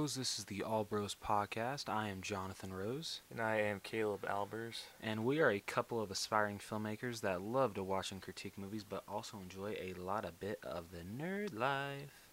This 0.00 0.38
is 0.38 0.46
the 0.46 0.62
All 0.62 0.84
Bros 0.84 1.14
podcast. 1.14 1.90
I 1.90 2.08
am 2.08 2.22
Jonathan 2.22 2.72
Rose, 2.72 3.20
And 3.30 3.38
I 3.38 3.60
am 3.60 3.80
Caleb 3.80 4.22
Albers. 4.22 4.80
and 5.02 5.26
we 5.26 5.40
are 5.40 5.50
a 5.50 5.60
couple 5.60 6.00
of 6.00 6.10
aspiring 6.10 6.58
filmmakers 6.58 7.20
that 7.20 7.42
love 7.42 7.74
to 7.74 7.82
watch 7.82 8.10
and 8.10 8.22
critique 8.22 8.56
movies, 8.56 8.82
but 8.82 9.04
also 9.06 9.38
enjoy 9.38 9.76
a 9.78 9.92
lot 9.92 10.24
of 10.24 10.40
bit 10.40 10.58
of 10.62 10.86
the 10.90 11.02
nerd 11.02 11.54
life. 11.56 12.30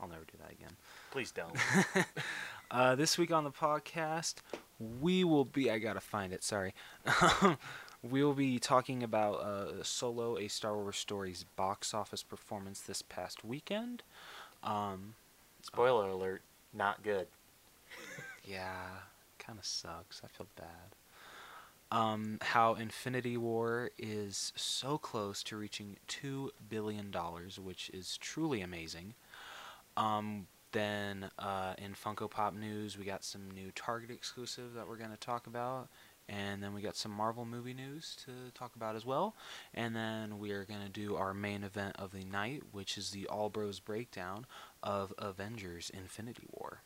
I'll 0.00 0.08
never 0.08 0.24
do 0.24 0.36
that 0.40 0.50
again. 0.50 0.72
Please 1.12 1.30
don't. 1.30 1.56
uh, 2.72 2.96
this 2.96 3.16
week 3.16 3.30
on 3.30 3.44
the 3.44 3.52
podcast, 3.52 4.34
we 5.00 5.22
will 5.22 5.44
be. 5.44 5.70
I 5.70 5.78
gotta 5.78 6.00
find 6.00 6.32
it. 6.32 6.42
Sorry. 6.42 6.74
we 8.02 8.24
will 8.24 8.34
be 8.34 8.58
talking 8.58 9.04
about 9.04 9.34
uh, 9.36 9.84
Solo: 9.84 10.36
A 10.36 10.48
Star 10.48 10.76
Wars 10.76 10.96
Story's 10.96 11.44
box 11.54 11.94
office 11.94 12.24
performance 12.24 12.80
this 12.80 13.02
past 13.02 13.44
weekend. 13.44 14.02
Um, 14.64 15.14
Spoiler 15.62 16.08
alert, 16.08 16.42
not 16.74 17.02
good. 17.02 17.26
Yeah, 18.44 18.88
kind 19.38 19.58
of 19.58 19.64
sucks. 19.64 20.20
I 20.24 20.28
feel 20.28 20.46
bad. 20.56 20.94
Um, 21.90 22.38
how 22.42 22.74
Infinity 22.74 23.36
War 23.36 23.90
is 23.98 24.52
so 24.56 24.98
close 24.98 25.42
to 25.44 25.56
reaching 25.56 25.96
two 26.08 26.50
billion 26.68 27.10
dollars, 27.10 27.58
which 27.58 27.90
is 27.90 28.18
truly 28.18 28.60
amazing. 28.60 29.14
Um, 29.96 30.46
then 30.72 31.30
uh, 31.38 31.74
in 31.78 31.94
Funko 31.94 32.28
Pop 32.28 32.52
news, 32.54 32.98
we 32.98 33.04
got 33.04 33.22
some 33.22 33.50
new 33.50 33.70
Target 33.74 34.10
exclusive 34.10 34.74
that 34.74 34.88
we're 34.88 34.96
gonna 34.96 35.16
talk 35.16 35.46
about, 35.46 35.88
and 36.28 36.60
then 36.62 36.74
we 36.74 36.80
got 36.82 36.96
some 36.96 37.12
Marvel 37.12 37.44
movie 37.44 37.74
news 37.74 38.16
to 38.24 38.32
talk 38.58 38.74
about 38.74 38.96
as 38.96 39.06
well. 39.06 39.36
And 39.72 39.94
then 39.94 40.40
we 40.40 40.50
are 40.50 40.64
gonna 40.64 40.88
do 40.88 41.14
our 41.14 41.32
main 41.32 41.62
event 41.62 41.94
of 41.96 42.10
the 42.10 42.24
night, 42.24 42.64
which 42.72 42.98
is 42.98 43.10
the 43.10 43.26
All 43.28 43.50
Bros 43.50 43.78
breakdown 43.78 44.46
of 44.84 45.12
Avengers: 45.18 45.90
Infinity 45.92 46.44
War. 46.52 46.82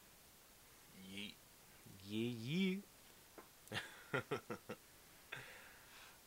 Yeet. 0.99 1.35
Yeah, 2.07 2.81
yeah. 4.15 4.21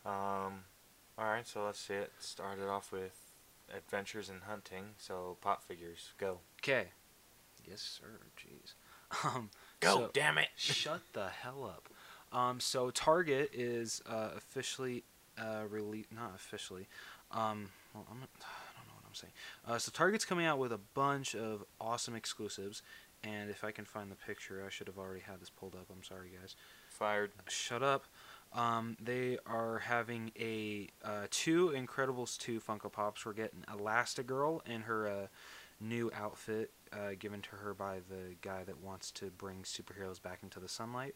Um, 0.05 0.63
alright, 1.19 1.47
so 1.47 1.63
let's 1.65 1.79
see 1.79 1.93
it. 1.93 2.11
Started 2.19 2.67
off 2.67 2.91
with 2.91 3.15
adventures 3.75 4.29
in 4.29 4.41
hunting. 4.47 4.95
So, 4.97 5.37
pop 5.41 5.63
figures, 5.63 6.09
go. 6.17 6.39
Okay. 6.59 6.87
Yes, 7.67 7.99
sir. 8.01 8.19
Jeez. 8.37 8.73
Um, 9.25 9.49
Go, 9.81 9.95
so- 9.97 10.09
damn 10.13 10.37
it! 10.37 10.47
shut 10.55 11.01
the 11.11 11.27
hell 11.27 11.65
up. 11.65 11.89
Um, 12.35 12.61
so 12.61 12.91
Target 12.91 13.49
is 13.53 14.01
uh, 14.09 14.29
officially 14.37 15.03
uh, 15.37 15.63
released. 15.69 16.13
Not 16.13 16.31
officially. 16.33 16.87
Um, 17.29 17.69
well, 17.93 18.07
I'm 18.09 18.23
I'm 19.11 19.15
saying. 19.15 19.33
Uh, 19.67 19.77
so 19.77 19.91
Target's 19.93 20.25
coming 20.25 20.45
out 20.45 20.57
with 20.57 20.71
a 20.71 20.79
bunch 20.93 21.35
of 21.35 21.63
awesome 21.79 22.15
exclusives, 22.15 22.81
and 23.23 23.49
if 23.49 23.63
I 23.63 23.71
can 23.71 23.85
find 23.85 24.09
the 24.09 24.15
picture, 24.15 24.63
I 24.65 24.69
should 24.69 24.87
have 24.87 24.97
already 24.97 25.21
had 25.21 25.41
this 25.41 25.49
pulled 25.49 25.75
up. 25.75 25.87
I'm 25.91 26.03
sorry, 26.03 26.31
guys. 26.39 26.55
Fired. 26.89 27.31
Shut 27.47 27.83
up. 27.83 28.05
Um, 28.53 28.97
they 29.01 29.37
are 29.45 29.79
having 29.79 30.31
a 30.39 30.87
uh, 31.03 31.27
two 31.29 31.69
Incredibles 31.69 32.37
2 32.37 32.59
Funko 32.59 32.91
Pops. 32.91 33.25
We're 33.25 33.33
getting 33.33 33.61
Elastigirl 33.69 34.67
in 34.67 34.81
her 34.81 35.07
uh, 35.07 35.27
new 35.79 36.11
outfit 36.13 36.71
uh, 36.93 37.11
given 37.17 37.41
to 37.41 37.49
her 37.51 37.73
by 37.73 37.99
the 38.09 38.35
guy 38.41 38.63
that 38.63 38.81
wants 38.81 39.11
to 39.11 39.25
bring 39.25 39.63
superheroes 39.63 40.21
back 40.21 40.39
into 40.43 40.59
the 40.59 40.67
sunlight. 40.67 41.15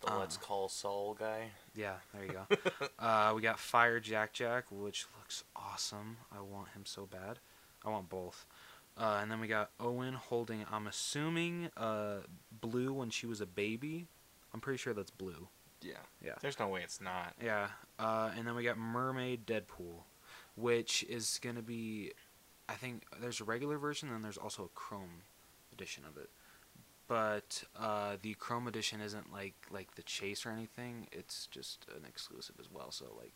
The 0.00 0.12
Uh. 0.12 0.18
Let's 0.18 0.36
Call 0.36 0.68
Saul 0.68 1.14
guy. 1.14 1.50
Yeah, 1.74 1.96
there 2.14 2.24
you 2.24 2.32
go. 2.32 2.86
uh, 2.98 3.32
we 3.34 3.42
got 3.42 3.58
Fire 3.58 4.00
Jack 4.00 4.32
Jack, 4.32 4.64
which 4.70 5.06
looks 5.18 5.44
awesome. 5.54 6.18
I 6.30 6.40
want 6.40 6.68
him 6.70 6.84
so 6.84 7.06
bad. 7.06 7.38
I 7.84 7.90
want 7.90 8.08
both. 8.08 8.46
Uh, 8.98 9.18
and 9.20 9.30
then 9.30 9.40
we 9.40 9.46
got 9.46 9.70
Owen 9.78 10.14
holding, 10.14 10.64
I'm 10.72 10.86
assuming, 10.86 11.70
uh, 11.76 12.18
Blue 12.60 12.92
when 12.92 13.10
she 13.10 13.26
was 13.26 13.40
a 13.40 13.46
baby. 13.46 14.06
I'm 14.54 14.60
pretty 14.60 14.78
sure 14.78 14.94
that's 14.94 15.10
Blue. 15.10 15.48
Yeah. 15.82 15.94
Yeah. 16.24 16.32
There's 16.40 16.58
no 16.58 16.68
way 16.68 16.80
it's 16.82 17.00
not. 17.00 17.34
Yeah, 17.42 17.68
uh, 17.98 18.30
and 18.36 18.46
then 18.46 18.54
we 18.54 18.64
got 18.64 18.78
Mermaid 18.78 19.46
Deadpool, 19.46 20.04
which 20.56 21.04
is 21.04 21.38
gonna 21.42 21.60
be, 21.62 22.12
I 22.68 22.72
think 22.74 23.04
there's 23.20 23.40
a 23.40 23.44
regular 23.44 23.76
version 23.78 24.10
and 24.10 24.24
there's 24.24 24.38
also 24.38 24.64
a 24.64 24.68
Chrome 24.68 25.22
edition 25.72 26.04
of 26.08 26.16
it, 26.16 26.30
but 27.08 27.64
uh, 27.78 28.16
the 28.20 28.34
Chrome 28.34 28.66
edition 28.66 29.00
isn't 29.00 29.32
like 29.32 29.54
like 29.70 29.94
the 29.94 30.02
Chase 30.02 30.44
or 30.46 30.50
anything. 30.50 31.06
It's 31.12 31.46
just 31.46 31.86
an 31.96 32.04
exclusive 32.08 32.56
as 32.60 32.70
well. 32.72 32.90
So 32.90 33.06
like, 33.18 33.32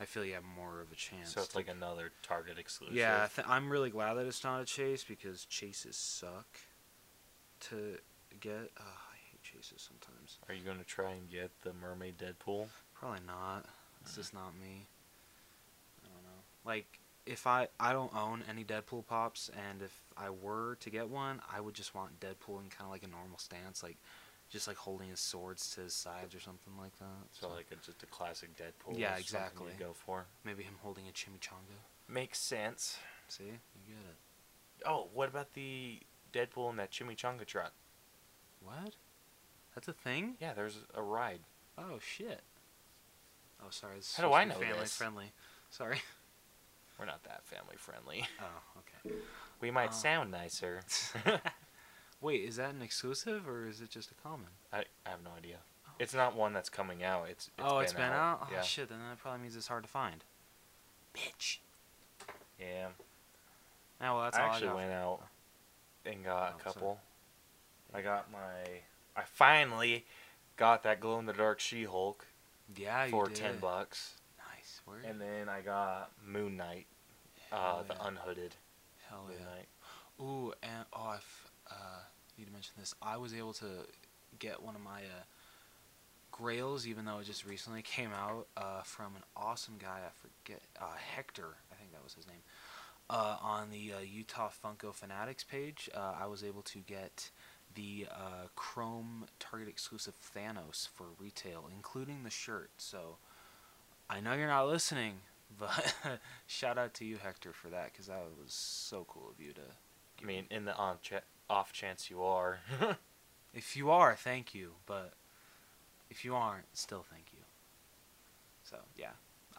I 0.00 0.04
feel 0.04 0.24
you 0.24 0.34
have 0.34 0.44
more 0.44 0.80
of 0.80 0.92
a 0.92 0.94
chance. 0.94 1.34
So 1.34 1.42
it's 1.42 1.54
like 1.56 1.68
another 1.68 2.12
Target 2.22 2.58
exclusive. 2.58 2.96
yeah, 2.96 3.28
th- 3.34 3.46
I'm 3.48 3.70
really 3.70 3.90
glad 3.90 4.14
that 4.14 4.26
it's 4.26 4.44
not 4.44 4.60
a 4.60 4.64
Chase 4.64 5.04
because 5.04 5.44
Chases 5.44 5.96
suck 5.96 6.46
to 7.60 7.98
get. 8.40 8.70
Uh, 8.78 8.82
I 8.82 9.16
hate 9.30 9.42
Chases 9.42 9.88
sometimes. 9.88 10.38
Are 10.48 10.54
you 10.54 10.62
going 10.64 10.78
to 10.78 10.84
try 10.84 11.12
and 11.12 11.28
get 11.30 11.50
the 11.62 11.72
Mermaid 11.72 12.14
Deadpool? 12.18 12.66
Probably 12.94 13.20
not. 13.26 13.66
It's 14.02 14.16
just 14.16 14.32
not 14.32 14.52
me. 14.60 14.86
I 16.04 16.08
don't 16.08 16.22
know. 16.22 16.40
Like 16.64 17.00
if 17.26 17.46
I 17.46 17.68
I 17.78 17.92
don't 17.92 18.14
own 18.14 18.42
any 18.48 18.64
Deadpool 18.64 19.06
pops, 19.06 19.50
and 19.68 19.82
if 19.82 20.00
I 20.20 20.30
were 20.30 20.76
to 20.80 20.90
get 20.90 21.08
one, 21.08 21.40
I 21.52 21.60
would 21.60 21.74
just 21.74 21.94
want 21.94 22.20
Deadpool 22.20 22.60
in 22.62 22.68
kind 22.68 22.82
of 22.82 22.90
like 22.90 23.02
a 23.02 23.08
normal 23.08 23.38
stance, 23.38 23.82
like 23.82 23.96
just 24.50 24.66
like 24.68 24.76
holding 24.76 25.08
his 25.08 25.20
swords 25.20 25.70
to 25.74 25.82
his 25.82 25.94
sides 25.94 26.34
or 26.34 26.40
something 26.40 26.72
like 26.78 26.96
that. 26.98 27.28
So, 27.32 27.48
like 27.48 27.66
a, 27.72 27.76
just 27.76 28.02
a 28.02 28.06
classic 28.06 28.50
Deadpool. 28.56 28.98
Yeah, 28.98 29.16
exactly. 29.16 29.72
Go 29.78 29.92
for. 29.94 30.26
maybe 30.44 30.62
him 30.62 30.74
holding 30.82 31.04
a 31.08 31.12
chimichanga. 31.12 31.78
Makes 32.08 32.40
sense. 32.40 32.98
See, 33.28 33.44
you 33.44 33.50
get 33.86 33.96
it. 33.96 34.86
Oh, 34.86 35.08
what 35.14 35.28
about 35.28 35.54
the 35.54 36.00
Deadpool 36.32 36.70
in 36.70 36.76
that 36.76 36.90
chimichanga 36.90 37.46
truck? 37.46 37.72
What? 38.62 38.94
That's 39.74 39.88
a 39.88 39.92
thing? 39.92 40.34
Yeah, 40.40 40.52
there's 40.52 40.78
a 40.94 41.02
ride. 41.02 41.40
Oh 41.78 41.98
shit. 42.00 42.40
Oh 43.62 43.68
sorry. 43.70 43.96
This 43.96 44.16
How 44.16 44.26
do 44.28 44.34
I 44.34 44.44
to 44.44 44.48
be 44.48 44.54
know 44.54 44.60
family 44.60 44.80
this? 44.80 44.96
friendly. 44.96 45.32
Sorry. 45.70 46.00
We're 46.98 47.06
not 47.06 47.22
that 47.24 47.44
family 47.44 47.76
friendly. 47.76 48.24
Oh 48.40 48.80
okay. 48.80 49.16
We 49.60 49.70
might 49.70 49.90
Oh. 49.90 49.94
sound 49.94 50.30
nicer. 50.30 50.80
Wait, 52.20 52.44
is 52.44 52.56
that 52.56 52.70
an 52.74 52.82
exclusive 52.82 53.48
or 53.48 53.66
is 53.66 53.80
it 53.80 53.90
just 53.90 54.10
a 54.10 54.14
common? 54.14 54.48
I, 54.72 54.84
I 55.06 55.10
have 55.10 55.22
no 55.22 55.30
idea. 55.36 55.56
It's 55.98 56.14
not 56.14 56.34
one 56.34 56.52
that's 56.52 56.68
coming 56.70 57.02
out. 57.02 57.26
It's, 57.30 57.48
it's 57.58 57.66
oh, 57.66 57.78
it's 57.78 57.92
been 57.92 58.04
out. 58.04 58.40
Oh 58.42 58.48
yeah. 58.52 58.62
shit! 58.62 58.88
Then 58.88 58.98
that 59.08 59.18
probably 59.18 59.40
means 59.42 59.54
it's 59.56 59.68
hard 59.68 59.82
to 59.84 59.88
find. 59.88 60.24
Bitch. 61.14 61.58
Yeah. 62.58 62.88
Yeah, 64.00 64.12
well, 64.14 64.22
that's 64.22 64.38
I 64.38 64.42
all 64.44 64.50
actually 64.50 64.68
I 64.68 64.70
got. 64.70 64.76
went 64.76 64.92
out 64.92 65.20
and 66.06 66.24
got 66.24 66.52
Oh, 66.54 66.56
a 66.56 66.62
sorry. 66.62 66.74
couple. 66.74 67.00
I 67.92 68.00
got 68.02 68.32
my. 68.32 68.38
I 69.14 69.22
finally 69.24 70.06
got 70.56 70.82
that 70.84 71.00
glow 71.00 71.18
in 71.18 71.26
the 71.26 71.34
dark 71.34 71.60
She 71.60 71.84
Hulk 71.84 72.26
Yeah, 72.74 73.04
you 73.04 73.10
for 73.10 73.26
did. 73.26 73.36
ten 73.36 73.58
bucks, 73.58 74.14
Nice. 74.38 74.80
Word. 74.86 75.04
and 75.04 75.20
then 75.20 75.50
I 75.50 75.60
got 75.60 76.12
Moon 76.24 76.56
Knight, 76.56 76.86
uh, 77.52 77.82
the 77.82 78.02
unhooded 78.06 78.54
Hell 79.10 79.28
yeah. 79.28 80.24
Ooh, 80.24 80.52
and 80.62 80.84
oh, 80.92 81.00
I 81.00 81.18
uh, 81.70 82.00
need 82.38 82.46
to 82.46 82.52
mention 82.52 82.74
this. 82.78 82.94
I 83.02 83.16
was 83.16 83.34
able 83.34 83.52
to 83.54 83.66
get 84.38 84.62
one 84.62 84.76
of 84.76 84.80
my 84.80 85.00
uh, 85.00 85.24
Grails, 86.30 86.86
even 86.86 87.04
though 87.04 87.18
it 87.18 87.24
just 87.24 87.44
recently 87.44 87.82
came 87.82 88.10
out, 88.12 88.46
uh, 88.56 88.82
from 88.82 89.16
an 89.16 89.22
awesome 89.36 89.74
guy. 89.78 90.00
I 90.06 90.10
forget 90.44 90.62
uh, 90.80 90.94
Hector. 91.14 91.56
I 91.72 91.74
think 91.74 91.92
that 91.92 92.04
was 92.04 92.14
his 92.14 92.26
name. 92.26 92.42
Uh, 93.08 93.36
on 93.42 93.70
the 93.70 93.94
uh, 93.94 94.00
Utah 94.00 94.48
Funko 94.48 94.94
Fanatics 94.94 95.42
page, 95.42 95.90
uh, 95.94 96.14
I 96.20 96.26
was 96.26 96.44
able 96.44 96.62
to 96.62 96.78
get 96.78 97.30
the 97.74 98.06
uh, 98.10 98.46
Chrome 98.54 99.26
Target 99.40 99.68
exclusive 99.68 100.14
Thanos 100.36 100.88
for 100.88 101.06
retail, 101.18 101.68
including 101.74 102.22
the 102.22 102.30
shirt. 102.30 102.70
So 102.76 103.16
I 104.08 104.20
know 104.20 104.34
you're 104.34 104.46
not 104.46 104.68
listening, 104.68 105.14
but 105.58 105.94
shout 106.46 106.78
out 106.78 106.94
to 106.94 107.04
you, 107.04 107.16
Hector, 107.16 107.52
for 107.52 107.68
that 107.68 107.92
because 107.92 108.06
that 108.06 108.22
was 108.42 108.52
so 108.52 109.04
cool 109.08 109.30
of 109.30 109.44
you 109.44 109.52
to. 109.54 109.60
I 110.22 110.24
mean, 110.26 110.44
in 110.50 110.64
the 110.64 110.76
on 110.76 110.96
cha- 111.02 111.20
off 111.48 111.72
chance 111.72 112.10
you 112.10 112.22
are. 112.22 112.60
If 113.52 113.76
you 113.76 113.90
are, 113.90 114.14
thank 114.14 114.54
you. 114.54 114.74
But 114.86 115.12
if 116.08 116.24
you 116.24 116.36
aren't, 116.36 116.66
still 116.72 117.04
thank 117.10 117.24
you. 117.32 117.40
So 118.62 118.76
yeah, 118.96 119.10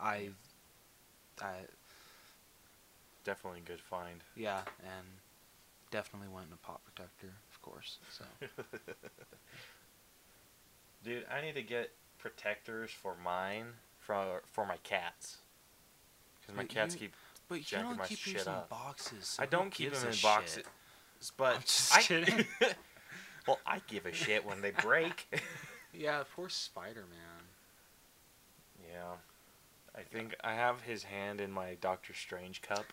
I, 0.02 0.30
I 1.42 1.56
Definitely 3.24 3.60
a 3.60 3.64
good 3.64 3.82
find. 3.82 4.24
yeah, 4.36 4.62
and 4.82 5.06
definitely 5.92 6.30
went 6.30 6.48
in 6.48 6.54
a 6.54 6.58
pot 6.66 6.82
protector, 6.86 7.34
of 7.52 7.62
course. 7.62 7.98
So 8.10 8.24
Dude, 11.04 11.26
I 11.30 11.42
need 11.42 11.56
to 11.56 11.64
get 11.64 11.92
protectors 12.18 12.92
for 12.92 13.16
mine 13.24 13.66
for 14.00 14.42
for 14.46 14.66
my 14.66 14.78
cats. 14.84 15.38
Because 16.42 16.56
my 16.56 16.64
cats 16.66 16.96
you- 16.96 17.00
keep. 17.02 17.14
but 17.48 17.56
you 17.60 17.64
Jacking 17.64 17.90
don't 17.90 17.98
my 18.00 18.06
keep 18.06 18.18
shit 18.18 18.42
in 18.42 18.48
up. 18.48 18.70
boxes. 18.70 19.28
So 19.28 19.44
I 19.44 19.46
don't 19.46 19.70
keep 19.72 19.94
them 19.94 20.04
a 20.04 20.08
in 20.08 20.14
shit? 20.14 20.24
boxes, 20.24 20.64
but 21.38 21.56
I'm 21.56 21.62
just 21.62 21.96
I, 21.96 22.02
kidding. 22.02 22.46
well, 23.48 23.60
I 23.66 23.82
give 23.88 24.06
a 24.06 24.14
shit 24.14 24.46
when 24.46 24.62
they 24.62 24.72
break. 24.72 25.28
Yeah, 25.94 26.24
poor 26.38 26.48
Spider 26.48 27.04
Man. 27.10 28.88
yeah, 28.94 29.16
I 29.94 30.04
think 30.04 30.36
I 30.42 30.54
have 30.54 30.80
his 30.84 31.04
hand 31.04 31.42
in 31.42 31.52
my 31.52 31.76
Doctor 31.82 32.14
Strange 32.14 32.62
cup, 32.62 32.86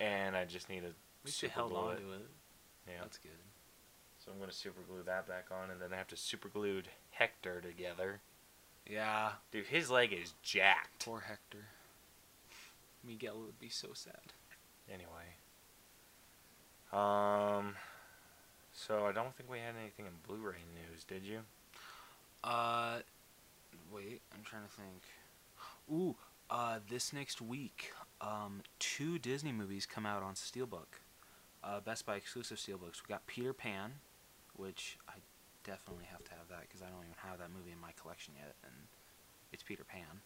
and 0.00 0.36
I 0.36 0.44
just 0.44 0.68
need 0.68 0.82
to 0.82 0.86
At 0.86 0.94
least 1.24 1.42
you 1.42 1.48
super 1.48 1.54
held 1.54 1.70
glue 1.72 1.78
on 1.80 1.92
it. 1.96 2.00
to 2.02 2.12
it. 2.12 2.26
Yeah. 2.86 2.92
That's 3.00 3.18
good. 3.18 3.32
So 4.24 4.30
I'm 4.32 4.38
gonna 4.38 4.52
super 4.52 4.80
glue 4.88 5.02
that 5.06 5.26
back 5.26 5.46
on, 5.50 5.70
and 5.70 5.80
then 5.80 5.92
I 5.92 5.96
have 5.96 6.06
to 6.06 6.16
super 6.16 6.48
glued 6.48 6.86
Hector 7.10 7.60
together. 7.60 8.20
Yeah. 8.88 9.32
Dude, 9.50 9.66
his 9.66 9.90
leg 9.90 10.12
is 10.12 10.34
jacked. 10.42 11.04
Poor 11.06 11.18
Hector. 11.26 11.64
Miguel 13.06 13.40
would 13.40 13.58
be 13.58 13.68
so 13.68 13.88
sad. 13.94 14.32
Anyway. 14.92 15.36
Um. 16.92 17.74
So 18.72 19.06
I 19.06 19.12
don't 19.12 19.34
think 19.34 19.50
we 19.50 19.58
had 19.58 19.74
anything 19.80 20.04
in 20.04 20.12
Blu-ray 20.26 20.58
news, 20.74 21.04
did 21.04 21.24
you? 21.24 21.40
Uh, 22.44 22.98
wait, 23.90 24.20
I'm 24.34 24.42
trying 24.44 24.64
to 24.64 24.68
think. 24.68 25.02
Ooh, 25.90 26.14
uh, 26.50 26.80
this 26.88 27.12
next 27.12 27.40
week, 27.40 27.92
um, 28.20 28.60
two 28.78 29.18
Disney 29.18 29.50
movies 29.50 29.86
come 29.86 30.04
out 30.04 30.22
on 30.22 30.34
Steelbook. 30.34 31.00
Uh, 31.64 31.80
Best 31.80 32.04
Buy 32.06 32.16
exclusive 32.16 32.58
Steelbooks. 32.58 33.02
We 33.02 33.08
got 33.08 33.26
Peter 33.26 33.52
Pan, 33.52 33.92
which 34.54 34.98
I 35.08 35.14
definitely 35.64 36.04
have 36.10 36.22
to 36.24 36.30
have 36.32 36.48
that 36.50 36.62
because 36.68 36.82
I 36.82 36.86
don't 36.86 37.02
even 37.02 37.16
have 37.28 37.38
that 37.38 37.48
movie 37.56 37.72
in 37.72 37.80
my 37.80 37.90
collection 38.00 38.34
yet, 38.36 38.54
and 38.62 38.74
it's 39.52 39.62
Peter 39.62 39.84
Pan. 39.84 40.20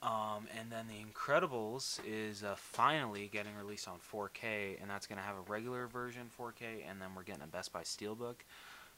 Um, 0.00 0.46
and 0.58 0.70
then 0.70 0.86
The 0.86 0.94
Incredibles 1.04 1.98
is 2.06 2.44
uh, 2.44 2.54
finally 2.56 3.28
getting 3.32 3.56
released 3.56 3.88
on 3.88 3.98
4K, 3.98 4.80
and 4.80 4.88
that's 4.88 5.06
going 5.06 5.18
to 5.18 5.24
have 5.24 5.36
a 5.36 5.50
regular 5.50 5.86
version 5.88 6.30
4K, 6.38 6.88
and 6.88 7.00
then 7.00 7.08
we're 7.16 7.24
getting 7.24 7.42
a 7.42 7.48
Best 7.48 7.72
Buy 7.72 7.82
Steelbook. 7.82 8.36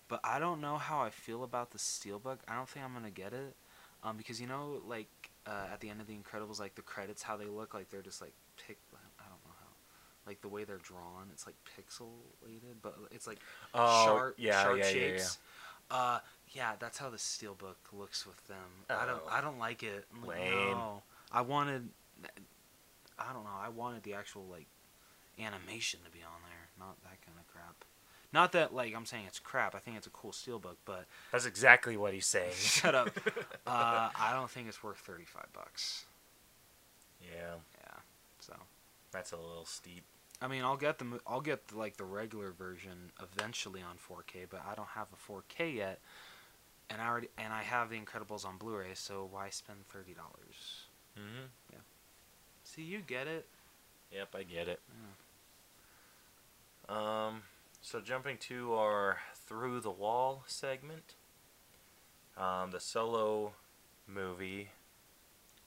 But 0.09 0.21
I 0.25 0.39
don't 0.39 0.61
know 0.61 0.77
how 0.77 1.01
I 1.01 1.11
feel 1.11 1.43
about 1.45 1.71
the 1.71 1.79
Steelbook. 1.79 2.39
I 2.49 2.55
don't 2.55 2.69
think 2.69 2.85
I'm 2.85 2.93
going 2.93 3.05
to 3.05 3.11
get 3.11 3.33
it. 3.33 3.55
Um, 4.03 4.17
because, 4.17 4.41
you 4.41 4.47
know, 4.47 4.81
like, 4.87 5.09
uh, 5.47 5.67
at 5.73 5.81
the 5.81 5.89
end 5.89 6.01
of 6.01 6.07
The 6.07 6.15
Incredibles, 6.15 6.59
like, 6.61 6.75
the 6.75 6.83
credits, 6.83 7.23
how 7.23 7.37
they 7.37 7.45
look, 7.47 7.75
like, 7.75 7.91
they're 7.91 8.03
just, 8.03 8.21
like, 8.21 8.33
pic- 8.67 8.79
I 8.93 9.23
don't 9.25 9.45
know 9.45 9.55
how. 9.59 9.67
Like, 10.27 10.41
the 10.43 10.49
way 10.49 10.65
they're 10.65 10.79
drawn, 10.79 11.29
it's, 11.33 11.47
like, 11.47 11.57
pixelated, 11.79 12.77
but 12.83 12.97
it's, 13.11 13.27
like, 13.27 13.39
Oh, 13.75 14.05
sharp, 14.05 14.35
yeah, 14.39 14.63
sharp 14.63 14.79
yeah, 14.79 14.85
yeah, 14.85 14.91
yeah. 14.91 15.09
shapes. 15.17 15.39
Uh, 15.91 16.19
yeah, 16.53 16.73
that's 16.79 16.99
how 16.99 17.11
the 17.11 17.17
steelbook 17.17 17.77
looks 17.93 18.27
with 18.27 18.47
them. 18.49 18.57
I 18.89 19.07
don't, 19.07 19.23
Oh. 19.25 19.29
I 19.31 19.41
don't 19.41 19.59
like 19.59 19.83
it. 19.83 20.05
I'm 20.15 20.27
like, 20.27 20.39
Lame. 20.39 20.71
No, 20.73 21.03
I 21.33 21.41
wanted, 21.43 21.89
I 23.19 23.33
don't 23.33 23.45
know. 23.45 23.51
I 23.61 23.69
wanted 23.69 24.03
the 24.03 24.15
actual 24.15 24.47
like 24.51 24.67
animation 25.39 26.01
to 26.05 26.11
be 26.11 26.23
on 26.23 26.41
there, 26.49 26.69
not 26.79 27.01
that 27.03 27.21
kind 27.25 27.39
of 27.39 27.47
crap. 27.53 27.85
Not 28.33 28.53
that 28.53 28.73
like 28.75 28.95
I'm 28.95 29.07
saying 29.07 29.25
it's 29.27 29.39
crap. 29.41 29.75
I 29.75 29.79
think 29.79 29.97
it's 29.97 30.07
a 30.07 30.11
cool 30.11 30.31
steelbook, 30.33 30.77
but 30.85 31.07
That's 31.33 31.47
exactly 31.47 31.97
what 31.97 32.15
he's 32.15 32.27
saying. 32.27 32.53
shut 32.57 32.95
up. 32.95 33.11
Uh, 33.67 34.09
I 34.19 34.33
don't 34.33 34.51
think 34.51 34.67
it's 34.69 34.83
worth 34.83 34.99
thirty 34.99 35.25
five 35.25 35.47
bucks. 35.53 36.05
yeah, 37.23 37.55
Yeah, 37.81 37.99
so. 38.41 38.55
that's 39.13 39.31
a 39.33 39.37
little 39.37 39.65
steep. 39.65 40.03
I 40.43 40.49
mean, 40.49 40.63
I'll 40.65 40.77
get 40.77 40.99
the 40.99 41.21
I'll 41.27 41.41
get 41.41 41.69
the, 41.69 41.79
like 41.79 41.97
the 41.99 42.05
regular 42.05 42.51
version 42.51 43.13
eventually 43.23 43.81
on 43.83 43.97
4K, 43.97 44.47
but 44.51 44.63
I 44.69 44.75
don't 44.75 44.89
have 44.89 45.07
a 45.13 45.33
4K 45.33 45.75
yet, 45.77 46.01
and 46.91 47.01
I 47.01 47.09
already 47.09 47.29
and 47.39 47.53
I 47.53 47.63
have 47.63 47.89
The 47.91 47.99
Incredibles 47.99 48.45
on 48.45 48.59
Blu-ray, 48.59 48.95
so 48.95 49.29
why 49.31 49.49
spend 49.51 49.87
thirty 49.89 50.13
dollars? 50.13 50.85
Mm-hmm. 51.17 51.47
Yeah. 51.73 51.79
See, 52.65 52.83
you 52.83 53.01
get 53.01 53.27
it. 53.27 53.47
Yep, 54.13 54.35
I 54.35 54.43
get 54.43 54.69
it. 54.69 54.81
Yeah. 56.89 57.27
Um, 57.29 57.43
so 57.81 58.01
jumping 58.01 58.37
to 58.39 58.75
our 58.75 59.19
through 59.35 59.81
the 59.81 59.91
wall 59.91 60.43
segment, 60.47 61.15
um, 62.37 62.73
the 62.73 62.81
solo 62.81 63.53
movie 64.07 64.71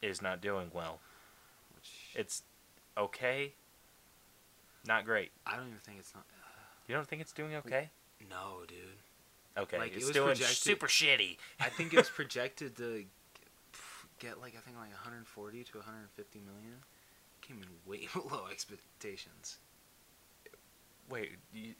is 0.01 0.21
not 0.21 0.41
doing 0.41 0.69
well. 0.73 0.99
Which 1.75 1.89
It's 2.13 2.43
okay, 2.97 3.53
not 4.85 5.05
great. 5.05 5.31
I 5.47 5.55
don't 5.55 5.67
even 5.67 5.79
think 5.79 5.99
it's 5.99 6.13
not. 6.13 6.25
You 6.87 6.95
don't 6.95 7.07
think 7.07 7.21
it's 7.21 7.31
doing 7.31 7.55
okay? 7.55 7.89
No, 8.29 8.63
dude. 8.67 8.77
Okay, 9.57 9.77
Like, 9.77 9.91
it 9.91 9.97
was 9.97 10.11
doing 10.11 10.29
projected- 10.29 10.57
super 10.57 10.87
shitty. 10.87 11.37
I 11.59 11.69
think 11.69 11.93
it 11.93 11.97
was 11.97 12.09
projected 12.09 12.75
to 12.77 13.05
get 14.19 14.39
like 14.39 14.55
I 14.57 14.59
think 14.61 14.77
like 14.77 14.89
140 14.91 15.63
to 15.63 15.77
150 15.77 16.39
million. 16.39 16.77
Came 17.41 17.61
in 17.61 17.69
way 17.89 18.07
below 18.13 18.45
expectations. 18.49 19.57
Wait, 21.09 21.31
you, 21.53 21.73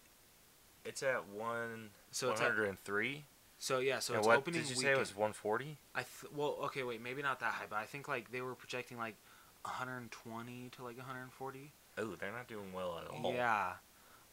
it's 0.86 1.02
at 1.02 1.28
one 1.30 1.90
So 2.12 2.32
it's 2.32 2.42
hundred 2.42 2.68
and 2.68 2.84
three. 2.84 3.24
so 3.58 3.80
yeah, 3.80 4.00
so 4.00 4.14
and 4.14 4.20
it's 4.20 4.28
what 4.28 4.38
opening 4.38 4.62
did 4.62 4.70
you 4.70 4.76
say 4.76 4.92
it 4.92 4.98
was 5.00 5.16
one 5.16 5.32
forty? 5.34 5.78
I 5.96 6.00
th- 6.02 6.32
well, 6.36 6.58
okay, 6.66 6.84
wait, 6.84 7.02
maybe 7.02 7.22
not 7.22 7.40
that 7.40 7.54
high, 7.54 7.66
but 7.70 7.78
I 7.78 7.86
think 7.86 8.08
like 8.08 8.32
they 8.32 8.42
were 8.42 8.54
projecting 8.56 8.98
like 8.98 9.16
120 9.64 10.70
to 10.76 10.84
like 10.84 10.98
140. 10.98 11.72
Oh, 11.98 12.16
they're 12.20 12.32
not 12.32 12.48
doing 12.48 12.74
well 12.74 13.00
at 13.00 13.08
all. 13.10 13.32
Yeah. 13.34 13.74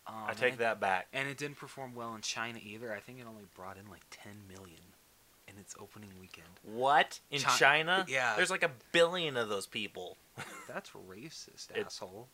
Um, 0.06 0.14
I 0.28 0.34
take 0.34 0.54
it- 0.54 0.58
that 0.58 0.80
back. 0.80 1.08
And 1.12 1.28
it 1.28 1.36
didn't 1.36 1.56
perform 1.58 1.94
well 1.94 2.14
in 2.14 2.20
China 2.22 2.58
either. 2.62 2.92
I 2.92 3.00
think 3.00 3.18
it 3.20 3.26
only 3.28 3.44
brought 3.54 3.76
in 3.76 3.88
like 3.90 4.02
10 4.10 4.32
million 4.48 4.80
in 5.46 5.58
its 5.58 5.74
opening 5.80 6.10
weekend. 6.20 6.48
What 6.62 7.20
in 7.30 7.40
Chi- 7.40 7.56
China? 7.56 8.04
yeah. 8.08 8.34
there's 8.36 8.50
like 8.50 8.62
a 8.62 8.70
billion 8.92 9.36
of 9.36 9.48
those 9.48 9.66
people. 9.66 10.16
That's 10.68 10.90
racist, 10.90 11.68
asshole. 11.78 12.28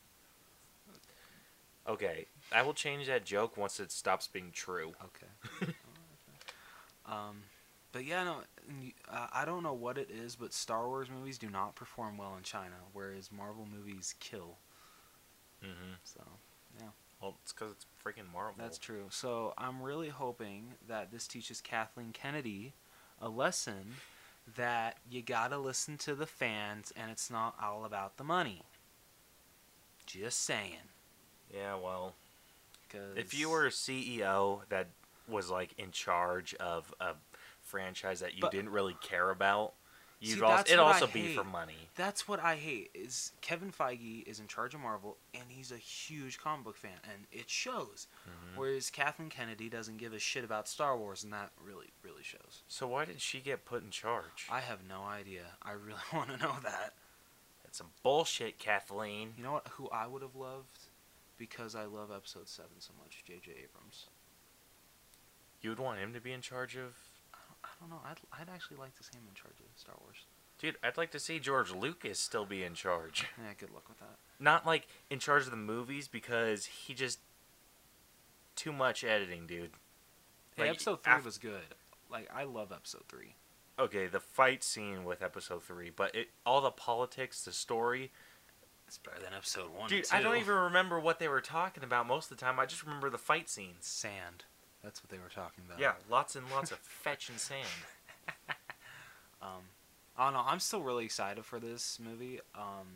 Okay, 1.89 2.27
I 2.53 2.63
will 2.63 2.75
change 2.75 3.07
that 3.07 3.25
joke 3.25 3.57
once 3.57 3.79
it 3.79 3.93
stops 3.93 4.27
being 4.27 4.51
true. 4.53 4.93
Okay. 5.05 5.73
um, 7.07 7.43
but 7.93 8.05
yeah, 8.05 8.25
no, 8.25 8.37
uh, 9.09 9.29
I 9.33 9.45
don't 9.45 9.63
know 9.63 9.73
what 9.73 9.97
it 9.97 10.11
is, 10.11 10.35
but 10.35 10.53
Star 10.53 10.89
Wars 10.89 11.09
movies 11.09 11.39
do 11.39 11.49
not 11.49 11.77
perform 11.77 12.19
well 12.19 12.35
in 12.37 12.43
China, 12.43 12.75
whereas 12.93 13.31
Marvel 13.31 13.67
movies 13.73 14.17
kill. 14.19 14.57
Mm-hmm. 15.65 15.93
So 16.03 16.23
Well, 17.21 17.37
it's 17.43 17.53
because 17.53 17.73
it's 17.73 17.87
freaking 18.05 18.31
Marvel. 18.33 18.55
that's 18.59 18.79
true. 18.79 19.07
So 19.11 19.55
I'm 19.57 19.81
really 19.83 20.09
hoping 20.11 20.75
that 20.89 21.11
this 21.11 21.27
teaches 21.27 21.61
Kathleen 21.61 22.13
Kennedy 22.13 22.75
a 23.21 23.29
lesson 23.29 23.95
that 24.57 24.99
you 25.11 25.23
gotta 25.23 25.59
listen 25.59 25.97
to 25.99 26.15
the 26.15 26.27
fans, 26.27 26.93
and 26.97 27.11
it's 27.11 27.31
not 27.31 27.55
all 27.61 27.85
about 27.85 28.17
the 28.17 28.25
money. 28.25 28.63
Just 30.07 30.45
saying. 30.45 30.77
Yeah, 31.53 31.75
well, 31.77 32.15
Cause 32.91 33.17
if 33.17 33.35
you 33.35 33.49
were 33.51 33.67
a 33.67 33.71
CEO 33.71 34.61
that 34.69 34.89
was 35.27 35.51
like 35.51 35.75
in 35.79 35.91
charge 35.91 36.55
of 36.55 36.95
a 37.01 37.15
franchise 37.63 38.21
that 38.21 38.35
you 38.35 38.43
But- 38.43 38.53
didn't 38.53 38.71
really 38.71 38.95
care 39.03 39.31
about, 39.31 39.73
you'd 40.21 40.39
See, 40.39 40.43
also 40.45 40.61
it'd 40.67 40.79
also 40.79 41.07
be 41.07 41.35
for 41.35 41.45
money. 41.45 41.89
That's 41.95 42.27
what 42.27 42.41
I 42.41 42.57
hate 42.57 42.91
is 42.95 43.33
Kevin 43.41 43.71
Feige 43.71 44.27
is 44.27 44.41
in 44.41 44.47
charge 44.47 44.75
of 44.75 44.81
Marvel 44.81 45.17
and 45.35 45.45
he's 45.49 45.71
a 45.73 45.77
huge 45.77 46.39
comic 46.39 46.65
book 46.65 46.77
fan 46.77 46.99
and 47.05 47.27
it 47.33 47.51
shows. 47.51 48.07
Mhm. 48.29 48.57
Whereas 48.57 48.91
Kathleen 48.91 49.29
Kennedy 49.31 49.69
doesn't 49.69 49.99
give 49.99 50.13
a 50.13 50.19
shit 50.19 50.45
about 50.45 50.69
Star 50.69 50.97
Wars 50.97 51.23
and 51.25 51.33
that 51.33 51.51
really 51.63 51.91
really 52.03 52.23
shows. 52.23 52.63
So 52.69 52.87
why 52.89 53.05
did 53.05 53.21
she 53.21 53.41
get 53.41 53.65
put 53.65 53.83
in 53.83 53.91
charge? 53.91 54.47
I 54.51 54.61
have 54.61 54.81
no 54.89 55.03
idea. 55.05 55.57
I 55.63 55.73
really 55.73 56.01
want 56.13 56.31
to 56.31 56.37
know 56.39 56.57
that. 56.63 56.95
That's 57.65 57.79
some 57.79 57.91
bullshit, 58.03 58.59
Kathleen. 58.59 59.35
You 59.37 59.43
know 59.45 59.53
what? 59.53 59.69
Who 59.73 59.89
I 59.91 60.07
would 60.07 60.23
have 60.23 60.37
loved 60.37 60.79
because 61.37 61.75
I 61.75 61.85
love 61.85 62.11
Episode 62.11 62.49
Seven 62.49 62.79
so 62.81 62.93
much. 62.99 63.23
J.J. 63.27 63.51
Abrams. 63.51 64.07
You 65.61 65.71
would 65.71 65.79
want 65.79 65.99
him 65.99 66.13
to 66.15 66.21
be 66.21 66.33
in 66.33 66.41
charge 66.43 66.77
of. 66.77 66.95
I 67.79 67.83
don't, 67.83 67.91
know. 67.91 68.01
I'd 68.05 68.19
I'd 68.41 68.53
actually 68.55 68.77
like 68.79 68.97
to 68.97 69.03
see 69.03 69.17
him 69.17 69.25
in 69.29 69.35
charge 69.35 69.55
of 69.61 69.67
Star 69.79 69.95
Wars. 70.03 70.17
Dude, 70.59 70.77
I'd 70.83 70.97
like 70.97 71.11
to 71.11 71.19
see 71.19 71.39
George 71.39 71.71
Lucas 71.73 72.19
still 72.19 72.47
be 72.47 72.63
in 72.63 72.75
charge. 72.75 73.27
Yeah, 73.39 73.53
good 73.59 73.71
luck 73.73 73.89
with 73.89 73.99
that. 73.99 74.17
Not 74.41 74.65
like 74.67 74.87
in 75.11 75.19
charge 75.19 75.45
of 75.45 75.51
the 75.51 75.57
movies 75.57 76.09
because 76.09 76.65
he 76.67 76.95
just 76.95 77.19
too 78.55 78.73
much 78.73 79.05
editing, 79.05 79.47
dude. 79.47 79.71
Hey, 80.57 80.63
Like, 80.63 80.71
episode 80.73 81.03
three 81.03 81.13
af- 81.13 81.25
was 81.25 81.39
good. 81.39 81.75
Like 82.11 82.29
I 82.35 82.45
love 82.45 82.73
Episode 82.73 83.03
Three. 83.09 83.35
Okay, 83.79 84.07
the 84.07 84.21
fight 84.21 84.65
scene 84.65 85.05
with 85.05 85.21
episode 85.21 85.63
3, 85.63 85.91
but 85.95 86.15
it 86.15 86.29
all 86.47 86.63
the 86.63 86.71
politics, 86.71 87.45
the 87.45 87.53
story, 87.53 88.11
It's 88.89 88.97
better 88.97 89.21
than 89.23 89.35
Episode 89.35 89.69
One. 89.77 89.91
Dude, 89.91 90.07
I 90.11 90.23
don't 90.23 90.39
even 90.39 90.55
remember 90.55 90.99
what 90.99 91.19
they 91.19 91.29
were 91.29 91.43
talking 91.43 91.85
about 91.85 92.07
most 92.07 92.31
of 92.31 92.39
the 92.39 92.43
time. 92.43 92.59
I 92.59 92.65
just 92.65 92.83
remember 92.85 93.11
the 93.11 93.19
fight 93.19 93.51
scenes. 93.51 93.87
sand. 93.87 94.45
That's 94.87 95.03
what 95.03 95.11
they 95.11 95.19
were 95.19 95.29
talking 95.35 95.65
about. 95.67 95.81
Yeah, 95.81 95.95
lots 96.09 96.37
and 96.37 96.49
lots 96.49 96.71
of 96.71 96.79
fetch 96.83 97.29
and 97.29 97.41
sand. 97.41 97.67
Um, 99.43 99.63
I 100.17 100.25
don't 100.25 100.33
know. 100.35 100.43
I'm 100.47 100.61
still 100.61 100.81
really 100.81 101.05
excited 101.05 101.45
for 101.45 101.61
this 101.61 101.99
movie. 102.03 102.41
Um, 102.55 102.87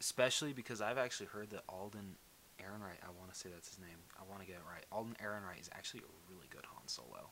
especially 0.00 0.52
because 0.52 0.80
I've 0.80 0.96
actually 0.98 1.26
heard 1.26 1.50
that 1.50 1.62
Alden 1.68 2.16
Ehrenreich. 2.60 2.98
I 3.02 3.10
want 3.18 3.32
to 3.32 3.38
say 3.38 3.50
that's 3.52 3.68
his 3.68 3.78
name. 3.78 3.98
I 4.18 4.22
want 4.28 4.40
to 4.40 4.46
get 4.46 4.56
it 4.56 4.62
right. 4.70 4.84
Alden 4.90 5.14
Ehrenreich 5.22 5.60
is 5.60 5.68
actually 5.74 6.00
a 6.00 6.32
really 6.32 6.46
good 6.50 6.64
Han 6.72 6.88
Solo. 6.88 7.30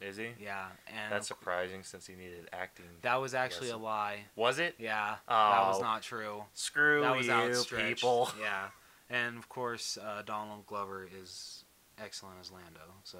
Is 0.00 0.16
he? 0.16 0.30
Yeah, 0.42 0.66
and 0.88 1.12
That's 1.12 1.28
surprising 1.28 1.82
since 1.82 2.06
he 2.06 2.14
needed 2.14 2.48
acting. 2.54 2.86
that 3.02 3.20
was 3.20 3.34
actually 3.34 3.68
a 3.70 3.76
lie. 3.76 4.20
Was 4.34 4.58
it? 4.58 4.74
Yeah, 4.78 5.16
that 5.28 5.66
was 5.68 5.78
Oh. 5.78 5.82
not 5.82 6.02
true. 6.02 6.44
Screw 6.54 7.02
that 7.02 7.14
was 7.16 7.26
you, 7.26 7.32
outstretched. 7.32 7.86
people. 8.00 8.30
Yeah, 8.40 8.68
and 9.10 9.36
of 9.36 9.48
course 9.50 9.98
uh, 10.02 10.22
Donald 10.24 10.64
Glover 10.66 11.06
is 11.22 11.64
excellent 12.02 12.36
as 12.40 12.50
Lando, 12.50 12.94
so 13.04 13.18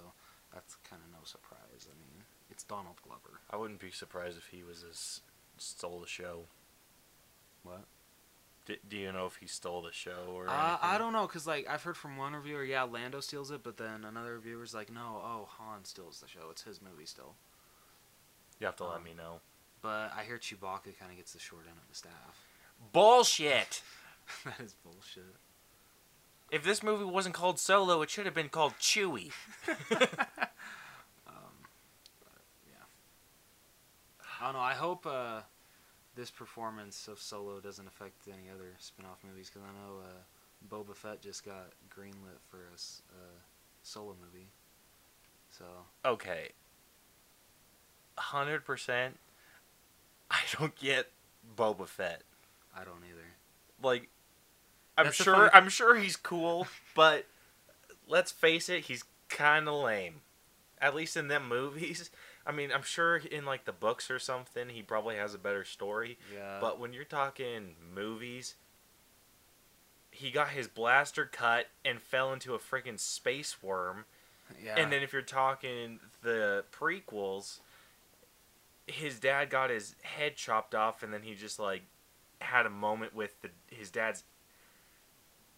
that's 0.53 0.77
kind 0.89 1.03
of 1.05 1.11
no 1.13 1.25
surprise. 1.25 1.87
I 1.87 1.95
mean, 1.99 2.25
it's 2.51 2.65
Donald 2.65 2.97
Glover. 3.03 3.41
I 3.51 3.57
wouldn't 3.57 3.81
be 3.81 3.91
surprised 3.91 4.37
if 4.39 4.47
he 4.47 4.63
was 4.63 4.85
as 4.89 5.21
stole 5.59 6.01
the 6.01 6.07
show. 6.07 6.47
What? 7.63 7.85
D- 8.67 8.79
do 8.89 8.97
you 8.97 9.13
know 9.13 9.27
if 9.27 9.37
he 9.37 9.47
stole 9.47 9.83
the 9.83 9.93
show 9.93 10.33
or? 10.35 10.49
Uh, 10.49 10.79
I 10.81 10.99
don't 10.99 11.13
know, 11.13 11.27
cause 11.27 11.47
like 11.47 11.67
I've 11.69 11.83
heard 11.83 11.97
from 11.97 12.17
one 12.17 12.35
reviewer, 12.35 12.65
yeah, 12.65 12.83
Lando 12.83 13.21
steals 13.21 13.51
it, 13.51 13.63
but 13.63 13.77
then 13.77 14.05
another 14.05 14.35
reviewer's 14.35 14.75
like, 14.75 14.93
no, 14.93 15.21
oh, 15.25 15.49
Han 15.59 15.85
steals 15.85 16.21
the 16.21 16.29
show. 16.29 16.49
It's 16.51 16.63
his 16.63 16.81
movie 16.83 17.07
still. 17.07 17.35
You 18.59 18.67
have 18.67 18.77
to 18.77 18.85
let 18.85 18.99
um, 18.99 19.05
me 19.05 19.15
know. 19.17 19.41
But 19.83 20.13
I 20.17 20.25
hear 20.27 20.37
Chewbacca 20.37 20.99
kind 20.99 21.11
of 21.11 21.17
gets 21.17 21.33
the 21.33 21.39
short 21.39 21.63
end 21.67 21.77
of 21.83 21.89
the 21.89 21.95
staff. 21.95 22.45
Bullshit. 22.93 23.83
that 24.45 24.61
is 24.61 24.75
bullshit. 24.85 25.35
If 26.51 26.65
this 26.65 26.83
movie 26.83 27.05
wasn't 27.05 27.35
called 27.35 27.59
Solo, 27.61 28.03
it 28.03 28.11
should 28.11 28.27
have 28.27 28.35
been 28.35 28.49
called 28.49 28.75
Chewie. 28.81 29.33
Um, 31.27 31.35
yeah. 32.67 32.85
I 34.41 34.45
don't 34.47 34.55
know. 34.55 34.61
I 34.61 34.75
hope 34.75 35.07
uh, 35.07 35.43
this 36.17 36.31
performance 36.31 37.07
of 37.09 37.21
Solo 37.21 37.61
doesn't 37.61 37.87
affect 37.87 38.27
any 38.27 38.51
other 38.53 38.75
spin-off 38.79 39.19
movies 39.27 39.49
because 39.49 39.63
I 39.69 39.73
know 39.73 40.01
uh, 40.01 40.75
Boba 40.75 40.97
Fett 40.97 41.23
just 41.23 41.45
got 41.45 41.71
greenlit 41.89 42.41
for 42.49 42.59
a 42.59 42.75
uh, 42.75 43.39
Solo 43.83 44.17
movie. 44.21 44.49
So 45.51 45.65
Okay. 46.05 46.51
Hundred 48.19 48.65
percent. 48.65 49.19
I 50.31 50.41
don't 50.59 50.75
get 50.77 51.11
Boba 51.57 51.87
Fett. 51.87 52.23
I 52.77 52.85
don't 52.85 53.03
either. 53.09 53.27
Like, 53.83 54.09
I'm 54.97 55.07
That's 55.07 55.17
sure. 55.17 55.35
funny- 55.35 55.51
I'm 55.55 55.69
sure 55.69 55.97
he's 55.97 56.17
cool, 56.17 56.67
but 56.95 57.27
let's 58.07 58.33
face 58.33 58.69
it, 58.69 58.85
he's 58.85 59.05
kind 59.29 59.69
of 59.69 59.75
lame. 59.75 60.21
At 60.81 60.95
least 60.95 61.17
in 61.17 61.29
them 61.29 61.49
movies. 61.49 62.11
I 62.47 62.53
mean, 62.53 62.71
I'm 62.73 62.83
sure 62.83 63.17
in 63.17 63.45
like 63.45 63.65
the 63.67 63.73
books 63.73 64.11
or 64.11 64.19
something, 64.19 64.71
he 64.71 64.83
probably 64.83 65.17
has 65.17 65.35
a 65.35 65.39
better 65.39 65.65
story. 65.65 66.19
Yeah. 66.35 66.59
But 66.61 66.81
when 66.81 66.93
you're 66.93 67.05
talking 67.05 67.75
movies, 67.95 68.55
he 70.11 70.31
got 70.31 70.49
his 70.49 70.67
blaster 70.67 71.27
cut 71.27 71.67
and 71.85 72.01
fell 72.01 72.33
into 72.33 72.55
a 72.55 72.59
freaking 72.59 72.99
space 72.99 73.63
worm. 73.63 74.05
yeah. 74.63 74.75
And 74.77 74.91
then 74.91 75.03
if 75.03 75.13
you're 75.13 75.23
talking 75.23 76.01
the 76.23 76.65
prequels, 76.73 77.61
his 78.87 79.21
dad 79.21 79.51
got 79.51 79.71
his 79.71 79.95
head 80.03 80.35
chopped 80.37 80.75
off, 80.75 81.03
and 81.03 81.13
then 81.13 81.23
he 81.23 81.35
just 81.35 81.59
like 81.59 81.83
had 82.41 82.67
a 82.67 82.71
moment 82.71 83.15
with 83.15 83.41
the 83.43 83.51
his 83.69 83.91
dad's. 83.91 84.25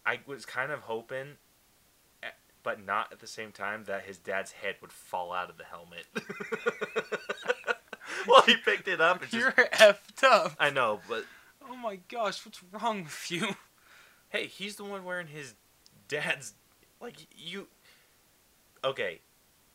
I 0.05 0.19
was 0.25 0.45
kind 0.45 0.71
of 0.71 0.81
hoping, 0.81 1.37
eh, 2.21 2.27
but 2.61 2.83
not 2.83 3.11
at 3.11 3.19
the 3.19 3.27
same 3.27 3.51
time, 3.51 3.85
that 3.85 4.03
his 4.03 4.17
dad's 4.17 4.51
head 4.51 4.75
would 4.81 4.91
fall 4.91 5.31
out 5.31 5.49
of 5.49 5.57
the 5.57 5.63
helmet. 5.63 6.05
well, 8.27 8.41
he 8.41 8.55
picked 8.57 8.87
it 8.87 8.99
up 9.01 9.21
and 9.23 9.33
you're 9.33 9.51
effed 9.51 10.23
up. 10.23 10.53
I 10.59 10.69
know, 10.69 10.99
but 11.07 11.25
Oh 11.69 11.75
my 11.75 11.99
gosh, 12.09 12.45
what's 12.45 12.61
wrong 12.71 13.03
with 13.03 13.31
you? 13.31 13.55
hey, 14.29 14.47
he's 14.47 14.75
the 14.75 14.83
one 14.83 15.03
wearing 15.05 15.27
his 15.27 15.53
dad's. 16.07 16.53
Like 17.01 17.27
you. 17.35 17.67
Okay, 18.83 19.19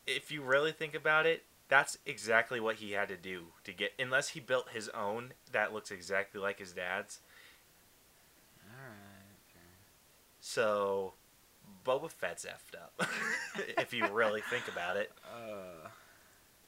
if 0.07 0.31
you 0.31 0.41
really 0.41 0.71
think 0.71 0.93
about 0.95 1.25
it, 1.25 1.43
that's 1.67 1.97
exactly 2.05 2.59
what 2.59 2.77
he 2.77 2.91
had 2.91 3.09
to 3.09 3.17
do 3.17 3.45
to 3.63 3.71
get. 3.73 3.93
Unless 3.99 4.29
he 4.29 4.39
built 4.39 4.69
his 4.69 4.89
own 4.89 5.33
that 5.51 5.73
looks 5.73 5.91
exactly 5.91 6.39
like 6.39 6.59
his 6.59 6.73
dad's. 6.73 7.19
Alright. 8.65 8.95
So, 10.39 11.13
Boba 11.85 12.09
Fett's 12.09 12.45
effed 12.45 12.75
up. 12.79 13.07
if 13.77 13.93
you 13.93 14.07
really 14.07 14.41
think 14.49 14.67
about 14.67 14.97
it. 14.97 15.11
Uh, 15.23 15.89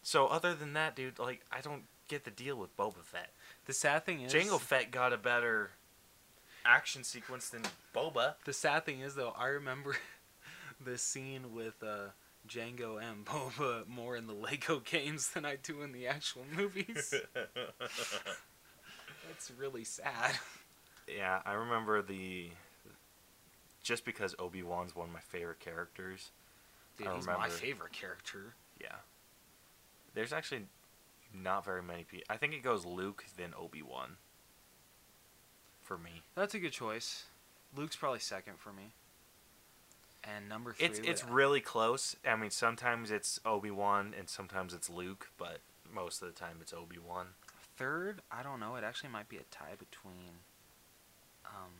So, 0.03 0.27
other 0.27 0.53
than 0.53 0.73
that, 0.73 0.95
dude, 0.95 1.19
like 1.19 1.41
I 1.51 1.61
don't 1.61 1.83
get 2.07 2.23
the 2.25 2.31
deal 2.31 2.55
with 2.57 2.75
Boba 2.75 3.03
Fett. 3.03 3.29
the 3.65 3.73
sad 3.73 4.05
thing 4.05 4.21
is, 4.21 4.33
Jango 4.33 4.59
Fett 4.59 4.91
got 4.91 5.13
a 5.13 5.17
better 5.17 5.71
action 6.65 7.03
sequence 7.03 7.49
than 7.49 7.61
Boba. 7.95 8.35
The 8.45 8.53
sad 8.53 8.85
thing 8.85 8.99
is, 8.99 9.15
though, 9.15 9.33
I 9.37 9.47
remember 9.47 9.95
the 10.83 10.97
scene 10.97 11.53
with 11.53 11.81
uh, 11.81 12.09
Jango 12.47 13.01
and 13.01 13.25
Boba 13.25 13.87
more 13.87 14.17
in 14.17 14.27
the 14.27 14.33
Lego 14.33 14.79
games 14.79 15.29
than 15.29 15.45
I 15.45 15.55
do 15.55 15.81
in 15.83 15.91
the 15.93 16.07
actual 16.07 16.43
movies. 16.55 17.13
That's 19.27 19.51
really 19.57 19.83
sad. 19.85 20.31
Yeah, 21.07 21.41
I 21.45 21.53
remember 21.53 22.01
the. 22.01 22.49
Just 23.83 24.05
because 24.05 24.35
Obi 24.37 24.61
Wan's 24.63 24.95
one 24.95 25.07
of 25.07 25.13
my 25.13 25.19
favorite 25.19 25.59
characters. 25.59 26.31
Dude, 26.97 27.07
I 27.07 27.15
he's 27.15 27.25
my 27.25 27.49
favorite 27.49 27.93
character. 27.93 28.53
Yeah. 28.79 28.95
There's 30.13 30.33
actually 30.33 30.65
not 31.33 31.65
very 31.65 31.81
many 31.81 32.03
people. 32.03 32.25
I 32.29 32.37
think 32.37 32.53
it 32.53 32.61
goes 32.63 32.85
Luke, 32.85 33.25
then 33.37 33.53
Obi 33.57 33.81
Wan. 33.81 34.17
For 35.81 35.97
me, 35.97 36.21
That's 36.35 36.53
a 36.53 36.59
good 36.59 36.71
choice. 36.71 37.25
Luke's 37.75 37.95
probably 37.95 38.19
second 38.19 38.59
for 38.59 38.71
me. 38.71 38.93
And 40.23 40.47
number 40.47 40.73
three. 40.73 40.85
it's 40.85 40.99
it's 40.99 41.25
would- 41.25 41.33
really 41.33 41.59
close. 41.61 42.15
I 42.25 42.35
mean, 42.35 42.51
sometimes 42.51 43.09
it's 43.11 43.39
Obi 43.45 43.71
Wan 43.71 44.13
and 44.17 44.29
sometimes 44.29 44.73
it's 44.73 44.89
Luke, 44.89 45.29
but 45.37 45.59
most 45.91 46.21
of 46.21 46.27
the 46.27 46.39
time 46.39 46.57
it's 46.61 46.73
Obi 46.73 46.97
Wan. 46.99 47.27
third. 47.77 48.21
I 48.31 48.43
don't 48.43 48.59
know. 48.59 48.75
It 48.75 48.83
actually 48.83 49.09
might 49.09 49.27
be 49.27 49.37
a 49.37 49.43
tie 49.49 49.75
between 49.77 50.43
um, 51.45 51.73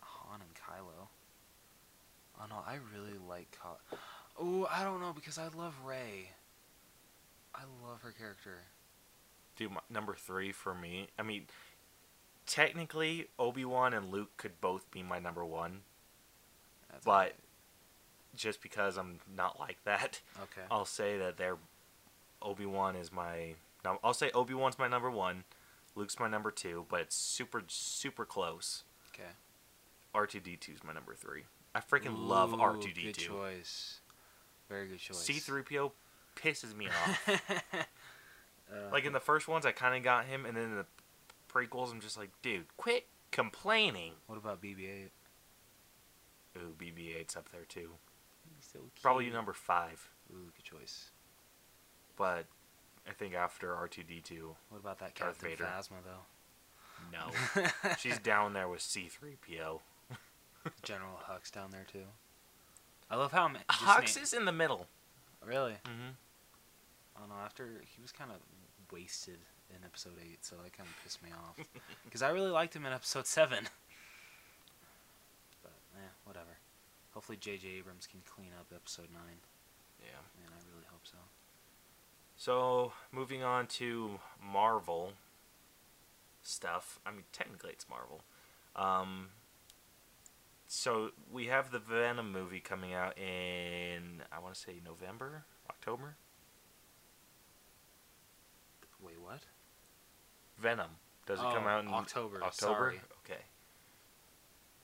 Han 0.00 0.40
and 0.40 0.54
Kylo. 0.54 1.08
Oh 2.40 2.44
no, 2.48 2.56
I 2.66 2.74
really 2.94 3.18
like. 3.28 3.50
Ky- 3.52 3.96
oh, 4.38 4.68
I 4.70 4.84
don't 4.84 5.00
know 5.00 5.12
because 5.14 5.38
I 5.38 5.44
love 5.56 5.74
Rey. 5.84 6.30
I 7.54 7.62
love 7.86 8.02
her 8.02 8.12
character. 8.12 8.58
Dude, 9.56 9.72
my, 9.72 9.80
number 9.88 10.14
three 10.14 10.52
for 10.52 10.74
me. 10.74 11.08
I 11.18 11.22
mean, 11.22 11.44
technically 12.46 13.28
Obi 13.38 13.64
Wan 13.64 13.94
and 13.94 14.10
Luke 14.10 14.36
could 14.36 14.60
both 14.60 14.90
be 14.90 15.02
my 15.02 15.18
number 15.18 15.44
one, 15.44 15.80
That's 16.90 17.04
But- 17.04 17.34
just 18.34 18.60
because 18.60 18.98
I'm 18.98 19.20
not 19.34 19.58
like 19.58 19.78
that. 19.84 20.20
okay. 20.42 20.66
I'll 20.70 20.84
say 20.84 21.16
that 21.18 21.38
they're 21.38 21.56
Obi 22.42 22.66
Wan 22.66 22.94
is 22.96 23.10
my. 23.10 23.54
num- 23.82 23.98
I'll 24.04 24.12
say 24.12 24.30
Obi 24.32 24.52
Wan's 24.52 24.78
my 24.78 24.88
number 24.88 25.10
one, 25.10 25.44
Luke's 25.94 26.18
my 26.20 26.28
number 26.28 26.50
two, 26.50 26.84
but 26.90 27.00
it's 27.00 27.16
super 27.16 27.62
super 27.66 28.26
close. 28.26 28.82
Okay. 29.14 29.30
R 30.14 30.26
two 30.26 30.40
D 30.40 30.58
2's 30.60 30.84
my 30.84 30.92
number 30.92 31.14
three. 31.14 31.44
I 31.76 31.80
freaking 31.80 32.26
love 32.26 32.54
R 32.54 32.76
two 32.76 32.90
D 32.92 33.02
Good 33.04 33.14
two. 33.14 33.28
choice. 33.28 34.00
Very 34.68 34.88
good 34.88 34.98
choice. 34.98 35.18
C 35.18 35.34
three 35.34 35.62
PO 35.62 35.92
pisses 36.34 36.74
me 36.74 36.86
off. 36.88 37.28
uh, 37.74 38.76
like 38.90 39.04
in 39.04 39.12
the 39.12 39.20
first 39.20 39.46
ones, 39.46 39.66
I 39.66 39.72
kind 39.72 39.94
of 39.94 40.02
got 40.02 40.24
him, 40.24 40.46
and 40.46 40.56
then 40.56 40.64
in 40.64 40.76
the 40.76 40.86
prequels, 41.52 41.92
I'm 41.92 42.00
just 42.00 42.16
like, 42.16 42.30
dude, 42.42 42.64
quit 42.78 43.06
complaining. 43.30 44.12
what 44.26 44.38
about 44.38 44.62
BB-8? 44.62 45.08
Ooh, 46.56 46.74
BB-8's 46.78 47.36
up 47.36 47.50
there 47.52 47.64
too. 47.68 47.90
So 48.60 48.78
Probably 49.02 49.28
number 49.28 49.52
five, 49.52 50.08
Ooh, 50.32 50.50
good 50.56 50.64
choice. 50.64 51.10
but 52.16 52.46
I 53.08 53.12
think 53.12 53.34
after 53.34 53.74
R 53.74 53.86
two 53.86 54.02
D 54.02 54.20
two, 54.24 54.56
What 54.70 54.78
about 54.78 54.98
that 55.00 55.14
Darth 55.14 55.38
Captain 55.40 55.50
Vader. 55.50 55.64
Phasma 55.64 55.96
though? 56.04 57.12
no, 57.12 57.90
she's 57.98 58.18
down 58.18 58.54
there 58.54 58.68
with 58.68 58.80
C 58.80 59.08
three 59.08 59.36
PO. 59.46 59.82
General 60.82 61.18
Hux 61.28 61.50
down 61.50 61.70
there 61.70 61.86
too. 61.90 62.04
I 63.10 63.16
love 63.16 63.32
how 63.32 63.48
ma- 63.48 63.58
Hux 63.70 64.20
is 64.20 64.32
in 64.32 64.44
the 64.44 64.52
middle. 64.52 64.86
really. 65.44 65.72
Mm-hmm. 65.84 66.12
I 67.16 67.20
don't 67.20 67.28
know. 67.28 67.36
After 67.44 67.80
he 67.84 68.02
was 68.02 68.12
kind 68.12 68.30
of 68.30 68.36
wasted 68.92 69.38
in 69.70 69.84
episode 69.84 70.14
eight, 70.22 70.44
so 70.44 70.56
that 70.62 70.72
kind 70.76 70.88
of 70.88 71.02
pissed 71.02 71.22
me 71.22 71.30
off. 71.32 71.58
Because 72.04 72.22
I 72.22 72.30
really 72.30 72.50
liked 72.50 72.74
him 72.74 72.86
in 72.86 72.92
episode 72.92 73.26
seven. 73.26 73.68
But 75.62 75.72
yeah, 75.94 76.08
whatever. 76.24 76.58
Hopefully 77.14 77.38
J.J. 77.40 77.68
Abrams 77.78 78.06
can 78.06 78.20
clean 78.26 78.50
up 78.58 78.66
episode 78.74 79.08
nine. 79.12 79.38
Yeah. 80.00 80.20
Man, 80.38 80.50
I 80.52 80.60
really 80.72 80.86
hope 80.90 81.02
so. 81.04 81.16
So 82.36 82.92
moving 83.10 83.42
on 83.42 83.66
to 83.68 84.20
Marvel 84.42 85.12
stuff. 86.42 87.00
I 87.06 87.10
mean, 87.10 87.24
technically 87.32 87.70
it's 87.72 87.86
Marvel. 87.88 88.22
Um, 88.76 89.28
so 90.66 91.10
we 91.30 91.46
have 91.46 91.70
the 91.70 91.78
Venom 91.78 92.32
movie 92.32 92.60
coming 92.60 92.94
out 92.94 93.16
in 93.18 94.22
I 94.32 94.38
want 94.40 94.54
to 94.54 94.60
say 94.60 94.80
November, 94.84 95.44
October. 95.68 96.16
Wait, 99.02 99.20
what? 99.20 99.42
Venom. 100.58 100.90
Does 101.26 101.40
it 101.40 101.44
Oh, 101.46 101.52
come 101.52 101.66
out 101.66 101.84
in 101.84 101.90
October? 101.92 102.42
October? 102.42 102.72
Sorry. 102.74 103.00
Okay. 103.24 103.42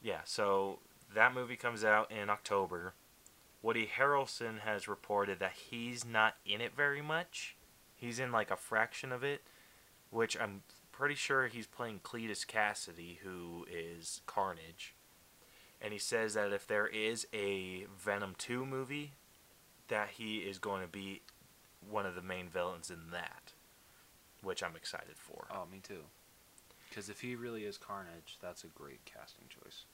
Yeah, 0.02 0.20
so 0.24 0.80
that 1.14 1.34
movie 1.34 1.56
comes 1.56 1.84
out 1.84 2.10
in 2.10 2.28
October. 2.28 2.94
Woody 3.62 3.86
Harrelson 3.96 4.60
has 4.60 4.88
reported 4.88 5.38
that 5.38 5.52
he's 5.70 6.04
not 6.04 6.34
in 6.44 6.60
it 6.60 6.74
very 6.76 7.00
much. 7.00 7.56
He's 7.94 8.18
in 8.18 8.32
like 8.32 8.50
a 8.50 8.56
fraction 8.56 9.12
of 9.12 9.22
it, 9.22 9.42
which 10.10 10.36
I'm 10.38 10.62
pretty 10.90 11.14
sure 11.14 11.46
he's 11.46 11.68
playing 11.68 12.00
Cletus 12.02 12.44
Cassidy, 12.44 13.20
who 13.22 13.64
is 13.70 14.20
Carnage. 14.26 14.94
And 15.82 15.92
he 15.92 15.98
says 15.98 16.34
that 16.34 16.52
if 16.52 16.66
there 16.66 16.86
is 16.86 17.26
a 17.34 17.86
Venom 17.98 18.36
2 18.38 18.64
movie, 18.64 19.12
that 19.88 20.10
he 20.10 20.38
is 20.38 20.58
going 20.58 20.80
to 20.80 20.88
be 20.88 21.22
one 21.90 22.06
of 22.06 22.14
the 22.14 22.22
main 22.22 22.48
villains 22.48 22.88
in 22.88 23.10
that, 23.10 23.52
which 24.42 24.62
I'm 24.62 24.76
excited 24.76 25.16
for. 25.16 25.46
Oh, 25.50 25.64
me 25.70 25.80
too. 25.82 26.04
Because 26.88 27.08
if 27.08 27.20
he 27.22 27.34
really 27.34 27.64
is 27.64 27.78
Carnage, 27.78 28.38
that's 28.40 28.62
a 28.62 28.68
great 28.68 29.04
casting 29.04 29.46
choice. 29.48 29.84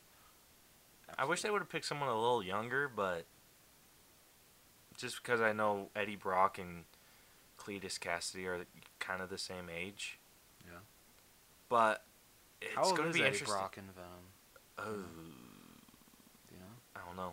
I 1.16 1.24
wish 1.24 1.40
they 1.40 1.50
would 1.50 1.62
have 1.62 1.70
picked 1.70 1.86
someone 1.86 2.10
a 2.10 2.14
little 2.14 2.42
younger, 2.42 2.86
but 2.86 3.24
just 4.98 5.22
because 5.22 5.40
I 5.40 5.52
know 5.52 5.88
Eddie 5.96 6.16
Brock 6.16 6.58
and 6.58 6.84
Cletus 7.58 7.98
Cassidy 7.98 8.46
are 8.46 8.66
kind 8.98 9.22
of 9.22 9.30
the 9.30 9.38
same 9.38 9.70
age. 9.74 10.18
Yeah. 10.66 10.80
But 11.68 12.04
it's 12.60 12.92
going 12.92 13.08
to 13.08 13.14
be 13.14 13.20
Eddie 13.20 13.28
interesting. 13.28 13.46
Brock 13.46 13.78
in 13.78 13.84
Venom? 13.94 14.26
Oh, 14.78 15.04
Do 16.48 16.54
you 16.54 16.60
know? 16.60 16.74
I 16.96 17.00
don't 17.06 17.16
know. 17.16 17.32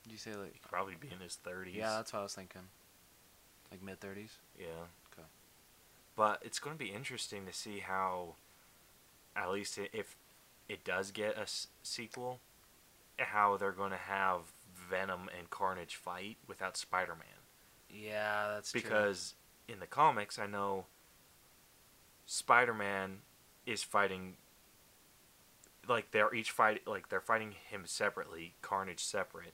you 0.11 0.17
say 0.17 0.35
like? 0.35 0.53
He'd 0.53 0.61
probably 0.69 0.95
be 0.99 1.09
in 1.11 1.19
his 1.19 1.37
30s. 1.45 1.75
Yeah, 1.75 1.91
that's 1.97 2.13
what 2.13 2.19
I 2.19 2.23
was 2.23 2.33
thinking. 2.35 2.61
Like 3.71 3.81
mid 3.81 3.99
thirties. 4.01 4.31
Yeah. 4.59 4.65
Okay. 5.13 5.27
But 6.15 6.41
it's 6.43 6.59
going 6.59 6.75
to 6.75 6.83
be 6.83 6.91
interesting 6.91 7.45
to 7.45 7.53
see 7.53 7.79
how, 7.79 8.35
at 9.35 9.49
least 9.49 9.77
if 9.77 10.17
it 10.67 10.83
does 10.83 11.11
get 11.11 11.37
a 11.37 11.41
s- 11.41 11.67
sequel, 11.83 12.39
how 13.17 13.55
they're 13.57 13.71
going 13.71 13.91
to 13.91 13.97
have 13.97 14.41
Venom 14.89 15.29
and 15.37 15.49
Carnage 15.49 15.95
fight 15.95 16.37
without 16.47 16.75
Spider 16.75 17.13
Man. 17.15 17.27
Yeah, 17.89 18.49
that's 18.53 18.71
true. 18.73 18.81
Because 18.81 19.35
in 19.69 19.79
the 19.79 19.87
comics, 19.87 20.37
I 20.37 20.47
know 20.47 20.85
Spider 22.25 22.73
Man 22.73 23.19
is 23.65 23.83
fighting. 23.83 24.35
Like 25.87 26.11
they're 26.11 26.33
each 26.33 26.51
fight, 26.51 26.85
like 26.87 27.09
they're 27.09 27.19
fighting 27.21 27.53
him 27.69 27.83
separately, 27.85 28.53
Carnage 28.61 29.03
separate, 29.03 29.53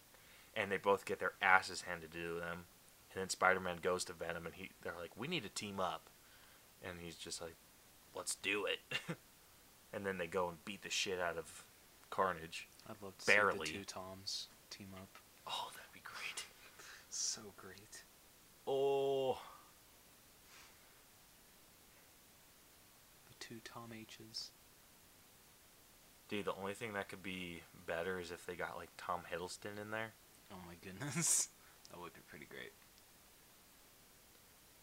and 0.58 0.72
they 0.72 0.78
both 0.78 1.06
get 1.06 1.20
their 1.20 1.34
asses 1.42 1.82
handed 1.84 2.12
to 2.12 2.40
them. 2.40 2.66
And 3.14 3.22
then 3.22 3.30
Spider 3.30 3.60
Man 3.62 3.78
goes 3.82 4.04
to 4.06 4.14
Venom, 4.14 4.46
and 4.46 4.56
he 4.56 4.72
they're 4.82 4.94
like, 5.00 5.12
"We 5.16 5.28
need 5.28 5.44
to 5.44 5.50
team 5.50 5.80
up," 5.80 6.10
and 6.84 7.00
he's 7.00 7.16
just 7.16 7.42
like, 7.42 7.56
"Let's 8.16 8.36
do 8.36 8.66
it." 8.66 8.80
and 9.94 10.06
then 10.06 10.18
they 10.18 10.28
go 10.28 10.50
and 10.50 10.64
beat 10.66 10.82
the 10.82 10.90
shit 10.90 11.20
out 11.20 11.38
of 11.38 11.64
Carnage. 12.10 12.68
I'd 12.90 13.02
love 13.02 13.18
to 13.20 13.26
barely. 13.26 13.68
see 13.68 13.74
the 13.74 13.78
two 13.80 13.86
Toms 13.86 14.48
team 14.70 14.88
up. 14.96 15.08
Oh, 15.48 15.70
that'd 15.76 15.94
be 15.94 16.02
great. 16.04 16.44
So 17.10 17.42
great. 17.56 18.04
Oh, 18.68 19.40
The 23.30 23.34
two 23.40 23.60
Tom 23.64 23.92
H's. 23.98 24.52
dude, 26.28 26.46
the 26.46 26.54
only 26.54 26.74
thing 26.74 26.94
that 26.94 27.08
could 27.10 27.24
be 27.24 27.62
better 27.88 28.20
is 28.20 28.30
if 28.30 28.46
they 28.46 28.56
got 28.56 28.78
like 28.78 28.90
Tom 28.98 29.22
Hiddleston 29.34 29.80
in 29.82 29.90
there. 29.92 30.12
Oh 30.52 30.56
my 30.66 30.74
goodness. 30.84 31.50
that 31.92 32.00
would 32.00 32.14
be 32.14 32.22
pretty 32.28 32.46
great. 32.50 32.72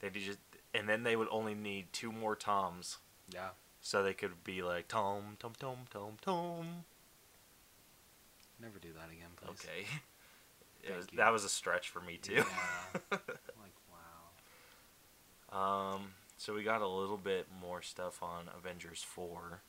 They 0.01 0.11
just 0.21 0.39
and 0.75 0.89
then 0.89 1.03
they 1.03 1.17
would 1.17 1.29
only 1.31 1.55
need 1.55 1.87
two 1.93 2.13
more 2.13 2.37
toms, 2.37 2.99
Yeah. 3.33 3.51
so 3.81 4.03
they 4.03 4.13
could 4.13 4.43
be 4.45 4.61
like 4.63 4.89
tom 4.89 5.37
tom 5.39 5.53
tom 5.59 5.77
tom 5.91 6.17
tom. 6.21 6.67
Never 8.61 8.79
do 8.79 8.89
that 8.93 9.11
again, 9.11 9.31
please. 9.37 9.67
Okay, 10.85 10.95
was, 10.97 11.07
that 11.17 11.33
was 11.33 11.45
a 11.45 11.49
stretch 11.49 11.89
for 11.89 12.01
me 12.01 12.19
too. 12.21 12.35
Yeah. 12.35 12.43
like 13.61 13.75
wow. 15.53 15.95
um, 15.95 16.13
so 16.37 16.55
we 16.55 16.63
got 16.63 16.83
a 16.83 16.89
little 16.89 17.17
bit 17.17 17.47
more 17.61 17.81
stuff 17.83 18.23
on 18.23 18.49
Avengers 18.57 19.03
four. 19.03 19.61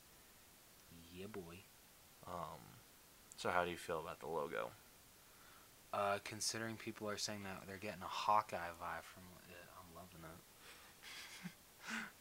Yeah, 1.13 1.27
boy. 1.27 1.59
Um, 2.27 2.59
so 3.37 3.49
how 3.51 3.63
do 3.63 3.71
you 3.71 3.77
feel 3.77 3.99
about 3.99 4.19
the 4.19 4.27
logo? 4.27 4.71
Uh, 5.95 6.17
considering 6.25 6.75
people 6.75 7.09
are 7.09 7.15
saying 7.15 7.43
that 7.43 7.63
they're 7.65 7.77
getting 7.77 8.01
a 8.01 8.07
Hawkeye 8.07 8.57
vibe 8.57 9.03
from 9.03 9.23
it, 9.49 9.55
I'm 9.79 9.95
loving 9.95 10.19
it. 10.23 12.01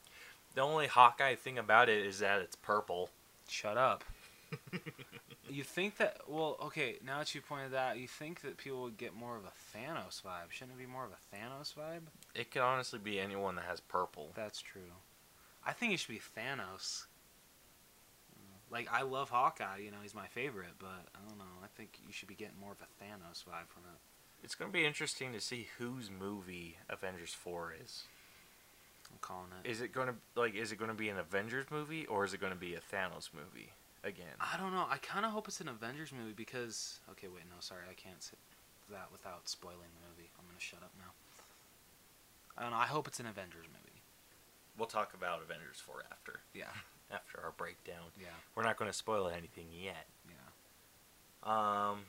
The 0.55 0.61
only 0.61 0.87
Hawkeye 0.87 1.35
thing 1.35 1.59
about 1.59 1.89
it 1.89 2.07
is 2.07 2.21
that 2.21 2.41
it's 2.41 2.55
purple. 2.55 3.11
Shut 3.49 3.77
up. 3.77 4.05
you 5.51 5.65
think 5.65 5.97
that? 5.97 6.19
Well, 6.29 6.57
okay. 6.63 6.97
Now 7.05 7.19
that 7.19 7.35
you 7.35 7.41
pointed 7.41 7.73
that, 7.73 7.91
out, 7.91 7.99
you 7.99 8.07
think 8.07 8.43
that 8.43 8.57
people 8.57 8.83
would 8.83 8.97
get 8.97 9.17
more 9.17 9.37
of 9.37 9.43
a 9.43 9.77
Thanos 9.77 10.23
vibe? 10.23 10.51
Shouldn't 10.51 10.79
it 10.79 10.79
be 10.79 10.87
more 10.87 11.05
of 11.05 11.11
a 11.11 11.37
Thanos 11.37 11.75
vibe? 11.75 12.03
It 12.37 12.53
could 12.53 12.63
honestly 12.63 13.01
be 13.01 13.19
anyone 13.19 13.57
that 13.57 13.65
has 13.65 13.81
purple. 13.81 14.31
That's 14.37 14.61
true. 14.61 14.83
I 15.67 15.73
think 15.73 15.93
it 15.93 15.99
should 15.99 16.15
be 16.15 16.21
Thanos. 16.21 17.07
Like 18.75 18.89
I 18.93 19.03
love 19.03 19.31
Hawkeye, 19.31 19.79
you 19.85 19.93
know, 19.93 19.99
he's 20.03 20.17
my 20.17 20.27
favorite, 20.27 20.75
but 20.81 21.07
I 21.15 21.29
don't 21.29 21.39
know. 21.39 21.63
I 21.63 21.69
think 21.77 22.01
you 22.05 22.13
should 22.13 22.27
be 22.27 22.35
getting 22.35 22.59
more 22.61 22.73
of 22.73 22.83
a 22.83 22.91
Thanos 22.99 23.45
vibe 23.45 23.69
from 23.69 23.85
it. 23.87 24.01
It's 24.43 24.57
gonna 24.57 24.73
be 24.73 24.85
interesting 24.85 25.33
to 25.33 25.41
see 25.41 25.69
whose 25.79 26.11
movie 26.11 26.79
Avengers 26.91 27.33
four 27.33 27.73
is. 27.81 28.03
I'm 29.13 29.19
calling 29.21 29.51
it. 29.65 29.71
Is 29.71 29.81
it 29.81 29.93
gonna 29.93 30.17
like? 30.35 30.57
Is 30.57 30.73
it 30.73 30.77
gonna 30.77 30.93
be 30.93 31.09
an 31.09 31.19
Avengers 31.19 31.67
movie 31.71 32.05
or 32.07 32.25
is 32.25 32.35
it 32.35 32.41
gonna 32.41 32.57
be 32.57 32.75
a 32.75 32.81
Thanos 32.81 33.31
movie 33.33 33.71
again? 34.03 34.35
I 34.41 34.57
don't 34.59 34.73
know. 34.73 34.87
I 34.91 34.97
kind 34.99 35.25
of 35.25 35.31
hope 35.31 35.47
it's 35.47 35.61
an 35.61 35.69
Avengers 35.69 36.11
movie 36.13 36.35
because 36.35 36.99
okay, 37.13 37.29
wait, 37.29 37.45
no, 37.49 37.57
sorry, 37.61 37.83
I 37.89 37.95
can't 37.95 38.21
say 38.25 38.37
that 38.91 39.07
without 39.13 39.49
spoiling 39.49 39.79
the 39.79 40.09
movie. 40.11 40.31
I'm 40.37 40.47
gonna 40.47 40.59
shut 40.59 40.83
up 40.83 40.91
now. 40.99 41.13
I 42.59 42.63
don't 42.63 42.73
know. 42.73 42.79
I 42.79 42.87
hope 42.87 43.07
it's 43.07 43.21
an 43.21 43.27
Avengers 43.27 43.67
movie. 43.69 44.03
We'll 44.77 44.89
talk 44.89 45.15
about 45.15 45.43
Avengers 45.43 45.79
four 45.79 46.03
after 46.11 46.41
Yeah, 46.53 46.75
after 47.11 47.41
our 47.43 47.53
breakdown. 47.57 48.05
yeah, 48.21 48.29
We're 48.55 48.63
not 48.65 48.77
gonna 48.77 48.93
spoil 48.93 49.29
anything 49.29 49.67
yet. 49.73 50.07
yeah. 50.29 51.91
Um. 51.91 52.01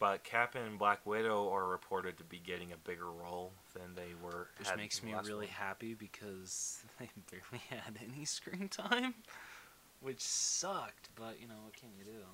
But 0.00 0.22
Cap 0.22 0.54
and 0.54 0.78
Black 0.78 1.04
Widow 1.04 1.50
are 1.50 1.66
reported 1.66 2.18
to 2.18 2.24
be 2.24 2.38
getting 2.38 2.70
a 2.72 2.76
bigger 2.76 3.10
role 3.10 3.50
than 3.74 3.96
they 3.96 4.14
were. 4.22 4.46
Which 4.56 4.68
makes 4.76 5.02
me 5.02 5.12
really 5.24 5.48
happy 5.48 5.94
because 5.94 6.82
they 7.00 7.10
barely 7.30 7.64
had 7.68 7.98
any 8.00 8.24
screen 8.24 8.68
time, 8.68 9.14
which 10.00 10.20
sucked. 10.20 11.08
But 11.16 11.40
you 11.40 11.48
know 11.48 11.56
what 11.64 11.74
can 11.74 11.88
you 11.98 12.04
do? 12.04 12.24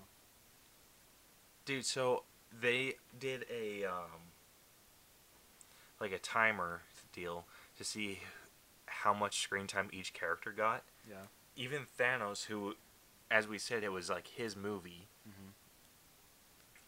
Dude, 1.64 1.86
so 1.86 2.24
they 2.60 2.96
did 3.18 3.46
a 3.50 3.84
um 3.86 4.20
like 6.00 6.12
a 6.12 6.18
timer 6.18 6.82
deal 7.14 7.46
to 7.78 7.84
see 7.84 8.18
how 9.02 9.12
much 9.14 9.40
screen 9.40 9.66
time 9.66 9.88
each 9.92 10.12
character 10.12 10.52
got. 10.52 10.84
Yeah. 11.08 11.26
Even 11.56 11.86
Thanos, 11.98 12.46
who, 12.46 12.74
as 13.30 13.46
we 13.46 13.58
said, 13.58 13.82
it 13.82 13.92
was 13.92 14.08
like 14.10 14.28
his 14.28 14.56
movie, 14.56 15.08
hmm 15.24 15.50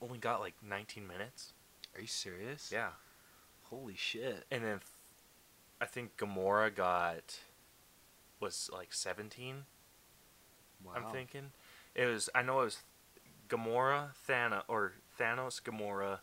only 0.03 0.19
got 0.19 0.40
like 0.40 0.55
19 0.62 1.07
minutes. 1.07 1.55
Are 1.95 2.01
you 2.03 2.07
serious? 2.07 2.71
Yeah. 2.71 2.90
Holy 3.62 3.95
shit. 3.97 4.45
And 4.51 4.62
then 4.62 4.81
I 5.81 5.87
think 5.87 6.19
Gamora 6.19 6.75
got 6.75 7.40
was 8.38 8.69
like 8.71 8.92
17. 8.92 9.64
Wow. 10.85 10.92
I'm 10.95 11.11
thinking 11.11 11.53
it 11.95 12.05
was. 12.05 12.29
I 12.35 12.42
know 12.42 12.61
it 12.61 12.64
was 12.64 12.79
Gamora, 13.49 14.11
Thanos, 14.29 14.64
or 14.69 14.92
Thanos, 15.19 15.62
Gamora, 15.62 16.19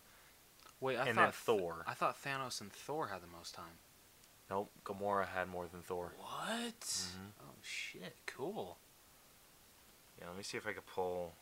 Wait, 0.84 0.98
I 0.98 1.08
and 1.08 1.16
thought 1.16 1.24
then 1.24 1.32
Thor. 1.32 1.86
I 1.88 1.94
thought 1.94 2.22
Thanos 2.22 2.60
and 2.60 2.72
Thor 2.72 3.08
had 3.08 3.22
the 3.22 3.28
most 3.28 3.56
time. 3.56 3.80
Nope, 4.54 4.70
Gamora 4.86 5.26
had 5.28 5.48
more 5.50 5.66
than 5.66 5.82
Thor. 5.82 6.14
What? 6.20 6.80
Mhm. 6.82 7.32
Oh 7.42 7.56
shit! 7.64 8.16
Cool. 8.28 8.78
Yeah, 10.20 10.28
let 10.28 10.38
me 10.38 10.44
see 10.44 10.58
if 10.58 10.68
I 10.68 10.74
could 10.74 10.86
pull 10.86 11.34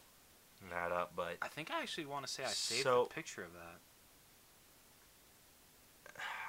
that 0.69 0.93
up. 0.93 1.11
But 1.13 1.35
I 1.41 1.49
think 1.49 1.71
I 1.71 1.81
actually 1.81 2.05
want 2.05 2.25
to 2.25 2.31
say 2.31 2.45
I 2.45 2.47
saved 2.47 2.83
So- 2.83 3.03
a 3.03 3.09
picture 3.09 3.43
of 3.43 3.51
that. 3.53 3.81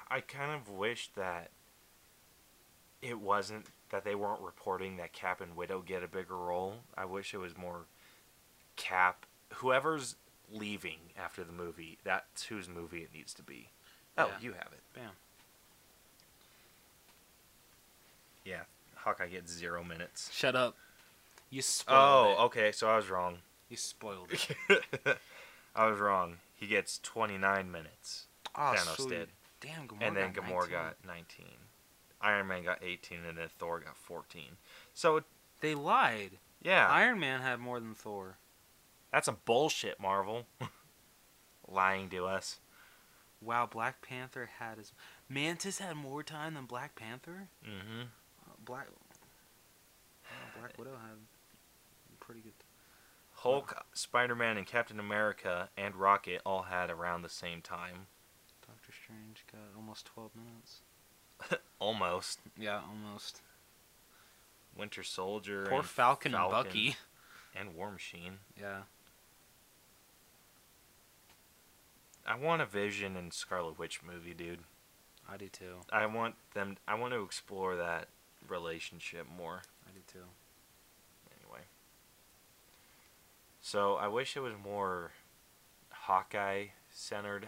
I 0.09 0.21
kind 0.21 0.51
of 0.53 0.69
wish 0.69 1.09
that 1.15 1.51
it 3.01 3.19
wasn't 3.19 3.65
that 3.89 4.05
they 4.05 4.15
weren't 4.15 4.39
reporting 4.41 4.95
that 4.97 5.11
Cap 5.11 5.41
and 5.41 5.57
Widow 5.57 5.81
get 5.81 6.01
a 6.01 6.07
bigger 6.07 6.37
role. 6.37 6.85
I 6.95 7.03
wish 7.03 7.33
it 7.33 7.39
was 7.39 7.57
more 7.57 7.87
Cap. 8.77 9.25
Whoever's 9.55 10.15
leaving 10.49 11.11
after 11.17 11.43
the 11.43 11.51
movie, 11.51 11.97
that's 12.05 12.43
whose 12.45 12.69
movie 12.69 13.03
it 13.03 13.13
needs 13.13 13.33
to 13.33 13.43
be. 13.43 13.69
Oh, 14.17 14.27
Yeah. 14.27 14.39
you 14.39 14.53
have 14.53 14.71
it. 14.71 14.81
Bam. 14.93 15.11
Yeah, 18.45 18.61
Hawkeye 18.95 19.27
gets 19.27 19.51
zero 19.51 19.83
minutes. 19.83 20.29
Shut 20.33 20.55
up. 20.55 20.75
You 21.49 21.61
spoiled 21.61 21.99
Oh, 21.99 22.31
it. 22.31 22.45
okay, 22.47 22.71
so 22.71 22.89
I 22.89 22.95
was 22.95 23.09
wrong. 23.09 23.37
You 23.69 23.77
spoiled 23.77 24.29
it. 24.31 24.47
I 25.75 25.87
was 25.87 25.99
wrong. 25.99 26.37
He 26.55 26.67
gets 26.67 26.99
29 26.99 27.71
minutes. 27.71 28.27
Oh, 28.55 28.73
Thanos 28.75 28.97
sweet. 28.97 29.09
did. 29.09 29.29
Damn, 29.61 29.87
Gamora 29.87 30.07
and 30.07 30.15
then 30.17 30.31
got 30.33 30.45
Gamora 30.45 30.59
19. 30.61 30.71
got 30.71 30.95
19. 31.05 31.45
Iron 32.21 32.47
Man 32.47 32.63
got 32.63 32.79
18, 32.83 33.19
and 33.27 33.37
then 33.37 33.47
Thor 33.59 33.79
got 33.79 33.95
14. 33.97 34.43
So, 34.93 35.21
They 35.61 35.75
lied. 35.75 36.31
yeah, 36.61 36.87
Iron 36.89 37.19
Man 37.19 37.41
had 37.41 37.59
more 37.59 37.79
than 37.79 37.93
Thor. 37.93 38.37
that's 39.11 39.25
some 39.25 39.37
bullshit, 39.45 39.99
Marvel. 39.99 40.45
Lying 41.67 42.09
to 42.09 42.25
us. 42.25 42.59
Wow, 43.41 43.65
Black 43.71 44.01
Panther 44.01 44.49
had 44.59 44.77
his. 44.77 44.93
Mantis 45.29 45.79
had 45.79 45.95
more 45.97 46.23
time 46.23 46.53
than 46.53 46.65
Black 46.65 46.95
Panther. 46.95 47.47
Mm-hmm. 47.65 48.03
Black. 48.65 48.87
Black 50.59 50.77
Widow 50.77 50.91
had 50.91 51.17
pretty 52.19 52.41
good. 52.41 52.53
Hulk, 53.35 53.85
Spider 53.93 54.35
Man, 54.35 54.57
and 54.57 54.65
Captain 54.65 54.99
America 54.99 55.69
and 55.77 55.95
Rocket 55.95 56.41
all 56.45 56.63
had 56.63 56.89
around 56.89 57.21
the 57.23 57.29
same 57.29 57.61
time. 57.61 58.07
Doctor 58.65 58.91
Strange 59.03 59.43
got 59.51 59.61
almost 59.75 60.05
12 60.05 60.31
minutes. 60.35 60.81
Almost. 61.79 62.39
Yeah, 62.57 62.79
almost. 62.87 63.41
Winter 64.77 65.03
Soldier, 65.03 65.65
Poor 65.67 65.79
and 65.79 65.87
Falcon, 65.87 66.31
Falcon 66.31 66.55
and 66.55 66.65
Bucky. 66.65 66.95
and 67.53 67.75
War 67.75 67.91
Machine. 67.91 68.37
Yeah. 68.57 68.83
I 72.25 72.35
want 72.37 72.61
a 72.61 72.65
Vision 72.65 73.17
and 73.17 73.33
Scarlet 73.33 73.77
Witch 73.77 73.99
movie, 74.01 74.33
dude. 74.33 74.59
I 75.29 75.35
do 75.35 75.49
too. 75.49 75.79
I 75.91 76.05
want 76.05 76.35
them. 76.53 76.77
I 76.87 76.95
want 76.95 77.13
to 77.13 77.21
explore 77.23 77.75
that 77.75 78.07
relationship 78.47 79.25
more. 79.37 79.61
I 79.87 79.91
do 79.93 80.01
too. 80.07 80.25
Anyway. 81.39 81.61
So 83.61 83.95
I 83.95 84.07
wish 84.07 84.35
it 84.35 84.41
was 84.41 84.53
more 84.63 85.11
Hawkeye 85.91 86.67
centered, 86.91 87.47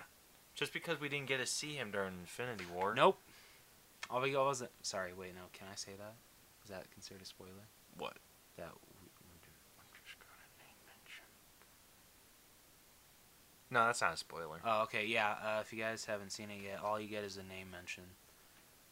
just 0.53 0.73
because 0.73 0.99
we 0.99 1.09
didn't 1.09 1.27
get 1.27 1.39
to 1.39 1.45
see 1.45 1.73
him 1.73 1.91
during 1.91 2.13
Infinity 2.21 2.65
War. 2.73 2.93
Nope. 2.95 3.19
All 4.09 4.21
we 4.21 4.31
got 4.31 4.45
was 4.45 4.61
it. 4.61 4.71
Sorry, 4.81 5.11
wait, 5.13 5.33
no. 5.33 5.41
Can 5.53 5.67
I 5.71 5.75
say 5.75 5.91
that? 5.97 6.13
Is 6.63 6.69
that 6.69 6.89
considered 6.91 7.21
a 7.21 7.25
spoiler? 7.25 7.67
What? 7.97 8.17
That 8.57 8.71
we, 9.01 9.07
we 9.19 9.37
just 10.05 10.19
got 10.19 10.29
a 10.37 10.49
name 10.61 10.77
mention. 10.85 11.25
No, 13.71 13.85
that's 13.85 14.01
not 14.01 14.13
a 14.13 14.17
spoiler. 14.17 14.59
Oh, 14.65 14.83
okay, 14.83 15.05
yeah. 15.05 15.35
Uh, 15.43 15.61
if 15.61 15.73
you 15.73 15.79
guys 15.79 16.05
haven't 16.05 16.31
seen 16.31 16.49
it 16.49 16.61
yet, 16.63 16.79
all 16.83 16.99
you 16.99 17.07
get 17.07 17.23
is 17.23 17.37
a 17.37 17.43
name 17.43 17.71
mention. 17.71 18.03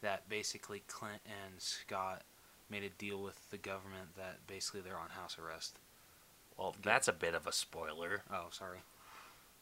That 0.04 0.28
basically 0.28 0.82
Clint 0.86 1.22
and 1.24 1.54
Scott 1.60 2.24
made 2.68 2.82
a 2.82 2.90
deal 2.90 3.22
with 3.22 3.48
the 3.48 3.56
government 3.56 4.16
that 4.18 4.46
basically 4.46 4.82
they're 4.82 4.98
on 4.98 5.08
house 5.08 5.38
arrest. 5.38 5.78
Well, 6.58 6.76
that's 6.82 7.08
a 7.08 7.12
bit 7.12 7.34
of 7.34 7.46
a 7.46 7.52
spoiler. 7.52 8.20
Oh, 8.30 8.48
sorry. 8.50 8.80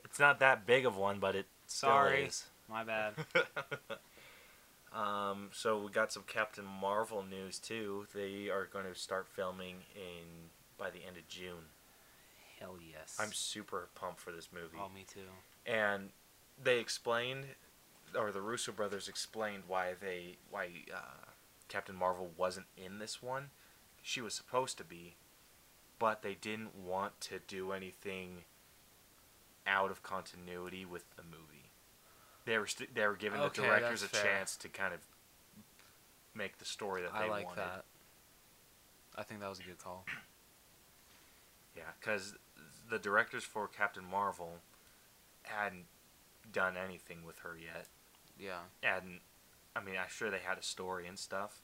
It's 0.05 0.18
not 0.18 0.40
that 0.40 0.66
big 0.66 0.85
of 0.85 0.96
one, 0.96 1.20
but 1.20 1.37
it 1.37 1.46
Sorry. 1.68 2.28
My 2.68 2.83
bad. 2.83 3.14
um, 4.92 5.50
so 5.52 5.78
we 5.78 5.92
got 5.92 6.12
some 6.12 6.24
Captain 6.26 6.64
Marvel 6.64 7.22
news 7.22 7.61
too. 7.61 8.09
They 8.12 8.50
are 8.50 8.68
going 8.72 8.85
to 8.85 8.98
start 8.98 9.28
filming 9.28 9.76
in 9.94 10.50
by 10.76 10.90
the 10.90 11.05
end 11.07 11.16
of 11.16 11.28
June. 11.28 11.70
Hell 12.59 12.76
yes. 12.81 13.16
I'm 13.20 13.33
super 13.33 13.88
pumped 13.94 14.20
for 14.20 14.33
this 14.33 14.48
movie. 14.52 14.78
Oh, 14.81 14.88
me 14.92 15.05
too. 15.09 15.20
and 15.66 16.11
they 16.62 16.78
explained, 16.81 17.44
or 18.16 18.33
the 18.33 18.40
Russo 18.40 18.72
brothers 18.72 19.09
explained 19.09 19.64
why 19.68 19.92
they 20.01 20.37
why 20.51 20.68
uh, 20.94 21.31
Captain 21.68 21.96
Marvel 21.96 22.31
wasn't 22.37 22.66
in 22.77 22.98
this 22.98 23.22
one. 23.22 23.51
She 24.03 24.20
was 24.20 24.35
supposed 24.35 24.79
to 24.79 24.85
be, 24.85 25.14
but 25.98 26.22
they 26.22 26.35
didn't 26.35 26.75
want 26.77 27.20
to 27.22 27.38
do 27.46 27.72
anything 27.72 28.44
out 29.66 29.90
of 29.90 30.03
continuity 30.03 30.85
with 30.85 31.05
the 31.16 31.22
movie. 31.22 31.70
They 32.44 32.59
were 32.59 32.66
st- 32.66 32.94
they 32.94 33.07
were 33.07 33.14
giving 33.16 33.40
Okay, 33.40 33.62
the 33.62 33.66
directors 33.68 34.03
a 34.03 34.09
fair. 34.09 34.25
chance 34.25 34.57
to 34.57 34.68
kind 34.68 34.92
of 34.92 35.01
make 36.35 36.59
the 36.59 36.64
story 36.64 37.03
that 37.03 37.12
they 37.12 37.27
I 37.27 37.29
like 37.29 37.44
wanted. 37.46 37.61
that. 37.61 37.85
I 39.16 39.22
think 39.22 39.40
that 39.40 39.48
was 39.48 39.61
a 39.61 39.62
good 39.64 39.79
call. 39.79 40.05
Yeah, 41.75 41.85
because 41.98 42.35
the 42.90 42.98
directors 42.98 43.44
for 43.44 43.66
Captain 43.66 44.05
Marvel 44.05 44.57
hadn't 45.44 45.87
done 46.53 46.75
anything 46.77 47.25
with 47.25 47.38
her 47.38 47.57
yet. 47.59 47.87
Yeah. 48.42 48.61
and 48.83 49.20
I 49.76 49.83
mean, 49.83 49.94
I'm 49.96 50.09
sure 50.11 50.31
they 50.31 50.40
had 50.44 50.59
a 50.59 50.62
story 50.62 51.07
and 51.07 51.18
stuff, 51.18 51.62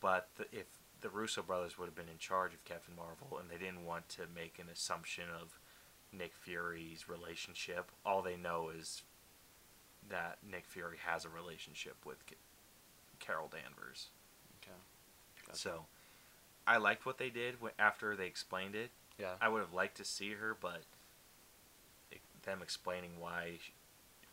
but 0.00 0.28
the, 0.36 0.44
if 0.52 0.66
the 1.00 1.08
Russo 1.08 1.42
brothers 1.42 1.78
would 1.78 1.86
have 1.86 1.94
been 1.94 2.08
in 2.08 2.18
charge 2.18 2.54
of 2.54 2.64
Captain 2.64 2.94
Marvel 2.96 3.38
and 3.38 3.48
they 3.50 3.62
didn't 3.64 3.84
want 3.84 4.08
to 4.10 4.22
make 4.34 4.58
an 4.58 4.66
assumption 4.72 5.24
of 5.40 5.58
Nick 6.12 6.34
Fury's 6.34 7.08
relationship, 7.08 7.90
all 8.04 8.22
they 8.22 8.36
know 8.36 8.70
is 8.76 9.02
that 10.08 10.38
Nick 10.48 10.64
Fury 10.64 10.96
has 11.04 11.24
a 11.24 11.28
relationship 11.28 11.96
with 12.04 12.26
Ca- 12.26 12.36
Carol 13.20 13.48
Danvers. 13.52 14.08
Okay. 14.62 14.76
Gotcha. 15.46 15.58
So, 15.58 15.84
I 16.66 16.78
liked 16.78 17.06
what 17.06 17.18
they 17.18 17.30
did 17.30 17.54
after 17.78 18.16
they 18.16 18.26
explained 18.26 18.74
it. 18.74 18.90
Yeah. 19.18 19.34
I 19.40 19.48
would 19.48 19.60
have 19.60 19.72
liked 19.72 19.96
to 19.98 20.04
see 20.04 20.32
her, 20.32 20.56
but 20.60 20.82
it, 22.10 22.20
them 22.44 22.60
explaining 22.62 23.12
why 23.18 23.58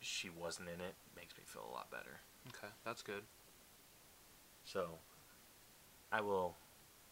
she 0.06 0.30
wasn't 0.30 0.70
in 0.70 0.80
it 0.82 0.96
makes 1.16 1.38
me 1.38 1.44
feel 1.46 1.66
a 1.70 1.74
lot 1.74 1.90
better. 1.90 2.20
Okay, 2.50 2.72
that's 2.84 3.02
good. 3.02 3.24
So, 4.64 5.00
I 6.12 6.22
will 6.22 6.56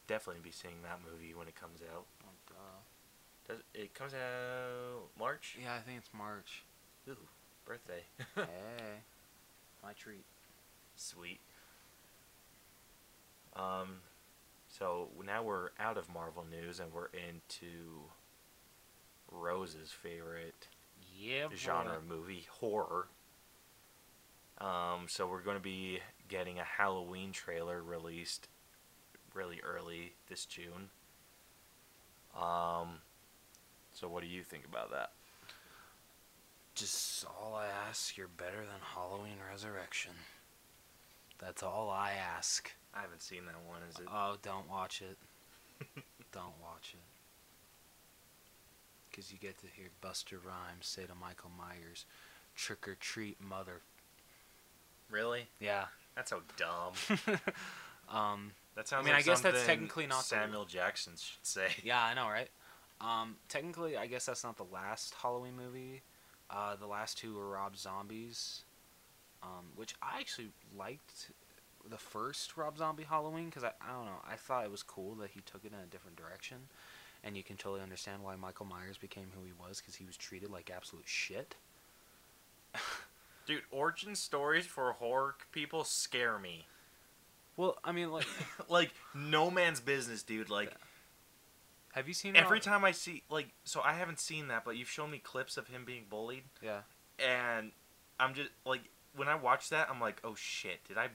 definitely 0.07 0.41
be 0.43 0.51
seeing 0.51 0.81
that 0.83 0.99
movie 1.03 1.33
when 1.33 1.47
it 1.47 1.55
comes 1.55 1.81
out. 1.81 2.05
Oh, 2.23 2.29
duh. 2.47 3.53
Does 3.53 3.63
it 3.73 3.93
comes 3.93 4.13
out 4.13 5.09
March? 5.17 5.57
Yeah, 5.61 5.75
I 5.75 5.79
think 5.79 5.97
it's 5.97 6.09
March. 6.15 6.63
Ooh, 7.09 7.17
birthday. 7.65 8.03
hey, 8.35 9.01
my 9.83 9.93
treat. 9.93 10.23
Sweet. 10.95 11.39
Um, 13.55 13.97
so 14.67 15.09
now 15.25 15.43
we're 15.43 15.69
out 15.79 15.97
of 15.97 16.11
Marvel 16.13 16.45
news 16.49 16.79
and 16.79 16.91
we're 16.93 17.07
into 17.07 18.03
Rose's 19.31 19.91
favorite 19.91 20.67
Yeah. 21.23 21.47
genre 21.55 21.99
movie, 22.07 22.47
horror. 22.49 23.07
Um, 24.59 25.07
so 25.07 25.27
we're 25.27 25.41
going 25.41 25.57
to 25.57 25.63
be 25.63 25.99
getting 26.27 26.59
a 26.59 26.63
Halloween 26.63 27.31
trailer 27.31 27.81
released 27.81 28.47
really 29.33 29.59
early 29.63 30.13
this 30.29 30.45
June. 30.45 30.89
Um, 32.35 32.99
so 33.93 34.07
what 34.07 34.21
do 34.21 34.27
you 34.27 34.43
think 34.43 34.65
about 34.65 34.91
that? 34.91 35.11
Just 36.75 37.25
all 37.25 37.55
I 37.55 37.67
ask, 37.87 38.17
you're 38.17 38.27
better 38.27 38.57
than 38.57 38.81
Halloween 38.95 39.37
Resurrection. 39.51 40.13
That's 41.39 41.61
all 41.61 41.89
I 41.89 42.13
ask. 42.13 42.71
I 42.95 43.01
haven't 43.01 43.21
seen 43.21 43.45
that 43.45 43.55
one. 43.67 43.81
Is 43.89 43.99
it? 43.99 44.07
Oh, 44.11 44.35
don't 44.41 44.69
watch 44.69 45.01
it. 45.01 45.17
don't 46.31 46.53
watch 46.61 46.93
it. 46.93 47.12
Because 49.13 49.31
you 49.31 49.37
get 49.37 49.59
to 49.59 49.67
hear 49.67 49.89
Busta 50.01 50.33
Rhymes 50.43 50.87
say 50.87 51.03
to 51.03 51.13
Michael 51.13 51.51
Myers, 51.55 52.05
trick 52.55 52.87
or 52.87 52.95
treat, 52.95 53.37
mother. 53.39 53.81
really? 55.11 55.47
Yeah. 55.59 55.85
That's 56.15 56.31
so 56.31 56.41
dumb. 56.57 56.93
um, 58.09 58.51
That 58.75 58.87
sounds. 58.87 59.03
I 59.03 59.05
mean, 59.05 59.13
like 59.13 59.23
I 59.23 59.25
guess 59.25 59.41
that's 59.41 59.65
technically 59.65 60.07
not 60.07 60.19
the- 60.19 60.23
Samuel 60.25 60.65
Jackson 60.65 61.13
should 61.15 61.45
say. 61.45 61.67
yeah, 61.83 62.03
I 62.03 62.13
know, 62.13 62.27
right? 62.27 62.49
Um, 63.01 63.35
technically, 63.49 63.97
I 63.97 64.07
guess 64.07 64.25
that's 64.25 64.43
not 64.43 64.57
the 64.57 64.65
last 64.71 65.13
Halloween 65.21 65.55
movie. 65.55 66.01
Uh, 66.49 66.75
the 66.75 66.87
last 66.87 67.17
two 67.17 67.35
were 67.35 67.49
Rob 67.49 67.75
Zombies, 67.75 68.63
um, 69.41 69.65
which 69.75 69.95
I 70.01 70.19
actually 70.19 70.49
liked 70.77 71.31
the 71.89 71.97
first 71.97 72.55
Rob 72.55 72.77
Zombie 72.77 73.03
Halloween 73.03 73.45
because 73.45 73.63
I, 73.63 73.71
I 73.81 73.91
don't 73.91 74.05
know 74.05 74.21
I 74.29 74.35
thought 74.35 74.63
it 74.63 74.71
was 74.71 74.83
cool 74.83 75.15
that 75.15 75.31
he 75.31 75.41
took 75.41 75.65
it 75.65 75.73
in 75.73 75.79
a 75.79 75.87
different 75.87 76.15
direction, 76.15 76.57
and 77.23 77.37
you 77.37 77.43
can 77.43 77.57
totally 77.57 77.81
understand 77.81 78.23
why 78.23 78.35
Michael 78.35 78.65
Myers 78.65 78.97
became 78.97 79.27
who 79.35 79.43
he 79.45 79.53
was 79.53 79.79
because 79.79 79.95
he 79.95 80.05
was 80.05 80.17
treated 80.17 80.49
like 80.49 80.71
absolute 80.73 81.07
shit. 81.07 81.55
Dude, 83.45 83.63
origin 83.71 84.15
stories 84.15 84.65
for 84.65 84.91
horror 84.93 85.35
people 85.51 85.83
scare 85.83 86.39
me. 86.39 86.67
Well, 87.55 87.77
I 87.83 87.91
mean, 87.91 88.11
like, 88.11 88.27
like 88.69 88.91
no 89.13 89.51
man's 89.51 89.79
business, 89.79 90.23
dude. 90.23 90.49
Like 90.49 90.73
have 91.93 92.07
you 92.07 92.13
seen 92.13 92.35
every 92.35 92.57
it? 92.57 92.63
time 92.63 92.83
I 92.83 92.91
see 92.91 93.21
like 93.29 93.49
so 93.63 93.81
I 93.81 93.93
haven't 93.93 94.19
seen 94.19 94.47
that, 94.47 94.65
but 94.65 94.75
you've 94.77 94.89
shown 94.89 95.11
me 95.11 95.19
clips 95.19 95.57
of 95.57 95.67
him 95.67 95.85
being 95.85 96.05
bullied 96.09 96.43
Yeah, 96.61 96.81
and 97.19 97.71
I'm 98.19 98.33
just 98.33 98.49
like 98.65 98.81
when 99.15 99.27
I 99.27 99.35
watch 99.35 99.69
that, 99.69 99.89
I'm 99.91 100.01
like, 100.01 100.19
"Oh 100.23 100.33
shit, 100.33 100.83
did 100.87 100.97
I 100.97 101.09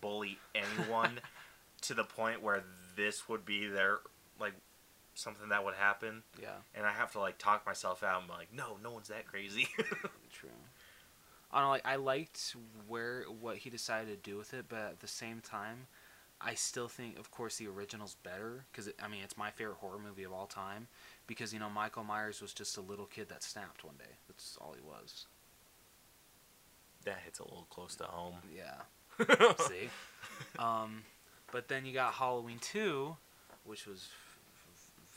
bully 0.00 0.38
anyone 0.56 1.20
to 1.82 1.94
the 1.94 2.02
point 2.02 2.42
where 2.42 2.64
this 2.96 3.28
would 3.28 3.44
be 3.44 3.68
their 3.68 3.98
like 4.40 4.54
something 5.18 5.48
that 5.50 5.64
would 5.64 5.74
happen?" 5.74 6.22
yeah. 6.40 6.62
And 6.74 6.86
I 6.86 6.92
have 6.92 7.12
to 7.12 7.20
like 7.20 7.38
talk 7.38 7.66
myself 7.66 8.02
out. 8.02 8.22
I'm 8.22 8.28
like, 8.28 8.52
"No, 8.52 8.78
no 8.82 8.92
one's 8.92 9.08
that 9.08 9.26
crazy." 9.26 9.68
True. 10.32 10.50
I 11.50 11.58
don't 11.58 11.66
know, 11.66 11.70
like 11.70 11.86
I 11.86 11.96
liked 11.96 12.54
where 12.86 13.24
what 13.24 13.58
he 13.58 13.70
decided 13.70 14.08
to 14.22 14.30
do 14.30 14.36
with 14.36 14.52
it, 14.54 14.66
but 14.68 14.78
at 14.80 15.00
the 15.00 15.06
same 15.08 15.40
time, 15.40 15.86
I 16.40 16.54
still 16.54 16.88
think, 16.88 17.18
of 17.18 17.30
course, 17.30 17.56
the 17.56 17.68
original's 17.68 18.16
better 18.16 18.66
because 18.72 18.90
I 19.02 19.08
mean 19.08 19.22
it's 19.24 19.36
my 19.38 19.50
favorite 19.50 19.76
horror 19.78 19.98
movie 19.98 20.24
of 20.24 20.32
all 20.32 20.46
time. 20.46 20.88
Because 21.26 21.52
you 21.54 21.60
know 21.60 21.70
Michael 21.70 22.04
Myers 22.04 22.42
was 22.42 22.52
just 22.54 22.76
a 22.78 22.80
little 22.82 23.06
kid 23.06 23.28
that 23.30 23.42
snapped 23.42 23.84
one 23.84 23.96
day. 23.98 24.16
That's 24.28 24.58
all 24.60 24.74
he 24.74 24.82
was. 24.82 25.26
that 27.04 27.18
hits 27.24 27.38
a 27.38 27.44
little 27.44 27.66
close 27.70 27.96
to 27.96 28.04
home. 28.04 28.36
Yeah. 28.54 28.82
See. 29.58 29.90
Um, 30.58 31.04
but 31.50 31.68
then 31.68 31.86
you 31.86 31.92
got 31.92 32.14
Halloween 32.14 32.58
two, 32.60 33.16
which 33.64 33.86
was 33.86 34.16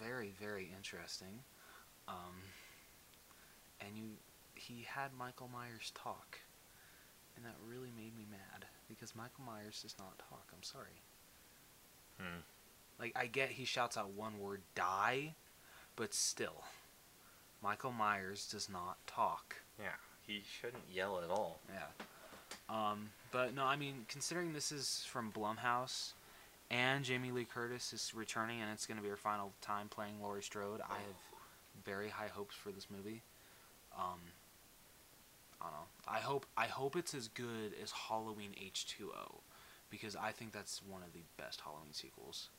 very 0.02 0.34
very 0.40 0.72
interesting. 0.76 1.44
Um, 2.08 2.36
and 3.80 3.98
you 3.98 4.10
he 4.56 4.86
had 4.88 5.12
Michael 5.18 5.50
Myers 5.52 5.92
talk, 5.96 6.40
and 7.36 7.46
that 7.46 7.56
really 7.68 7.92
made 7.96 8.16
me 8.16 8.26
mad 8.30 8.66
because 8.88 9.16
Michael 9.16 9.44
Myers 9.46 9.82
does 9.82 9.96
not 9.98 10.18
talk. 10.18 10.46
I'm 10.54 10.64
sorry. 10.64 11.02
Hmm. 12.20 12.42
Like 13.00 13.14
I 13.16 13.26
get 13.26 13.50
he 13.50 13.66
shouts 13.66 13.98
out 13.98 14.12
one 14.12 14.40
word 14.40 14.62
die, 14.76 15.34
but 15.96 16.14
still, 16.14 16.64
Michael 17.64 17.92
Myers 17.92 18.48
does 18.52 18.70
not 18.70 18.98
talk. 19.08 19.56
Yeah, 19.80 19.98
he 20.26 20.44
shouldn't 20.60 20.84
yell 20.92 21.20
at 21.24 21.30
all. 21.30 21.60
Yeah. 21.74 21.88
Um, 22.70 23.10
but 23.32 23.56
no, 23.56 23.64
I 23.64 23.76
mean, 23.76 24.06
considering 24.08 24.54
this 24.54 24.72
is 24.72 25.06
from 25.08 25.32
Blumhouse, 25.32 26.14
And 26.72 27.04
Jamie 27.04 27.32
Lee 27.32 27.44
Curtis 27.44 27.92
is 27.92 28.14
returning, 28.16 28.62
and 28.62 28.72
it's 28.72 28.86
going 28.86 28.96
to 28.96 29.04
be 29.04 29.10
her 29.10 29.18
final 29.18 29.52
time 29.62 29.90
playing 29.90 30.22
Laurie 30.22 30.42
Strode. 30.42 30.80
I 30.80 30.94
have 30.94 31.84
very 31.84 32.08
high 32.08 32.30
hopes 32.34 32.56
for 32.56 32.72
this 32.72 32.88
movie. 32.90 33.22
Um, 33.98 34.20
I 35.60 35.66
don't 35.66 35.74
know. 35.74 35.88
I 36.08 36.20
hope 36.20 36.46
I 36.56 36.68
hope 36.68 36.96
it's 36.96 37.14
as 37.14 37.28
good 37.28 37.74
as 37.84 37.92
Halloween 37.92 38.56
H 38.60 38.86
two 38.88 39.12
O, 39.14 39.42
because 39.90 40.16
I 40.16 40.32
think 40.32 40.54
that's 40.54 40.82
one 40.82 41.04
of 41.04 41.12
the 41.12 41.24
best 41.36 41.60
Halloween 41.60 41.92
sequels. 41.92 42.50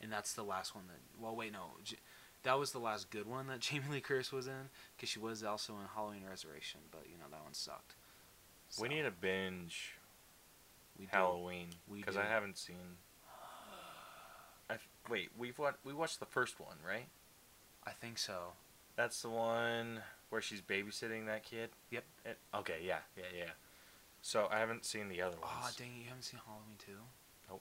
And 0.00 0.12
that's 0.12 0.34
the 0.34 0.44
last 0.44 0.76
one 0.76 0.84
that. 0.86 1.00
Well, 1.20 1.34
wait, 1.34 1.52
no, 1.52 1.72
J- 1.82 1.96
that 2.44 2.56
was 2.56 2.70
the 2.70 2.78
last 2.78 3.10
good 3.10 3.26
one 3.26 3.48
that 3.48 3.58
Jamie 3.60 3.86
Lee 3.90 4.00
Curtis 4.00 4.30
was 4.30 4.46
in, 4.46 4.70
because 4.96 5.08
she 5.08 5.18
was 5.18 5.42
also 5.42 5.72
in 5.72 5.88
Halloween 5.92 6.22
Resurrection, 6.28 6.80
but 6.92 7.02
you 7.10 7.18
know 7.18 7.24
that 7.32 7.42
one 7.42 7.52
sucked. 7.52 7.96
We 8.80 8.86
need 8.86 9.04
a 9.04 9.10
binge 9.10 9.98
we. 10.96 11.08
Halloween 11.10 11.70
because. 11.92 12.16
I 12.16 12.26
haven't 12.26 12.58
seen. 12.58 12.76
I 15.06 15.10
wait. 15.12 15.30
We've 15.36 15.58
wa- 15.58 15.72
we 15.84 15.92
watched 15.92 16.20
the 16.20 16.26
first 16.26 16.58
one, 16.60 16.76
right? 16.86 17.06
I 17.86 17.90
think 17.90 18.18
so. 18.18 18.52
That's 18.96 19.20
the 19.22 19.28
one 19.30 20.00
where 20.30 20.40
she's 20.40 20.60
babysitting 20.60 21.26
that 21.26 21.44
kid. 21.44 21.70
Yep. 21.90 22.04
It, 22.24 22.38
okay. 22.54 22.78
Yeah. 22.82 22.98
Yeah. 23.16 23.24
Yeah. 23.36 23.50
So 24.22 24.48
I 24.50 24.58
haven't 24.58 24.84
seen 24.84 25.08
the 25.08 25.20
other 25.20 25.36
Oh 25.42 25.60
ones. 25.62 25.76
dang 25.76 25.88
it! 25.88 25.98
You 25.98 26.08
haven't 26.08 26.22
seen 26.22 26.40
Halloween 26.46 26.76
two? 26.78 26.92
Nope. 27.50 27.60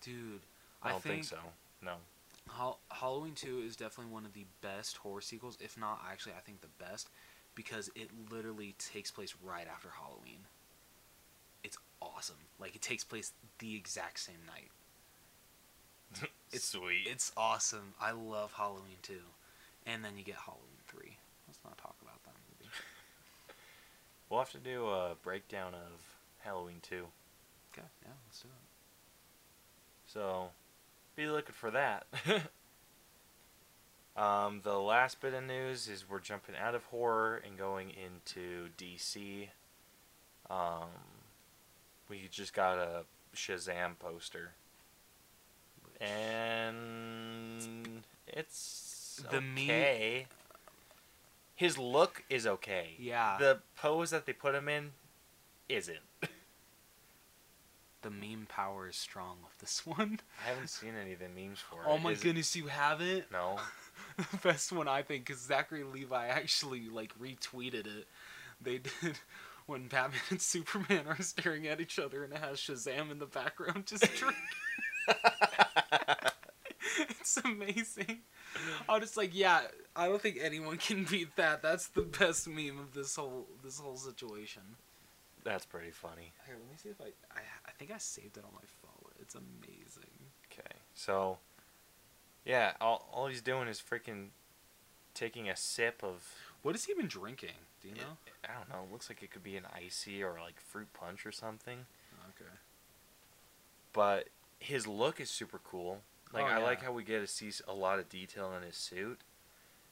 Dude, 0.00 0.40
I 0.82 0.90
don't 0.90 1.02
think, 1.02 1.14
think, 1.16 1.24
so. 1.26 1.36
No. 1.82 1.94
Hal- 2.56 2.78
Halloween 2.90 3.34
two 3.34 3.58
is 3.66 3.76
definitely 3.76 4.12
one 4.12 4.24
of 4.24 4.32
the 4.32 4.46
best 4.62 4.96
horror 4.96 5.20
sequels, 5.20 5.58
if 5.60 5.76
not 5.78 6.00
actually, 6.10 6.32
I 6.32 6.40
think 6.40 6.62
the 6.62 6.82
best, 6.82 7.10
because 7.54 7.90
it 7.94 8.08
literally 8.32 8.74
takes 8.78 9.10
place 9.10 9.34
right 9.44 9.66
after 9.70 9.88
Halloween. 10.00 10.46
It's 11.62 11.76
awesome. 12.00 12.36
Like 12.58 12.74
it 12.74 12.80
takes 12.80 13.04
place 13.04 13.32
the 13.58 13.76
exact 13.76 14.20
same 14.20 14.40
night. 14.46 14.70
It's 16.50 16.68
sweet. 16.68 17.06
It's 17.06 17.30
awesome. 17.36 17.92
I 18.00 18.12
love 18.12 18.54
Halloween 18.54 18.96
two, 19.02 19.20
and 19.84 20.02
then 20.02 20.16
you 20.16 20.24
get 20.24 20.36
Halloween 20.36 20.80
three. 20.86 21.18
Let's 21.46 21.58
not 21.62 21.76
talk 21.76 21.94
about 22.00 22.22
that 22.24 22.32
movie. 22.48 22.70
we'll 24.30 24.40
have 24.40 24.50
to 24.52 24.58
do 24.58 24.86
a 24.86 25.14
breakdown 25.22 25.74
of 25.74 26.18
Halloween 26.38 26.80
2. 26.82 26.96
Okay, 27.74 27.86
yeah, 28.02 28.12
let's 28.26 28.40
do 28.40 28.48
it. 28.48 30.12
So, 30.12 30.48
be 31.16 31.26
looking 31.26 31.54
for 31.54 31.70
that. 31.70 32.06
um, 34.16 34.60
the 34.64 34.78
last 34.78 35.20
bit 35.20 35.34
of 35.34 35.44
news 35.44 35.88
is 35.88 36.08
we're 36.08 36.20
jumping 36.20 36.54
out 36.56 36.74
of 36.74 36.84
horror 36.84 37.42
and 37.46 37.58
going 37.58 37.90
into 37.90 38.68
DC. 38.78 39.48
Um, 40.48 40.88
we 42.08 42.28
just 42.30 42.54
got 42.54 42.78
a 42.78 43.04
Shazam 43.36 43.98
poster, 43.98 44.52
and 46.00 48.02
it's 48.26 49.22
The 49.30 49.38
okay. 49.38 50.26
His 51.54 51.76
look 51.78 52.22
is 52.30 52.46
okay. 52.46 52.90
yeah, 52.98 53.36
The 53.38 53.58
pose 53.76 54.10
that 54.10 54.26
they 54.26 54.32
put 54.32 54.54
him 54.54 54.68
in 54.68 54.92
isn't. 55.68 55.98
the 58.02 58.10
meme 58.10 58.46
power 58.48 58.88
is 58.88 58.96
strong 58.96 59.38
with 59.42 59.58
this 59.58 59.84
one. 59.84 60.20
I 60.44 60.50
haven't 60.50 60.68
seen 60.70 60.92
any 61.00 61.14
of 61.14 61.18
the 61.18 61.28
memes 61.28 61.58
for 61.58 61.80
oh 61.84 61.94
it. 61.94 61.94
Oh 61.94 61.98
my 61.98 62.12
Is 62.12 62.20
it- 62.20 62.24
goodness, 62.24 62.54
you 62.54 62.68
haven't? 62.68 63.30
No. 63.32 63.58
the 64.16 64.36
best 64.38 64.70
one 64.72 64.86
I 64.88 65.02
think 65.02 65.26
because 65.26 65.42
Zachary 65.42 65.82
Levi 65.82 66.28
actually 66.28 66.88
like 66.88 67.12
retweeted 67.18 67.86
it. 67.86 68.06
They 68.60 68.78
did 68.78 68.92
when 69.66 69.88
Batman 69.88 70.20
and 70.30 70.40
Superman 70.40 71.06
are 71.08 71.16
staring 71.22 71.66
at 71.66 71.80
each 71.80 71.98
other 71.98 72.22
and 72.22 72.32
it 72.32 72.38
has 72.38 72.58
Shazam 72.58 73.10
in 73.10 73.18
the 73.18 73.26
background 73.26 73.86
just 73.86 74.02
drinking. 74.14 74.40
it's 76.98 77.38
amazing. 77.44 78.20
I 78.88 78.92
was 78.92 79.02
just 79.02 79.16
like, 79.16 79.34
yeah, 79.34 79.62
I 79.94 80.08
don't 80.08 80.20
think 80.20 80.38
anyone 80.40 80.76
can 80.78 81.04
beat 81.04 81.36
that. 81.36 81.62
That's 81.62 81.88
the 81.88 82.02
best 82.02 82.48
meme 82.48 82.78
of 82.78 82.94
this 82.94 83.16
whole 83.16 83.46
this 83.62 83.78
whole 83.78 83.96
situation. 83.96 84.62
That's 85.44 85.64
pretty 85.64 85.90
funny. 85.90 86.32
Here, 86.46 86.56
let 86.56 86.70
me 86.70 86.76
see 86.76 86.90
if 86.90 87.00
I 87.00 87.06
I, 87.34 87.40
I 87.66 87.70
think 87.78 87.92
I 87.92 87.98
saved 87.98 88.36
it 88.36 88.44
on 88.44 88.50
my 88.54 88.66
phone. 88.82 89.12
It's 89.20 89.34
amazing. 89.34 90.10
Okay, 90.52 90.76
so 90.94 91.38
yeah, 92.44 92.72
all 92.80 93.08
all 93.12 93.26
he's 93.26 93.42
doing 93.42 93.68
is 93.68 93.80
freaking 93.80 94.28
taking 95.14 95.48
a 95.48 95.56
sip 95.56 96.02
of. 96.02 96.34
What 96.62 96.74
has 96.74 96.86
he 96.86 96.94
been 96.94 97.06
drinking? 97.06 97.54
Do 97.80 97.88
you 97.88 97.94
know? 97.94 98.18
I 98.44 98.58
don't 98.58 98.68
know. 98.68 98.84
It 98.84 98.92
looks 98.92 99.08
like 99.08 99.22
it 99.22 99.30
could 99.30 99.44
be 99.44 99.56
an 99.56 99.64
icy 99.72 100.22
or 100.22 100.38
like 100.42 100.60
fruit 100.60 100.92
punch 100.92 101.24
or 101.24 101.32
something. 101.32 101.86
Okay. 102.30 102.50
But 103.92 104.28
his 104.58 104.86
look 104.86 105.20
is 105.20 105.30
super 105.30 105.58
cool. 105.62 106.02
Like 106.32 106.44
Oh, 106.44 106.48
I 106.48 106.58
like 106.58 106.82
how 106.82 106.92
we 106.92 107.04
get 107.04 107.20
to 107.20 107.26
see 107.26 107.50
a 107.66 107.72
lot 107.72 107.98
of 107.98 108.08
detail 108.08 108.52
in 108.54 108.62
his 108.62 108.76
suit. 108.76 109.20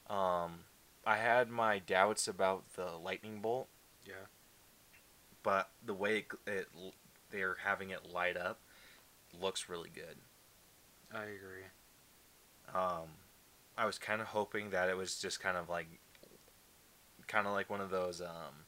Um, 0.08 0.60
I 1.06 1.16
had 1.16 1.48
my 1.50 1.78
doubts 1.78 2.28
about 2.28 2.64
the 2.74 2.92
lightning 3.02 3.40
bolt, 3.40 3.68
Yeah. 4.04 4.26
but 5.42 5.70
the 5.84 5.94
way 5.94 6.18
it, 6.18 6.26
it 6.46 6.68
they're 7.30 7.56
having 7.64 7.90
it 7.90 8.06
light 8.12 8.36
up 8.36 8.60
looks 9.40 9.68
really 9.68 9.90
good. 9.90 10.16
I 11.12 11.22
agree. 11.24 11.64
Um, 12.74 13.08
I 13.78 13.86
was 13.86 13.98
kind 13.98 14.20
of 14.20 14.28
hoping 14.28 14.70
that 14.70 14.88
it 14.88 14.96
was 14.96 15.18
just 15.18 15.40
kind 15.40 15.56
of 15.56 15.68
like, 15.68 15.86
kind 17.26 17.46
of 17.46 17.52
like 17.52 17.70
one 17.70 17.80
of 17.80 17.90
those 17.90 18.20
um, 18.20 18.64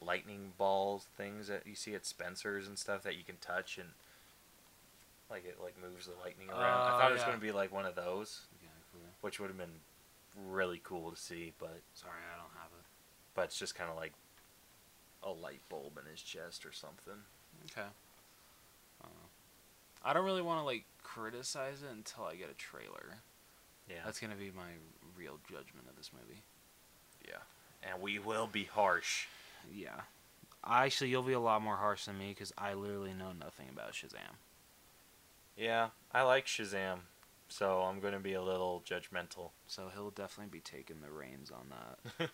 lightning 0.00 0.52
balls 0.56 1.06
things 1.16 1.48
that 1.48 1.66
you 1.66 1.74
see 1.74 1.94
at 1.94 2.06
Spencer's 2.06 2.66
and 2.68 2.78
stuff 2.78 3.02
that 3.02 3.16
you 3.16 3.24
can 3.24 3.36
touch 3.38 3.78
and 3.78 3.90
like 5.30 5.44
it 5.44 5.58
like 5.62 5.74
moves 5.80 6.06
the 6.06 6.12
lightning 6.22 6.48
around. 6.50 6.60
I 6.62 6.94
Oh, 6.94 6.98
thought 6.98 7.04
it 7.06 7.10
oh, 7.10 7.12
was 7.14 7.20
yeah. 7.22 7.26
going 7.28 7.38
to 7.38 7.44
be 7.46 7.52
like 7.52 7.72
one 7.72 7.86
of 7.86 7.94
those, 7.94 8.40
Yeah, 8.62 8.68
cool. 8.92 9.00
which 9.20 9.38
would 9.40 9.48
have 9.48 9.58
been 9.58 9.80
really 10.48 10.80
cool 10.84 11.10
to 11.10 11.16
see. 11.16 11.52
But 11.58 11.80
Sorry, 11.94 12.12
I 12.34 12.36
don't 12.36 12.52
have 12.60 12.70
it. 12.78 12.84
but 13.34 13.42
it's 13.46 13.58
just 13.58 13.74
kind 13.74 13.90
of 13.90 13.96
like 13.96 14.12
a 15.22 15.30
light 15.30 15.60
bulb 15.68 15.98
in 16.02 16.10
his 16.10 16.20
chest 16.22 16.64
or 16.66 16.72
something. 16.72 17.14
Okay. 17.70 17.86
I 17.86 19.04
don't 19.04 19.12
know. 19.14 19.28
I 20.04 20.12
don't 20.14 20.24
really 20.24 20.42
want 20.42 20.60
to 20.60 20.64
like 20.64 20.84
criticize 21.02 21.82
it 21.82 21.90
until 21.90 22.24
I 22.24 22.34
get 22.36 22.50
a 22.50 22.54
trailer. 22.54 23.16
Yeah, 23.88 23.96
That's 24.04 24.18
gonna 24.20 24.36
be 24.36 24.50
my 24.56 24.70
real 25.16 25.38
judgment 25.48 25.88
of 25.88 25.96
this 25.96 26.10
movie. 26.12 26.42
yeah, 27.26 27.38
and 27.82 28.00
we 28.00 28.18
will 28.18 28.46
be 28.46 28.64
harsh. 28.64 29.26
Yeah. 29.74 30.00
Actually, 30.64 31.10
you'll 31.10 31.22
be 31.22 31.32
a 31.32 31.40
lot 31.40 31.60
more 31.62 31.76
harsh 31.76 32.04
than 32.04 32.16
me 32.18 32.28
because 32.28 32.52
I 32.56 32.74
literally 32.74 33.12
know 33.14 33.32
nothing 33.32 33.66
about 33.70 33.92
Shazam. 33.92 34.36
Yeah, 35.60 35.88
I 36.10 36.22
like 36.22 36.46
Shazam, 36.46 37.00
so 37.50 37.82
I'm 37.82 38.00
going 38.00 38.14
to 38.14 38.18
be 38.18 38.32
a 38.32 38.40
little 38.40 38.82
judgmental. 38.88 39.50
So 39.66 39.90
he'll 39.94 40.10
definitely 40.10 40.50
be 40.50 40.60
taking 40.60 41.02
the 41.02 41.10
reins 41.10 41.50
on 41.50 42.30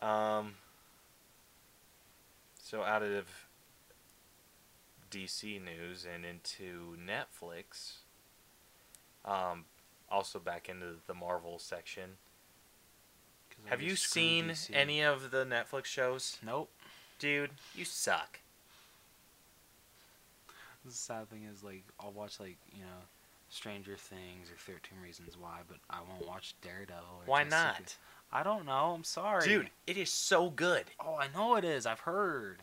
that. 0.00 0.04
um, 0.04 0.54
so 2.60 2.82
out 2.82 3.04
of 3.04 3.26
DC 5.12 5.62
news 5.62 6.04
and 6.12 6.24
into 6.24 6.96
Netflix, 6.98 7.98
um, 9.24 9.66
also 10.10 10.40
back 10.40 10.68
into 10.68 10.96
the 11.06 11.14
Marvel 11.14 11.60
section. 11.60 12.16
Have 13.66 13.80
you 13.80 13.94
seen 13.94 14.46
DC. 14.46 14.70
any 14.74 15.02
of 15.02 15.30
the 15.30 15.44
Netflix 15.44 15.84
shows? 15.84 16.38
Nope. 16.44 16.68
Dude, 17.20 17.50
you 17.76 17.84
suck. 17.84 18.40
The 20.84 20.92
sad 20.92 21.30
thing 21.30 21.44
is, 21.44 21.62
like, 21.62 21.84
I'll 22.00 22.12
watch 22.12 22.40
like 22.40 22.56
you 22.72 22.82
know, 22.82 23.00
Stranger 23.48 23.96
Things 23.96 24.50
or 24.50 24.56
Thirteen 24.58 24.98
Reasons 25.02 25.36
Why, 25.38 25.60
but 25.68 25.78
I 25.90 25.98
won't 26.08 26.26
watch 26.26 26.54
Daredevil. 26.62 27.04
Or 27.20 27.26
Why 27.26 27.44
Jessica. 27.44 27.56
not? 27.80 27.96
I 28.32 28.42
don't 28.42 28.64
know. 28.64 28.94
I'm 28.96 29.04
sorry, 29.04 29.46
Dude, 29.46 29.70
it 29.86 29.98
is 29.98 30.10
so 30.10 30.50
good. 30.50 30.84
Oh, 30.98 31.16
I 31.16 31.26
know 31.34 31.56
it 31.56 31.64
is. 31.64 31.84
I've 31.86 32.00
heard. 32.00 32.62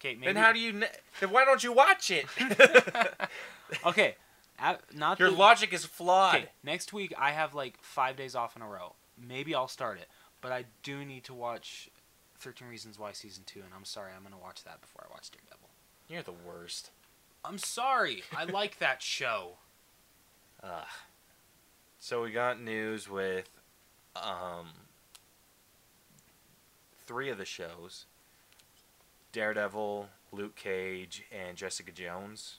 Okay, 0.00 0.14
maybe. 0.14 0.32
Then 0.32 0.36
how 0.36 0.52
do 0.52 0.58
you? 0.58 0.72
Ne- 0.72 0.88
then 1.20 1.30
why 1.30 1.44
don't 1.44 1.62
you 1.62 1.72
watch 1.72 2.10
it? 2.10 2.26
okay, 3.86 4.16
at, 4.58 4.80
not 4.94 5.18
Your 5.20 5.30
the, 5.30 5.36
logic 5.36 5.72
is 5.72 5.84
flawed. 5.84 6.36
Okay, 6.36 6.48
next 6.62 6.92
week 6.92 7.12
I 7.18 7.32
have 7.32 7.54
like 7.54 7.78
five 7.82 8.16
days 8.16 8.34
off 8.34 8.56
in 8.56 8.62
a 8.62 8.68
row. 8.68 8.94
Maybe 9.28 9.54
I'll 9.54 9.68
start 9.68 9.98
it, 9.98 10.08
but 10.40 10.52
I 10.52 10.64
do 10.82 11.04
need 11.04 11.24
to 11.24 11.34
watch 11.34 11.90
Thirteen 12.38 12.68
Reasons 12.68 12.98
Why 12.98 13.12
season 13.12 13.44
two, 13.46 13.60
and 13.60 13.70
I'm 13.76 13.84
sorry, 13.84 14.10
I'm 14.16 14.22
gonna 14.22 14.42
watch 14.42 14.64
that 14.64 14.80
before 14.80 15.04
I 15.08 15.12
watch 15.12 15.30
Daredevil. 15.30 15.68
You're 16.08 16.22
the 16.22 16.32
worst. 16.46 16.90
I'm 17.44 17.58
sorry. 17.58 18.22
I 18.36 18.44
like 18.44 18.78
that 18.78 19.02
show. 19.02 19.52
Ugh. 20.62 20.86
So 21.98 22.22
we 22.22 22.30
got 22.30 22.60
news 22.60 23.08
with 23.08 23.48
um, 24.16 24.66
three 27.06 27.28
of 27.30 27.38
the 27.38 27.44
shows 27.44 28.06
Daredevil, 29.32 30.08
Luke 30.32 30.54
Cage, 30.54 31.24
and 31.32 31.56
Jessica 31.56 31.92
Jones. 31.92 32.58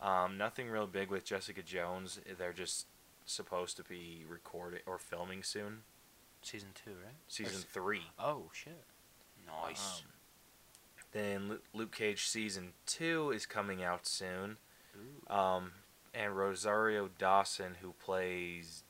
Um, 0.00 0.36
nothing 0.38 0.68
real 0.68 0.86
big 0.86 1.10
with 1.10 1.24
Jessica 1.24 1.62
Jones. 1.62 2.20
They're 2.38 2.52
just 2.52 2.86
supposed 3.26 3.76
to 3.78 3.82
be 3.84 4.24
recording 4.28 4.80
or 4.86 4.98
filming 4.98 5.42
soon. 5.42 5.78
Season 6.42 6.68
two, 6.74 6.92
right? 7.04 7.14
Season 7.26 7.56
Or- 7.60 7.72
three. 7.72 8.02
Oh 8.18 8.44
shit. 8.52 8.84
Nice. 9.46 10.02
Um, 10.04 10.10
then 11.12 11.58
Luke 11.72 11.92
Cage 11.94 12.26
season 12.26 12.72
two 12.86 13.30
is 13.30 13.46
coming 13.46 13.82
out 13.82 14.06
soon. 14.06 14.56
Um, 15.28 15.72
and 16.14 16.36
Rosario 16.36 17.08
Dawson, 17.18 17.76
who 17.80 17.92
plays 17.92 18.82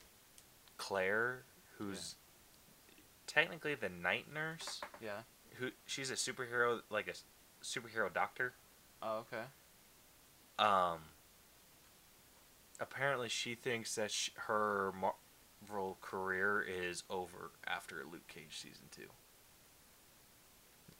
Claire, 0.77 1.43
who's 1.77 2.15
technically 3.27 3.75
the 3.75 3.89
night 3.89 4.25
nurse. 4.33 4.81
Yeah. 5.01 5.21
Who 5.55 5.69
she's 5.85 6.09
a 6.09 6.15
superhero, 6.15 6.81
like 6.89 7.07
a 7.07 7.63
superhero 7.63 8.11
doctor. 8.13 8.53
Oh, 9.01 9.25
okay. 9.31 9.43
Um. 10.57 10.99
Apparently, 12.81 13.27
she 13.27 13.55
thinks 13.55 13.95
that 13.95 14.09
sh- 14.09 14.29
her 14.35 14.93
Marvel 15.61 15.97
career 16.01 16.61
is 16.65 17.03
over 17.09 17.51
after 17.67 18.05
Luke 18.09 18.27
Cage 18.27 18.57
season 18.57 18.85
two. 18.89 19.09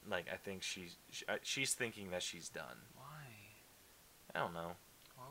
Like, 0.08 0.28
I 0.32 0.36
think 0.38 0.64
she's 0.64 0.96
sh- 1.12 1.24
I- 1.28 1.40
she's 1.44 1.74
thinking 1.74 2.12
that 2.12 2.24
she's 2.24 2.50
done. 2.50 2.78
Why? 2.96 3.04
I 4.36 4.40
don't 4.40 4.54
know. 4.54 4.72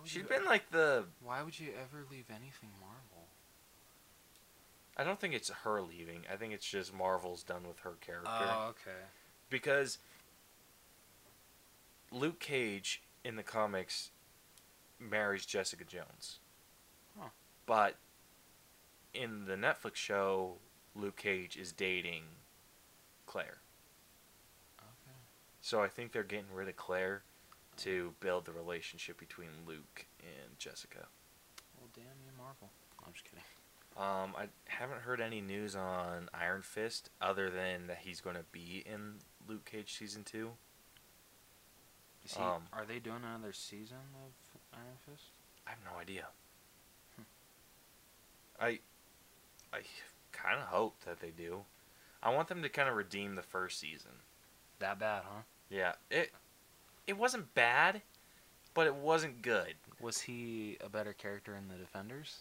She's 0.04 0.22
been 0.24 0.44
like 0.44 0.70
the. 0.70 1.04
Why 1.22 1.42
would 1.42 1.58
you 1.58 1.68
ever 1.80 2.04
leave 2.10 2.26
anything 2.30 2.70
Marvel? 2.80 3.26
I 4.96 5.04
don't 5.04 5.18
think 5.20 5.34
it's 5.34 5.48
her 5.50 5.80
leaving. 5.80 6.22
I 6.32 6.36
think 6.36 6.52
it's 6.52 6.68
just 6.68 6.92
Marvel's 6.94 7.42
done 7.42 7.66
with 7.66 7.80
her 7.80 7.94
character. 8.00 8.28
Oh, 8.30 8.68
okay. 8.70 8.96
because 9.50 9.98
Luke 12.10 12.38
Cage 12.40 13.02
in 13.24 13.36
the 13.36 13.42
comics 13.42 14.10
marries 14.98 15.46
Jessica 15.46 15.84
Jones. 15.84 16.38
Huh. 17.18 17.28
But 17.66 17.96
in 19.14 19.44
the 19.46 19.54
Netflix 19.56 19.96
show, 19.96 20.54
Luke 20.94 21.16
Cage 21.16 21.56
is 21.56 21.72
dating 21.72 22.22
Claire. 23.26 23.58
So 25.68 25.82
I 25.82 25.88
think 25.88 26.12
they're 26.12 26.22
getting 26.22 26.50
rid 26.54 26.66
of 26.66 26.76
Claire 26.76 27.20
to 27.76 28.14
build 28.20 28.46
the 28.46 28.52
relationship 28.52 29.20
between 29.20 29.50
Luke 29.66 30.06
and 30.20 30.58
Jessica. 30.58 31.08
Well, 31.78 31.90
damn 31.94 32.04
you, 32.24 32.32
Marvel. 32.38 32.70
I'm 33.04 33.12
just 33.12 33.26
kidding. 33.26 33.44
Um, 33.94 34.32
I 34.34 34.46
haven't 34.64 35.02
heard 35.02 35.20
any 35.20 35.42
news 35.42 35.76
on 35.76 36.30
Iron 36.32 36.62
Fist 36.62 37.10
other 37.20 37.50
than 37.50 37.86
that 37.88 37.98
he's 38.00 38.22
going 38.22 38.36
to 38.36 38.46
be 38.50 38.82
in 38.90 39.16
Luke 39.46 39.66
Cage 39.66 39.94
season 39.98 40.24
two. 40.24 40.52
Is 42.24 42.32
he, 42.32 42.42
Um, 42.42 42.62
are 42.72 42.86
they 42.86 42.98
doing 42.98 43.20
another 43.22 43.52
season 43.52 43.98
of 44.24 44.32
Iron 44.72 44.96
Fist? 45.04 45.32
I 45.66 45.70
have 45.72 45.80
no 45.84 46.00
idea. 46.00 46.28
Hmm. 47.14 47.22
I 48.58 48.78
I 49.74 49.80
kind 50.32 50.60
of 50.60 50.68
hope 50.68 51.00
that 51.04 51.20
they 51.20 51.30
do. 51.30 51.66
I 52.22 52.30
want 52.30 52.48
them 52.48 52.62
to 52.62 52.70
kind 52.70 52.88
of 52.88 52.96
redeem 52.96 53.34
the 53.34 53.42
first 53.42 53.78
season. 53.78 54.22
That 54.78 54.98
bad, 54.98 55.24
huh? 55.30 55.42
Yeah, 55.70 55.92
it 56.10 56.32
it 57.06 57.16
wasn't 57.18 57.54
bad, 57.54 58.02
but 58.74 58.86
it 58.86 58.94
wasn't 58.94 59.42
good. 59.42 59.74
Was 60.00 60.20
he 60.22 60.76
a 60.80 60.88
better 60.88 61.12
character 61.12 61.56
in 61.56 61.68
the 61.68 61.74
Defenders? 61.74 62.38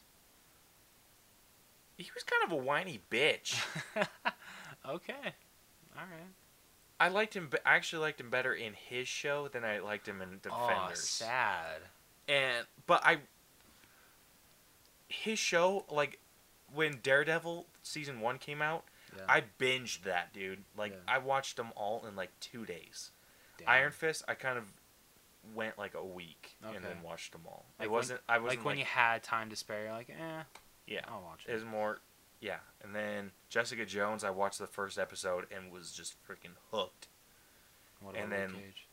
He 1.98 2.10
was 2.14 2.24
kind 2.24 2.44
of 2.46 2.52
a 2.52 2.62
whiny 2.62 3.00
bitch. 3.10 3.60
okay. 4.88 5.34
All 5.96 6.04
right. 6.04 6.30
I 7.00 7.10
liked 7.10 7.36
him. 7.36 7.50
I 7.66 7.76
actually 7.76 8.02
liked 8.02 8.20
him 8.22 8.30
better 8.30 8.54
in 8.54 8.74
his 8.74 9.08
show 9.08 9.48
than 9.48 9.64
I 9.64 9.80
liked 9.80 10.08
him 10.08 10.22
in 10.22 10.40
Defenders. 10.42 10.52
Oh, 10.54 10.92
sad. 10.94 11.82
and 12.28 12.66
but 12.86 13.02
I 13.04 13.18
his 15.10 15.40
show 15.40 15.86
like 15.90 16.20
when 16.74 17.00
Daredevil 17.02 17.66
season 17.82 18.20
one 18.20 18.38
came 18.38 18.62
out, 18.62 18.84
Yeah. 19.16 19.24
I 19.30 19.44
binged 19.60 20.04
that 20.04 20.34
dude. 20.34 20.64
Like 20.78 20.92
Yeah. 20.92 21.16
I 21.16 21.18
watched 21.20 21.58
them 21.58 21.72
all 21.76 22.06
in 22.06 22.16
like 22.16 22.30
two 22.40 22.66
days. 22.66 23.12
Damn. 23.58 23.70
Iron 23.70 23.92
Fist, 23.92 24.24
I 24.28 24.34
kind 24.36 24.58
of 24.58 24.66
went 25.56 25.78
like 25.78 25.94
a 25.96 26.04
week 26.06 26.56
and 26.64 26.84
then 26.84 27.02
watched 27.04 27.32
them 27.32 27.42
all. 27.48 27.66
Like 27.80 27.88
it 27.88 27.92
wasn't. 27.92 28.20
I 28.28 28.38
wasn't 28.40 28.60
like 28.60 28.66
when 28.66 28.78
you 28.78 28.86
had 28.86 29.24
time 29.24 29.50
to 29.50 29.56
spare, 29.56 29.84
you're 29.86 29.94
like, 29.94 30.10
eh, 30.10 30.44
yeah. 30.86 31.02
I'll 31.08 31.22
watch 31.22 31.46
It 31.48 31.52
it. 31.52 31.56
was 31.56 31.66
more. 31.66 32.00
Yeah, 32.40 32.58
and 32.84 32.94
then 32.94 33.32
Jessica 33.50 33.84
Jones, 33.86 34.24
I 34.24 34.30
watched 34.30 34.60
the 34.60 34.68
first 34.68 35.00
episode 35.00 35.46
and 35.56 35.72
was 35.72 35.92
just 35.92 36.16
freaking 36.28 36.54
hooked. 36.72 37.08
What 38.00 38.16
and 38.16 38.32
about 38.32 38.40
Luke 38.40 38.52
then- 38.52 38.62
Cage? 38.62 38.88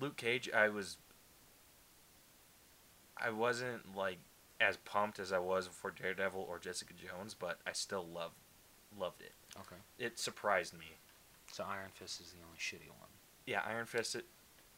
Luke 0.00 0.16
Cage, 0.16 0.50
I 0.54 0.68
was. 0.68 0.98
I 3.16 3.30
wasn't 3.30 3.94
like 3.96 4.18
as 4.60 4.76
pumped 4.78 5.18
as 5.18 5.32
I 5.32 5.38
was 5.38 5.68
for 5.68 5.90
Daredevil 5.90 6.40
or 6.48 6.58
Jessica 6.58 6.92
Jones, 6.94 7.34
but 7.34 7.58
I 7.66 7.72
still 7.72 8.06
loved 8.06 8.34
loved 8.98 9.22
it. 9.22 9.32
Okay. 9.58 9.76
It 9.98 10.18
surprised 10.18 10.74
me. 10.74 10.86
So 11.50 11.64
Iron 11.64 11.90
Fist 11.94 12.20
is 12.20 12.32
the 12.32 12.38
only 12.44 12.58
shitty 12.58 12.88
one. 12.88 13.08
Yeah, 13.46 13.62
Iron 13.66 13.86
Fist. 13.86 14.14
It, 14.14 14.24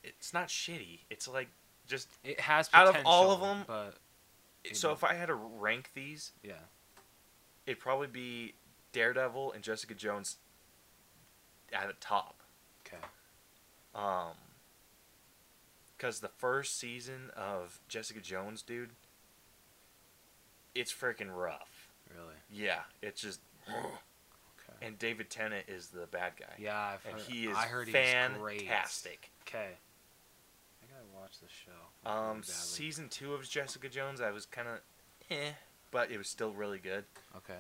it's 0.03 0.33
not 0.33 0.49
shitty. 0.49 1.01
It's 1.11 1.29
like 1.29 1.49
just 1.87 2.09
It 2.23 2.41
has 2.41 2.69
Out 2.73 2.89
of 2.89 2.97
all 3.05 3.31
of 3.31 3.43
'em, 3.43 3.65
but 3.67 3.97
so. 4.73 4.89
know. 4.89 4.95
If 4.95 5.05
I 5.05 5.15
had 5.15 5.27
to 5.27 5.35
rank 5.35 5.91
these, 5.95 6.33
yeah. 6.43 6.55
it'd 7.67 7.81
probably 7.81 8.07
be 8.07 8.55
Daredevil 8.93 9.53
and 9.53 9.63
Jessica 9.63 9.95
Jones 9.95 10.37
at 11.73 11.87
the 11.89 11.95
top. 11.95 12.43
Okay. 12.87 13.03
Um, 13.95 14.33
because 15.97 16.21
the 16.21 16.29
first 16.29 16.79
season 16.79 17.31
of 17.37 17.81
Jessica 17.89 18.21
Jones, 18.21 18.63
dude, 18.63 18.91
it's 20.75 20.93
freaking 20.93 21.35
rough. 21.35 21.89
Really. 22.15 22.35
Yeah, 22.51 22.81
it's 23.03 23.21
just. 23.21 23.41
And 24.85 24.99
David 24.99 25.31
Tennant 25.31 25.65
is 25.67 25.89
the 25.89 26.07
bad 26.07 26.33
guy. 26.39 26.55
yeah, 26.59 26.79
I've 26.79 27.07
and 27.07 27.15
heard, 27.15 27.33
he 27.33 27.47
is 27.47 27.57
I 27.57 27.63
heard 27.63 27.89
he 27.89 27.95
was 27.95 28.39
great. 28.39 28.61
fantastic. 28.61 29.31
Okay. 29.49 29.69
I 30.83 30.87
gotta 30.93 31.07
watch 31.19 31.41
this 31.41 31.51
show. 31.51 32.11
Um, 32.11 32.43
season 32.43 33.09
two 33.09 33.33
of 33.33 33.49
Jessica 33.49 33.89
Jones, 33.89 34.21
I 34.21 34.31
was 34.31 34.45
kind 34.45 34.69
of, 34.69 34.81
eh, 35.31 35.53
but 35.91 36.11
it 36.11 36.19
was 36.19 36.29
still 36.29 36.53
really 36.53 36.79
good. 36.79 37.05
Okay. 37.37 37.59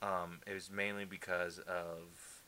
Um, 0.00 0.40
it 0.46 0.54
was 0.54 0.70
mainly 0.70 1.04
because 1.04 1.58
of, 1.58 2.42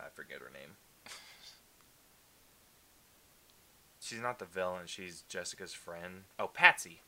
I 0.00 0.08
forget 0.12 0.38
her 0.40 0.50
name. 0.52 0.76
She's 4.00 4.20
not 4.20 4.40
the 4.40 4.44
villain. 4.46 4.82
She's 4.86 5.22
Jessica's 5.28 5.72
friend. 5.72 6.24
Oh, 6.40 6.48
Patsy. 6.48 7.02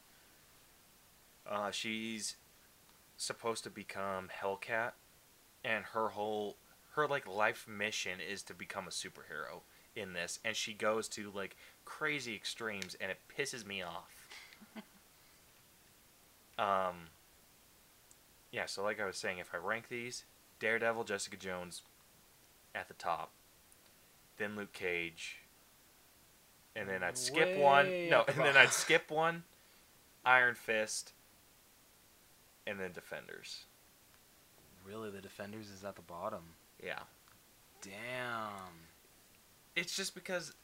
Uh, 1.47 1.71
she's 1.71 2.37
supposed 3.17 3.65
to 3.65 3.71
become 3.71 4.29
Hellcat, 4.43 4.93
and 5.65 5.85
her 5.87 6.11
whole 6.11 6.57
her 6.95 7.07
like 7.07 7.27
life 7.27 7.67
mission 7.69 8.21
is 8.21 8.43
to 8.45 8.55
become 8.55 8.87
a 8.87 8.91
superhero 8.91 9.63
in 9.97 10.13
this, 10.13 10.39
and 10.45 10.57
she 10.57 10.73
goes 10.73 11.09
to 11.09 11.31
like 11.35 11.57
crazy 11.85 12.35
extremes, 12.35 12.97
and 13.01 13.11
it 13.11 13.19
pisses 13.37 13.67
me 13.67 13.83
off. 13.83 14.29
um. 16.59 17.09
Yeah, 18.53 18.67
so 18.67 18.85
like 18.85 19.01
I 19.01 19.07
was 19.07 19.17
saying, 19.17 19.39
if 19.39 19.51
I 19.53 19.57
rank 19.57 19.89
these, 19.89 20.25
Daredevil, 20.61 21.03
Jessica 21.03 21.37
Jones, 21.37 21.83
at 22.73 22.89
the 22.89 22.95
top, 22.95 23.33
then 24.39 24.57
Luke 24.57 24.73
Cage, 24.73 25.39
and 26.77 26.89
then 26.89 27.03
I'd 27.03 27.17
skip 27.17 27.57
one. 27.57 28.09
No, 28.09 28.25
and 28.27 28.37
then. 28.39 28.57
I'd 28.57 28.73
skip 28.73 29.11
one, 29.11 29.45
Iron 30.25 30.55
Fist, 30.55 31.13
and 32.67 32.79
then 32.81 32.93
Defenders. 32.93 33.65
Really, 34.87 35.11
the 35.11 35.21
Defenders 35.21 35.71
is 35.71 35.85
at 35.85 35.97
the 35.97 36.03
bottom. 36.03 36.43
Yeah, 36.83 37.01
Damn. 37.81 38.89
it's 39.75 39.97
just 39.97 40.15
because 40.15 40.55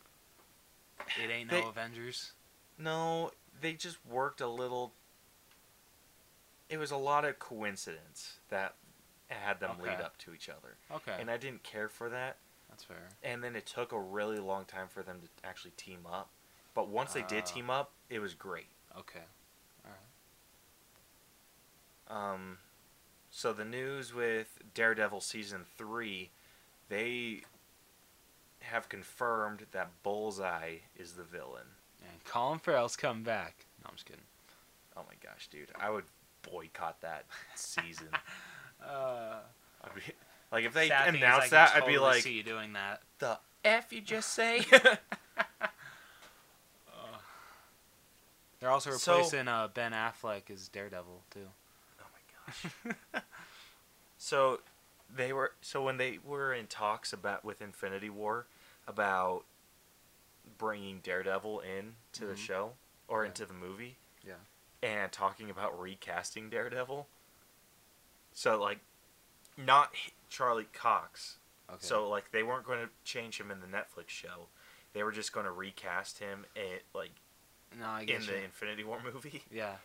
It 1.18 1.30
ain't 1.30 1.48
They- 1.50 1.62
no 1.62 1.68
Avengers. 1.68 2.32
no, 2.76 3.32
they 3.60 3.72
just 3.74 4.04
worked 4.06 4.40
a 4.42 4.46
little. 4.46 4.92
It 6.68 6.76
was 6.78 6.90
a 6.90 6.96
lot 6.96 7.24
of 7.24 7.38
coincidence 7.38 8.38
that 8.48 8.76
had 9.28 9.58
them 9.60 9.78
lead 9.78 10.00
up 10.00 10.18
to 10.18 10.34
each 10.34 10.48
other, 10.50 10.76
Okay. 10.90 11.16
and 11.18 11.30
I 11.30 11.36
didn't 11.38 11.62
care 11.62 11.88
for 11.88 12.08
that. 12.10 12.36
That's 12.68 12.84
fair. 12.84 13.08
and 13.22 13.42
then 13.42 13.56
it 13.56 13.66
took 13.66 13.90
a 13.92 13.98
really 14.00 14.38
long 14.38 14.64
time 14.64 14.88
for 14.88 15.02
them 15.02 15.20
to 15.22 15.28
actually 15.46 15.72
team 15.72 16.06
up. 16.06 16.30
But 16.72 16.86
once 16.88 17.12
they 17.12 17.22
did 17.22 17.42
Ah. 17.42 17.46
team 17.46 17.68
up, 17.70 17.92
it 18.08 18.20
was 18.20 18.34
great. 18.34 18.68
Okay. 18.96 19.24
Um, 22.10 22.58
so 23.30 23.52
the 23.52 23.64
news 23.64 24.12
with 24.12 24.58
Daredevil 24.74 25.20
season 25.20 25.64
three, 25.78 26.30
they 26.88 27.42
have 28.60 28.88
confirmed 28.88 29.66
that 29.72 29.90
Bullseye 30.02 30.78
is 30.96 31.12
the 31.12 31.22
villain. 31.22 31.66
And 32.02 32.24
Colin 32.24 32.58
Farrell's 32.58 32.96
come 32.96 33.22
back. 33.22 33.66
No, 33.82 33.88
I'm 33.90 33.94
just 33.94 34.06
kidding. 34.06 34.24
Oh 34.96 35.02
my 35.06 35.14
gosh, 35.22 35.46
dude! 35.48 35.70
I 35.78 35.88
would 35.90 36.04
boycott 36.42 37.00
that 37.02 37.24
season. 37.54 38.08
Uh, 38.82 39.34
I'd 39.84 39.94
be, 39.94 40.00
like 40.50 40.64
if 40.64 40.72
they 40.72 40.88
sad 40.88 41.04
thing 41.12 41.16
is 41.16 41.22
I 41.22 41.26
announced 41.26 41.50
that, 41.50 41.74
I'd 41.76 41.86
be 41.86 41.98
like, 41.98 42.22
see 42.22 42.32
you 42.32 42.42
doing 42.42 42.72
that. 42.72 43.02
"The 43.18 43.38
f 43.62 43.92
you 43.92 44.00
just 44.00 44.30
say." 44.32 44.64
They're 48.58 48.70
also 48.70 48.90
So- 48.92 49.16
replacing 49.16 49.48
uh, 49.48 49.68
Ben 49.68 49.92
Affleck 49.92 50.50
as 50.50 50.68
Daredevil 50.68 51.24
too. 51.30 51.48
So 54.18 54.60
they 55.14 55.32
were 55.32 55.52
so 55.60 55.82
when 55.82 55.96
they 55.96 56.18
were 56.24 56.52
in 56.52 56.66
talks 56.66 57.12
about 57.12 57.44
with 57.44 57.62
Infinity 57.62 58.10
War 58.10 58.46
about 58.86 59.44
bringing 60.58 61.00
Daredevil 61.00 61.60
in 61.60 61.94
to 62.12 62.26
the 62.26 62.34
Mhm. 62.34 62.38
show 62.46 62.76
or 63.08 63.22
Yeah. 63.24 63.28
into 63.28 63.46
the 63.46 63.54
movie 63.54 63.96
Yeah. 64.22 64.34
and 64.82 65.10
talking 65.10 65.48
about 65.50 65.78
recasting 65.80 66.50
Daredevil. 66.50 67.08
So 68.32 68.60
like, 68.60 68.80
not 69.56 69.94
Charlie 70.28 70.68
Cox. 70.72 71.38
Okay. 71.68 71.78
So 71.86 72.08
like 72.08 72.30
they 72.30 72.42
weren't 72.42 72.66
going 72.66 72.86
to 72.86 72.92
change 73.04 73.40
him 73.40 73.50
in 73.50 73.60
the 73.60 73.66
Netflix 73.66 74.10
show. 74.10 74.48
They 74.92 75.02
were 75.02 75.12
just 75.12 75.32
going 75.32 75.46
to 75.46 75.52
recast 75.52 76.18
him 76.18 76.44
in, 76.54 76.80
like 76.94 77.12
no, 77.74 77.86
I 77.86 78.00
in 78.02 78.26
the. 78.26 78.42
Infinity 78.42 78.84
War 78.84 79.00
movie. 79.12 79.44
Yeah. 79.50 79.76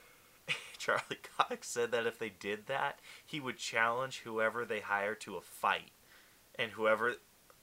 Charlie 0.77 1.19
Cox 1.37 1.67
said 1.67 1.91
that 1.91 2.05
if 2.05 2.19
they 2.19 2.29
did 2.29 2.67
that, 2.67 2.99
he 3.25 3.39
would 3.39 3.57
challenge 3.57 4.19
whoever 4.23 4.65
they 4.65 4.79
hire 4.81 5.15
to 5.15 5.35
a 5.37 5.41
fight, 5.41 5.91
and 6.59 6.71
whoever 6.71 7.15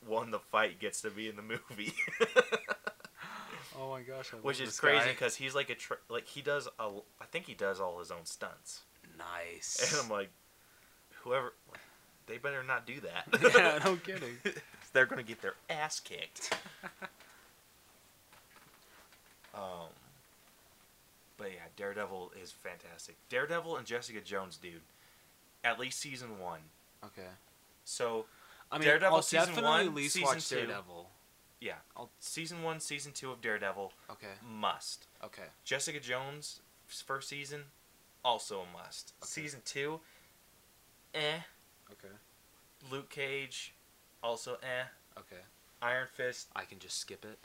won 0.06 0.30
the 0.32 0.38
fight 0.40 0.80
gets 0.80 1.00
to 1.02 1.10
be 1.10 1.28
in 1.28 1.36
the 1.36 1.42
movie. 1.42 1.92
Oh 3.78 3.88
my 3.90 4.02
gosh. 4.02 4.32
I 4.34 4.36
Which 4.36 4.58
love 4.58 4.68
is 4.68 4.74
this 4.74 4.80
crazy 4.80 5.08
because 5.08 5.34
he's 5.34 5.54
like 5.54 5.70
a 5.70 5.74
tr- 5.74 5.94
like 6.10 6.26
he 6.26 6.42
does 6.42 6.68
a 6.78 6.88
I 7.20 7.24
think 7.30 7.46
he 7.46 7.54
does 7.54 7.80
all 7.80 7.98
his 8.00 8.10
own 8.10 8.24
stunts, 8.26 8.82
Nice. 9.16 9.90
and 9.94 10.02
I'm 10.04 10.10
like, 10.10 10.28
whoever, 11.22 11.54
they 12.26 12.36
better 12.36 12.62
not 12.62 12.86
do 12.86 13.00
that. 13.00 13.26
yeah, 13.56 13.78
no 13.82 13.96
kidding. 13.96 14.36
They're 14.92 15.06
gonna 15.06 15.22
get 15.22 15.40
their 15.40 15.54
ass 15.70 16.00
kicked. 16.00 16.54
um, 19.54 19.88
but 21.42 21.50
yeah, 21.50 21.66
Daredevil 21.76 22.32
is 22.40 22.52
fantastic. 22.52 23.16
Daredevil 23.28 23.76
and 23.76 23.84
Jessica 23.84 24.20
Jones, 24.20 24.56
dude. 24.56 24.80
At 25.64 25.80
least 25.80 25.98
season 25.98 26.38
one. 26.38 26.60
Okay. 27.04 27.26
So 27.84 28.26
I 28.70 28.78
mean, 28.78 28.86
Daredevil 28.86 29.16
I'll 29.16 29.22
season 29.22 29.48
definitely 29.48 29.70
one, 29.70 29.86
at 29.86 29.94
least 29.94 30.14
season 30.14 30.26
watch 30.28 30.48
two. 30.48 30.54
Daredevil. 30.56 31.10
yeah, 31.60 31.74
I'll- 31.96 32.10
season 32.20 32.62
one, 32.62 32.78
season 32.78 33.10
two 33.12 33.32
of 33.32 33.40
Daredevil 33.40 33.92
Okay. 34.10 34.34
must. 34.48 35.06
Okay. 35.24 35.46
Jessica 35.64 35.98
Jones 35.98 36.60
first 36.86 37.28
season, 37.28 37.64
also 38.24 38.60
a 38.60 38.66
must. 38.76 39.14
Okay. 39.22 39.28
Season 39.28 39.60
two, 39.64 40.00
eh. 41.14 41.40
Okay. 41.90 42.14
Luke 42.90 43.10
Cage, 43.10 43.74
also 44.22 44.54
eh. 44.62 44.84
Okay. 45.18 45.42
Iron 45.80 46.06
Fist, 46.14 46.48
I 46.54 46.64
can 46.64 46.78
just 46.78 46.98
skip 46.98 47.24
it. 47.24 47.38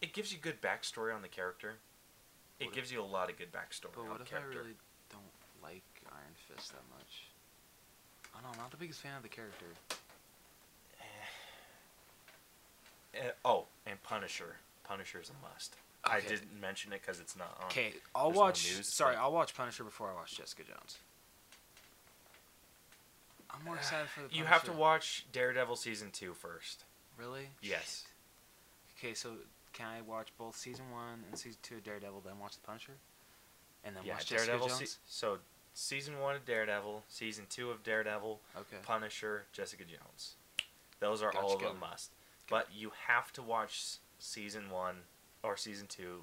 It 0.00 0.12
gives 0.12 0.32
you 0.32 0.38
good 0.38 0.60
backstory 0.62 1.14
on 1.14 1.22
the 1.22 1.28
character. 1.28 1.74
It 2.58 2.64
What 2.66 2.68
if- 2.70 2.74
gives 2.74 2.92
you 2.92 3.00
a 3.00 3.04
lot 3.04 3.30
of 3.30 3.36
good 3.38 3.52
backstory 3.52 3.92
But 3.94 4.00
on 4.02 4.08
what 4.10 4.18
the 4.18 4.24
if 4.24 4.34
I 4.34 4.44
really 4.44 4.76
don't 5.10 5.22
like 5.62 5.82
Iron 6.10 6.34
Fist 6.48 6.72
that 6.72 6.82
much? 6.96 7.24
I 8.34 8.40
don't 8.40 8.44
know. 8.44 8.50
I'm 8.52 8.58
not 8.58 8.70
the 8.70 8.76
biggest 8.76 9.00
fan 9.00 9.16
of 9.16 9.22
the 9.22 9.28
character. 9.28 9.66
Eh, 13.14 13.30
oh, 13.44 13.66
and 13.86 14.00
Punisher. 14.04 14.56
Punisher 14.84 15.20
is 15.20 15.30
a 15.30 15.32
must. 15.52 15.74
I 16.04 16.20
didn't 16.20 16.58
mention 16.60 16.92
it 16.92 17.00
because 17.02 17.20
it's 17.20 17.36
not 17.36 17.56
on. 17.60 17.66
Okay, 17.66 17.94
I'll 18.14 18.26
there's 18.26 18.34
no 18.36 18.40
watch. 18.40 18.76
news, 18.76 18.94
sorry, 18.94 19.16
I'll 19.16 19.32
watch 19.32 19.54
Punisher 19.54 19.84
before 19.84 20.10
I 20.10 20.14
watch 20.14 20.36
Jessica 20.36 20.62
Jones. 20.62 20.98
I'm 23.50 23.64
more 23.64 23.76
excited 23.76 24.08
for 24.08 24.20
the. 24.20 24.28
Punisher. 24.28 24.38
You 24.44 24.44
have 24.46 24.64
to 24.64 24.72
watch 24.72 25.26
Daredevil 25.32 25.76
season 25.76 26.10
two 26.12 26.34
first. 26.34 26.84
Really? 27.18 27.48
Yes. 27.60 28.04
Okay, 28.98 29.12
so 29.12 29.30
can 29.72 29.86
I 29.86 30.00
watch 30.02 30.28
both 30.38 30.56
season 30.56 30.90
one 30.90 31.24
and 31.28 31.38
season 31.38 31.58
two 31.62 31.76
of 31.76 31.84
Daredevil, 31.84 32.22
then 32.24 32.38
watch 32.40 32.54
the 32.54 32.60
Punisher, 32.66 32.92
and 33.84 33.94
then 33.96 34.02
yeah, 34.04 34.14
watch 34.14 34.26
Jessica 34.26 34.46
Daredevil. 34.52 34.68
Jones? 34.68 34.90
Se- 34.90 34.98
so 35.06 35.38
season 35.74 36.18
one 36.20 36.36
of 36.36 36.44
Daredevil, 36.44 37.04
season 37.08 37.44
two 37.48 37.70
of 37.70 37.82
Daredevil, 37.82 38.40
okay. 38.56 38.76
Punisher, 38.82 39.44
Jessica 39.52 39.84
Jones. 39.84 40.34
Those 41.00 41.22
are 41.22 41.30
Gotcha, 41.32 41.44
all 41.44 41.66
of 41.66 41.80
must. 41.80 42.10
But 42.48 42.68
you 42.74 42.92
have 43.06 43.32
to 43.34 43.42
watch 43.42 43.96
season 44.18 44.70
one 44.70 44.96
or 45.42 45.56
season 45.56 45.86
two 45.86 46.22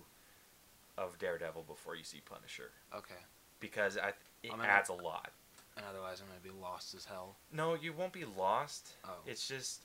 of 0.98 1.18
Daredevil 1.20 1.64
before 1.68 1.96
you 1.96 2.04
see 2.04 2.22
Punisher 2.26 2.72
Okay. 2.96 3.16
because 3.60 3.98
I, 3.98 4.10
it 4.44 4.52
I'm 4.52 4.58
gonna- 4.58 4.68
adds 4.70 4.90
a 4.90 4.94
lot. 4.94 5.32
And 5.76 5.86
otherwise, 5.88 6.22
I'm 6.22 6.28
gonna 6.28 6.40
be 6.42 6.60
lost 6.62 6.96
as 6.96 7.06
hell. 7.06 7.36
No, 7.52 7.76
you 7.76 7.94
won't 7.94 8.12
be 8.12 8.26
lost. 8.26 8.94
Oh. 9.06 9.10
It's 9.28 9.48
just 9.48 9.82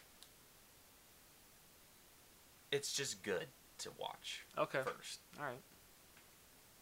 it's 2.73 2.93
just 2.93 3.23
good 3.23 3.47
to 3.79 3.91
watch 3.99 4.45
Okay. 4.59 4.83
first. 4.85 5.21
All 5.39 5.45
right. 5.47 5.61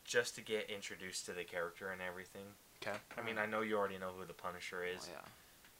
Just 0.04 0.34
to 0.36 0.40
get 0.40 0.70
introduced 0.70 1.26
to 1.26 1.32
the 1.32 1.44
character 1.44 1.90
and 1.90 2.00
everything. 2.00 2.46
Okay. 2.82 2.96
I 3.18 3.22
mean, 3.22 3.36
I 3.38 3.44
know 3.46 3.60
you 3.60 3.76
already 3.76 3.98
know 3.98 4.10
who 4.18 4.24
the 4.24 4.32
Punisher 4.32 4.82
is, 4.84 5.06
Oh, 5.08 5.12
yeah. 5.12 5.28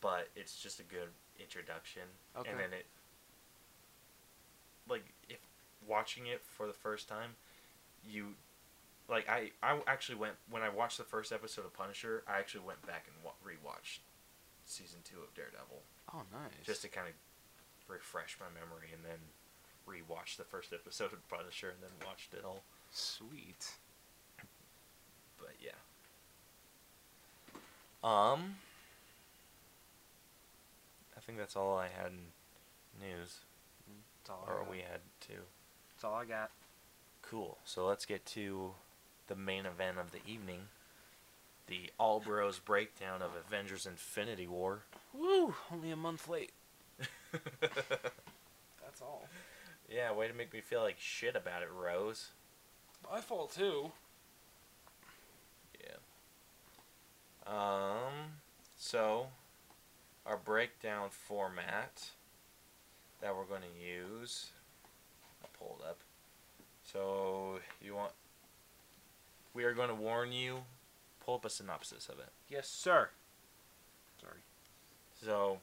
but 0.03 0.29
it's 0.37 0.61
just 0.61 0.79
a 0.81 0.83
good 0.83 1.09
introduction. 1.41 2.03
Okay. 2.37 2.51
And 2.51 2.61
then 2.61 2.73
it 2.73 2.87
like 4.89 5.05
if 5.29 5.39
watching 5.87 6.27
it 6.27 6.43
for 6.45 6.67
the 6.67 6.73
first 6.73 7.09
time, 7.09 7.31
you 8.09 8.35
like 9.09 9.29
I 9.29 9.51
I 9.63 9.79
actually 9.87 10.17
went 10.19 10.35
when 10.51 10.63
I 10.63 10.69
watched 10.69 10.99
the 10.99 11.05
first 11.05 11.33
episode 11.33 11.65
of 11.65 11.73
Punisher, 11.75 12.23
I 12.29 12.39
actually 12.39 12.65
went 12.67 12.85
back 12.87 13.07
and 13.09 13.17
wa- 13.25 13.39
rewatched 13.45 14.01
season 14.65 15.01
2 15.05 15.17
of 15.21 15.35
Daredevil 15.35 15.83
Oh, 16.15 16.23
nice. 16.33 16.53
just 16.65 16.83
to 16.83 16.89
kind 16.89 17.09
of 17.09 17.15
refresh 17.89 18.37
my 18.39 18.47
memory 18.49 18.89
and 18.95 19.05
then 19.05 19.19
rewatch 19.89 20.37
the 20.37 20.45
first 20.45 20.73
episode 20.73 21.13
of 21.13 21.29
Punisher 21.29 21.71
and 21.71 21.79
then 21.83 21.91
watched 22.07 22.35
it 22.35 22.45
all. 22.45 22.63
sweet. 22.91 23.73
But 25.39 25.55
yeah. 25.61 25.71
Um 28.03 28.57
I 31.17 31.21
think 31.21 31.39
that's 31.39 31.57
all 31.57 31.77
I 31.77 31.89
had 31.89 32.13
in 32.13 33.07
news. 33.07 33.41
That's 34.23 34.31
all. 34.31 34.49
I 34.49 34.53
Or 34.53 34.67
we 34.71 34.79
had 34.79 35.01
two. 35.21 35.43
That's 35.95 36.05
all 36.05 36.15
I 36.15 36.25
got. 36.25 36.51
Cool. 37.23 37.59
So 37.65 37.87
let's 37.87 38.07
get 38.07 38.25
to 38.27 38.73
the 39.29 39.37
main 39.37 39.67
event 39.67 39.99
of 39.99 40.13
the 40.13 40.19
evening. 40.27 40.63
The 41.67 41.91
All 41.99 42.21
Bros 42.21 42.59
breakdown 42.59 43.23
of 43.23 43.31
Avengers 43.37 43.87
Infinity 43.87 44.47
War. 44.47 44.81
Woo! 45.13 45.55
Only 45.71 45.91
a 45.91 45.97
month 45.97 46.29
late. 46.29 46.53
That's 47.61 49.01
all. 49.01 49.29
Yeah, 49.91 50.13
way 50.13 50.29
to 50.29 50.35
make 50.35 50.53
me 50.53 50.61
feel 50.61 50.81
like 50.81 50.97
shit 50.99 51.37
about 51.37 51.63
it, 51.63 51.69
Rose. 51.71 52.31
My 53.11 53.21
fault 53.21 53.55
too. 53.55 53.93
Yeah. 55.81 55.97
Um 57.47 58.13
so 58.77 59.29
our 60.25 60.37
breakdown 60.37 61.09
format 61.11 62.11
that 63.21 63.35
we're 63.35 63.45
going 63.45 63.63
to 63.63 63.85
use 63.85 64.51
I'll 65.43 65.51
pull 65.59 65.79
it 65.81 65.89
up. 65.89 65.99
So 66.85 67.59
you 67.83 67.95
want 67.95 68.13
we 69.53 69.65
are 69.65 69.75
going 69.75 69.89
to 69.89 69.95
warn 69.95 70.33
you 70.33 70.61
pull 71.31 71.37
up 71.37 71.45
a 71.45 71.51
synopsis 71.51 72.09
of 72.09 72.19
it. 72.19 72.31
Yes, 72.49 72.69
sir. 72.69 73.11
Sorry. 74.21 74.41
So, 75.25 75.59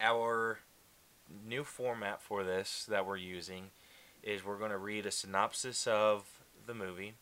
our 0.00 0.58
new 1.46 1.64
format 1.64 2.20
for 2.22 2.44
this 2.44 2.84
that 2.88 3.06
we're 3.06 3.16
using 3.16 3.70
is 4.22 4.44
we're 4.44 4.58
going 4.58 4.70
to 4.70 4.78
read 4.78 5.06
a 5.06 5.10
synopsis 5.10 5.86
of 5.86 6.24
the 6.66 6.74
movie. 6.74 7.14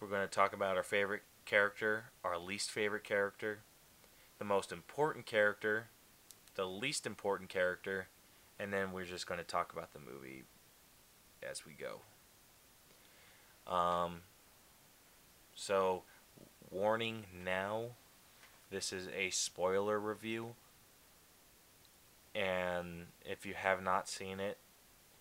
We're 0.00 0.08
going 0.08 0.26
to 0.26 0.28
talk 0.28 0.52
about 0.52 0.76
our 0.76 0.82
favorite 0.82 1.22
character, 1.44 2.04
our 2.24 2.38
least 2.38 2.70
favorite 2.70 3.04
character, 3.04 3.60
the 4.38 4.44
most 4.44 4.72
important 4.72 5.26
character, 5.26 5.88
the 6.54 6.66
least 6.66 7.06
important 7.06 7.48
character, 7.50 8.08
and 8.58 8.72
then 8.72 8.92
we're 8.92 9.04
just 9.04 9.26
going 9.26 9.38
to 9.38 9.46
talk 9.46 9.72
about 9.72 9.92
the 9.92 9.98
movie 9.98 10.44
as 11.48 11.64
we 11.66 11.72
go. 11.72 12.00
Um, 13.72 14.22
so, 15.54 16.04
warning 16.70 17.26
now 17.44 17.86
this 18.70 18.92
is 18.92 19.08
a 19.16 19.30
spoiler 19.30 19.98
review 19.98 20.54
and 22.34 23.06
if 23.24 23.44
you 23.46 23.54
have 23.54 23.82
not 23.82 24.08
seen 24.08 24.40
it 24.40 24.58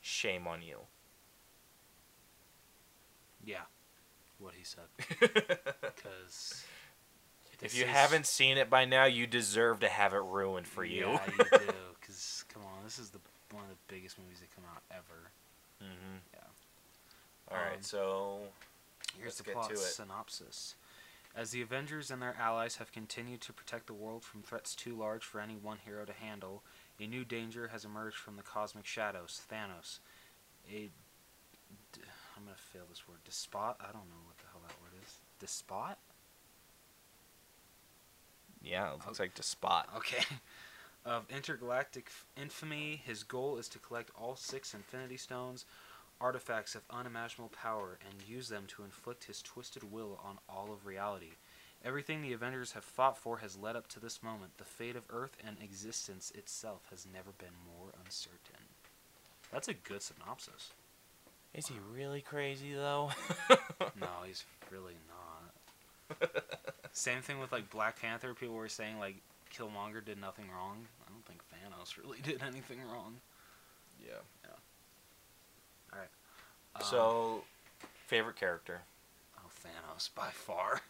shame 0.01 0.47
on 0.47 0.61
you 0.61 0.77
Yeah. 3.43 3.61
What 4.39 4.53
he 4.55 4.63
said. 4.63 4.83
Because. 5.81 6.63
if 7.61 7.75
you 7.77 7.85
haven't 7.85 8.27
seen 8.27 8.57
it 8.57 8.69
by 8.69 8.85
now 8.85 9.05
you 9.05 9.25
deserve 9.25 9.79
to 9.79 9.87
have 9.89 10.13
it 10.13 10.21
ruined 10.21 10.67
for 10.67 10.83
you 10.85 11.07
Yeah, 11.07 11.19
you 11.37 11.43
do. 11.59 11.73
Because 11.99 12.45
come 12.53 12.61
on, 12.63 12.83
this 12.83 12.99
is 12.99 13.09
the 13.09 13.19
one 13.51 13.63
of 13.63 13.69
the 13.69 13.93
biggest 13.93 14.17
movies 14.19 14.39
that 14.41 14.53
come 14.55 14.63
out 14.73 14.81
ever. 14.91 15.31
hmm 15.81 16.17
Yeah. 16.33 16.39
all 17.51 17.57
right 17.63 17.77
Um, 17.77 17.81
so 17.81 18.39
Here's 19.17 19.25
Let's 19.29 19.37
the 19.37 19.43
get 19.45 19.53
plot 19.55 19.67
to 19.69 19.73
it. 19.73 19.79
synopsis. 19.79 20.75
As 21.35 21.51
the 21.51 21.61
Avengers 21.61 22.11
and 22.11 22.21
their 22.21 22.35
allies 22.39 22.75
have 22.77 22.91
continued 22.91 23.41
to 23.41 23.53
protect 23.53 23.87
the 23.87 23.93
world 23.93 24.23
from 24.23 24.41
threats 24.43 24.75
too 24.75 24.95
large 24.95 25.23
for 25.23 25.39
any 25.39 25.55
one 25.55 25.77
hero 25.83 26.05
to 26.05 26.13
handle, 26.13 26.63
a 26.99 27.07
new 27.07 27.23
danger 27.23 27.67
has 27.69 27.85
emerged 27.85 28.17
from 28.17 28.35
the 28.35 28.43
cosmic 28.43 28.85
shadows 28.85 29.41
Thanos. 29.51 29.99
A. 30.69 30.89
D- 31.93 32.01
I'm 32.35 32.43
going 32.43 32.55
to 32.55 32.61
fail 32.61 32.83
this 32.89 33.07
word. 33.07 33.19
Despot? 33.25 33.75
I 33.79 33.85
don't 33.85 34.09
know 34.09 34.23
what 34.25 34.37
the 34.37 34.45
hell 34.51 34.61
that 34.67 34.75
word 34.81 35.01
is. 35.03 35.15
Despot? 35.39 35.97
yeah 38.63 38.89
it 38.89 38.93
looks 39.05 39.19
oh. 39.19 39.23
like 39.23 39.35
the 39.35 39.43
spot 39.43 39.87
Okay. 39.95 40.23
of 41.05 41.25
intergalactic 41.29 42.11
infamy. 42.35 43.01
His 43.05 43.23
goal 43.23 43.57
is 43.57 43.69
to 43.69 43.79
collect 43.79 44.11
all 44.19 44.35
six 44.35 44.73
Infinity 44.73 45.17
Stones, 45.17 45.65
artifacts 46.19 46.75
of 46.75 46.81
unimaginable 46.89 47.49
power, 47.49 47.97
and 48.09 48.27
use 48.27 48.49
them 48.49 48.65
to 48.67 48.83
inflict 48.83 49.23
his 49.25 49.41
twisted 49.41 49.89
will 49.89 50.19
on 50.23 50.37
all 50.49 50.71
of 50.73 50.85
reality. 50.85 51.31
Everything 51.85 52.21
the 52.21 52.33
Avengers 52.33 52.73
have 52.73 52.83
fought 52.83 53.17
for 53.17 53.37
has 53.37 53.55
led 53.57 53.75
up 53.75 53.87
to 53.89 53.99
this 53.99 54.21
moment. 54.23 54.57
The 54.57 54.65
fate 54.65 54.95
of 54.95 55.03
Earth 55.09 55.37
and 55.45 55.57
existence 55.61 56.31
itself 56.35 56.81
has 56.89 57.05
never 57.11 57.31
been 57.37 57.53
more 57.65 57.91
uncertain. 58.03 58.65
That's 59.51 59.67
a 59.67 59.73
good 59.73 60.01
synopsis. 60.01 60.71
Is 61.53 61.67
he 61.67 61.75
really 61.93 62.21
crazy 62.21 62.73
though? 62.73 63.11
no, 63.99 64.07
he's 64.25 64.43
really 64.71 64.95
not. 65.07 66.29
Same 66.91 67.21
thing 67.21 67.39
with 67.39 67.51
like 67.51 67.69
Black 67.69 68.01
Panther. 68.01 68.33
People 68.33 68.55
were 68.55 68.67
saying 68.67 68.99
like 68.99 69.15
Killmonger 69.55 70.03
did 70.03 70.19
nothing 70.19 70.45
wrong. 70.53 70.85
I 71.07 71.11
don't 71.11 71.25
think 71.25 71.41
Thanos 71.53 71.97
really 72.03 72.19
did 72.23 72.41
anything 72.43 72.79
wrong. 72.91 73.15
yeah. 74.03 74.15
Yeah. 74.43 74.49
All 75.93 75.99
right. 75.99 76.09
Um, 76.75 76.81
So, 76.83 77.43
favorite 78.07 78.35
character? 78.35 78.81
oh, 79.39 79.49
Thanos 79.63 80.09
by 80.13 80.29
far. 80.31 80.81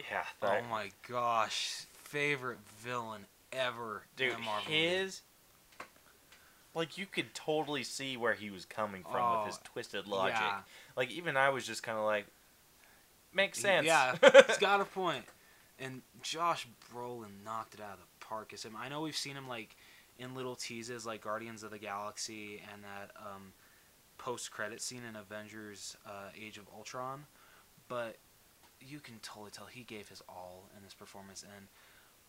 Yeah, 0.00 0.24
Oh 0.42 0.60
my 0.70 0.90
gosh, 1.08 1.84
favorite 2.02 2.58
villain 2.78 3.26
ever. 3.52 4.02
in 4.18 4.28
dude, 4.30 4.38
Marvel 4.40 4.70
movie. 4.72 4.86
his 4.88 5.22
like 6.74 6.98
you 6.98 7.06
could 7.06 7.32
totally 7.34 7.84
see 7.84 8.16
where 8.16 8.34
he 8.34 8.50
was 8.50 8.64
coming 8.64 9.02
from 9.04 9.20
Oh, 9.22 9.38
with 9.44 9.54
his 9.54 9.60
twisted 9.64 10.06
logic. 10.08 10.36
Yeah, 10.40 10.58
Like 10.96 11.10
even 11.12 11.36
I 11.36 11.50
was 11.50 11.64
just 11.66 11.82
kind 11.84 11.96
of 11.98 12.04
like, 12.04 12.26
makes 13.32 13.58
sense. 13.60 13.86
Yeah, 13.86 14.16
he's 14.46 14.58
got 14.58 14.80
a 14.80 14.84
point. 14.84 15.24
And 15.78 16.02
Josh 16.22 16.66
Brolin 16.92 17.44
knocked 17.44 17.74
it 17.74 17.80
out 17.80 17.94
of 17.94 17.98
the 18.00 18.24
park 18.26 18.52
as 18.52 18.64
him. 18.64 18.76
I 18.76 18.88
know 18.88 19.02
we've 19.02 19.16
seen 19.16 19.36
him 19.36 19.48
like 19.48 19.76
in 20.18 20.34
little 20.34 20.54
teases 20.56 21.04
like 21.06 21.20
Guardians 21.22 21.62
of 21.62 21.70
the 21.70 21.78
Galaxy 21.78 22.60
and 22.72 22.82
that 22.82 23.10
um, 23.20 23.52
post 24.18 24.50
credit 24.50 24.80
scene 24.82 25.02
in 25.08 25.14
Avengers 25.16 25.96
uh, 26.06 26.30
Age 26.40 26.58
of 26.58 26.64
Ultron, 26.76 27.24
but 27.88 28.16
you 28.86 29.00
can 29.00 29.18
totally 29.22 29.50
tell 29.50 29.66
he 29.66 29.82
gave 29.82 30.08
his 30.08 30.22
all 30.28 30.68
in 30.76 30.82
this 30.82 30.94
performance 30.94 31.42
and 31.42 31.68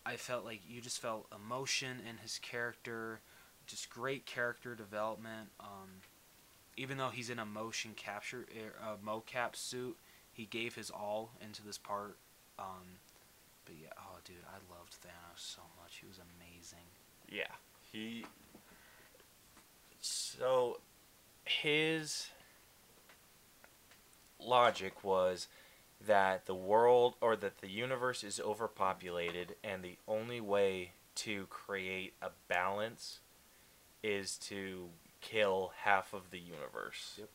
I 0.06 0.14
felt 0.14 0.44
like 0.44 0.60
you 0.68 0.80
just 0.80 1.00
felt 1.00 1.26
emotion 1.34 1.98
in 2.08 2.18
his 2.18 2.38
character, 2.38 3.20
just 3.66 3.90
great 3.90 4.24
character 4.24 4.76
development. 4.76 5.48
Um, 5.58 6.02
even 6.76 6.96
though 6.96 7.08
he's 7.08 7.28
in 7.28 7.40
a 7.40 7.44
motion 7.44 7.90
capture, 7.96 8.46
a 8.80 9.04
mocap 9.04 9.56
suit, 9.56 9.96
he 10.32 10.44
gave 10.44 10.76
his 10.76 10.90
all 10.90 11.32
into 11.40 11.64
this 11.64 11.76
part. 11.76 12.18
Um, 12.56 13.00
but 13.64 13.74
yeah, 13.82 13.88
oh 13.98 14.18
dude, 14.24 14.36
I 14.46 14.58
loved 14.72 14.92
Thanos 14.92 15.38
so 15.38 15.62
much. 15.82 15.96
He 16.00 16.06
was 16.06 16.20
amazing. 16.38 16.86
Yeah, 17.28 17.52
he. 17.90 18.24
So, 20.00 20.78
his 21.44 22.28
logic 24.38 25.02
was 25.02 25.48
that 26.04 26.46
the 26.46 26.54
world 26.54 27.14
or 27.20 27.36
that 27.36 27.58
the 27.58 27.68
universe 27.68 28.22
is 28.22 28.40
overpopulated, 28.40 29.56
and 29.64 29.82
the 29.82 29.96
only 30.06 30.40
way 30.40 30.92
to 31.16 31.46
create 31.46 32.14
a 32.20 32.30
balance 32.48 33.20
is 34.02 34.36
to 34.36 34.88
kill 35.20 35.72
half 35.82 36.12
of 36.12 36.30
the 36.30 36.38
universe. 36.38 37.14
Yep. 37.18 37.28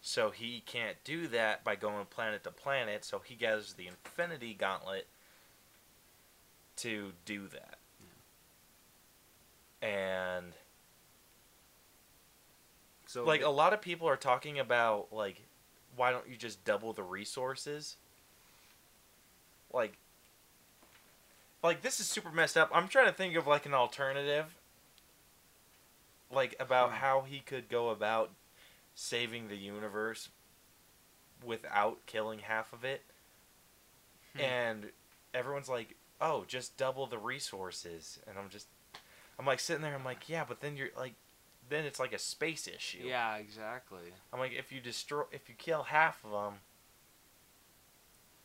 So 0.00 0.30
he 0.30 0.62
can't 0.66 0.96
do 1.04 1.28
that 1.28 1.64
by 1.64 1.76
going 1.76 2.06
planet 2.06 2.44
to 2.44 2.50
planet, 2.50 3.04
so 3.04 3.20
he 3.24 3.34
gathers 3.34 3.74
the 3.74 3.86
Infinity 3.86 4.54
Gauntlet 4.54 5.06
to 6.76 7.12
do 7.24 7.46
that. 7.48 7.78
Yeah. 9.82 9.88
And 9.88 10.54
So 13.14 13.24
like 13.24 13.42
a 13.42 13.48
lot 13.48 13.72
of 13.72 13.80
people 13.80 14.08
are 14.08 14.16
talking 14.16 14.58
about 14.58 15.12
like 15.12 15.40
why 15.96 16.10
don't 16.10 16.28
you 16.28 16.36
just 16.36 16.64
double 16.64 16.92
the 16.92 17.02
resources? 17.02 17.96
Like 19.72 19.98
like 21.62 21.82
this 21.82 22.00
is 22.00 22.06
super 22.06 22.30
messed 22.30 22.56
up. 22.56 22.70
I'm 22.72 22.88
trying 22.88 23.06
to 23.06 23.12
think 23.12 23.36
of 23.36 23.46
like 23.46 23.66
an 23.66 23.74
alternative 23.74 24.54
like 26.30 26.54
about 26.58 26.90
Hmm. 26.90 26.94
how 26.94 27.20
he 27.22 27.40
could 27.40 27.68
go 27.68 27.90
about 27.90 28.30
saving 28.94 29.48
the 29.48 29.56
universe 29.56 30.28
without 31.44 32.04
killing 32.06 32.40
half 32.40 32.72
of 32.72 32.84
it. 32.84 33.02
Hmm. 34.36 34.40
And 34.40 34.92
everyone's 35.32 35.68
like, 35.68 35.96
"Oh, 36.20 36.44
just 36.46 36.76
double 36.76 37.06
the 37.06 37.18
resources." 37.18 38.18
And 38.26 38.38
I'm 38.38 38.48
just 38.48 38.66
I'm 39.38 39.46
like 39.46 39.60
sitting 39.60 39.82
there 39.82 39.94
I'm 39.94 40.04
like, 40.04 40.28
"Yeah, 40.28 40.44
but 40.46 40.60
then 40.60 40.76
you're 40.76 40.90
like 40.96 41.14
then 41.68 41.84
it's 41.84 41.98
like 42.00 42.12
a 42.12 42.18
space 42.18 42.68
issue." 42.68 43.04
yeah, 43.04 43.36
exactly. 43.36 44.12
I'm 44.32 44.38
like, 44.38 44.52
if 44.52 44.72
you 44.72 44.80
destroy, 44.80 45.24
if 45.32 45.48
you 45.48 45.54
kill 45.56 45.84
half 45.84 46.24
of 46.24 46.30
them, 46.32 46.54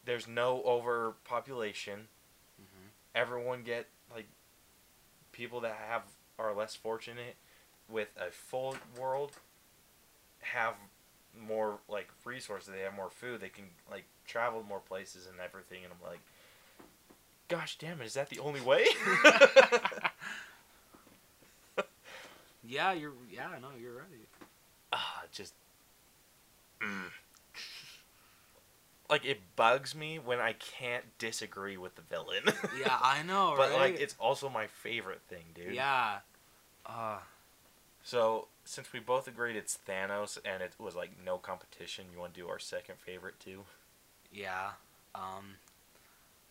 there's 0.06 0.28
no 0.28 0.62
overpopulation. 0.64 2.08
hmm 2.58 2.88
Everyone 3.16 3.64
get 3.64 3.88
like 4.14 4.28
people 5.32 5.60
that 5.62 5.76
have 5.90 6.04
are 6.38 6.54
less 6.54 6.76
fortunate 6.76 7.36
with 7.90 8.10
a 8.20 8.32
full 8.32 8.76
world 9.00 9.32
have 10.42 10.76
more 11.38 11.80
like 11.88 12.10
resources. 12.26 12.74
They 12.74 12.82
have 12.82 12.96
more 12.96 13.10
food. 13.10 13.42
They 13.42 13.50
can 13.50 13.66
like 13.90 14.06
travel 14.26 14.64
more 14.68 14.80
places 14.80 15.28
and 15.28 15.40
everything. 15.40 15.84
And 15.84 15.94
I'm 15.94 16.10
like, 16.10 16.22
gosh 17.48 17.78
damn 17.78 18.02
it, 18.02 18.06
is 18.06 18.14
that 18.14 18.30
the 18.30 18.40
only 18.40 18.62
way? 18.62 18.86
Yeah, 22.64 22.92
you're. 22.94 23.14
Yeah, 23.32 23.50
no, 23.62 23.70
you're 23.80 23.94
right. 23.96 24.28
ah, 24.94 25.24
just. 25.32 25.54
Mm. 26.82 27.10
Like 29.10 29.26
it 29.26 29.40
bugs 29.56 29.96
me 29.96 30.20
when 30.20 30.40
I 30.40 30.54
can't 30.54 31.04
disagree 31.18 31.78
with 31.78 31.96
the 31.96 32.02
villain. 32.04 32.44
Yeah, 32.80 32.98
I 33.02 33.24
know, 33.24 33.56
but 33.58 33.72
right? 33.72 33.92
like 33.94 34.00
it's 34.00 34.16
also 34.20 34.50
my 34.50 34.68
favorite 34.68 35.22
thing, 35.28 35.46
dude. 35.56 35.74
Yeah. 35.74 36.20
Uh, 36.86 37.18
So 38.04 38.48
since 38.66 38.94
we 38.94 39.00
both 39.00 39.28
agreed 39.28 39.56
it's 39.56 39.78
Thanos 39.88 40.38
and 40.46 40.62
it 40.62 40.74
was 40.78 40.96
like 40.96 41.12
no 41.26 41.38
competition, 41.38 42.06
you 42.14 42.20
want 42.20 42.34
to 42.36 42.40
do 42.42 42.48
our 42.50 42.60
second 42.60 42.96
favorite 43.00 43.40
too? 43.40 43.64
yeah. 44.32 44.72
Um, 45.16 45.56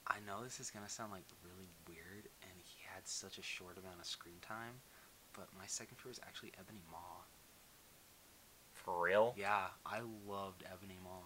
I 0.09 0.17
know 0.27 0.43
this 0.43 0.59
is 0.59 0.71
gonna 0.71 0.89
sound 0.89 1.13
like 1.13 1.23
really 1.45 1.69
weird, 1.87 2.27
and 2.43 2.53
he 2.65 2.83
had 2.93 3.07
such 3.07 3.39
a 3.39 3.43
short 3.43 3.79
amount 3.79 4.01
of 4.01 4.05
screen 4.07 4.35
time, 4.43 4.81
but 5.39 5.49
my 5.57 5.67
second 5.67 5.97
favorite 5.99 6.13
is 6.13 6.21
actually 6.27 6.53
Ebony 6.59 6.83
Maw. 6.91 7.23
For 8.73 9.05
real? 9.05 9.35
Yeah, 9.39 9.67
I 9.87 10.01
loved 10.27 10.65
Ebony 10.67 10.99
Maw. 11.03 11.23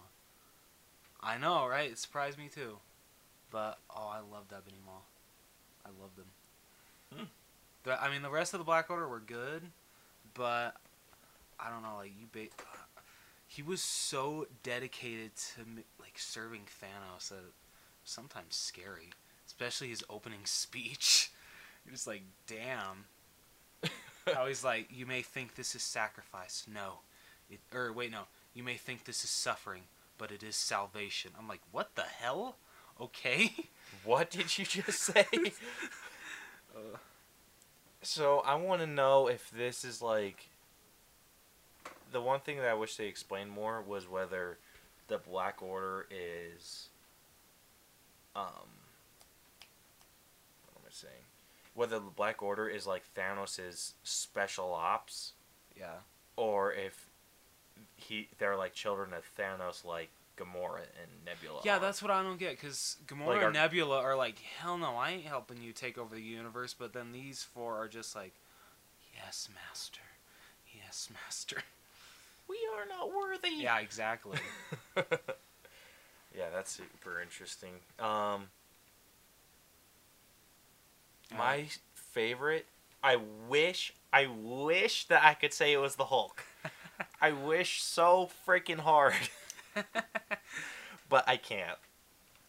I 1.21 1.37
know, 1.37 1.67
right? 1.67 1.89
It 1.89 1.97
surprised 1.97 2.37
me 2.37 2.49
too. 2.53 2.77
But 3.49 3.79
oh, 3.89 4.11
I 4.13 4.19
loved 4.19 4.53
Ebony 4.53 4.79
Maw. 4.85 5.01
I 5.85 5.89
loved 6.01 6.17
them. 6.17 6.25
Hmm. 7.13 7.25
The, 7.83 8.01
I 8.01 8.11
mean, 8.11 8.21
the 8.21 8.29
rest 8.29 8.53
of 8.53 8.59
the 8.59 8.63
Black 8.63 8.89
Order 8.89 9.07
were 9.07 9.19
good, 9.19 9.63
but 10.33 10.75
I 11.59 11.69
don't 11.69 11.81
know. 11.81 11.97
Like 11.97 12.11
you, 12.19 12.27
ba- 12.31 12.53
he 13.47 13.61
was 13.61 13.81
so 13.81 14.47
dedicated 14.61 15.35
to 15.35 15.61
like 15.99 16.17
serving 16.17 16.63
Thanos 16.81 17.29
that 17.29 17.53
sometimes 18.03 18.55
scary, 18.55 19.11
especially 19.47 19.89
his 19.89 20.03
opening 20.09 20.39
speech. 20.45 21.31
You're 21.85 21.93
just 21.93 22.07
like, 22.07 22.23
damn. 22.47 23.05
How 24.31 24.45
he's 24.47 24.63
like, 24.63 24.87
you 24.89 25.05
may 25.05 25.21
think 25.21 25.55
this 25.55 25.75
is 25.75 25.81
sacrifice. 25.81 26.65
No, 26.71 26.99
it, 27.49 27.59
or 27.73 27.91
wait, 27.91 28.11
no. 28.11 28.23
You 28.53 28.63
may 28.63 28.75
think 28.75 29.03
this 29.03 29.23
is 29.23 29.29
suffering, 29.29 29.83
but 30.17 30.31
it 30.31 30.43
is 30.43 30.55
salvation. 30.55 31.31
I'm 31.37 31.47
like, 31.47 31.61
what 31.71 31.95
the 31.95 32.03
hell? 32.03 32.57
Okay. 32.99 33.53
What 34.03 34.31
did 34.31 34.57
you 34.57 34.65
just 34.65 34.99
say? 34.99 35.27
Uh, 36.75 36.97
so 38.01 38.39
I 38.39 38.55
want 38.55 38.81
to 38.81 38.87
know 38.87 39.27
if 39.27 39.49
this 39.51 39.85
is 39.85 40.01
like 40.01 40.49
the 42.11 42.19
one 42.19 42.39
thing 42.39 42.57
that 42.57 42.67
I 42.67 42.73
wish 42.73 42.95
they 42.95 43.05
explained 43.05 43.51
more 43.51 43.81
was 43.81 44.09
whether 44.09 44.57
the 45.07 45.19
Black 45.19 45.61
Order 45.61 46.07
is 46.09 46.89
um 48.35 48.69
what 50.65 50.81
am 50.81 50.87
I 50.87 50.91
saying? 50.91 51.23
Whether 51.75 51.99
the 51.99 52.11
Black 52.15 52.43
Order 52.43 52.67
is 52.67 52.85
like 52.85 53.03
Thanos' 53.15 53.93
special 54.03 54.73
ops 54.73 55.33
yeah. 55.77 56.01
or 56.35 56.71
if 56.71 57.07
he 57.95 58.27
they're 58.37 58.55
like 58.55 58.73
children 58.73 59.11
of 59.13 59.23
Thanos 59.37 59.83
like 59.83 60.09
Gamora 60.37 60.79
and 60.79 61.11
Nebula. 61.25 61.61
Yeah, 61.63 61.77
are. 61.77 61.79
that's 61.79 62.01
what 62.01 62.11
I 62.11 62.23
don't 62.23 62.39
get. 62.39 62.59
Cause 62.59 62.97
Gamora 63.07 63.27
Like, 63.27 63.43
and 63.43 63.53
Nebula 63.53 63.99
are 63.99 64.15
like, 64.15 64.39
hell 64.39 64.77
no, 64.77 64.95
I 64.95 65.11
ain't 65.11 65.25
helping 65.25 65.61
you 65.61 65.71
take 65.71 65.97
over 65.97 66.15
the 66.15 66.21
universe. 66.21 66.75
But 66.77 66.93
then 66.93 67.11
these 67.11 67.43
four 67.43 67.75
are 67.77 67.87
just 67.87 68.15
like, 68.15 68.33
yes, 69.15 69.47
master. 69.53 70.01
Yes, 70.73 71.09
master. 71.13 71.57
we 72.47 72.57
are 72.75 72.87
not 72.87 73.13
worthy. 73.13 73.55
Yeah, 73.61 73.79
exactly. 73.79 74.39
yeah, 74.95 76.49
that's 76.53 76.71
super 76.71 77.21
interesting. 77.21 77.73
Um, 77.99 78.47
my 81.37 81.65
favorite 81.93 82.65
I 83.03 83.17
wish, 83.49 83.93
I 84.13 84.27
wish 84.27 85.05
that 85.07 85.23
I 85.23 85.33
could 85.33 85.53
say 85.53 85.73
it 85.73 85.77
was 85.77 85.95
the 85.95 86.05
Hulk. 86.05 86.43
I 87.21 87.33
wish 87.33 87.83
so 87.83 88.29
freaking 88.47 88.79
hard, 88.79 89.13
but 91.09 91.27
I 91.27 91.35
can't. 91.35 91.77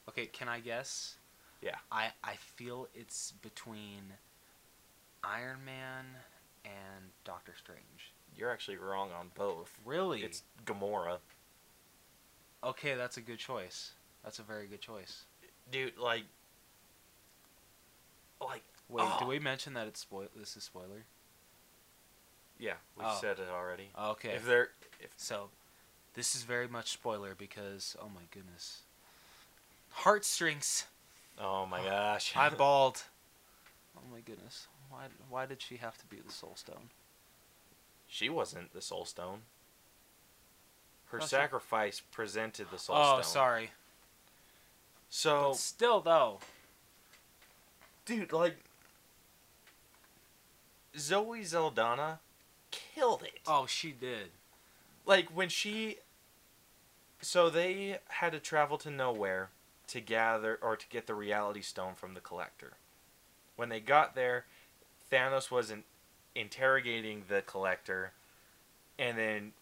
Okay, 0.08 0.26
can 0.26 0.48
I 0.48 0.60
guess? 0.60 1.16
Yeah. 1.60 1.76
I 1.90 2.10
I 2.22 2.34
feel 2.36 2.86
it's 2.94 3.32
between 3.42 4.02
Iron 5.24 5.64
Man 5.64 6.04
and 6.64 7.10
Doctor 7.24 7.54
Strange. 7.58 8.12
You're 8.36 8.52
actually 8.52 8.76
wrong 8.76 9.10
on 9.18 9.30
both. 9.34 9.72
Really? 9.84 10.22
It's 10.22 10.42
Gamora, 10.64 11.18
okay. 12.62 12.94
That's 12.94 13.16
a 13.16 13.20
good 13.20 13.38
choice. 13.38 13.92
That's 14.22 14.38
a 14.38 14.42
very 14.42 14.66
good 14.66 14.80
choice. 14.80 15.24
dude. 15.70 15.98
Like, 15.98 16.24
like 18.40 18.62
Wait, 18.88 19.02
Oh. 19.06 19.18
did 19.18 19.28
we 19.28 19.38
mention 19.38 19.72
that 19.74 19.86
it's 19.86 20.00
spoil? 20.00 20.28
This 20.36 20.56
is 20.56 20.64
spoiler. 20.64 21.04
yeah, 22.58 22.74
we 22.96 23.04
Oh. 23.04 23.18
said 23.20 23.38
it 23.38 23.48
already. 23.48 23.90
Oh, 23.96 24.10
okay. 24.12 24.30
If 24.30 24.44
they're 24.44 24.70
if 25.00 25.10
So, 25.16 25.50
this 26.14 26.34
is 26.34 26.44
very 26.44 26.68
much 26.68 26.90
spoiler 26.92 27.34
because 27.34 27.96
oh 28.00 28.08
my 28.08 28.22
goodness, 28.30 28.82
heartstrings. 29.90 30.86
oh 31.38 31.66
my 31.66 31.80
oh, 31.80 31.84
gosh, 31.90 32.36
I 32.36 32.48
bawled. 32.50 33.02
Oh 33.96 34.02
my 34.12 34.20
goodness. 34.20 34.66
Why? 34.90 35.06
Why 35.28 35.46
did 35.46 35.62
she 35.62 35.78
have 35.78 35.98
to 35.98 36.06
be 36.06 36.20
the 36.20 36.32
Soul 36.32 36.54
Stone? 36.56 36.90
she 38.06 38.28
wasn't 38.28 38.72
the 38.72 38.80
Soul 38.82 39.04
Stone. 39.04 39.42
Her 41.06 41.18
Oh, 41.18 41.20
she- 41.22 41.28
sacrifice 41.28 42.00
presented 42.00 42.70
the 42.70 42.78
Soul 42.78 42.96
oh, 42.96 43.20
Stone. 43.20 43.24
sorry. 43.24 43.70
So, 45.10 45.50
But 45.50 45.56
still, 45.58 46.00
though. 46.00 46.40
dude, 48.04 48.32
like 48.32 48.56
Zoe 50.98 51.44
Saldana 51.44 52.20
killed 52.70 53.22
it. 53.22 53.40
Oh, 53.46 53.66
she 53.66 53.92
did. 53.92 54.30
like 55.06 55.28
when 55.34 55.48
she 55.48 55.98
so 57.20 57.48
they 57.48 57.98
had 58.08 58.32
to 58.32 58.38
travel 58.40 58.76
to 58.78 58.90
nowhere 58.90 59.50
to 59.86 60.00
gather 60.00 60.58
or 60.62 60.76
to 60.76 60.86
get 60.88 61.06
the 61.06 61.14
reality 61.14 61.60
stone 61.62 61.94
from 61.94 62.14
the 62.14 62.20
collector 62.20 62.74
when 63.56 63.68
they 63.68 63.80
got 63.80 64.14
there 64.14 64.44
thanos 65.10 65.50
was 65.50 65.70
in, 65.70 65.84
interrogating 66.34 67.24
the 67.28 67.42
collector 67.42 68.12
and 68.98 69.16
then 69.18 69.52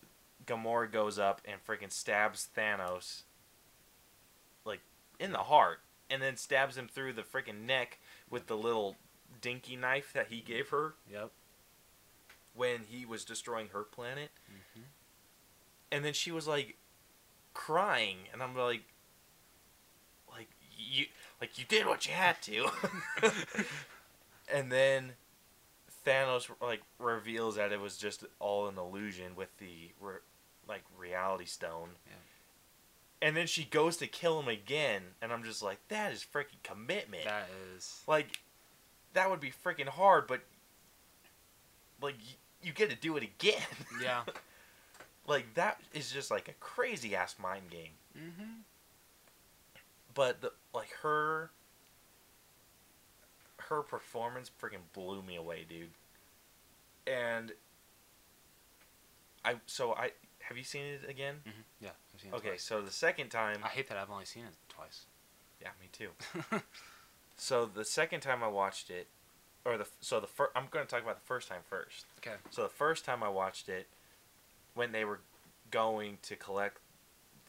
gamora 0.47 0.91
goes 0.91 1.19
up 1.19 1.41
and 1.45 1.65
freaking 1.65 1.93
stabs 1.93 2.49
thanos 2.57 3.23
like 4.65 4.81
in 5.19 5.33
the 5.33 5.39
heart 5.39 5.81
and 6.11 6.21
then 6.23 6.37
stabs 6.37 6.77
him 6.77 6.89
through 6.89 7.13
the 7.13 7.23
freaking 7.23 7.65
neck 7.67 7.99
with 8.31 8.47
the 8.47 8.57
little 8.57 8.97
dinky 9.41 9.77
knife 9.77 10.13
that 10.13 10.29
he 10.29 10.41
gave 10.41 10.69
her 10.71 10.95
Yep. 11.11 11.31
when 12.55 12.81
he 12.89 13.05
was 13.07 13.25
destroying 13.25 13.69
her 13.73 13.83
planet 13.83 14.31
hmm 14.49 14.83
and 15.91 16.05
then 16.05 16.15
she 16.15 16.31
was 16.33 16.47
like 16.47 16.77
crying 17.53 18.17
and 18.33 18.43
i'm 18.43 18.57
like 18.57 18.81
like 20.31 20.49
you 20.79 21.05
like 21.41 21.59
you 21.59 21.65
did 21.69 21.87
what 21.87 22.07
you 22.07 22.13
had 22.13 22.41
to 22.41 22.67
and 24.53 24.73
then 24.73 25.13
thanos 26.07 26.49
like 26.61 26.81
reveals 26.99 27.57
that 27.57 27.73
it 27.73 27.81
was 27.81 27.97
just 27.97 28.25
all 28.41 28.69
an 28.69 28.79
illusion 28.79 29.37
with 29.37 29.57
the 29.59 29.91
re- 30.01 30.17
like 30.69 30.83
reality 30.99 31.45
stone 31.45 31.91
Yeah. 32.07 32.15
and 33.29 33.37
then 33.37 33.47
she 33.47 33.65
goes 33.65 33.97
to 33.99 34.07
kill 34.07 34.41
him 34.41 34.49
again 34.49 35.03
and 35.21 35.33
i'm 35.33 35.45
just 35.45 35.63
like 35.63 35.79
that 35.89 36.11
is 36.13 36.25
freaking 36.25 36.63
commitment 36.63 37.25
That 37.25 37.49
is. 37.77 38.01
like 38.07 38.39
that 39.15 39.29
would 39.31 39.41
be 39.41 39.51
freaking 39.65 39.89
hard 39.89 40.27
but 40.27 40.41
like 42.01 42.15
y- 42.19 42.37
you 42.63 42.73
get 42.73 42.91
to 42.91 42.97
do 42.97 43.17
it 43.17 43.23
again 43.23 43.61
Yeah. 44.03 44.23
like 45.27 45.55
that 45.55 45.81
is 45.93 46.11
just 46.11 46.31
like 46.31 46.49
a 46.49 46.53
crazy 46.61 47.15
ass 47.17 47.37
mind 47.41 47.71
game 47.71 47.93
mm-hmm. 48.17 48.61
but 50.15 50.41
the 50.41 50.53
like 50.75 50.91
her 51.03 51.51
her 53.69 53.83
performance 53.83 54.51
freaking 54.61 54.83
blew 54.93 55.23
me 55.23 55.37
away 55.37 55.65
dude 55.69 55.91
and 57.07 57.53
i 59.45 59.55
so 59.67 59.93
i 59.95 60.11
have 60.41 60.57
you 60.57 60.65
seen 60.65 60.85
it 60.85 61.09
again 61.09 61.37
Mm-hmm. 61.47 61.85
Yeah. 61.85 61.91
I've 62.15 62.21
seen 62.21 62.33
it 62.33 62.37
okay 62.37 62.49
twice. 62.51 62.63
so 62.63 62.83
the 62.83 62.91
second 62.91 63.29
time 63.31 63.59
I 63.65 63.69
hate 63.69 63.89
that 63.89 63.97
I've 63.99 64.11
only 64.11 64.25
seen 64.25 64.45
it 64.45 64.55
twice. 64.69 65.07
yeah 65.61 65.69
me 65.81 65.89
too 65.93 66.09
so 67.37 67.67
the 67.67 67.85
second 67.85 68.21
time 68.21 68.43
i 68.43 68.49
watched 68.49 68.91
it 68.91 69.09
or 69.65 69.77
the 69.79 69.87
so 70.01 70.21
the 70.21 70.27
first 70.27 70.51
i'm 70.57 70.67
going 70.71 70.85
to 70.85 70.91
talk 70.91 71.03
about 71.03 71.17
the 71.17 71.27
first 71.27 71.49
time 71.49 71.61
first 71.69 72.07
okay. 72.19 72.37
So 72.51 72.63
the 72.63 72.69
first 72.69 73.05
time 73.05 73.23
I 73.23 73.29
watched 73.29 73.69
it, 73.69 73.89
when 74.75 74.93
they 74.93 75.05
were 75.05 75.21
going 75.71 76.19
to 76.23 76.37
collect 76.37 76.79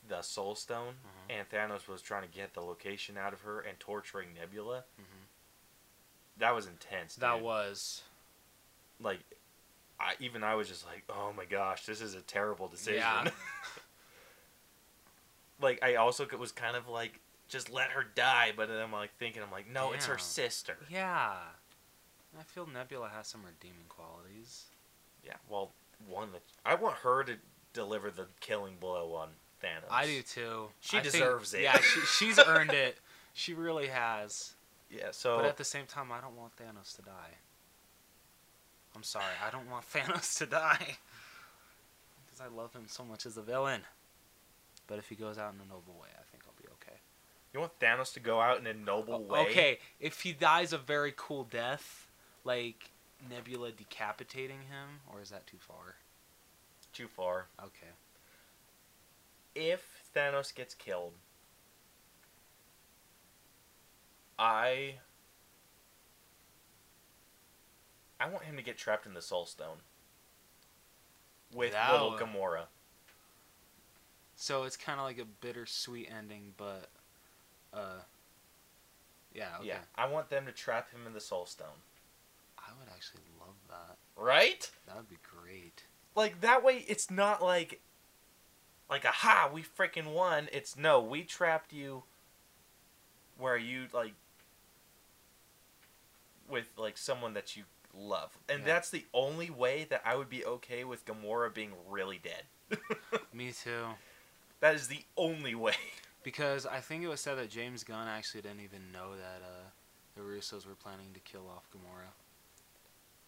the 0.08 0.22
Soul 0.22 0.56
Stone, 0.56 0.96
Mhm. 1.30 1.36
and 1.40 1.50
Thanos 1.50 1.88
was 1.88 2.02
trying 2.02 2.24
to 2.24 2.28
get 2.28 2.54
the 2.54 2.62
location 2.62 3.18
out 3.18 3.34
of 3.34 3.42
her 3.42 3.62
and 3.62 3.80
torturing 3.80 4.34
Nebula, 4.34 4.84
Mhm. 5.00 5.28
that 6.38 6.54
was 6.56 6.66
intense. 6.68 7.16
That 7.16 7.42
was. 7.42 8.04
like, 9.00 9.20
I 10.00 10.16
even 10.20 10.44
I 10.44 10.56
was 10.56 10.68
just 10.70 10.86
like, 10.86 11.04
oh 11.10 11.34
my 11.34 11.46
gosh, 11.46 11.86
this 11.86 12.02
is 12.02 12.16
a 12.16 12.22
terrible 12.22 12.68
decision. 12.68 13.02
Yeah. 13.02 13.32
like 15.62 15.80
I 15.84 15.96
also 15.96 16.24
it 16.26 16.40
was 16.40 16.52
kind 16.52 16.76
of 16.76 16.88
like, 16.88 17.20
just 17.54 17.72
let 17.72 17.92
her 17.92 18.04
die, 18.16 18.52
but 18.58 18.68
then 18.68 18.80
I'm 18.82 18.92
like 18.92 19.16
thinking, 19.20 19.44
I'm 19.44 19.52
like, 19.52 19.72
no, 19.72 19.92
it's 19.94 20.08
her 20.08 20.18
sister. 20.18 20.76
Yeah. 20.90 21.34
I 22.38 22.44
feel 22.44 22.66
Nebula 22.66 23.12
has 23.16 23.28
some 23.28 23.42
redeeming 23.46 23.86
qualities. 23.90 24.64
Yeah, 25.24 25.36
well, 25.48 25.70
one 26.10 26.32
that 26.32 26.42
I 26.66 26.74
want 26.74 26.96
her 26.98 27.24
to 27.24 27.36
deliver 27.74 28.10
the 28.10 28.26
killing 28.40 28.74
blow 28.80 29.14
on 29.14 29.30
Thanos. 29.64 29.92
I 29.92 30.08
do 30.08 30.22
too. 30.24 30.70
She 30.82 30.98
I 30.98 31.02
think- 31.02 31.14
deserves 31.14 31.54
it. 31.54 31.62
Yeah, 31.62 31.78
she, 31.80 32.00
she's 32.02 32.40
earned 32.48 32.72
it. 32.72 32.98
She 33.34 33.54
really 33.54 33.86
has. 33.88 34.54
Yeah, 34.90 35.12
so 35.12 35.38
But 35.38 35.46
at 35.46 35.58
the 35.58 35.64
same 35.64 35.86
time, 35.86 36.12
I 36.12 36.22
don't 36.22 36.36
want 36.36 36.54
Thanos 36.58 36.96
to 36.96 37.04
die. 37.04 37.36
I'm 38.96 39.04
sorry, 39.04 39.26
I 39.46 39.52
don't 39.52 39.70
want 39.70 39.86
Thanos 39.94 40.38
to 40.40 40.48
die. 40.48 40.98
Because 42.26 42.42
I 42.42 42.48
love 42.56 42.74
him 42.74 42.86
so 42.88 43.04
much 43.06 43.28
as 43.28 43.38
a 43.38 43.44
villain. 43.44 43.82
But 44.88 44.98
if 44.98 45.08
he 45.10 45.16
goes 45.16 45.38
out 45.38 45.54
in 45.54 45.60
a 45.62 45.66
noble 45.70 45.94
way, 46.02 46.10
I 46.20 46.24
think 46.32 46.44
I'll 46.48 46.54
be 46.60 46.68
okay. 46.82 46.98
You 47.54 47.60
want 47.60 47.80
Thanos 47.80 48.14
to 48.14 48.20
go 48.20 48.42
out 48.42 48.60
in 48.60 48.66
a 48.66 48.74
noble 48.74 49.24
way? 49.24 49.40
Okay, 49.42 49.80
if 50.00 50.22
he 50.22 50.34
dies 50.34 50.74
a 50.74 50.78
very 50.78 51.14
cool 51.16 51.44
death, 51.44 52.08
like 52.44 52.90
Nebula 53.30 53.72
decapitating 53.72 54.62
him, 54.62 55.02
or 55.12 55.22
is 55.22 55.30
that 55.30 55.46
too 55.46 55.58
far? 55.60 55.96
Too 56.94 57.08
far. 57.08 57.48
Okay. 57.60 57.92
If 59.56 60.04
Thanos 60.16 60.54
gets 60.54 60.74
killed, 60.74 61.14
I 64.40 64.96
I 68.20 68.30
want 68.30 68.46
him 68.46 68.56
to 68.56 68.64
get 68.64 68.78
trapped 68.78 69.06
in 69.06 69.14
the 69.14 69.22
Soul 69.22 69.46
Stone 69.46 69.78
with 71.54 71.74
That 71.74 71.92
little 71.92 72.18
Gamora. 72.18 72.64
So 74.36 74.64
it's 74.64 74.78
kind 74.78 75.00
of 75.00 75.06
like 75.06 75.20
a 75.20 75.26
bittersweet 75.26 76.10
ending, 76.10 76.54
but, 76.58 76.90
uh, 77.74 78.02
yeah, 79.34 79.48
okay. 79.60 79.68
Yeah, 79.70 79.78
I 79.96 80.08
want 80.08 80.30
them 80.30 80.46
to 80.46 80.52
trap 80.52 80.92
him 80.92 81.08
in 81.08 81.14
the 81.14 81.20
Soul 81.20 81.46
Stone. 81.46 81.68
I 82.58 82.70
would 82.80 82.88
actually 82.94 83.24
love 83.40 83.56
that. 83.70 83.98
Right? 84.16 84.70
That 84.88 84.96
would 84.98 85.10
be 85.10 85.18
great. 85.42 85.84
Like 86.16 86.42
that 86.42 86.64
way, 86.64 86.86
it's 86.88 87.10
not 87.10 87.42
like 87.42 87.82
like 88.90 89.06
aha, 89.06 89.50
we 89.52 89.64
freaking 89.64 90.14
won. 90.14 90.50
It's 90.52 90.78
no, 90.78 91.02
we 91.02 91.24
trapped 91.24 91.74
you 91.74 92.04
where 93.38 93.58
you 93.58 93.88
like 93.94 94.14
with 96.48 96.70
like 96.78 96.98
someone 96.98 97.34
that 97.34 97.56
you 97.56 97.64
love, 97.96 98.38
and 98.48 98.60
Yeah. 98.60 98.66
that's 98.66 98.90
the 98.92 99.06
only 99.14 99.50
way 99.50 99.86
that 99.90 100.02
I 100.06 100.16
would 100.16 100.30
be 100.30 100.46
okay 100.46 100.84
with 100.84 101.06
Gamora 101.06 101.52
being 101.54 101.74
really 101.90 102.20
dead. 102.20 102.44
Me 103.34 103.52
too. 103.52 103.86
that 104.60 104.76
is 104.76 104.88
the 104.88 105.04
only 105.18 105.56
way. 105.56 105.76
Because 106.24 106.66
I 106.66 106.80
think 106.80 107.04
it 107.04 107.08
was 107.08 107.20
said 107.20 107.38
that 107.38 107.50
James 107.50 107.84
Gunn 107.84 108.08
actually 108.08 108.42
didn't 108.42 108.62
even 108.62 108.92
know 108.92 109.12
that 109.16 109.42
uh, 109.44 109.70
the 110.16 110.22
Russos 110.22 110.66
were 110.66 110.76
planning 110.76 111.08
to 111.14 111.20
kill 111.20 111.50
off 111.54 111.68
Gamora. 111.72 112.12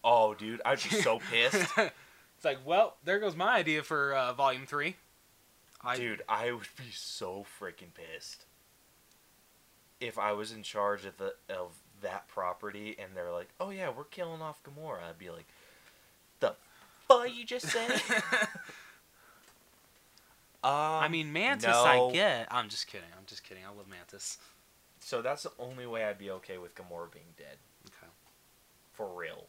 Oh, 0.04 0.34
dude, 0.34 0.62
I'd 0.66 0.82
be 0.82 0.90
so 0.90 1.20
pissed. 1.32 1.68
it's 1.78 2.46
like, 2.46 2.60
well, 2.66 2.96
there 3.04 3.20
goes 3.20 3.36
my 3.36 3.56
idea 3.58 3.84
for 3.84 4.14
uh, 4.14 4.34
Volume 4.34 4.66
Three. 4.66 4.96
I, 5.84 5.98
Dude, 5.98 6.24
I 6.28 6.52
would 6.52 6.68
be 6.78 6.92
so 6.92 7.46
freaking 7.60 7.94
pissed 7.94 8.46
if 10.00 10.18
I 10.18 10.32
was 10.32 10.52
in 10.52 10.64
charge 10.64 11.06
of 11.06 11.18
the 11.18 11.36
of 11.50 11.74
that 12.02 12.28
property 12.28 12.96
and 13.00 13.16
they're 13.16 13.32
like, 13.32 13.50
"Oh 13.60 13.70
yeah, 13.70 13.90
we're 13.96 14.04
killing 14.06 14.42
off 14.42 14.62
Gamora." 14.64 15.04
I'd 15.10 15.20
be 15.20 15.30
like, 15.30 15.46
"The 16.40 16.56
fuck 17.08 17.36
you 17.36 17.46
just 17.46 17.68
said?" 17.68 18.02
um, 20.66 21.04
I 21.04 21.08
mean, 21.08 21.32
Mantis, 21.34 21.68
no. 21.70 21.84
I 21.84 22.12
get. 22.12 22.48
I'm 22.52 22.70
just 22.70 22.88
kidding. 22.88 23.08
I'm 23.18 23.26
just 23.28 23.44
kidding. 23.44 23.64
I 23.64 23.70
love 23.76 23.88
Mantis. 23.88 24.38
so 25.00 25.22
that's 25.22 25.44
the 25.44 25.52
only 25.60 25.86
way 25.86 26.04
I'd 26.06 26.18
be 26.18 26.32
okay 26.32 26.58
with 26.58 26.74
Gamora 26.76 27.12
being 27.12 27.34
dead 27.38 27.58
Okay. 27.88 28.12
for 28.94 29.08
real. 29.14 29.46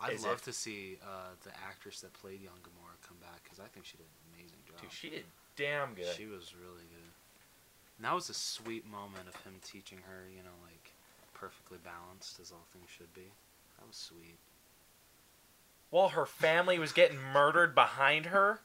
I'd 0.00 0.14
is 0.14 0.24
love 0.24 0.38
it- 0.38 0.44
to 0.44 0.52
see 0.52 0.98
uh, 1.02 1.34
the 1.44 1.50
actress 1.68 2.00
that 2.00 2.12
played 2.12 2.40
young 2.40 2.58
Gamora 2.62 2.94
come 3.06 3.16
back 3.20 3.42
because 3.44 3.58
I 3.60 3.66
think 3.74 3.86
she 3.86 3.96
did 3.96 4.06
an 4.06 4.34
amazing 4.34 4.58
job. 4.66 4.80
Dude, 4.80 4.92
she 4.92 5.10
did 5.10 5.24
damn 5.56 5.94
good. 5.94 6.14
She 6.16 6.26
was 6.26 6.54
really 6.54 6.84
good. 6.90 7.10
And 7.98 8.06
that 8.06 8.14
was 8.14 8.28
a 8.30 8.34
sweet 8.34 8.84
moment 8.90 9.28
of 9.28 9.36
him 9.42 9.54
teaching 9.64 9.98
her, 10.08 10.28
you 10.30 10.42
know, 10.42 10.56
like 10.64 10.92
perfectly 11.34 11.78
balanced 11.84 12.40
as 12.40 12.50
all 12.50 12.64
things 12.72 12.88
should 12.90 13.12
be. 13.14 13.30
That 13.78 13.86
was 13.86 13.96
sweet. 13.96 14.38
While 15.90 16.08
her 16.10 16.26
family 16.26 16.78
was 16.78 16.92
getting 16.92 17.18
murdered 17.18 17.74
behind 17.74 18.26
her. 18.26 18.60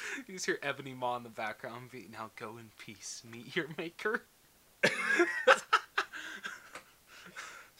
You 0.26 0.34
just 0.34 0.46
hear 0.46 0.58
Ebony 0.62 0.94
Maw 0.94 1.16
in 1.16 1.22
the 1.22 1.28
background 1.28 1.90
beat, 1.90 2.10
now 2.10 2.30
go 2.36 2.56
in 2.58 2.70
peace, 2.78 3.22
meet 3.30 3.54
your 3.56 3.66
maker. 3.76 4.22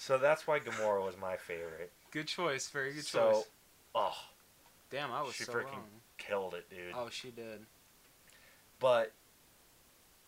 So 0.03 0.19
that's 0.19 0.49
why 0.49 0.59
Gamora 0.59 1.05
was 1.05 1.17
my 1.17 1.37
favorite. 1.37 1.93
Good 2.11 2.27
choice, 2.27 2.69
very 2.69 2.93
good 2.93 3.05
so, 3.05 3.31
choice. 3.31 3.45
oh, 3.95 4.17
Damn, 4.91 5.13
I 5.13 5.23
was 5.23 5.37
she 5.37 5.45
so 5.45 5.53
freaking 5.53 5.67
wrong. 5.67 6.01
killed 6.19 6.55
it, 6.55 6.69
dude. 6.69 6.93
Oh, 6.93 7.09
she 7.09 7.31
did. 7.31 7.61
But 8.81 9.13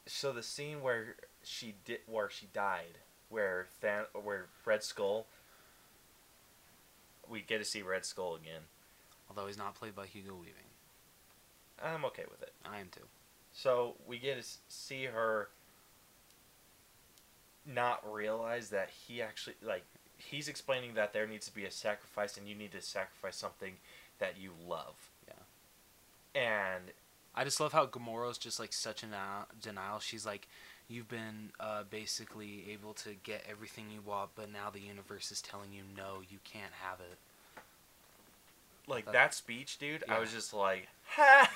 so 0.07 0.33
the 0.33 0.45
scene 0.45 0.81
where 0.81 1.17
she 1.43 1.75
did, 1.85 1.99
where 2.07 2.31
she 2.31 2.47
died, 2.55 2.99
where 3.31 3.67
Than, 3.81 4.05
where 4.23 4.47
Red 4.65 4.85
Skull, 4.85 5.27
we 7.29 7.41
get 7.41 7.59
to 7.59 7.65
see 7.65 7.83
Red 7.83 8.05
Skull 8.07 8.37
again. 8.37 8.63
Although 9.29 9.49
he's 9.49 9.59
not 9.59 9.75
played 9.75 9.97
by 9.97 10.07
Hugo 10.07 10.35
Weaving. 10.37 10.71
I'm 11.83 12.05
okay 12.07 12.25
with 12.31 12.43
it. 12.43 12.53
I 12.65 12.81
am 12.81 12.89
too. 12.91 13.07
So 13.53 13.95
we 14.07 14.19
get 14.19 14.41
to 14.41 14.49
see 14.69 15.05
her 15.05 15.49
not 17.67 18.01
realize 18.11 18.71
that 18.71 18.91
he 18.91 19.23
actually 19.23 19.55
like 19.63 19.85
he's 20.17 20.49
explaining 20.49 20.95
that 20.95 21.13
there 21.13 21.27
needs 21.27 21.47
to 21.47 21.55
be 21.55 21.65
a 21.65 21.71
sacrifice 21.71 22.37
and 22.37 22.49
you 22.49 22.55
need 22.55 22.73
to 22.73 22.81
sacrifice 22.81 23.37
something 23.37 23.75
that 24.19 24.35
you 24.39 24.51
love. 24.67 25.11
Yeah. 25.27 26.41
And 26.41 26.93
I 27.35 27.45
just 27.45 27.61
love 27.61 27.73
how 27.73 27.87
Gamora's 27.87 28.39
just 28.39 28.61
like 28.61 28.73
such 28.73 29.03
a- 29.03 29.47
denial. 29.61 29.99
She's 29.99 30.25
like, 30.25 30.49
you've 30.89 31.09
been 31.09 31.51
uh, 31.59 31.83
basically 31.89 32.65
able 32.73 32.95
to 32.95 33.11
get 33.23 33.45
everything 33.51 33.87
you 33.93 34.01
want, 34.01 34.31
but 34.37 34.53
now 34.53 34.71
the 34.71 34.81
universe 34.81 35.33
is 35.33 35.43
telling 35.43 35.73
you 35.73 35.83
no, 35.97 36.23
you 36.29 36.39
can't 36.45 36.73
have 36.81 37.01
it. 37.01 37.19
Like 38.87 39.11
That- 39.13 39.35
speech, 39.35 39.79
dude, 39.79 40.05
I 40.09 40.19
was 40.19 40.33
just 40.33 40.53
like, 40.55 40.89
ha! 41.07 41.51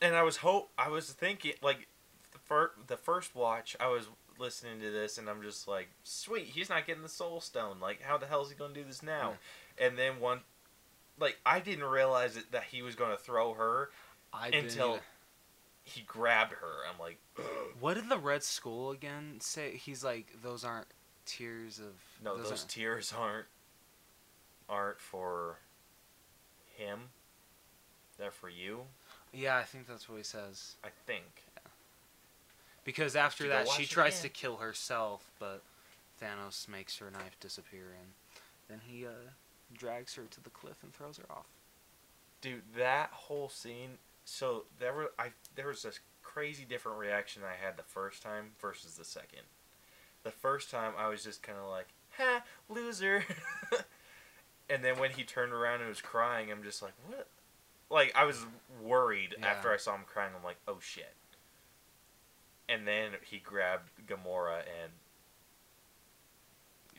and 0.00 0.14
I 0.14 0.22
was 0.22 0.38
hope 0.38 0.70
I 0.78 0.88
was 0.88 1.10
thinking 1.10 1.52
like 1.62 1.86
the, 2.32 2.38
fir- 2.38 2.72
the 2.86 2.96
first 2.96 3.34
watch, 3.34 3.76
I 3.80 3.88
was 3.88 4.08
listening 4.38 4.80
to 4.80 4.90
this 4.90 5.18
and 5.18 5.28
I'm 5.28 5.42
just 5.42 5.66
like, 5.68 5.88
sweet, 6.02 6.44
he's 6.46 6.68
not 6.68 6.86
getting 6.86 7.02
the 7.02 7.08
soul 7.08 7.40
stone. 7.40 7.76
Like, 7.80 8.02
how 8.02 8.18
the 8.18 8.26
hell 8.26 8.42
is 8.42 8.50
he 8.50 8.54
gonna 8.54 8.74
do 8.74 8.84
this 8.84 9.02
now? 9.02 9.34
And 9.78 9.96
then 9.98 10.20
one, 10.20 10.40
like, 11.18 11.36
I 11.46 11.60
didn't 11.60 11.84
realize 11.84 12.36
it, 12.36 12.52
that 12.52 12.64
he 12.64 12.82
was 12.82 12.94
gonna 12.94 13.16
throw 13.16 13.54
her 13.54 13.90
I 14.32 14.50
didn't 14.50 14.70
until 14.70 14.98
he 15.84 16.02
grabbed 16.02 16.52
her. 16.52 16.72
I'm 16.92 16.98
like, 16.98 17.18
What 17.80 17.94
did 17.94 18.08
the 18.08 18.18
Red 18.18 18.42
Skull 18.42 18.90
again 18.90 19.38
say? 19.40 19.76
He's 19.76 20.02
like, 20.04 20.42
those 20.42 20.64
aren't 20.64 20.88
tears 21.24 21.78
of. 21.78 21.94
no, 22.22 22.36
those, 22.36 22.48
aren't- 22.50 22.68
tears 22.68 23.14
aren't 23.16 23.46
aren't 24.68 25.00
for 25.00 25.58
him. 26.76 27.10
They're 28.18 28.30
for 28.30 28.48
you. 28.48 28.82
Yeah, 29.32 29.56
I 29.56 29.62
think 29.62 29.86
that's 29.86 30.08
what 30.08 30.16
he 30.18 30.24
says. 30.24 30.76
I 30.82 30.88
think. 31.06 31.44
Because 32.84 33.16
after 33.16 33.44
go 33.44 33.50
that, 33.50 33.68
she 33.68 33.84
tries 33.84 34.20
to 34.22 34.28
kill 34.28 34.56
herself, 34.58 35.30
but 35.40 35.62
Thanos 36.22 36.68
makes 36.68 36.98
her 36.98 37.10
knife 37.10 37.36
disappear, 37.40 37.96
and 38.00 38.12
then 38.68 38.80
he 38.86 39.04
uh, 39.04 39.10
drags 39.76 40.14
her 40.14 40.22
to 40.30 40.40
the 40.40 40.50
cliff 40.50 40.76
and 40.82 40.94
throws 40.94 41.18
her 41.18 41.24
off. 41.30 41.46
Dude, 42.40 42.62
that 42.76 43.10
whole 43.12 43.48
scene. 43.48 43.98
So 44.24 44.64
there 44.78 44.92
were 44.92 45.12
I 45.18 45.30
there 45.54 45.68
was 45.68 45.82
this 45.82 46.00
crazy 46.22 46.64
different 46.64 46.98
reaction 46.98 47.42
I 47.44 47.64
had 47.64 47.76
the 47.76 47.82
first 47.82 48.22
time 48.22 48.52
versus 48.60 48.94
the 48.96 49.04
second. 49.04 49.42
The 50.22 50.30
first 50.30 50.70
time 50.70 50.92
I 50.98 51.08
was 51.08 51.22
just 51.24 51.42
kind 51.42 51.58
of 51.58 51.68
like, 51.68 51.88
"Ha, 52.18 52.42
loser," 52.68 53.24
and 54.70 54.84
then 54.84 54.98
when 54.98 55.10
he 55.12 55.22
turned 55.24 55.52
around 55.52 55.80
and 55.80 55.88
was 55.88 56.00
crying, 56.00 56.50
I'm 56.50 56.62
just 56.62 56.82
like, 56.82 56.92
"What?" 57.06 57.26
Like 57.90 58.12
I 58.16 58.24
was 58.24 58.44
worried 58.82 59.34
Yeah. 59.38 59.46
after 59.46 59.72
I 59.72 59.76
saw 59.76 59.94
him 59.94 60.02
crying. 60.06 60.32
I'm 60.36 60.44
like, 60.44 60.58
"Oh 60.66 60.78
shit!" 60.80 61.14
And 62.68 62.86
then 62.86 63.12
he 63.22 63.38
grabbed 63.38 63.90
Gamora 64.06 64.58
and. 64.82 64.92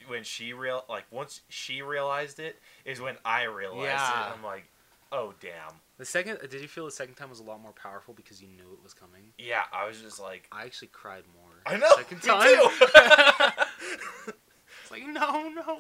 When 0.08 0.24
she 0.24 0.54
real 0.54 0.86
like 0.88 1.04
once 1.12 1.42
she 1.50 1.82
realized 1.82 2.40
it 2.40 2.58
is 2.86 3.02
when 3.02 3.18
I 3.26 3.44
realized 3.44 3.84
Yeah. 3.88 4.30
it. 4.30 4.34
I'm 4.38 4.44
like, 4.44 4.64
oh 5.12 5.34
damn. 5.42 5.82
The 5.98 6.06
second, 6.06 6.38
uh, 6.42 6.48
did 6.48 6.62
you 6.62 6.68
feel 6.70 6.86
the 6.86 6.92
second 6.92 7.16
time 7.16 7.30
was 7.30 7.40
a 7.40 7.44
lot 7.44 7.60
more 7.62 7.74
powerful 7.74 8.14
because 8.14 8.42
you 8.42 8.48
knew 8.48 8.72
it 8.72 8.82
was 8.84 8.94
coming? 8.94 9.34
Yeah, 9.38 9.64
I 9.74 9.86
was 9.88 10.00
just 10.00 10.20
like, 10.20 10.48
I 10.52 10.64
actually 10.64 10.90
cried 10.90 11.24
more. 11.36 11.52
I 11.66 11.76
know. 11.78 11.90
Second 11.98 12.24
me 12.24 12.30
time. 12.30 12.56
too. 12.56 14.32
it's 14.82 14.92
like 14.92 15.06
no, 15.08 15.50
no. 15.50 15.80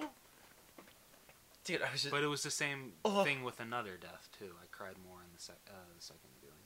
Dude, 1.67 1.81
I 1.83 1.91
was 1.91 2.01
just. 2.01 2.11
But 2.11 2.23
it 2.23 2.27
was 2.27 2.41
the 2.43 2.49
same 2.51 2.93
Ugh. 3.05 3.25
thing 3.25 3.43
with 3.43 3.59
another 3.59 3.97
death 3.99 4.29
too. 4.39 4.51
I 4.61 4.65
cried 4.71 4.95
more 5.07 5.19
in 5.19 5.27
the, 5.35 5.41
sec- 5.41 5.55
uh, 5.69 5.73
the 5.95 6.01
second 6.01 6.29
viewing. 6.41 6.65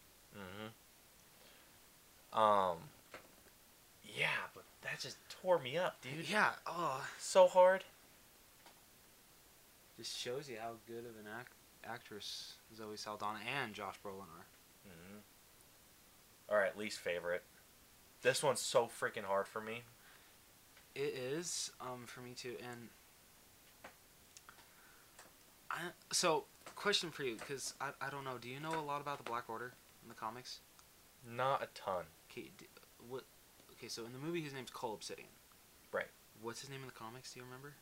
hmm 2.34 2.40
Um. 2.40 2.78
Yeah, 4.16 4.28
but 4.54 4.64
that 4.84 5.00
just 5.00 5.18
tore 5.42 5.58
me 5.60 5.78
up, 5.78 6.00
dude. 6.02 6.30
Yeah. 6.30 6.52
Oh, 6.68 7.04
So 7.18 7.48
hard. 7.48 7.84
just 9.98 10.18
shows 10.18 10.50
you 10.50 10.58
how 10.62 10.72
good 10.88 11.00
of 11.06 11.18
an 11.20 11.28
act- 11.40 11.54
actress 11.86 12.54
Zoe 12.76 12.96
Saldana 12.98 13.40
and 13.62 13.74
Josh 13.74 13.96
Brolin 14.06 14.22
are. 14.22 14.46
hmm 14.86 15.18
All 16.50 16.58
right, 16.58 16.78
least 16.78 17.00
favorite. 17.00 17.44
This 18.22 18.44
one's 18.44 18.60
so 18.60 18.86
freaking 18.88 19.24
hard 19.24 19.48
for 19.48 19.62
me. 19.62 19.82
It 20.94 21.16
is 21.16 21.72
um 21.82 22.04
for 22.06 22.22
me 22.22 22.34
too, 22.36 22.56
and 22.70 22.90
I 25.72 25.78
so 26.12 26.46
question 26.76 27.12
for 27.12 27.24
you 27.24 27.36
because 27.36 27.74
I, 27.80 27.90
I 28.02 28.10
don't 28.10 28.24
know. 28.24 28.38
Do 28.40 28.50
you 28.50 28.60
know 28.60 28.78
a 28.78 28.82
lot 28.82 29.02
about 29.02 29.18
the 29.18 29.24
Black 29.24 29.50
Order 29.50 29.74
in 30.04 30.10
the 30.10 30.16
comics? 30.16 30.60
Not 31.28 31.64
a 31.64 31.68
ton. 31.74 32.04
Okay, 32.30 32.52
d- 32.58 32.68
what? 33.10 33.24
Okay, 33.74 33.88
so 33.88 34.06
in 34.06 34.14
the 34.14 34.20
movie 34.20 34.42
his 34.42 34.54
name's 34.54 34.70
Cole 34.70 34.94
Obsidian. 34.94 35.30
Right. 35.92 36.08
What's 36.42 36.62
his 36.62 36.70
name 36.70 36.82
in 36.82 36.88
the 36.88 36.94
comics? 36.94 37.34
Do 37.34 37.40
you 37.40 37.46
remember? 37.46 37.74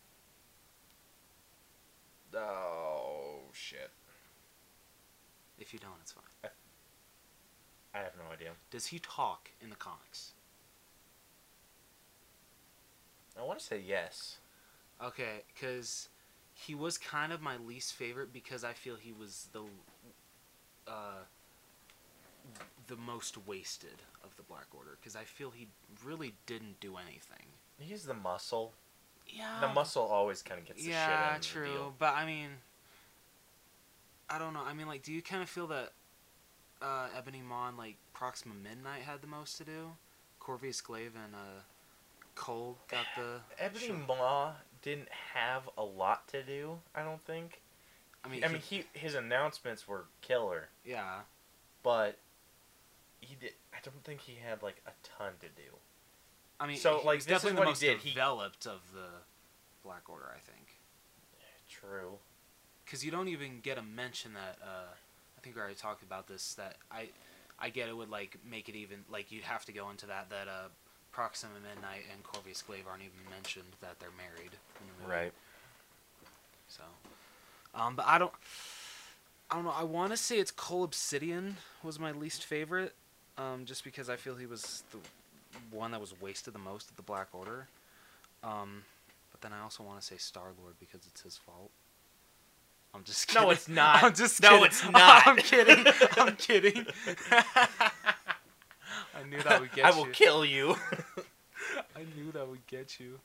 Oh 2.35 3.39
shit. 3.53 3.89
If 5.57 5.73
you 5.73 5.79
don't, 5.79 5.91
it's 6.01 6.11
fine. 6.11 6.51
I 7.93 7.97
have 7.97 8.13
no 8.17 8.31
idea. 8.31 8.51
Does 8.69 8.87
he 8.87 8.99
talk 8.99 9.49
in 9.61 9.69
the 9.69 9.75
comics? 9.75 10.33
I 13.37 13.43
want 13.43 13.59
to 13.59 13.65
say 13.65 13.81
yes. 13.85 14.37
Okay, 15.03 15.43
because 15.53 16.09
he 16.66 16.76
was 16.76 16.97
kind 16.97 17.32
of 17.32 17.41
my 17.41 17.57
least 17.57 17.93
favorite 17.93 18.34
because 18.34 18.64
I 18.64 18.74
feel 18.74 18.95
he 18.95 19.14
was 19.14 19.47
the 19.53 19.64
uh, 20.88 21.24
the 22.88 22.95
most 22.97 23.38
wasted 23.47 24.01
of 24.24 24.36
the 24.36 24.43
Black 24.43 24.66
Order 24.76 24.97
because 24.99 25.16
I 25.16 25.24
feel 25.24 25.51
he 25.51 25.68
really 26.03 26.34
didn't 26.45 26.80
do 26.80 26.97
anything. 26.97 27.45
He's 27.80 28.03
the 28.03 28.14
muscle. 28.14 28.74
Yeah, 29.28 29.60
The 29.62 29.68
muscle 29.74 30.03
always 30.03 30.41
kind 30.41 30.60
of 30.60 30.66
gets 30.66 30.84
the 30.84 30.89
yeah, 30.89 31.34
shit 31.34 31.36
in 31.36 31.41
true. 31.41 31.68
the 31.68 31.74
deal. 31.74 31.93
But 31.97 32.16
I 32.16 32.26
mean, 32.26 32.49
I 34.30 34.39
don't 34.39 34.53
know. 34.53 34.64
I 34.66 34.74
mean, 34.74 34.88
like, 34.88 35.03
do 35.03 35.14
you 35.14 35.22
kind 35.22 35.43
of 35.43 35.49
feel 35.49 35.68
that 35.68 35.91
uh, 36.82 37.07
Ebony 37.16 37.41
Maw 37.47 37.70
and 37.70 37.78
like 37.78 37.95
Proxima 38.14 38.55
Midnight 38.55 39.03
had 39.03 39.22
the 39.22 39.28
most 39.28 39.57
to 39.60 39.64
do? 39.64 39.91
Corvus 40.39 40.82
Glaive 40.82 41.14
and 41.24 41.36
uh, 41.36 41.62
Cole 42.34 42.80
got 42.89 43.05
the. 43.16 43.41
Ebony. 43.64 44.03
Maw 44.07 44.53
didn't 44.82 45.09
have 45.34 45.69
a 45.77 45.84
lot 45.84 46.27
to 46.30 46.43
do. 46.43 46.80
I 46.95 47.03
don't 47.03 47.21
think. 47.25 47.61
I 48.23 48.27
mean, 48.27 48.43
I 48.43 48.47
he- 48.47 48.53
mean, 48.53 48.61
he 48.61 48.84
his 48.93 49.15
announcements 49.15 49.88
were 49.88 50.05
killer, 50.21 50.69
yeah. 50.86 51.19
but 51.84 52.17
he 53.21 53.36
did. 53.39 53.53
I 53.73 53.77
don't 53.84 54.03
think 54.03 54.21
he 54.21 54.38
had 54.45 54.61
like 54.61 54.82
a 54.86 54.91
ton 55.03 55.34
to 55.41 55.47
do. 55.47 55.69
I 56.59 56.67
mean, 56.67 56.77
So, 56.77 56.99
he 56.99 57.07
like, 57.07 57.23
this 57.23 57.43
is 57.43 57.43
what 57.45 57.55
the 57.55 57.61
he 57.61 57.65
most 57.65 57.80
did. 57.80 57.97
He- 57.99 58.09
developed 58.09 58.65
of 58.65 58.82
the 58.93 59.07
Black 59.84 60.09
Order, 60.09 60.25
I 60.36 60.39
think. 60.39 60.67
True. 61.69 62.17
Because 62.84 63.05
you 63.05 63.11
don't 63.11 63.27
even 63.30 63.59
get 63.61 63.77
a 63.77 63.82
mention 63.82 64.34
that. 64.34 64.57
Uh, 64.61 64.88
I 65.38 65.41
think 65.41 65.55
we 65.55 65.61
already 65.61 65.75
talked 65.75 66.03
about 66.03 66.27
this. 66.27 66.55
That 66.55 66.75
I, 66.91 67.09
I 67.59 67.69
get 67.69 67.88
it 67.88 67.95
would 67.95 68.09
like 68.09 68.38
make 68.49 68.67
it 68.67 68.75
even 68.75 69.05
like 69.09 69.32
you'd 69.32 69.43
have 69.43 69.63
to 69.65 69.71
go 69.71 69.89
into 69.89 70.07
that 70.07 70.30
that 70.32 70.47
uh, 70.49 70.67
Proxima 71.20 71.51
Midnight 71.55 72.03
and 72.13 72.24
Corvus 72.24 72.61
Glaive 72.61 72.86
aren't 72.89 73.01
even 73.01 73.30
mentioned 73.30 73.65
that 73.82 73.99
they're 73.99 74.07
married 74.15 74.53
in 74.80 74.88
the 74.88 75.03
movie. 75.03 75.13
Right. 75.13 75.34
So, 76.70 76.82
um, 77.76 77.97
but 77.97 78.05
I 78.07 78.17
don't. 78.17 78.32
I 79.51 79.55
don't 79.55 79.65
know. 79.65 79.74
I 79.76 79.84
want 79.84 80.11
to 80.11 80.17
say 80.17 80.39
it's 80.39 80.49
Cole 80.49 80.86
Obsidian 80.86 81.57
was 81.84 81.99
my 81.99 82.13
least 82.13 82.45
favorite, 82.45 82.93
um, 83.38 83.65
just 83.65 83.84
because 83.84 84.09
I 84.09 84.15
feel 84.15 84.38
he 84.38 84.45
was 84.45 84.86
the 84.91 84.99
one 85.76 85.91
that 85.91 85.99
was 85.99 86.13
wasted 86.22 86.53
the 86.53 86.59
most 86.59 86.89
of 86.89 86.95
the 86.95 87.01
Black 87.01 87.28
Order. 87.34 87.67
Um, 88.41 88.84
but 89.34 89.41
then 89.41 89.51
I 89.51 89.61
also 89.61 89.84
want 89.84 89.99
to 89.99 90.05
say 90.05 90.15
Star 90.15 90.45
Lord 90.61 90.76
because 90.80 91.01
it's 91.05 91.20
his 91.20 91.36
fault. 91.36 91.72
I'm 92.93 93.03
just 93.03 93.28
kidding. 93.28 93.43
No, 93.43 93.49
it's 93.49 93.67
not. 93.67 94.03
I'm 94.03 94.13
just 94.13 94.41
kidding. 94.41 94.57
No, 94.57 94.63
it's 94.63 94.84
not. 94.89 95.28
I'm 95.28 95.36
kidding. 95.36 95.86
I'm 96.15 96.36
kidding. 96.38 96.88
I 99.20 99.24
knew 99.28 99.41
that 99.43 99.59
would 99.61 99.72
get 99.76 99.86
I 99.86 99.89
you. 99.89 99.95
I 99.95 99.97
will 99.97 100.05
kill 100.07 100.45
you. 100.45 100.76
I 101.95 102.03
knew 102.15 102.32
that 102.32 102.47
would 102.47 102.65
get 102.67 102.99
you. 102.99 103.20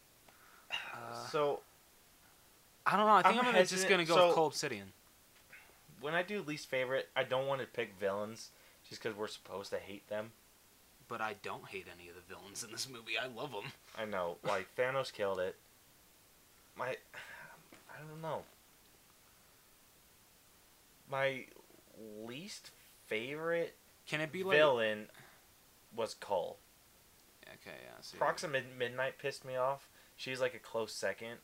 Uh, 0.72 1.26
so 1.30 1.60
I 2.86 2.96
don't 2.96 3.06
know. 3.06 3.12
I 3.14 3.22
think 3.22 3.36
I'm 3.36 3.46
I'm, 3.46 3.52
gonna 3.52 3.66
just 3.66 3.88
gonna 3.88 4.04
go 4.04 4.16
so- 4.16 4.26
with 4.26 4.34
Cole 4.36 4.46
Obsidian. 4.48 4.92
when 6.00 6.14
I 6.14 6.22
do 6.22 6.42
least 6.42 6.68
favorite, 6.68 7.08
I 7.16 7.22
don't 7.24 7.46
want 7.46 7.60
to 7.60 7.66
pick 7.66 7.92
villains 7.98 8.50
just 8.88 9.02
because 9.02 9.16
we're 9.16 9.28
supposed 9.28 9.70
to 9.70 9.78
hate 9.78 10.08
them. 10.08 10.32
But 11.06 11.20
I 11.20 11.34
don't 11.42 11.66
hate 11.66 11.86
any 11.98 12.08
of 12.08 12.14
the 12.16 12.34
villains 12.34 12.64
in 12.64 12.70
this 12.72 12.88
movie. 12.88 13.18
I 13.22 13.26
love 13.26 13.52
them. 13.52 13.70
I 13.96 14.04
know, 14.06 14.38
like 14.42 14.66
Thanos 14.76 15.12
killed 15.12 15.38
it. 15.38 15.54
My, 16.76 16.86
I 16.88 18.08
don't 18.10 18.22
know. 18.22 18.42
My 21.10 21.44
least 22.24 22.70
favorite 23.06 23.74
Can 24.06 24.20
it 24.20 24.32
be 24.32 24.42
like? 24.42 24.56
villain 24.56 25.06
was 25.96 26.14
Cull. 26.14 26.58
Okay, 27.42 27.76
yeah. 27.84 28.00
See. 28.00 28.16
Proxima 28.18 28.60
Midnight 28.78 29.18
pissed 29.18 29.44
me 29.44 29.56
off. 29.56 29.88
She's 30.16 30.40
like 30.40 30.54
a 30.54 30.58
close 30.58 30.92
second. 30.92 31.38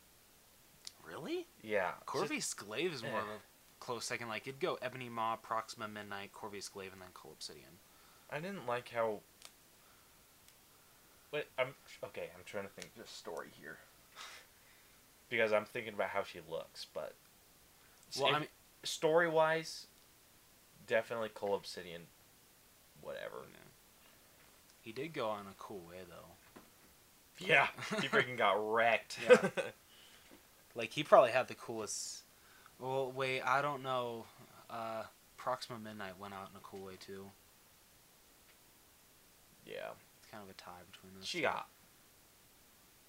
Really? 1.07 1.47
Yeah. 1.63 1.93
Corvus 2.07 2.55
Glaive 2.55 2.93
is 2.93 3.03
more 3.03 3.19
of 3.21 3.27
a 3.27 3.41
close 3.81 4.05
second. 4.05 4.29
Like 4.29 4.47
it'd 4.47 4.61
go 4.61 4.79
Ebony 4.81 5.09
Maw, 5.09 5.37
Proxima 5.37 5.89
Midnight, 5.89 6.33
Corvus 6.33 6.69
Glaive, 6.69 6.93
and 6.93 7.01
then 7.01 7.09
Cole 7.15 7.33
Obsidian. 7.33 7.79
I 8.31 8.39
didn't 8.39 8.67
like 8.67 8.91
how. 8.91 9.21
Wait, 11.33 11.47
I'm 11.59 11.75
okay. 12.05 12.29
I'm 12.35 12.43
trying 12.45 12.65
to 12.65 12.71
think 12.71 12.89
of 12.97 13.03
the 13.03 13.09
story 13.09 13.49
here. 13.61 13.79
because 15.29 15.53
I'm 15.53 15.65
thinking 15.65 15.95
about 15.95 16.09
how 16.09 16.23
she 16.23 16.41
looks, 16.49 16.87
but 16.93 17.15
Well, 18.19 18.35
I 18.35 18.39
mean, 18.41 18.49
story 18.83 19.29
wise, 19.29 19.87
definitely 20.87 21.31
Cole 21.31 21.55
Obsidian. 21.55 22.03
Whatever. 23.01 23.37
yeah. 23.51 23.70
He 24.81 24.93
did 24.93 25.13
go 25.13 25.29
on 25.29 25.47
a 25.47 25.55
cool 25.59 25.83
way 25.89 25.99
though. 26.09 26.27
Yeah, 27.39 27.69
he 28.01 28.09
freaking 28.09 28.37
got 28.39 28.57
wrecked. 28.73 29.19
Yeah. 29.29 29.49
Like 30.77 30.93
he 30.93 31.03
probably 31.03 31.33
had 31.33 31.49
the 31.49 31.55
coolest. 31.57 32.23
Well, 32.79 33.11
wait, 33.11 33.41
I 33.43 33.61
don't 33.61 33.83
know. 33.83 34.27
Uh, 34.71 35.03
Proxima 35.37 35.81
Midnight 35.81 36.17
went 36.17 36.33
out 36.33 36.49
in 36.51 36.57
a 36.57 36.61
cool 36.63 36.85
way 36.87 36.93
too. 36.99 37.27
yeah, 39.67 39.91
It's 40.21 40.31
kind 40.31 40.45
of 40.45 40.49
a 40.49 40.53
tie 40.55 40.71
between 40.91 41.13
those. 41.17 41.27
she 41.27 41.39
two. 41.39 41.43
got 41.45 41.67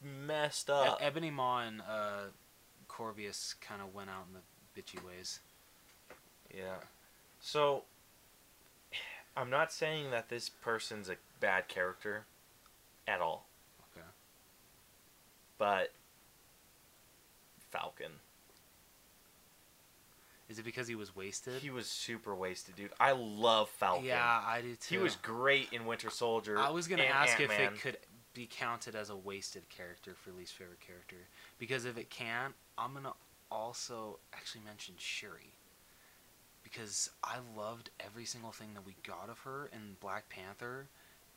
messed 0.03 0.69
E- 0.69 0.73
up. 0.73 0.97
Ebony 1.01 1.29
Maw 1.29 1.59
and 1.61 1.81
uh, 1.81 2.29
Corvius 2.89 3.53
kind 3.61 3.79
of 3.81 3.93
went 3.93 4.09
out 4.09 4.25
in 4.27 4.33
the 4.33 4.81
bitchy 4.81 5.03
ways. 5.05 5.39
Yeah. 6.51 6.77
So, 7.39 7.83
I'm 9.35 9.49
not 9.49 9.71
saying 9.71 10.11
that 10.11 10.29
this 10.29 10.49
person's 10.49 11.09
a 11.09 11.15
bad 11.39 11.67
character 11.67 12.25
at 13.07 13.21
all. 13.21 13.47
Okay. 13.95 14.05
But 15.57 15.93
Falcon, 17.71 18.11
Is 20.49 20.59
it 20.59 20.65
because 20.65 20.87
he 20.87 20.95
was 20.95 21.15
wasted? 21.15 21.61
he 21.61 21.69
was 21.69 21.87
super 21.87 22.35
wasted, 22.35 22.75
dude. 22.75 22.91
I 22.99 23.13
love 23.13 23.69
Falcon. 23.69 24.05
Yeah, 24.05 24.41
I 24.45 24.61
did 24.61 24.81
too. 24.81 24.97
He 24.97 25.01
was 25.01 25.15
great 25.15 25.69
in 25.71 25.85
Winter 25.85 26.09
Soldier. 26.09 26.59
I 26.59 26.69
was 26.69 26.87
gonna 26.87 27.03
ask 27.03 27.39
if 27.39 27.49
Ant-Man. 27.49 27.73
it 27.73 27.79
could 27.79 27.97
be 28.33 28.47
counted 28.49 28.95
as 28.95 29.09
a 29.09 29.15
wasted 29.15 29.69
character 29.69 30.13
for 30.13 30.31
least 30.31 30.53
favorite 30.53 30.81
character, 30.81 31.15
because 31.57 31.85
if 31.85 31.97
it 31.97 32.09
can, 32.09 32.53
I'm 32.77 32.93
gonna 32.93 33.13
also 33.49 34.19
actually 34.33 34.61
mention 34.65 34.95
Shuri. 34.97 35.53
Because 36.71 37.09
I 37.23 37.37
loved 37.57 37.89
every 37.99 38.25
single 38.25 38.51
thing 38.51 38.73
that 38.75 38.85
we 38.85 38.95
got 39.05 39.29
of 39.29 39.39
her 39.39 39.69
in 39.73 39.97
Black 39.99 40.29
Panther, 40.29 40.87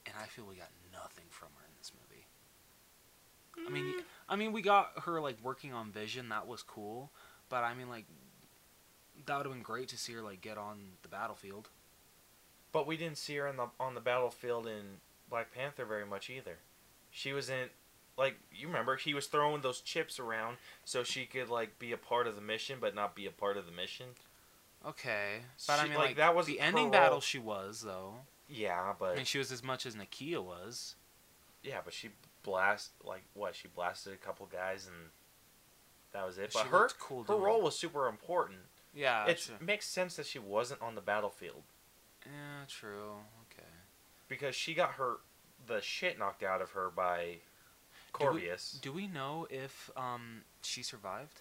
and 0.07 0.15
I 0.21 0.27
feel 0.27 0.45
we 0.45 0.55
got 0.57 0.71
nothing 0.93 1.25
from 1.29 1.49
her 1.59 1.65
in 1.67 1.75
this 1.79 1.91
movie. 1.93 2.27
I 3.67 3.71
mean, 3.71 4.01
Mm. 4.01 4.05
I 4.29 4.37
mean, 4.37 4.53
we 4.53 4.63
got 4.63 4.93
her 5.05 5.21
like 5.21 5.37
working 5.43 5.73
on 5.73 5.91
Vision. 5.91 6.29
That 6.29 6.47
was 6.47 6.63
cool, 6.63 7.11
but 7.49 7.65
I 7.65 7.75
mean, 7.75 7.89
like, 7.89 8.07
that 9.27 9.37
would 9.37 9.47
have 9.47 9.55
been 9.55 9.63
great 9.63 9.89
to 9.89 9.99
see 9.99 10.13
her 10.13 10.23
like 10.23 10.41
get 10.41 10.59
on 10.59 10.93
the 11.03 11.09
battlefield. 11.09 11.69
But 12.73 12.87
we 12.87 12.97
didn't 12.97 13.19
see 13.19 13.37
her 13.37 13.49
on 13.49 13.57
the 13.57 13.69
on 13.79 13.95
the 13.95 14.01
battlefield 14.01 14.67
in 14.67 14.99
Black 15.31 15.53
Panther 15.53 15.85
very 15.85 16.05
much 16.07 16.29
either. 16.31 16.59
She 17.11 17.33
was 17.33 17.49
in 17.49 17.69
like 18.17 18.37
you 18.53 18.67
remember 18.67 18.97
he 18.97 19.15
was 19.15 19.27
throwing 19.27 19.63
those 19.63 19.81
chips 19.81 20.19
around 20.19 20.57
so 20.85 21.03
she 21.03 21.27
could 21.27 21.49
like 21.49 21.79
be 21.79 21.93
a 21.93 21.97
part 21.97 22.27
of 22.27 22.37
the 22.37 22.41
mission 22.41 22.79
but 22.81 22.95
not 22.95 23.15
be 23.17 23.27
a 23.27 23.31
part 23.31 23.57
of 23.57 23.67
the 23.67 23.73
mission. 23.73 24.07
Okay, 24.87 25.37
but 25.67 25.81
I 25.81 25.85
mean, 25.85 25.95
like, 25.95 26.09
like, 26.09 26.17
that 26.17 26.37
was 26.37 26.47
the 26.47 26.61
ending 26.61 26.91
battle. 26.91 27.21
She 27.21 27.39
was 27.39 27.81
though. 27.83 28.17
Yeah, 28.49 28.79
I 28.81 28.93
but 28.99 29.17
mean, 29.17 29.25
she 29.25 29.39
was 29.39 29.51
as 29.51 29.63
much 29.65 29.87
as 29.87 29.95
Nakia 29.95 30.43
was. 30.45 30.97
yeah, 31.63 31.79
but 31.83 31.95
she 31.95 32.11
blast 32.43 32.91
like 33.03 33.23
what? 33.33 33.57
She 33.57 33.69
blasted 33.69 34.13
a 34.13 34.17
couple 34.17 34.45
guys 34.47 34.87
and 34.87 34.97
that 36.13 36.27
was 36.27 36.37
it. 36.37 36.53
She 36.53 36.59
But 36.59 36.67
her 36.67 36.89
cool 37.01 37.25
her 37.25 37.35
role 37.35 37.61
it. 37.61 37.65
was 37.65 37.79
super 37.79 38.07
important. 38.09 38.59
Yeah, 38.95 39.25
it 39.27 39.39
true. 39.39 39.55
makes 39.61 39.87
sense 39.89 40.17
that 40.17 40.27
she 40.27 40.39
wasn't 40.39 40.81
on 40.83 40.95
the 40.95 41.01
battlefield 41.01 41.63
Yeah, 42.27 42.65
true. 42.69 43.15
Okay. 43.51 43.67
because 44.29 44.55
she 44.55 44.75
got 44.75 44.93
her 44.93 45.17
the 45.67 45.81
shit 45.81 46.19
knocked 46.19 46.43
out 46.43 46.61
of 46.61 46.73
her 46.73 46.91
by 46.91 47.39
Do 48.21 48.31
we- 48.33 48.43
Corvius. 48.43 48.79
Do 48.83 48.93
we 48.93 49.07
know 49.07 49.47
if 49.51 49.91
um 49.97 50.43
she 50.63 50.83
survived? 50.83 51.41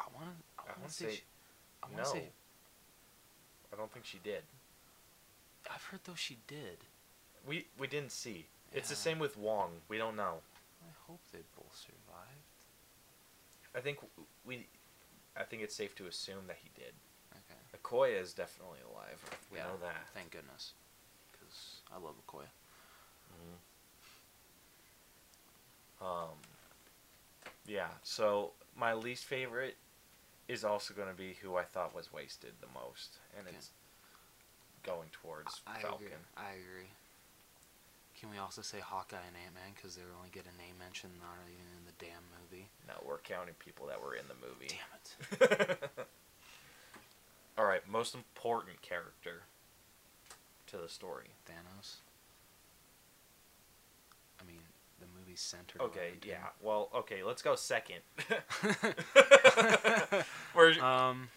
I 0.00 0.05
want 0.16 0.30
to. 0.30 0.62
I 0.62 0.62
want 0.66 0.78
wanna 0.80 0.92
say. 0.92 1.04
say 1.04 1.10
she, 1.12 1.22
I 1.82 1.86
want 1.86 1.98
no. 1.98 2.12
say. 2.12 2.28
I 3.72 3.76
don't 3.76 3.92
think 3.92 4.04
she 4.04 4.18
did. 4.22 4.42
I've 5.72 5.82
heard 5.84 6.00
though 6.04 6.14
she 6.14 6.38
did. 6.46 6.78
We 7.46 7.66
we 7.78 7.86
didn't 7.86 8.12
see. 8.12 8.46
Yeah. 8.72 8.78
It's 8.78 8.88
the 8.88 8.96
same 8.96 9.18
with 9.18 9.36
Wong. 9.36 9.70
We 9.88 9.98
don't 9.98 10.16
know. 10.16 10.38
I 10.82 10.92
hope 11.06 11.20
they 11.32 11.40
both 11.56 11.76
survived. 11.76 12.44
I 13.74 13.80
think 13.80 13.98
we. 14.44 14.66
I 15.36 15.42
think 15.42 15.62
it's 15.62 15.74
safe 15.74 15.94
to 15.96 16.06
assume 16.06 16.46
that 16.46 16.56
he 16.62 16.70
did. 16.74 16.92
Okay. 17.32 17.78
Okoye 17.82 18.20
is 18.20 18.32
definitely 18.32 18.78
alive. 18.90 19.22
We 19.52 19.58
yeah. 19.58 19.64
know 19.64 19.76
that. 19.82 20.06
Thank 20.14 20.30
goodness. 20.30 20.72
Because 21.32 21.80
I 21.94 21.98
love 22.02 22.14
Okoye. 22.26 22.46
Um. 26.00 26.36
Yeah. 27.66 27.88
So 28.02 28.52
my 28.76 28.94
least 28.94 29.24
favorite 29.24 29.76
is 30.48 30.64
also 30.64 30.94
going 30.94 31.08
to 31.08 31.14
be 31.14 31.34
who 31.42 31.56
I 31.56 31.64
thought 31.64 31.94
was 31.94 32.12
wasted 32.12 32.52
the 32.60 32.68
most, 32.72 33.18
and 33.36 33.46
Okay. 33.46 33.56
it's 33.56 33.70
going 34.82 35.08
towards 35.10 35.60
I 35.66 35.80
Falcon. 35.80 36.06
agree. 36.06 36.16
I 36.36 36.50
agree. 36.52 36.90
Can 38.18 38.30
we 38.30 38.38
also 38.38 38.62
say 38.62 38.80
Hawkeye 38.80 39.16
and 39.26 39.36
Ant 39.44 39.54
Man 39.54 39.72
because 39.74 39.96
they 39.96 40.02
only 40.16 40.30
get 40.30 40.44
a 40.46 40.56
name 40.56 40.78
mention, 40.78 41.10
not 41.20 41.36
even 41.46 41.66
in 41.76 41.84
the 41.84 41.92
damn 41.98 42.24
movie? 42.40 42.68
No, 42.88 42.94
we're 43.06 43.18
counting 43.18 43.54
people 43.58 43.86
that 43.88 44.00
were 44.00 44.14
in 44.14 44.24
the 44.28 44.34
movie. 44.40 44.68
Damn 44.70 45.70
it. 45.70 45.90
All 47.58 47.64
right, 47.66 47.86
most 47.88 48.14
important 48.14 48.80
character 48.80 49.42
to 50.68 50.76
the 50.78 50.88
story. 50.88 51.28
Thanos. 51.48 51.96
I 54.40 54.44
mean, 54.46 54.60
centered. 55.36 55.80
Okay, 55.80 56.12
yeah. 56.24 56.48
Well, 56.62 56.90
okay, 56.94 57.22
let's 57.22 57.42
go 57.42 57.54
second. 57.54 58.00
him. 58.28 60.24
Where's 60.54 60.78
um, 60.78 61.28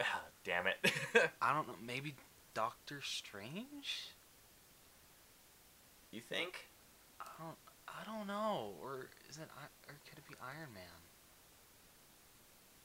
Damn 0.44 0.66
it. 0.66 0.92
I 1.42 1.52
don't 1.52 1.68
know. 1.68 1.74
Maybe 1.84 2.14
Doctor 2.54 3.00
Strange. 3.02 4.10
you 6.10 6.20
think? 6.20 6.66
I 7.20 7.24
don't. 7.38 7.56
I 7.88 8.04
don't 8.04 8.26
know. 8.26 8.74
Or 8.82 9.08
is 9.28 9.38
it? 9.38 9.48
Or 9.88 9.94
could 10.08 10.18
it 10.18 10.28
be 10.28 10.34
Iron 10.42 10.72
Man? 10.74 10.82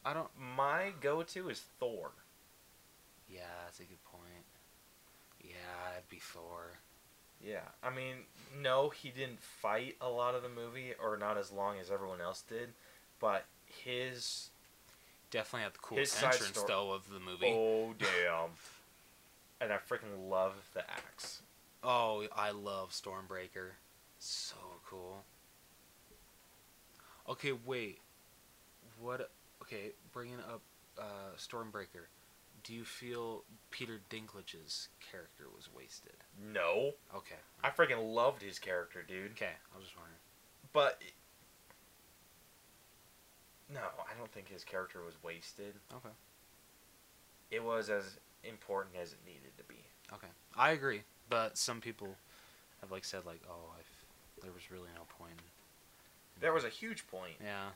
I 0.04 0.14
don't. 0.14 0.30
My 0.38 0.93
go-to 1.02 1.49
is 1.49 1.62
Thor. 1.80 2.12
Yeah, 3.30 3.41
that's 3.66 3.80
a 3.80 3.84
good 3.84 4.04
point. 4.04 4.45
Yeah, 5.41 5.93
it'd 5.97 6.10
be 6.10 6.20
Thor. 6.20 6.80
Yeah, 7.46 7.62
I 7.84 7.89
mean, 7.89 8.16
no, 8.62 8.89
he 8.89 9.10
didn't 9.10 9.39
fight 9.39 9.96
a 10.00 10.10
lot 10.10 10.36
of 10.36 10.44
the 10.44 10.50
movie, 10.50 10.94
or 11.02 11.18
not 11.18 11.38
as 11.38 11.52
long 11.52 11.80
as 11.80 11.89
everyone 11.89 12.22
else 12.22 12.44
did, 12.48 12.70
but 13.20 13.46
his 13.66 14.50
Definitely 15.32 15.64
had 15.64 15.74
the 15.74 15.80
coolest 15.80 16.22
entrance 16.22 16.62
though 16.68 16.92
of 16.92 17.10
the 17.10 17.20
movie. 17.20 17.48
oh 17.48 17.94
damn, 17.98 18.50
and 19.62 19.72
I 19.72 19.78
freaking 19.78 20.30
love 20.30 20.54
the 20.74 20.82
axe. 20.92 21.42
Oh, 21.84 22.26
I 22.36 22.52
love 22.52 22.92
Stormbreaker. 22.92 23.70
So 24.20 24.56
cool. 24.86 25.24
Okay, 27.30 27.54
wait. 27.66 28.00
What? 29.00 29.32
Okay, 29.62 29.94
bringing 30.12 30.39
up 30.39 30.62
uh, 31.00 31.36
Stormbreaker. 31.38 32.08
Do 32.64 32.74
you 32.74 32.86
feel 32.86 33.43
Peter 33.72 33.99
Dinklage's 34.09 34.89
character 35.12 35.45
was 35.55 35.68
wasted? 35.76 36.14
No, 36.53 36.91
Okay. 37.16 37.36
I 37.64 37.70
freaking 37.70 38.14
loved 38.14 38.41
his 38.41 38.59
character, 38.59 39.03
dude. 39.07 39.32
Okay, 39.32 39.49
I 39.74 39.78
was 39.78 39.86
just 39.86 39.97
wondering. 39.97 40.18
But 40.74 41.01
No, 43.74 43.80
I 43.82 44.18
don't 44.18 44.32
think 44.32 44.49
his 44.49 44.64
character 44.64 44.99
was 45.03 45.16
wasted. 45.24 45.76
Okay. 45.93 46.14
It 47.51 47.64
was 47.64 47.89
as 47.89 48.18
important 48.43 48.95
as 49.01 49.14
it 49.14 49.20
needed 49.26 49.57
to 49.57 49.64
be. 49.64 49.84
Okay. 50.14 50.28
I 50.57 50.72
agree, 50.72 51.01
but 51.30 51.57
some 51.57 51.80
people 51.82 52.16
have 52.82 52.91
like 52.91 53.05
said 53.05 53.26
like, 53.26 53.41
oh, 53.49 53.74
I've, 53.78 54.43
there 54.43 54.51
was 54.51 54.70
really 54.72 54.89
no 54.95 55.01
point. 55.18 55.34
in- 55.38 56.41
There 56.41 56.53
was 56.53 56.64
a 56.66 56.70
huge 56.70 57.07
point. 57.07 57.36
Yeah. 57.43 57.70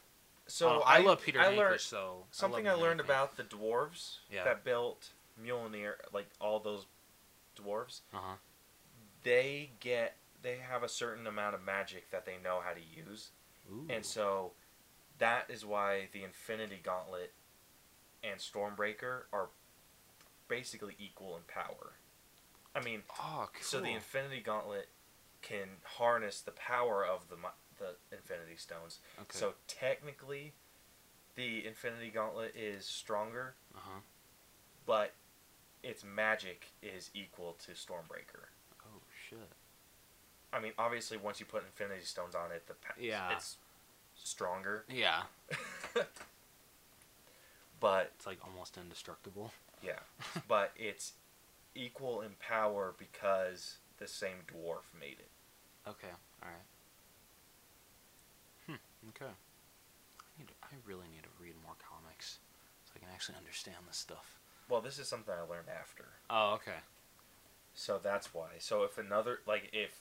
So 0.48 0.80
Uh, 0.82 0.84
I, 0.86 1.00
love 1.00 1.22
Peter 1.24 1.39
I 1.39 1.46
Dinklage, 1.46 1.58
learned 1.58 1.82
so 1.82 2.26
something 2.32 2.68
I, 2.68 2.72
I, 2.72 2.74
love 2.74 2.80
him 2.80 2.84
in 2.84 2.89
learned 2.89 3.00
about 3.02 3.38
the 3.38 3.43
dwarves 3.43 4.18
Yeah. 4.30 4.43
that 4.43 4.64
built 4.64 5.12
Mjolnir, 5.43 5.93
like 6.14 6.28
all 6.39 6.60
those 6.60 6.86
dwarves. 7.58 8.02
Uh-huh. 8.14 8.36
They 9.24 9.72
get 9.80 10.18
they 10.41 10.58
have 10.58 10.84
a 10.84 10.89
certain 10.89 11.26
amount 11.26 11.56
of 11.56 11.64
magic 11.64 12.12
that 12.12 12.26
they 12.26 12.38
know 12.43 12.62
how 12.64 12.74
to 12.74 12.80
use, 12.80 13.32
Ooh. 13.72 13.88
and 13.89 14.06
so 14.06 14.52
that 15.18 15.50
is 15.50 15.66
why 15.66 16.10
the 16.12 16.24
Infinity 16.24 16.80
Gauntlet 16.84 17.34
and 18.24 18.39
Stormbreaker 18.39 19.24
are 19.34 19.50
basically 20.48 20.96
equal 21.00 21.36
in 21.36 21.41
power. 21.48 21.93
I 22.76 22.82
mean, 22.84 23.02
oh, 23.20 23.50
cool. 23.54 23.64
So 23.64 23.80
the 23.82 23.91
Infinity 23.93 24.41
Gauntlet 24.41 24.89
can 25.41 25.68
harness 25.84 26.41
the 26.41 26.52
power 26.52 27.04
of 27.04 27.30
the 27.30 27.38
the 27.78 27.95
Infinity 28.15 28.55
Stones. 28.57 28.99
okay. 29.19 29.38
So 29.38 29.53
technically, 29.67 30.53
the 31.36 31.65
Infinity 31.65 32.09
Gauntlet 32.09 32.55
is 32.55 32.86
stronger, 32.86 33.55
uh-huh. 33.76 33.99
but 34.86 35.13
its 35.84 36.03
magic 36.03 36.67
is 36.82 37.09
equal 37.13 37.55
to 37.65 37.71
Stormbreaker. 37.71 38.47
Oh 38.86 39.01
shit. 39.30 39.39
I 40.53 40.59
mean, 40.59 40.71
obviously, 40.78 41.17
once 41.17 41.39
you 41.39 41.45
put 41.45 41.63
Infinity 41.65 42.05
Stones 42.05 42.34
on 42.36 42.51
it, 42.51 42.65
the 42.67 42.73
pa- 42.76 42.93
Yeah. 42.99 43.32
it's 43.34 43.57
stronger. 44.15 44.86
Yeah. 44.89 45.23
but 47.80 48.11
It's 48.15 48.26
like 48.26 48.39
almost 48.45 48.78
indestructible. 48.78 49.51
yeah, 49.84 49.99
but 50.47 50.71
it's 50.78 51.13
equal 51.76 52.21
in 52.21 52.32
power 52.39 52.93
because 52.97 53.78
the 53.97 54.07
same 54.07 54.38
dwarf 54.47 54.84
made 54.97 55.17
it. 55.19 55.30
Okay. 55.88 56.07
All 56.41 56.49
right. 56.49 56.55
Okay. 59.10 59.32
I 59.32 60.39
need. 60.39 60.47
To, 60.47 60.53
I 60.64 60.76
really 60.86 61.08
need 61.12 61.24
to 61.24 61.30
read 61.41 61.53
more 61.64 61.76
comics 61.80 62.39
so 62.86 62.91
I 62.95 62.99
can 62.99 63.10
actually 63.14 63.36
understand 63.38 63.78
this 63.88 63.97
stuff. 63.97 64.39
Well, 64.70 64.82
this 64.82 64.97
is 64.99 65.08
something 65.08 65.34
I 65.34 65.41
learned 65.41 65.68
after. 65.70 66.06
Oh, 66.30 66.53
okay. 66.56 66.80
So 67.74 67.99
that's 68.01 68.34
why. 68.34 68.47
So 68.60 68.84
if 68.84 68.97
another 68.97 69.39
like 69.45 69.70
if 69.74 69.99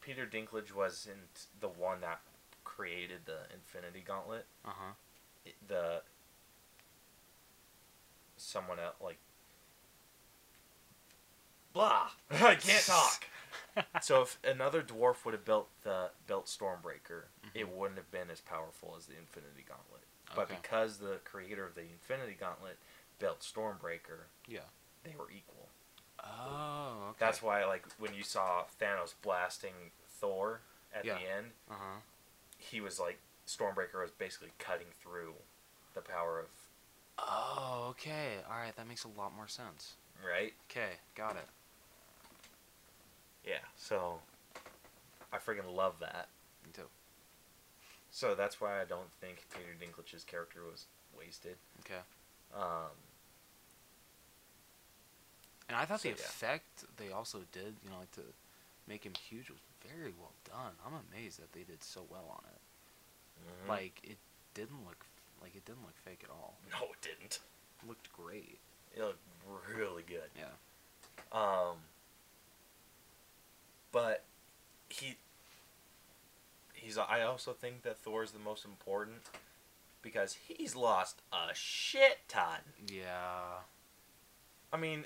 Peter 0.00 0.26
Dinklage 0.26 0.74
wasn't 0.74 1.46
the 1.60 1.68
one 1.68 2.00
that 2.00 2.20
created 2.64 3.20
the 3.26 3.40
Infinity 3.54 4.02
Gauntlet, 4.06 4.46
Uh 4.64 4.70
huh. 4.74 4.92
it, 5.44 5.54
the 5.66 6.02
someone 8.36 8.78
else 8.78 8.94
like 9.02 9.18
blah 11.74 12.08
I 12.30 12.54
can't 12.54 12.84
talk. 12.84 13.24
So 14.00 14.22
if 14.22 14.38
another 14.44 14.82
dwarf 14.82 15.24
would 15.24 15.34
have 15.34 15.44
built 15.44 15.68
the 15.82 16.10
built 16.26 16.46
Stormbreaker, 16.46 17.24
it 17.54 17.66
Mhm. 17.66 17.72
wouldn't 17.76 17.98
have 17.98 18.10
been 18.10 18.30
as 18.30 18.40
powerful 18.40 18.94
as 18.96 19.06
the 19.06 19.16
Infinity 19.16 19.62
Gauntlet. 19.62 20.02
But 20.34 20.42
Okay. 20.50 20.56
because 20.56 20.98
the 20.98 21.18
creator 21.24 21.66
of 21.66 21.74
the 21.74 21.82
Infinity 21.82 22.34
Gauntlet 22.34 22.78
built 23.18 23.40
Stormbreaker, 23.40 24.26
Yeah. 24.46 24.68
they 25.02 25.14
were 25.16 25.30
equal. 25.30 25.68
Oh, 26.22 27.08
okay. 27.10 27.18
That's 27.18 27.42
why, 27.42 27.64
like, 27.64 27.86
when 27.98 28.14
you 28.14 28.22
saw 28.22 28.66
Thanos 28.80 29.14
blasting 29.22 29.92
Thor 30.06 30.62
at 30.92 31.04
Yeah. 31.04 31.18
the 31.18 31.26
end, 31.26 31.52
Uh 31.68 31.74
huh. 31.74 32.00
he 32.58 32.80
was 32.80 32.98
like, 33.00 33.20
Stormbreaker 33.46 34.00
was 34.02 34.10
basically 34.12 34.52
cutting 34.58 34.92
through 34.92 35.34
the 35.94 36.02
power 36.02 36.38
of, 36.38 36.50
Oh, 37.18 37.88
okay. 37.90 38.42
All 38.44 38.56
right. 38.56 38.74
That 38.76 38.86
makes 38.86 39.04
a 39.04 39.08
lot 39.08 39.32
more 39.34 39.48
sense. 39.48 39.96
right? 40.22 40.54
Okay. 40.70 40.98
Got 41.14 41.36
it. 41.36 41.48
Yeah. 43.46 43.58
So, 43.76 44.20
I 45.32 45.38
freaking 45.38 45.74
love 45.74 45.94
that. 46.00 46.28
Me 46.64 46.70
too. 46.72 46.88
So 48.10 48.34
that's 48.34 48.60
why 48.60 48.80
I 48.80 48.84
don't 48.84 49.10
think 49.20 49.44
Peter 49.54 49.74
Dinklage's 49.80 50.24
character 50.24 50.60
was 50.70 50.86
wasted. 51.16 51.56
Okay. 51.80 52.00
Um, 52.54 52.90
And 55.68 55.76
I 55.76 55.84
thought 55.84 56.00
So, 56.00 56.08
the 56.10 56.16
yeah. 56.18 56.24
effect 56.24 56.84
they 56.96 57.12
also 57.12 57.42
did, 57.52 57.76
you 57.84 57.90
know, 57.90 57.98
like 58.00 58.10
to 58.12 58.22
make 58.88 59.04
him 59.04 59.12
huge, 59.14 59.48
was 59.50 59.60
very 59.86 60.12
well 60.18 60.32
done. 60.44 60.72
I'm 60.84 60.94
amazed 61.12 61.38
that 61.40 61.52
they 61.52 61.62
did 61.62 61.82
so 61.84 62.04
well 62.10 62.26
on 62.28 62.42
it. 62.50 62.60
mhm. 63.64 63.68
Like 63.68 64.00
it 64.02 64.18
didn't 64.54 64.84
look 64.84 65.06
like 65.40 65.54
it 65.54 65.64
didn't 65.64 65.82
look 65.82 65.96
fake 66.04 66.20
at 66.24 66.30
all. 66.30 66.54
no, 66.72 66.86
it 66.92 67.00
didn't. 67.00 67.38
It 67.82 67.88
looked 67.88 68.12
great. 68.12 68.58
It 68.94 69.00
looked 69.00 69.22
really 69.74 70.02
good. 70.02 70.28
Yeah. 70.36 70.50
Um, 71.32 71.76
but 73.92 74.24
he 74.88 75.16
he's. 76.74 76.98
I 76.98 77.22
also 77.22 77.52
think 77.52 77.82
that 77.82 77.98
Thor's 77.98 78.32
the 78.32 78.38
most 78.38 78.64
important 78.64 79.18
because 80.02 80.36
he's 80.46 80.74
lost 80.74 81.22
a 81.32 81.54
shit 81.54 82.20
ton. 82.28 82.60
Yeah. 82.90 83.60
I 84.72 84.76
mean, 84.76 85.04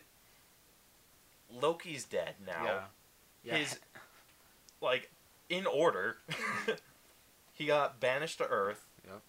Loki's 1.52 2.04
dead 2.04 2.34
now. 2.44 2.64
Yeah. 2.64 2.80
Yeah. 3.44 3.56
His 3.56 3.78
like 4.80 5.10
in 5.48 5.66
order. 5.66 6.18
he 7.52 7.66
got 7.66 8.00
banished 8.00 8.38
to 8.38 8.46
Earth. 8.46 8.86
Yep. 9.06 9.20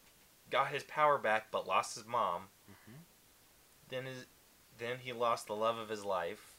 Got 0.49 0.68
his 0.70 0.84
power 0.84 1.18
back, 1.18 1.47
but 1.51 1.68
lost 1.68 1.95
his 1.95 2.06
mom. 2.06 2.43
hmm 2.68 2.97
Then 3.89 4.06
his, 4.06 4.26
then 4.78 4.97
he 5.01 5.14
lost 5.14 5.47
the 5.47 5.56
love 5.56 5.78
of 5.78 5.89
his 5.89 6.06
life. 6.06 6.55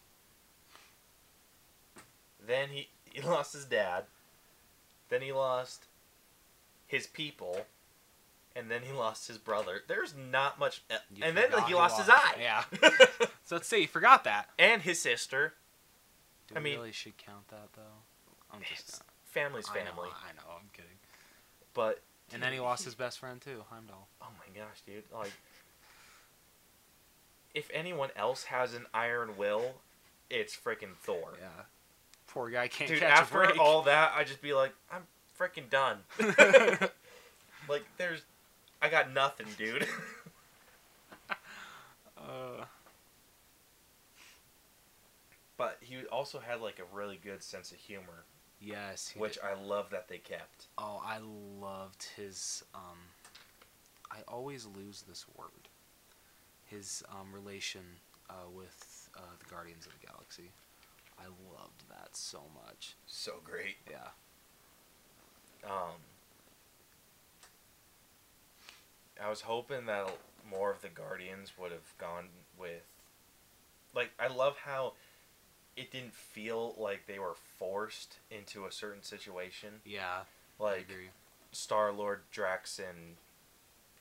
Then 2.45 2.69
he 2.71 2.89
he 3.13 3.21
lost 3.23 3.53
his 3.53 3.65
dad. 3.65 4.05
Then 5.09 5.23
he 5.23 5.33
lost 5.33 5.87
his 6.87 7.07
people, 7.07 7.67
and 8.57 8.71
then 8.71 8.83
he 8.83 8.93
lost 8.93 9.29
his 9.29 9.39
brother. 9.39 9.83
There's 9.87 10.15
not 10.17 10.59
much, 10.59 10.83
e- 10.91 10.95
You 11.15 11.25
and 11.25 11.37
then 11.37 11.51
forgot 11.51 11.69
he 11.69 11.75
lost 11.75 11.99
his 11.99 12.09
eye. 12.09 12.35
Yeah. 12.41 12.65
So 13.45 13.55
let's 13.55 13.69
say 13.69 13.81
you 13.83 13.87
forgot 13.87 14.25
that. 14.25 14.49
and 14.59 14.83
his 14.83 15.01
sister. 15.01 15.55
Do 16.49 16.57
I 16.57 16.59
we 16.59 16.65
mean- 16.65 16.79
really 16.81 16.91
should 16.93 17.17
count 17.17 17.47
that 17.49 17.69
though? 17.75 18.03
I'm 18.53 18.61
just. 18.69 19.03
family's 19.25 19.69
I 19.69 19.75
family, 19.75 20.09
know, 20.09 20.15
I 20.29 20.33
know. 20.35 20.53
I'm 20.59 20.69
kidding. 20.73 20.91
but 21.73 22.03
And 22.33 22.43
then 22.43 22.53
he 22.53 22.59
lost 22.59 22.85
his 22.85 22.97
best 22.97 23.21
friend 23.21 23.41
too, 23.41 23.63
Heimdall. 23.71 24.09
Oh 24.21 24.27
my 24.41 24.61
gosh, 24.61 24.81
dude! 24.85 25.05
Like, 25.15 25.31
if 27.55 27.71
anyone 27.73 28.11
else 28.17 28.45
has 28.45 28.75
an 28.75 28.87
iron 28.93 29.37
will, 29.37 29.77
it's 30.29 30.57
freaking 30.57 30.97
Thor. 31.01 31.35
Yeah. 31.41 31.63
Poor 32.37 32.51
guy 32.51 32.69
can't 32.69 32.91
Dude, 32.91 33.01
catch 33.01 33.19
after 33.19 33.41
a 33.41 33.47
break. 33.47 33.59
all 33.59 33.81
that, 33.85 34.13
I'd 34.15 34.27
just 34.27 34.43
be 34.43 34.53
like, 34.53 34.75
I'm 34.93 35.05
freaking 35.41 35.71
done. 35.71 36.01
like, 37.67 37.83
there's, 37.97 38.21
I 38.83 38.91
got 38.91 39.11
nothing, 39.11 39.47
dude. 39.57 39.89
uh, 42.19 42.67
but 45.57 45.79
he 45.81 46.05
also 46.13 46.39
had 46.39 46.61
like 46.61 46.79
a 46.79 46.95
really 46.95 47.19
good 47.25 47.43
sense 47.43 47.73
of 47.73 47.79
humor, 47.79 48.25
yes. 48.61 49.15
which 49.17 49.37
did. 49.37 49.43
I 49.43 49.55
love 49.55 49.89
that 49.89 50.07
they 50.07 50.19
kept. 50.19 50.67
Oh, 50.77 51.01
I 51.03 51.21
loved 51.59 52.07
his. 52.19 52.63
Um, 52.75 52.99
I 54.11 54.19
always 54.29 54.69
lose 54.77 55.05
this 55.09 55.25
word. 55.39 55.71
His 56.67 57.03
um, 57.11 57.33
relation 57.33 57.81
uh, 58.29 58.51
with 58.55 59.09
uh, 59.17 59.21
the 59.39 59.47
Guardians 59.47 59.87
of 59.87 59.93
the 59.99 60.07
Galaxy. 60.07 60.51
I 61.19 61.25
loved 61.25 61.89
that 61.89 62.17
so 62.17 62.43
much. 62.55 62.97
So 63.07 63.41
great. 63.45 63.77
Yeah. 63.91 64.11
Um, 65.65 66.01
I 69.23 69.29
was 69.29 69.43
hoping 69.43 69.87
that 69.87 70.17
more 70.49 70.71
of 70.71 70.83
the 70.83 70.89
Guardians 70.89 71.53
would 71.59 71.73
have 71.73 71.97
gone 71.99 72.29
with, 72.59 72.85
like, 73.95 74.11
I 74.21 74.29
love 74.29 74.59
how 74.65 74.93
it 75.77 75.91
didn't 75.91 76.15
feel 76.15 76.75
like 76.79 77.07
they 77.07 77.19
were 77.19 77.35
forced 77.35 78.19
into 78.31 78.65
a 78.67 78.73
certain 78.73 79.03
situation. 79.03 79.81
Yeah. 79.85 80.21
Like. 80.59 80.87
Star 81.53 81.91
Lord, 81.91 82.21
Drax, 82.31 82.79
and 82.79 83.17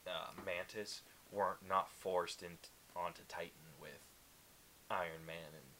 uh, 0.06 0.32
Mantis 0.46 1.04
weren't 1.32 1.66
not 1.70 1.90
forced 1.90 2.44
in 2.44 2.58
onto 2.96 3.22
Titan 3.30 3.52
with 3.80 4.02
Iron 4.92 5.26
Man 5.26 5.54
and. 5.54 5.75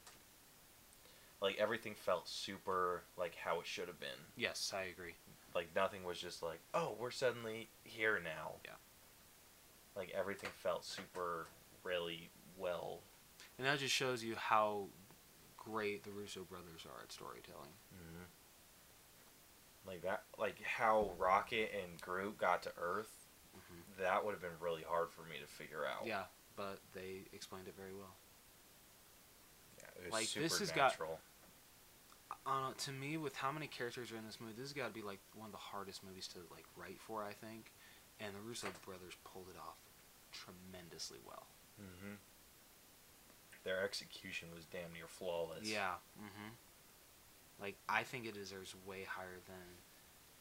Like 1.40 1.56
everything 1.58 1.94
felt 1.94 2.28
super 2.28 3.02
like 3.16 3.34
how 3.36 3.60
it 3.60 3.66
should 3.66 3.88
have 3.88 4.00
been 4.00 4.08
Yes, 4.36 4.72
I 4.74 4.82
agree. 4.84 5.14
like 5.54 5.68
nothing 5.74 6.02
was 6.04 6.18
just 6.18 6.42
like 6.42 6.60
oh 6.74 6.96
we're 6.98 7.10
suddenly 7.10 7.68
here 7.84 8.20
now 8.22 8.54
Yeah. 8.64 8.72
like 9.94 10.10
everything 10.10 10.50
felt 10.54 10.84
super 10.84 11.46
really 11.82 12.30
well 12.56 13.00
And 13.58 13.66
that 13.66 13.78
just 13.78 13.94
shows 13.94 14.24
you 14.24 14.34
how 14.36 14.88
great 15.56 16.04
the 16.04 16.10
Russo 16.10 16.44
brothers 16.44 16.86
are 16.86 17.02
at 17.02 17.12
storytelling. 17.12 17.70
like 19.86 20.02
that 20.02 20.24
like 20.38 20.60
how 20.62 21.12
rocket 21.18 21.70
and 21.82 22.00
groot 22.00 22.36
got 22.38 22.62
to 22.64 22.72
earth 22.78 23.28
Mhm. 23.56 23.98
that 23.98 24.24
would 24.24 24.32
have 24.32 24.40
been 24.42 24.58
really 24.60 24.82
hard 24.82 25.10
for 25.10 25.22
me 25.22 25.38
to 25.40 25.46
figure 25.46 25.86
out. 25.86 26.04
Yeah, 26.06 26.24
but 26.56 26.80
they 26.92 27.26
explained 27.32 27.68
it 27.68 27.74
very 27.76 27.94
well. 27.94 28.14
It 30.04 30.12
Like, 30.12 30.28
this 30.30 30.58
has 30.58 30.70
got- 30.72 30.96
Uh, 32.44 32.72
to 32.74 32.92
me, 32.92 33.16
with 33.16 33.34
how 33.36 33.50
many 33.50 33.66
characters 33.66 34.12
are 34.12 34.16
in 34.16 34.24
this 34.24 34.40
movie, 34.40 34.52
this 34.52 34.62
has 34.64 34.72
got 34.72 34.86
to 34.88 34.92
be 34.94 35.02
like 35.02 35.18
one 35.34 35.46
of 35.46 35.52
the 35.52 35.58
hardest 35.58 36.04
movies 36.04 36.28
to 36.28 36.38
like 36.50 36.64
write 36.76 37.00
for. 37.00 37.24
I 37.24 37.32
think, 37.32 37.72
and 38.20 38.34
the 38.34 38.40
Russo 38.40 38.68
brothers 38.84 39.14
pulled 39.24 39.48
it 39.48 39.56
off 39.58 39.76
tremendously 40.32 41.18
well. 41.26 41.46
hmm 41.78 42.14
Their 43.64 43.82
execution 43.82 44.48
was 44.54 44.64
damn 44.66 44.92
near 44.92 45.08
flawless. 45.08 45.66
Yeah. 45.68 45.94
Mm-hmm. 46.20 46.50
Like 47.60 47.76
I 47.88 48.02
think 48.04 48.26
it 48.26 48.34
deserves 48.34 48.74
way 48.86 49.04
higher 49.04 49.40
than. 49.46 49.66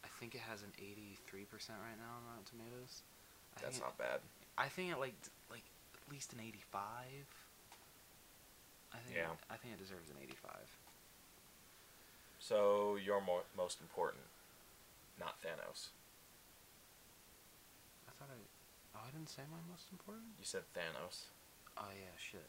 I 0.03 0.08
think 0.20 0.36
it 0.36 0.41
has 0.41 0.62
an 0.62 0.74
eighty-three 0.78 1.45
percent 1.45 1.80
right 1.82 1.97
now 1.97 2.18
on 2.18 2.26
Rotten 2.30 2.45
Tomatoes. 2.45 3.01
I 3.58 3.62
that's 3.64 3.80
not 3.80 3.97
bad. 3.97 4.20
I 4.58 4.68
think 4.70 4.91
it 4.91 4.99
like 4.99 5.16
like 5.49 5.64
at 5.95 6.12
least 6.12 6.34
an 6.34 6.39
eighty-five. 6.39 7.26
I 8.96 9.00
think. 9.04 9.18
Yeah. 9.20 9.36
I 9.52 9.58
think 9.60 9.74
it 9.76 9.80
deserves 9.84 10.10
an 10.10 10.16
eighty-five. 10.24 10.68
So 12.39 12.96
you're 13.04 13.22
more 13.22 13.41
most 13.58 13.82
important, 13.82 14.24
not 15.20 15.36
Thanos. 15.43 15.89
I 18.08 18.12
thought 18.18 18.30
I. 18.32 18.38
Oh, 18.96 19.02
I 19.08 19.12
didn't 19.12 19.30
say 19.30 19.41
my 19.52 19.60
most 19.70 19.88
important. 19.91 20.26
You 20.39 20.46
said 20.46 20.62
Thanos, 20.74 21.26
Oh 21.78 21.91
yeah, 21.91 22.16
shit. 22.18 22.48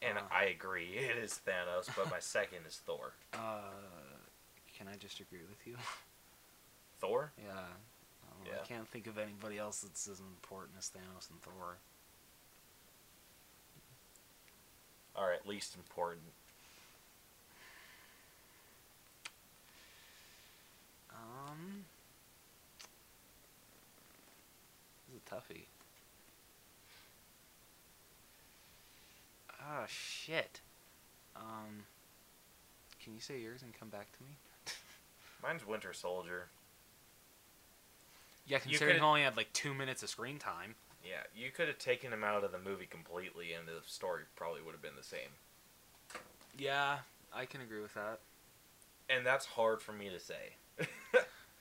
and 0.00 0.18
Uh. 0.18 0.22
I 0.32 0.44
agree 0.44 0.86
it 0.96 1.16
is 1.18 1.40
Thanos, 1.46 1.88
but 1.96 2.10
my 2.10 2.20
second 2.20 2.60
is 2.66 2.80
Thor. 2.86 3.12
Uh, 3.34 4.16
can 4.76 4.88
I 4.88 4.96
just 4.96 5.20
agree 5.20 5.44
with 5.48 5.66
you? 5.66 5.76
Thor? 7.00 7.32
yeah. 7.44 7.52
I, 7.52 8.48
Yeah. 8.48 8.60
I 8.62 8.66
can't 8.66 8.88
think 8.88 9.06
of 9.06 9.18
anybody 9.18 9.58
else 9.58 9.80
that's 9.80 10.06
as 10.08 10.20
important 10.20 10.78
as 10.78 10.88
Thanos 10.90 11.28
and 11.30 11.40
Thor. 11.42 11.76
All 15.16 15.26
right, 15.26 15.46
least 15.46 15.76
important. 15.76 16.24
Um, 21.10 21.84
this 25.08 25.16
is 25.16 25.22
a 25.26 25.34
toughie. 25.34 25.64
Oh 29.62 29.84
shit. 29.88 30.60
Um, 31.34 31.84
can 33.02 33.14
you 33.14 33.20
say 33.20 33.40
yours 33.40 33.62
and 33.62 33.72
come 33.78 33.88
back 33.88 34.12
to 34.12 34.22
me? 34.22 34.30
Mine's 35.42 35.66
Winter 35.66 35.92
Soldier. 35.92 36.48
Yeah, 38.46 38.58
considering 38.58 38.94
could've- 38.96 39.04
only 39.04 39.22
had 39.22 39.36
like 39.36 39.52
two 39.52 39.74
minutes 39.74 40.02
of 40.02 40.10
screen 40.10 40.38
time. 40.38 40.74
Yeah, 41.08 41.22
you 41.34 41.50
could 41.50 41.68
have 41.68 41.78
taken 41.78 42.12
him 42.12 42.24
out 42.24 42.42
of 42.42 42.52
the 42.52 42.58
movie 42.58 42.86
completely, 42.86 43.52
and 43.52 43.66
the 43.68 43.80
story 43.86 44.22
probably 44.34 44.62
would 44.62 44.72
have 44.72 44.82
been 44.82 44.96
the 44.96 45.04
same. 45.04 45.30
Yeah, 46.58 46.98
I 47.34 47.44
can 47.44 47.60
agree 47.60 47.80
with 47.80 47.94
that. 47.94 48.18
And 49.08 49.24
that's 49.24 49.46
hard 49.46 49.80
for 49.82 49.92
me 49.92 50.08
to 50.10 50.18
say. 50.20 50.54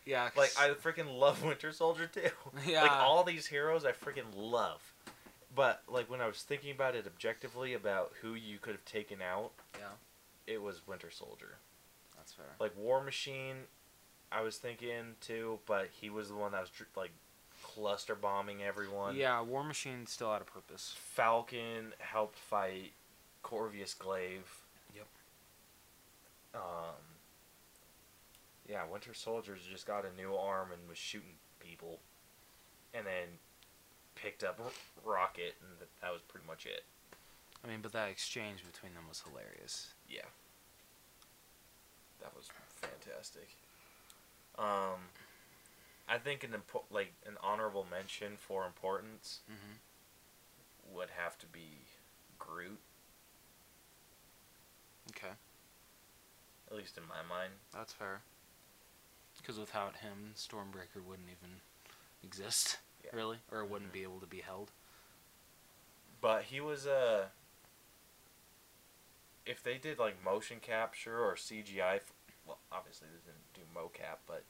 Yeah, 0.05 0.29
like 0.37 0.51
I 0.59 0.69
freaking 0.69 1.17
love 1.19 1.43
Winter 1.43 1.71
Soldier 1.71 2.05
too. 2.05 2.29
Yeah. 2.65 2.83
Like 2.83 2.91
all 2.91 3.23
these 3.23 3.47
heroes 3.47 3.85
I 3.85 3.91
freaking 3.91 4.25
love. 4.35 4.93
But 5.55 5.81
like 5.87 6.09
when 6.09 6.21
I 6.21 6.27
was 6.27 6.43
thinking 6.43 6.71
about 6.71 6.95
it 6.95 7.07
objectively 7.07 7.73
about 7.73 8.11
who 8.21 8.35
you 8.35 8.59
could 8.59 8.73
have 8.73 8.85
taken 8.85 9.19
out, 9.21 9.51
yeah, 9.79 9.85
it 10.45 10.61
was 10.61 10.85
Winter 10.87 11.09
Soldier. 11.09 11.57
that's 12.15 12.33
fair. 12.33 12.45
Like 12.59 12.77
War 12.77 13.03
Machine, 13.03 13.55
I 14.31 14.41
was 14.41 14.57
thinking 14.57 15.15
too, 15.21 15.59
but 15.65 15.89
he 15.99 16.09
was 16.11 16.29
the 16.29 16.35
one 16.35 16.51
that 16.51 16.61
was 16.61 16.71
like 16.95 17.11
cluster 17.63 18.15
bombing 18.15 18.63
everyone. 18.63 19.15
Yeah, 19.15 19.41
War 19.41 19.63
Machine 19.63 20.05
still 20.07 20.31
had 20.31 20.41
a 20.41 20.45
purpose. 20.45 20.95
Falcon 20.97 21.93
helped 21.99 22.37
fight 22.37 22.91
Corvus 23.43 23.93
Glaive. 23.93 24.61
Yep. 24.95 25.05
Um. 26.55 26.61
Yeah, 28.67 28.81
Winter 28.91 29.13
Soldier's 29.13 29.61
just 29.69 29.85
got 29.85 30.05
a 30.05 30.15
new 30.19 30.35
arm 30.35 30.69
and 30.71 30.89
was 30.89 30.97
shooting 30.97 31.35
people, 31.59 31.99
and 32.93 33.05
then 33.05 33.27
picked 34.15 34.43
up 34.43 34.59
R- 34.63 34.71
Rocket, 35.03 35.53
and 35.61 35.77
th- 35.77 35.89
that 36.01 36.11
was 36.11 36.21
pretty 36.27 36.47
much 36.47 36.65
it. 36.65 36.83
I 37.63 37.67
mean, 37.67 37.79
but 37.81 37.91
that 37.93 38.09
exchange 38.09 38.63
between 38.65 38.93
them 38.95 39.03
was 39.07 39.21
hilarious. 39.27 39.93
Yeah. 40.09 40.25
That 42.21 42.35
was 42.35 42.49
fantastic. 42.81 43.49
Um, 44.57 45.09
I 46.07 46.17
think 46.19 46.43
an 46.43 46.51
impo- 46.51 46.83
like 46.91 47.13
an 47.25 47.37
honorable 47.41 47.85
mention 47.89 48.33
for 48.37 48.65
importance 48.65 49.39
Mm-hmm. 49.51 50.95
would 50.95 51.09
have 51.17 51.37
to 51.39 51.45
be 51.47 51.79
Groot, 52.37 52.79
Okay, 55.11 55.33
at 56.69 56.75
least 56.77 56.97
in 56.97 57.03
my 57.07 57.21
mind. 57.27 57.53
that's 57.73 57.93
fair. 57.93 58.21
Because 59.37 59.59
without 59.59 59.97
him, 59.97 60.31
Stormbreaker 60.35 61.03
wouldn't 61.05 61.29
even 61.29 61.61
exist, 62.23 62.77
Yeah. 63.03 63.11
really, 63.13 63.37
or 63.51 63.61
it 63.61 63.69
wouldn't 63.69 63.91
be 63.93 64.03
able 64.03 64.19
to 64.19 64.25
be 64.27 64.41
held. 64.41 64.71
But 66.21 66.43
he 66.45 66.59
was 66.59 66.85
Uh, 66.87 67.29
if 69.45 69.61
they 69.61 69.77
did 69.77 69.99
like 69.99 70.23
motion 70.23 70.59
capture 70.59 71.19
or 71.19 71.35
CGI, 71.35 71.97
f- 71.97 72.13
well, 72.45 72.59
obviously 72.71 73.07
they 73.07 73.31
didn't 73.31 73.53
do 73.53 73.61
mocap, 73.79 74.17
but 74.25 74.43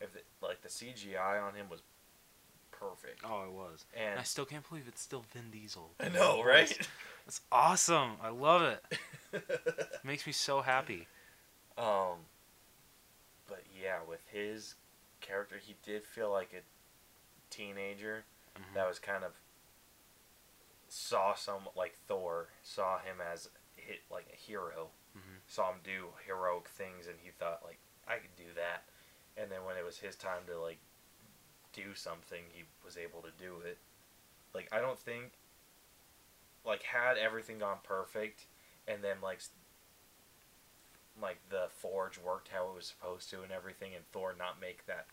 if 0.00 0.10
like 0.42 0.62
the 0.62 0.68
CGI 0.68 1.42
on 1.42 1.54
him 1.54 1.66
was 1.70 1.80
perfect. 2.72 3.20
Oh, 3.24 3.44
it 3.44 3.52
was. 3.52 3.84
And 3.96 4.10
And 4.12 4.20
I 4.20 4.22
still 4.24 4.44
can't 4.44 4.68
believe 4.68 4.84
it's 4.88 5.00
still 5.00 5.24
Vin 5.32 5.50
Diesel. 5.50 5.90
I 6.00 6.08
know, 6.08 6.42
right? 6.44 6.76
It's 7.26 7.40
awesome. 7.50 8.12
I 8.22 8.28
love 8.28 8.62
it. 8.62 8.84
It 9.32 9.88
makes 10.04 10.26
me 10.26 10.32
so 10.32 10.60
happy. 10.60 11.08
Um, 11.76 12.18
but 13.48 13.62
yeah, 13.82 13.98
with 14.08 14.20
his 14.30 14.74
character, 15.20 15.56
he 15.60 15.74
did 15.82 16.04
feel 16.04 16.30
like 16.30 16.52
a 16.54 16.60
teenager 17.52 18.24
Mhm. 18.56 18.74
that 18.74 18.86
was 18.88 18.98
kind 18.98 19.24
of 19.24 19.32
saw 20.88 21.34
some 21.34 21.68
like 21.74 21.94
Thor 22.06 22.48
saw 22.62 22.98
him 22.98 23.16
as 23.20 23.48
hit 23.76 24.00
like 24.10 24.26
a 24.32 24.36
hero, 24.36 24.90
Mhm. 25.16 25.40
saw 25.48 25.72
him 25.72 25.80
do 25.82 26.14
heroic 26.26 26.68
things, 26.68 27.06
and 27.06 27.18
he 27.20 27.30
thought 27.30 27.64
like 27.64 27.78
I 28.06 28.18
could 28.18 28.36
do 28.36 28.52
that. 28.54 28.84
And 29.36 29.50
then 29.50 29.64
when 29.64 29.72
it 29.72 29.74
was 29.86 29.98
his 29.98 30.16
time 30.16 30.42
to 30.48 30.58
like 30.60 30.78
do 31.72 31.94
something, 31.94 32.42
he 32.52 32.64
was 32.84 32.96
able 32.96 33.22
to 33.22 33.30
do 33.38 33.56
it. 33.64 33.78
Like 34.54 34.68
I 34.72 34.80
don't 34.80 34.98
think 34.98 35.32
like 36.64 36.82
had 36.82 37.16
everything 37.16 37.58
gone 37.58 37.78
perfect, 37.82 38.46
and 38.88 39.02
then 39.02 39.16
like 39.22 39.38
s- 39.38 39.50
like 41.20 41.38
the 41.48 41.66
forge 41.70 42.18
worked 42.18 42.48
how 42.48 42.68
it 42.68 42.74
was 42.74 42.86
supposed 42.86 43.30
to 43.30 43.42
and 43.42 43.52
everything, 43.52 43.94
and 43.94 44.04
Thor 44.12 44.34
not 44.38 44.60
make 44.60 44.86
that 44.86 45.06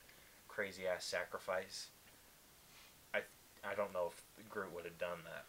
crazy 0.48 0.88
ass 0.88 1.06
sacrifice. 1.06 1.90
I 3.14 3.20
I 3.64 3.76
don't 3.76 3.94
know 3.94 4.12
if 4.12 4.50
Groot 4.50 4.74
would 4.74 4.86
have 4.86 4.98
done 4.98 5.20
that, 5.26 5.46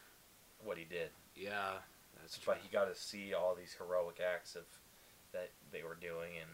what 0.65 0.79
he 0.79 0.85
did, 0.85 1.11
Yeah, 1.35 1.79
that's 2.21 2.39
true. 2.39 2.55
but 2.55 2.63
he 2.63 2.69
got 2.69 2.93
to 2.93 3.01
see 3.01 3.35
all 3.35 3.55
these 3.55 3.75
heroic 3.79 4.21
acts 4.21 4.55
of 4.55 4.65
that 5.33 5.51
they 5.73 5.83
were 5.83 5.97
doing, 6.01 6.33
and 6.41 6.51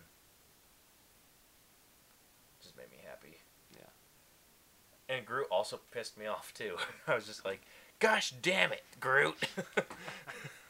made 2.80 2.90
me 2.90 3.02
happy. 3.06 3.36
Yeah. 3.76 5.14
And 5.14 5.26
Groot 5.26 5.46
also 5.50 5.80
pissed 5.92 6.18
me 6.18 6.26
off 6.26 6.52
too. 6.54 6.76
I 7.06 7.14
was 7.14 7.26
just 7.26 7.44
like, 7.44 7.60
"Gosh 7.98 8.32
damn 8.42 8.72
it, 8.72 8.84
Groot!" 9.00 9.36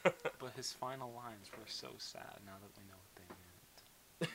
But 0.03 0.53
his 0.55 0.71
final 0.73 1.11
lines 1.15 1.51
were 1.55 1.67
so 1.67 1.89
sad 1.99 2.39
now 2.43 2.53
that 2.59 2.71
we 2.75 2.83
know 2.89 2.97
what 2.97 3.15
they 4.19 4.27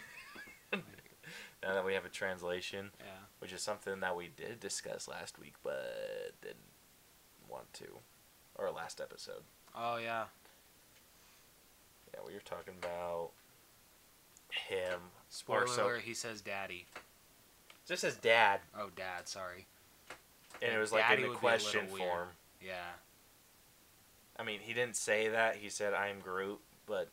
meant. 0.79 0.85
now 1.65 1.75
that 1.75 1.85
we 1.85 1.95
have 1.95 2.05
a 2.05 2.09
translation, 2.09 2.93
Yeah. 3.01 3.07
which 3.41 3.53
is 3.53 3.63
something 3.63 3.99
that 3.99 4.15
we 4.15 4.29
did 4.29 4.61
discuss 4.61 5.09
last 5.09 5.41
week, 5.41 5.55
but 5.65 6.31
didn't 6.41 6.59
want 7.49 7.73
to, 7.75 7.99
or 8.55 8.71
last 8.71 9.01
episode. 9.01 9.43
Oh 9.75 9.97
yeah. 9.97 10.27
Yeah, 12.15 12.21
we 12.25 12.33
were 12.35 12.41
talking 12.45 12.75
about 12.81 13.31
him. 14.51 15.01
Spoiler 15.29 15.65
or 15.65 15.67
so, 15.67 15.89
he 16.01 16.15
says 16.15 16.41
daddy. 16.41 16.87
Just 17.87 18.03
his 18.03 18.17
dad, 18.17 18.61
Oh, 18.79 18.91
dad, 18.95 19.29
sorry. 19.29 19.67
and 20.63 20.73
it 20.73 20.79
was 20.79 20.93
like 20.93 21.03
daddy 21.09 21.23
in 21.25 21.31
the 21.31 21.35
question 21.37 21.87
form. 21.89 22.29
Yeah. 22.61 22.75
I 24.39 24.43
mean, 24.45 24.61
he 24.61 24.75
didn't 24.75 24.97
say 24.97 25.29
that. 25.29 25.57
He 25.57 25.69
said, 25.71 25.95
"I 25.95 26.09
am 26.09 26.21
Groot," 26.21 26.61
but 26.87 27.09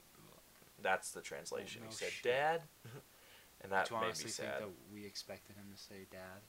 that's 0.81 1.11
the 1.11 1.21
translation. 1.21 1.81
Oh, 1.83 1.85
no 1.85 1.89
he 1.91 1.95
said, 1.95 2.11
shit. 2.11 2.23
"Dad," 2.31 2.61
and 3.61 3.71
that 3.71 3.87
Do 3.87 3.95
made 3.95 4.01
me 4.01 4.05
honestly 4.07 4.29
think 4.29 4.49
sad. 4.51 4.61
that 4.61 4.69
we 4.93 5.05
expected 5.05 5.55
him 5.55 5.65
to 5.73 5.81
say 5.81 6.05
dad? 6.11 6.41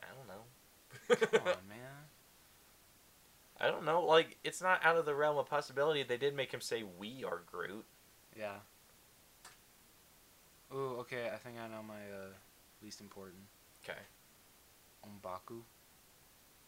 I 0.00 0.06
don't 0.16 0.28
know. 0.28 1.26
Come 1.38 1.48
on, 1.48 1.54
man. 1.68 2.06
I 3.60 3.66
don't 3.66 3.84
know. 3.84 4.04
Like, 4.04 4.38
it's 4.44 4.62
not 4.62 4.84
out 4.84 4.96
of 4.96 5.04
the 5.04 5.14
realm 5.14 5.36
of 5.36 5.48
possibility. 5.48 6.02
They 6.02 6.16
did 6.16 6.34
make 6.34 6.52
him 6.52 6.60
say, 6.60 6.84
"We 6.98 7.24
are 7.24 7.42
Groot." 7.50 7.84
Yeah. 8.38 8.56
Ooh, 10.74 10.96
okay, 11.00 11.30
I 11.32 11.36
think 11.36 11.56
I 11.58 11.66
know 11.68 11.82
my 11.86 11.94
uh, 11.94 12.32
least 12.82 13.00
important. 13.00 13.42
Okay. 13.84 13.98
Umbaku. 15.04 15.62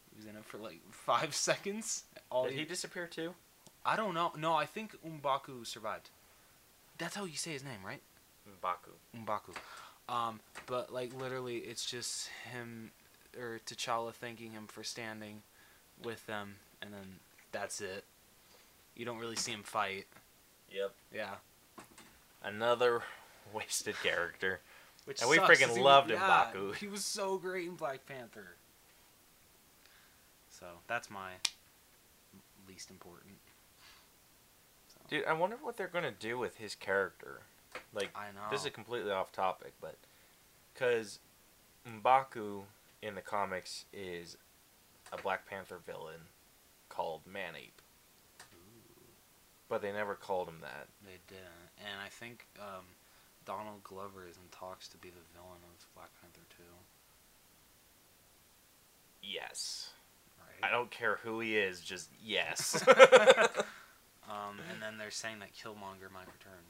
He 0.09 0.17
was 0.17 0.25
in 0.25 0.35
it 0.35 0.45
for 0.45 0.57
like 0.57 0.81
five 0.91 1.33
seconds. 1.35 2.03
All 2.29 2.45
Did 2.45 2.53
he, 2.53 2.59
he 2.59 2.65
disappear 2.65 3.07
too? 3.07 3.33
I 3.85 3.95
don't 3.95 4.13
know. 4.13 4.31
No, 4.37 4.53
I 4.53 4.65
think 4.65 4.95
Umbaku 5.05 5.65
survived. 5.65 6.09
That's 6.97 7.15
how 7.15 7.25
you 7.25 7.35
say 7.35 7.51
his 7.51 7.63
name, 7.63 7.79
right? 7.85 8.01
Baku. 8.61 8.91
Umbaku. 9.17 9.55
Um, 10.09 10.39
but 10.67 10.91
like 10.93 11.13
literally, 11.13 11.57
it's 11.57 11.85
just 11.85 12.29
him 12.51 12.91
or 13.37 13.59
T'Challa 13.65 14.13
thanking 14.13 14.51
him 14.51 14.67
for 14.67 14.83
standing 14.83 15.41
with 16.03 16.25
them, 16.27 16.55
and 16.81 16.93
then 16.93 17.19
that's 17.51 17.81
it. 17.81 18.03
You 18.95 19.05
don't 19.05 19.17
really 19.17 19.35
see 19.35 19.51
him 19.51 19.63
fight. 19.63 20.05
Yep. 20.71 20.93
Yeah. 21.13 21.35
Another 22.43 23.01
wasted 23.53 23.95
character. 24.01 24.59
Which 25.05 25.21
And 25.21 25.29
we 25.29 25.35
sucks, 25.37 25.59
freaking 25.59 25.81
loved 25.81 26.09
yeah, 26.09 26.17
M'Baku. 26.53 26.75
He 26.79 26.87
was 26.87 27.03
so 27.03 27.37
great 27.37 27.67
in 27.67 27.75
Black 27.75 28.05
Panther. 28.05 28.55
So 30.49 30.65
that's 30.87 31.09
my 31.09 31.31
least 32.67 32.89
important. 32.89 33.35
So, 34.87 35.01
Dude, 35.09 35.25
I 35.25 35.33
wonder 35.33 35.57
what 35.61 35.75
they're 35.75 35.87
gonna 35.87 36.11
do 36.11 36.37
with 36.37 36.57
his 36.57 36.75
character. 36.75 37.41
Like, 37.93 38.11
I 38.15 38.27
know. 38.33 38.49
this 38.49 38.65
is 38.65 38.71
completely 38.71 39.11
off 39.11 39.31
topic, 39.31 39.73
but 39.81 39.95
because 40.73 41.19
Mbaku 41.87 42.61
in 43.01 43.15
the 43.15 43.21
comics 43.21 43.85
is 43.91 44.37
a 45.11 45.21
Black 45.21 45.47
Panther 45.47 45.79
villain 45.85 46.21
called 46.89 47.21
Man-Ape, 47.31 47.81
but 49.67 49.81
they 49.81 49.91
never 49.91 50.15
called 50.15 50.47
him 50.47 50.59
that. 50.61 50.87
They 51.03 51.17
didn't, 51.27 51.43
and 51.79 51.99
I 52.03 52.09
think 52.09 52.45
um, 52.59 52.85
Donald 53.45 53.83
Glover 53.83 54.27
is 54.27 54.37
in 54.37 54.43
talks 54.51 54.87
to 54.89 54.97
be 54.97 55.09
the 55.09 55.23
villain 55.33 55.59
of 55.63 55.85
Black 55.95 56.09
Panther 56.21 56.41
two. 56.49 56.63
Yes. 59.21 59.91
Right. 60.39 60.69
I 60.69 60.71
don't 60.71 60.91
care 60.91 61.19
who 61.23 61.39
he 61.39 61.57
is, 61.57 61.79
just 61.81 62.09
yes. 62.23 62.85
um, 62.87 64.59
and 64.71 64.81
then 64.81 64.97
they're 64.97 65.11
saying 65.11 65.39
that 65.39 65.53
Killmonger 65.53 66.11
might 66.11 66.27
return. 66.27 66.63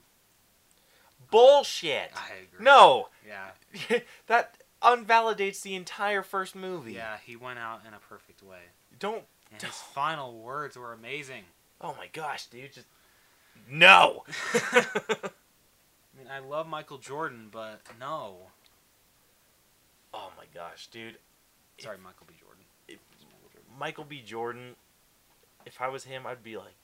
Bullshit. 1.31 2.11
I 2.15 2.33
agree. 2.43 2.63
No, 2.63 3.09
Yeah. 3.27 3.99
that 4.27 4.57
unvalidates 4.81 5.61
the 5.61 5.75
entire 5.75 6.21
first 6.21 6.55
movie. 6.55 6.93
Yeah, 6.93 7.17
he 7.25 7.35
went 7.35 7.59
out 7.59 7.81
in 7.87 7.93
a 7.93 7.99
perfect 7.99 8.43
way, 8.43 8.59
Don't. 8.99 9.23
and 9.51 9.61
his 9.61 9.75
final 9.75 10.39
words 10.39 10.77
were 10.77 10.93
amazing. 10.93 11.43
Oh 11.81 11.95
my 11.97 12.07
gosh, 12.11 12.47
dude! 12.47 12.73
Just 12.73 12.87
no. 13.69 14.23
I 16.13 16.17
mean, 16.19 16.27
I 16.31 16.39
love 16.39 16.67
Michael 16.67 16.97
Jordan, 16.99 17.49
but 17.51 17.81
no. 17.99 18.47
oh 20.13 20.31
my 20.37 20.45
gosh, 20.53 20.87
dude! 20.87 21.17
Sorry, 21.79 21.97
Michael 21.97 22.27
B. 22.27 22.35
Jordan. 22.39 22.63
if- 22.87 22.99
Michael 23.19 23.77
Michael 23.79 24.03
B. 24.05 24.21
Jordan. 24.21 24.75
If 25.65 25.81
I 25.81 25.87
was 25.87 26.03
him, 26.03 26.27
I'd 26.27 26.43
be 26.43 26.57
like, 26.57 26.75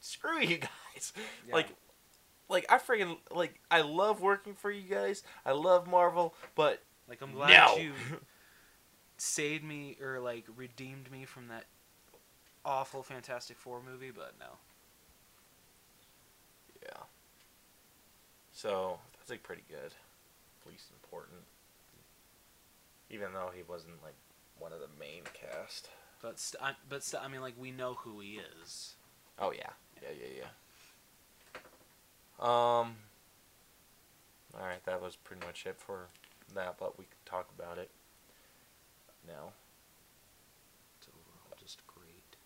screw 0.00 0.40
you 0.40 0.58
guys. 0.94 1.12
Yeah. 1.46 1.54
Like, 1.54 1.68
like 2.48 2.66
I 2.68 2.78
freaking 2.78 3.18
like 3.30 3.60
I 3.70 3.80
love 3.82 4.20
working 4.20 4.54
for 4.54 4.70
you 4.70 4.82
guys. 4.82 5.22
I 5.44 5.52
love 5.52 5.86
Marvel, 5.86 6.34
but 6.54 6.82
Like 7.08 7.22
I'm 7.22 7.32
glad 7.32 7.50
no. 7.50 7.76
you 7.82 7.92
saved 9.16 9.64
me 9.64 9.96
or 10.02 10.18
like 10.20 10.44
redeemed 10.56 11.10
me 11.10 11.24
from 11.24 11.48
that 11.48 11.64
awful 12.64 13.02
Fantastic 13.04 13.56
Four 13.58 13.80
movie, 13.82 14.10
but 14.10 14.34
no. 14.40 14.58
yeah. 16.82 17.02
So 18.56 18.98
that's 19.18 19.28
like 19.28 19.42
pretty 19.42 19.64
good, 19.68 19.92
least 20.66 20.86
important. 20.90 21.40
Even 23.10 23.34
though 23.34 23.50
he 23.54 23.62
wasn't 23.68 24.02
like 24.02 24.14
one 24.58 24.72
of 24.72 24.80
the 24.80 24.88
main 24.98 25.24
cast. 25.34 25.90
But 26.22 26.38
st- 26.38 26.62
I, 26.62 26.72
but 26.88 27.04
st- 27.04 27.22
I 27.22 27.28
mean, 27.28 27.42
like 27.42 27.52
we 27.58 27.70
know 27.70 27.98
who 28.00 28.20
he 28.20 28.40
is. 28.62 28.94
Oh 29.38 29.52
yeah, 29.52 29.68
yeah, 30.02 30.08
yeah, 30.18 30.42
yeah. 30.42 30.46
Um. 32.40 32.96
All 34.58 34.64
right, 34.64 34.82
that 34.86 35.02
was 35.02 35.16
pretty 35.16 35.44
much 35.46 35.66
it 35.66 35.76
for 35.78 36.06
that, 36.54 36.76
but 36.80 36.98
we 36.98 37.04
can 37.04 37.18
talk 37.26 37.50
about 37.58 37.76
it 37.76 37.90
now. 39.28 39.52
It's 40.98 41.08
overall 41.08 41.54
just 41.60 41.86
great. 41.86 42.36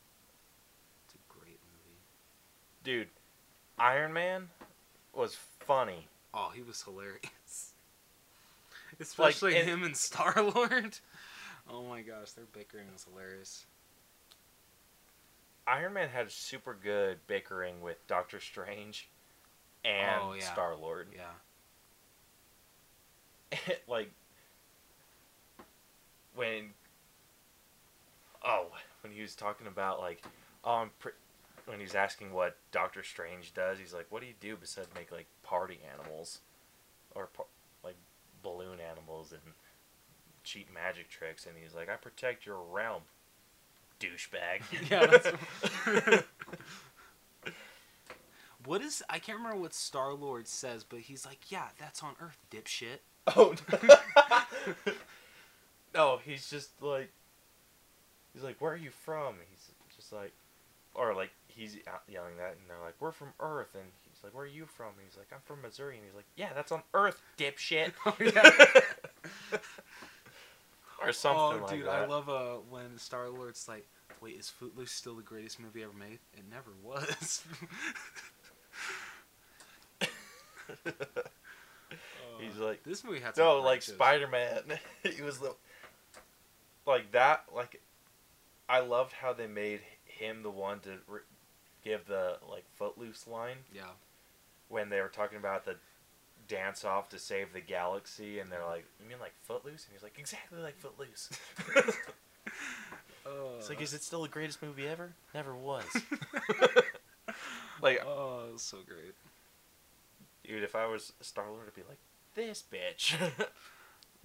It's 1.06 1.14
a 1.14 1.32
great 1.32 1.60
movie. 1.70 2.00
Dude, 2.82 3.10
Iron 3.78 4.12
Man 4.12 4.48
was 5.14 5.36
funny. 5.60 6.06
Oh, 6.34 6.50
he 6.54 6.62
was 6.62 6.82
hilarious. 6.82 7.72
Especially 9.00 9.56
and- 9.56 9.68
him 9.68 9.82
and 9.84 9.96
Star 9.96 10.34
Lord. 10.42 10.98
Oh 11.72 11.84
my 11.84 12.00
gosh, 12.00 12.32
their 12.32 12.46
bickering 12.52 12.86
was 12.92 13.04
hilarious. 13.04 13.64
Iron 15.68 15.92
Man 15.92 16.08
had 16.08 16.28
super 16.32 16.76
good 16.82 17.18
bickering 17.28 17.80
with 17.80 18.04
Doctor 18.08 18.40
Strange 18.40 19.08
and 19.84 20.20
Oh, 20.20 20.32
yeah. 20.36 20.52
Star 20.52 20.74
Lord. 20.74 21.06
Yeah. 21.14 21.30
like 23.88 24.10
when 26.34 26.70
oh 28.44 28.66
when 29.02 29.12
he 29.12 29.22
was 29.22 29.36
talking 29.36 29.68
about 29.68 30.00
like 30.00 30.24
oh 30.64 30.72
I'm 30.72 30.90
pre- 30.98 31.12
when 31.70 31.80
he's 31.80 31.94
asking 31.94 32.32
what 32.32 32.56
Doctor 32.72 33.02
Strange 33.02 33.54
does 33.54 33.78
he's 33.78 33.94
like 33.94 34.06
what 34.10 34.20
do 34.20 34.26
you 34.26 34.34
do 34.40 34.56
besides 34.60 34.88
make 34.94 35.12
like 35.12 35.26
party 35.42 35.78
animals 35.96 36.40
or 37.14 37.26
par- 37.26 37.46
like 37.84 37.96
balloon 38.42 38.78
animals 38.80 39.30
and 39.32 39.40
cheat 40.42 40.66
magic 40.72 41.08
tricks 41.08 41.46
and 41.46 41.54
he's 41.62 41.74
like 41.74 41.88
I 41.88 41.94
protect 41.96 42.44
your 42.44 42.58
realm 42.60 43.02
douchebag 44.00 44.62
Yeah, 44.90 45.06
that's- 45.06 46.24
What 48.66 48.82
is 48.82 49.02
I 49.08 49.18
can't 49.18 49.38
remember 49.38 49.58
what 49.58 49.72
Star 49.72 50.12
Lord 50.12 50.46
says, 50.46 50.84
but 50.84 50.98
he's 51.00 51.24
like, 51.24 51.50
"Yeah, 51.50 51.68
that's 51.78 52.02
on 52.02 52.12
Earth, 52.20 52.36
dipshit." 52.50 52.98
Oh 53.26 53.54
no, 55.94 56.18
he's 56.24 56.50
just 56.50 56.70
like 56.82 57.10
he's 58.34 58.42
like, 58.42 58.60
"Where 58.60 58.72
are 58.72 58.76
you 58.76 58.90
from?" 58.90 59.36
He's 59.50 59.70
just 59.96 60.12
like, 60.12 60.32
or 60.94 61.14
like 61.14 61.30
he's 61.60 61.76
yelling 62.08 62.36
that, 62.38 62.52
and 62.52 62.68
they're 62.68 62.80
like, 62.82 62.94
"We're 63.00 63.12
from 63.12 63.34
Earth," 63.38 63.74
and 63.74 63.84
he's 64.08 64.22
like, 64.24 64.34
"Where 64.34 64.44
are 64.44 64.48
you 64.48 64.66
from?" 64.66 64.88
And 64.98 65.06
he's 65.06 65.16
like, 65.16 65.28
"I'm 65.32 65.40
from 65.44 65.60
Missouri," 65.62 65.96
and 65.96 66.04
he's 66.04 66.14
like, 66.14 66.24
"Yeah, 66.36 66.52
that's 66.54 66.72
on 66.72 66.82
Earth, 66.94 67.22
dipshit." 67.38 67.92
Oh, 68.06 68.16
yeah. 68.18 68.50
or 71.02 71.12
something 71.12 71.60
oh, 71.60 71.64
like 71.64 71.70
dude, 71.70 71.86
that. 71.86 71.90
I 71.90 72.06
love 72.06 72.28
uh 72.28 72.56
when 72.68 72.98
Star 72.98 73.28
Lord's 73.28 73.68
like, 73.68 73.86
"Wait, 74.20 74.36
is 74.38 74.48
Footloose 74.48 74.90
still 74.92 75.14
the 75.14 75.22
greatest 75.22 75.60
movie 75.60 75.82
ever 75.82 75.92
made?" 75.92 76.18
It 76.34 76.44
never 76.50 76.70
was. 76.82 77.42
He's 82.40 82.58
Uh, 82.60 82.64
like, 82.64 82.82
this 82.84 83.04
movie 83.04 83.20
had 83.20 83.36
no, 83.36 83.60
like. 83.60 83.82
Spider 83.82 84.26
Man. 84.28 84.62
he 85.02 85.22
was 85.22 85.38
the 85.38 85.54
like 86.86 87.12
that. 87.12 87.44
Like, 87.54 87.80
I 88.68 88.80
loved 88.80 89.12
how 89.12 89.32
they 89.32 89.46
made 89.46 89.80
him 90.04 90.42
the 90.42 90.50
one 90.50 90.80
to 90.80 90.98
re- 91.06 91.20
give 91.84 92.06
the 92.06 92.38
like 92.48 92.64
Footloose 92.76 93.26
line. 93.26 93.58
Yeah, 93.74 93.92
when 94.68 94.88
they 94.88 95.00
were 95.00 95.08
talking 95.08 95.38
about 95.38 95.64
the 95.64 95.76
dance 96.48 96.84
off 96.84 97.08
to 97.10 97.18
save 97.18 97.52
the 97.52 97.60
galaxy, 97.60 98.38
and 98.38 98.50
they're 98.50 98.64
like, 98.66 98.84
"You 99.00 99.08
mean 99.08 99.18
like 99.20 99.32
Footloose?" 99.42 99.84
And 99.84 99.92
he's 99.92 100.02
like, 100.02 100.18
"Exactly 100.18 100.60
like 100.60 100.78
Footloose." 100.78 101.30
oh, 103.26 103.54
it's 103.58 103.68
like, 103.68 103.80
is 103.80 103.94
it 103.94 104.02
still 104.02 104.22
the 104.22 104.28
greatest 104.28 104.62
movie 104.62 104.88
ever? 104.88 105.12
Never 105.34 105.54
was. 105.54 105.84
like, 107.82 108.02
oh, 108.04 108.46
it 108.48 108.52
was 108.54 108.62
so 108.62 108.78
great. 108.86 109.14
dude, 110.44 110.64
if 110.64 110.74
I 110.74 110.86
was 110.86 111.12
Star 111.20 111.50
Lord, 111.50 111.64
I'd 111.66 111.74
be 111.74 111.82
like, 111.88 111.98
"This 112.34 112.62
bitch." 112.62 113.16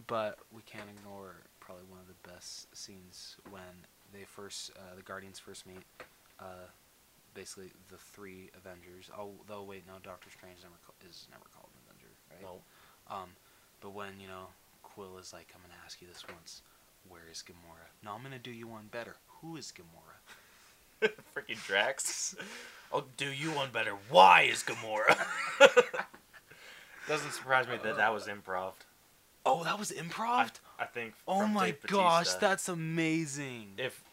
But 0.07 0.39
we 0.51 0.61
can't 0.63 0.89
ignore 0.89 1.35
probably 1.59 1.85
one 1.85 1.99
of 1.99 2.07
the 2.07 2.29
best 2.29 2.75
scenes 2.75 3.37
when 3.49 3.61
they 4.13 4.25
first, 4.25 4.71
uh, 4.75 4.95
the 4.95 5.01
Guardians 5.01 5.39
first 5.39 5.65
meet. 5.65 5.83
Uh, 6.39 6.67
basically, 7.35 7.69
the 7.89 7.97
three 7.97 8.49
Avengers. 8.57 9.11
Oh, 9.15 9.31
though 9.47 9.61
wait, 9.63 9.83
no, 9.85 9.93
Doctor 10.03 10.29
Strange 10.31 10.57
never 10.63 10.79
ca- 10.87 11.07
is 11.07 11.27
never 11.29 11.45
called 11.53 11.69
an 11.75 11.81
Avenger, 11.85 12.11
right? 12.31 12.41
no. 12.41 13.15
Um, 13.15 13.29
but 13.81 13.93
when 13.93 14.19
you 14.19 14.27
know 14.27 14.47
Quill 14.81 15.19
is 15.19 15.31
like, 15.33 15.51
I'm 15.53 15.61
gonna 15.61 15.79
ask 15.85 16.01
you 16.01 16.07
this 16.07 16.23
once. 16.27 16.61
Where 17.07 17.21
is 17.31 17.43
Gamora? 17.45 17.85
No, 18.03 18.13
I'm 18.13 18.23
gonna 18.23 18.39
do 18.39 18.49
you 18.51 18.67
one 18.67 18.87
better. 18.91 19.17
Who 19.41 19.57
is 19.57 19.71
Gamora? 19.71 20.17
Freaking 21.35 21.63
Drax. 21.67 22.35
I'll 22.93 23.05
do 23.17 23.27
you 23.27 23.51
one 23.51 23.69
better. 23.71 23.91
Why 24.09 24.43
is 24.43 24.63
Gamora? 24.63 25.15
Doesn't 27.07 27.31
surprise 27.33 27.67
me 27.67 27.73
that 27.83 27.97
that 27.97 28.11
was 28.13 28.25
improv. 28.25 28.71
Oh, 29.45 29.63
that 29.63 29.77
was 29.77 29.91
improv. 29.91 30.51
I 30.79 30.85
think. 30.85 31.13
oh 31.27 31.45
my 31.45 31.67
Dave 31.71 31.81
gosh, 31.87 32.13
Bautista. 32.25 32.37
that's 32.41 32.67
amazing. 32.69 33.73
if 33.77 34.03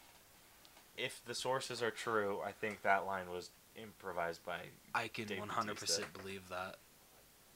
if 0.97 1.23
the 1.25 1.35
sources 1.35 1.83
are 1.83 1.91
true, 1.91 2.41
I 2.45 2.53
think 2.53 2.83
that 2.83 3.07
line 3.07 3.31
was 3.31 3.51
improvised 3.77 4.45
by. 4.45 4.59
I 4.95 5.09
can 5.09 5.27
Dave 5.27 5.41
100% 5.41 5.67
Bautista. 5.67 6.05
believe 6.19 6.49
that. 6.51 6.77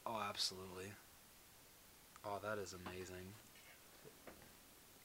Oh, 0.06 0.22
absolutely. 0.28 0.92
Oh, 2.24 2.38
that 2.42 2.58
is 2.58 2.74
amazing. 2.74 3.34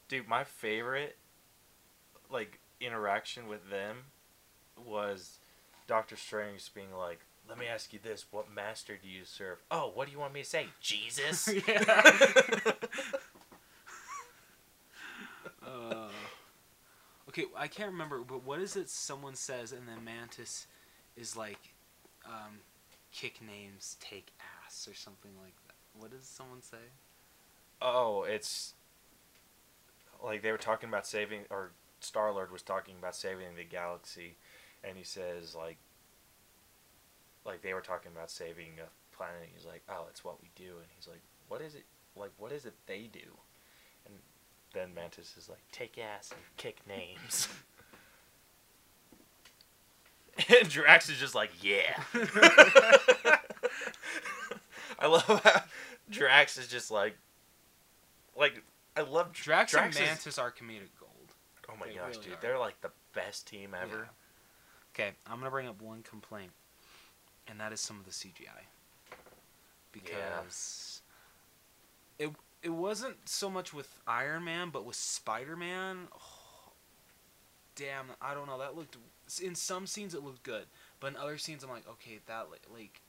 Dude, 0.07 0.27
my 0.27 0.43
favorite 0.43 1.17
like 2.29 2.59
interaction 2.79 3.47
with 3.47 3.69
them 3.69 3.97
was 4.85 5.39
Doctor 5.87 6.15
Strange 6.15 6.73
being 6.73 6.93
like, 6.97 7.19
"Let 7.47 7.57
me 7.57 7.67
ask 7.67 7.93
you 7.93 7.99
this: 8.01 8.25
What 8.31 8.51
master 8.53 8.97
do 9.01 9.07
you 9.07 9.23
serve?" 9.25 9.59
Oh, 9.69 9.91
what 9.93 10.07
do 10.07 10.11
you 10.11 10.19
want 10.19 10.33
me 10.33 10.41
to 10.43 10.49
say? 10.49 10.67
Jesus. 10.81 11.47
Yeah. 11.67 12.11
Uh, 15.65 16.07
okay, 17.31 17.45
I 17.57 17.67
can't 17.67 17.91
remember, 17.91 18.19
but 18.19 18.43
what 18.43 18.59
is 18.59 18.75
it 18.75 18.89
someone 18.89 19.35
says 19.35 19.71
and 19.71 19.87
then 19.87 20.03
Mantis 20.03 20.67
is 21.15 21.35
like, 21.37 21.73
um, 22.25 22.59
kick 23.11 23.41
names, 23.41 23.97
take 23.99 24.27
ass, 24.65 24.87
or 24.89 24.93
something 24.93 25.31
like 25.41 25.55
that. 25.67 25.75
What 25.99 26.11
does 26.11 26.25
someone 26.25 26.61
say? 26.61 26.77
oh, 27.81 28.23
it's 28.23 28.73
like 30.23 30.41
they 30.41 30.51
were 30.51 30.57
talking 30.57 30.87
about 30.89 31.07
saving, 31.07 31.41
or 31.49 31.71
Star 31.99 32.31
Lord 32.31 32.51
was 32.51 32.61
talking 32.61 32.95
about 32.99 33.15
saving 33.15 33.55
the 33.57 33.63
galaxy, 33.63 34.35
and 34.83 34.97
he 34.97 35.03
says 35.03 35.55
like, 35.55 35.77
like 37.45 37.61
they 37.61 37.73
were 37.73 37.81
talking 37.81 38.11
about 38.13 38.29
saving 38.29 38.73
a 38.79 39.15
planet. 39.15 39.41
And 39.41 39.49
he's 39.55 39.65
like, 39.65 39.81
"Oh, 39.89 40.05
it's 40.09 40.23
what 40.23 40.41
we 40.41 40.49
do," 40.55 40.77
and 40.77 40.87
he's 40.95 41.07
like, 41.07 41.21
"What 41.47 41.61
is 41.61 41.75
it? 41.75 41.85
Like, 42.15 42.31
what 42.37 42.51
is 42.51 42.65
it 42.65 42.73
they 42.85 43.09
do?" 43.11 43.37
Then 44.73 44.93
Mantis 44.93 45.35
is 45.37 45.49
like, 45.49 45.59
"Take 45.71 45.97
ass 45.97 46.31
and 46.31 46.39
kick 46.57 46.77
names." 46.87 47.47
and 50.49 50.69
Drax 50.69 51.09
is 51.09 51.17
just 51.17 51.35
like, 51.35 51.51
"Yeah." 51.61 52.01
I 54.99 55.07
love 55.07 55.23
how 55.43 55.63
Drax 56.09 56.57
is 56.57 56.67
just 56.67 56.91
like, 56.91 57.17
like 58.37 58.61
I 58.95 59.01
love 59.01 59.33
Drax, 59.33 59.71
Drax 59.71 59.95
and 59.97 60.03
is- 60.05 60.09
Mantis 60.09 60.37
are 60.37 60.51
comedic 60.51 60.89
gold. 60.99 61.11
Oh 61.69 61.73
my 61.79 61.87
They 61.87 61.95
gosh, 61.95 62.15
really 62.15 62.23
dude, 62.25 62.33
are. 62.33 62.37
they're 62.41 62.59
like 62.59 62.79
the 62.81 62.91
best 63.13 63.47
team 63.47 63.75
ever. 63.79 64.07
Yeah. 64.97 65.03
Okay, 65.05 65.11
I'm 65.27 65.39
gonna 65.39 65.49
bring 65.51 65.67
up 65.67 65.81
one 65.81 66.03
complaint, 66.03 66.51
and 67.47 67.59
that 67.59 67.71
is 67.73 67.79
some 67.79 67.97
of 67.99 68.05
the 68.05 68.11
CGI. 68.11 68.65
Because 69.91 71.01
it 72.19 72.29
it 72.63 72.69
wasn't 72.69 73.27
so 73.27 73.49
much 73.49 73.73
with 73.73 73.93
Iron 74.07 74.43
Man, 74.43 74.69
but 74.69 74.85
with 74.85 74.95
Spider 74.95 75.55
Man. 75.55 76.07
Oh, 76.13 76.17
damn, 77.75 78.05
I 78.21 78.33
don't 78.33 78.47
know. 78.47 78.59
That 78.59 78.75
looked 78.75 78.97
in 79.41 79.55
some 79.55 79.87
scenes 79.87 80.13
it 80.13 80.23
looked 80.23 80.43
good, 80.43 80.65
but 80.99 81.07
in 81.07 81.17
other 81.17 81.37
scenes 81.37 81.63
I'm 81.63 81.69
like, 81.69 81.87
okay, 81.87 82.19
that 82.27 82.47
like, 82.73 83.01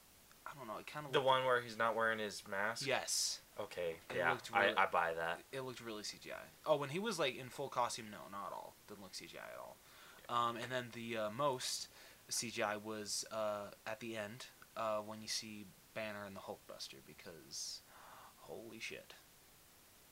I 0.46 0.50
don't 0.56 0.66
know. 0.66 0.78
It 0.78 0.86
kind 0.86 1.04
of 1.06 1.12
The 1.12 1.20
one 1.20 1.44
where 1.44 1.60
he's 1.60 1.76
not 1.76 1.96
wearing 1.96 2.18
his 2.18 2.42
mask. 2.48 2.86
Yes, 2.86 3.40
Okay. 3.60 3.96
It 4.10 4.16
yeah, 4.16 4.36
really- 4.54 4.74
I, 4.76 4.84
I 4.84 4.86
buy 4.86 5.12
that. 5.14 5.40
it 5.52 5.60
looked 5.60 5.80
really 5.80 6.02
CGI. 6.02 6.32
Oh, 6.66 6.76
when 6.76 6.88
he 6.88 6.98
was 6.98 7.18
like 7.18 7.36
in 7.36 7.48
full 7.48 7.68
costume, 7.68 8.06
no, 8.10 8.18
not 8.30 8.48
at 8.48 8.52
all. 8.52 8.74
Didn't 8.88 9.02
look 9.02 9.12
CGI 9.12 9.36
at 9.36 9.58
all. 9.60 9.76
Um, 10.28 10.56
and 10.56 10.66
then 10.70 10.86
the 10.92 11.18
uh, 11.18 11.30
most 11.30 11.88
CGI 12.30 12.82
was 12.82 13.24
uh, 13.30 13.66
at 13.86 14.00
the 14.00 14.16
end 14.16 14.46
uh, 14.76 14.98
when 14.98 15.20
you 15.20 15.28
see 15.28 15.66
Banner 15.94 16.24
and 16.26 16.34
the 16.34 16.40
Hulkbuster 16.40 16.96
because 17.06 17.80
holy 18.38 18.78
shit, 18.80 19.12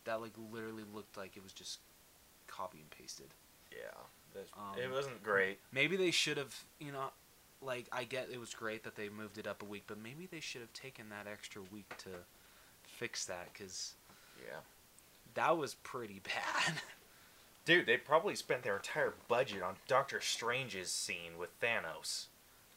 that 0.05 0.21
like 0.21 0.33
literally 0.53 0.85
looked 0.95 1.17
like 1.17 1.37
it 1.37 1.43
was 1.43 1.53
just 1.53 1.79
copy 2.47 2.79
and 2.79 2.91
pasted. 2.91 3.29
Yeah. 3.73 4.41
Um, 4.57 4.79
it 4.81 4.91
wasn't 4.91 5.23
great. 5.23 5.59
Maybe 5.73 5.97
they 5.97 6.11
should 6.13 6.37
have, 6.37 6.55
you 6.79 6.93
know, 6.93 7.11
like 7.63 7.87
I 7.93 8.05
get 8.05 8.29
it 8.33 8.39
was 8.39 8.55
great 8.55 8.85
that 8.85 8.95
they 8.97 9.09
moved 9.09 9.39
it 9.39 9.47
up 9.47 9.63
a 9.63 9.65
week, 9.65 9.85
but 9.87 9.99
maybe 10.03 10.29
they 10.31 10.41
should 10.41 10.61
have 10.61 10.73
taken 10.73 11.09
that 11.11 11.27
extra 11.31 11.63
week 11.73 11.93
to 11.99 12.11
fix 12.85 13.25
that 13.27 13.49
because 13.53 13.95
Yeah. 14.47 14.59
that 15.35 15.57
was 15.59 15.75
pretty 15.75 16.21
bad. 16.25 16.75
Dude, 17.65 17.87
they 17.87 17.97
probably 17.97 18.35
spent 18.35 18.63
their 18.63 18.77
entire 18.77 19.15
budget 19.29 19.63
on 19.63 19.77
Doctor 19.87 20.21
Strange's 20.21 20.91
scene 20.91 21.37
with 21.39 21.51
Thanos. 21.61 22.27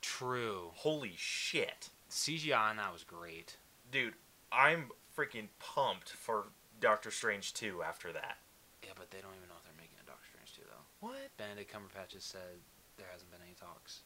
True. 0.01 0.71
Holy 0.75 1.13
shit. 1.15 1.89
CGI 2.09 2.71
on 2.71 2.75
that 2.77 2.91
was 2.91 3.03
great. 3.03 3.57
Dude, 3.91 4.13
I'm 4.51 4.89
freaking 5.17 5.47
pumped 5.59 6.09
for 6.11 6.45
Doctor 6.83 7.11
Strange 7.11 7.53
2 7.53 7.81
after 7.81 8.11
that. 8.11 8.37
Yeah, 8.83 8.91
but 8.97 9.09
they 9.09 9.19
don't 9.19 9.31
even 9.37 9.47
know 9.47 9.55
if 9.55 9.63
they're 9.63 9.79
making 9.79 9.95
a 10.03 10.05
Doctor 10.05 10.27
Strange 10.27 10.51
2, 10.53 10.61
though. 10.67 11.07
What? 11.07 11.31
Benedict 11.37 11.71
Cumberbatch 11.71 12.13
has 12.13 12.25
said 12.25 12.59
there 12.97 13.07
hasn't 13.09 13.31
been 13.31 13.39
any 13.41 13.55
talks. 13.55 14.01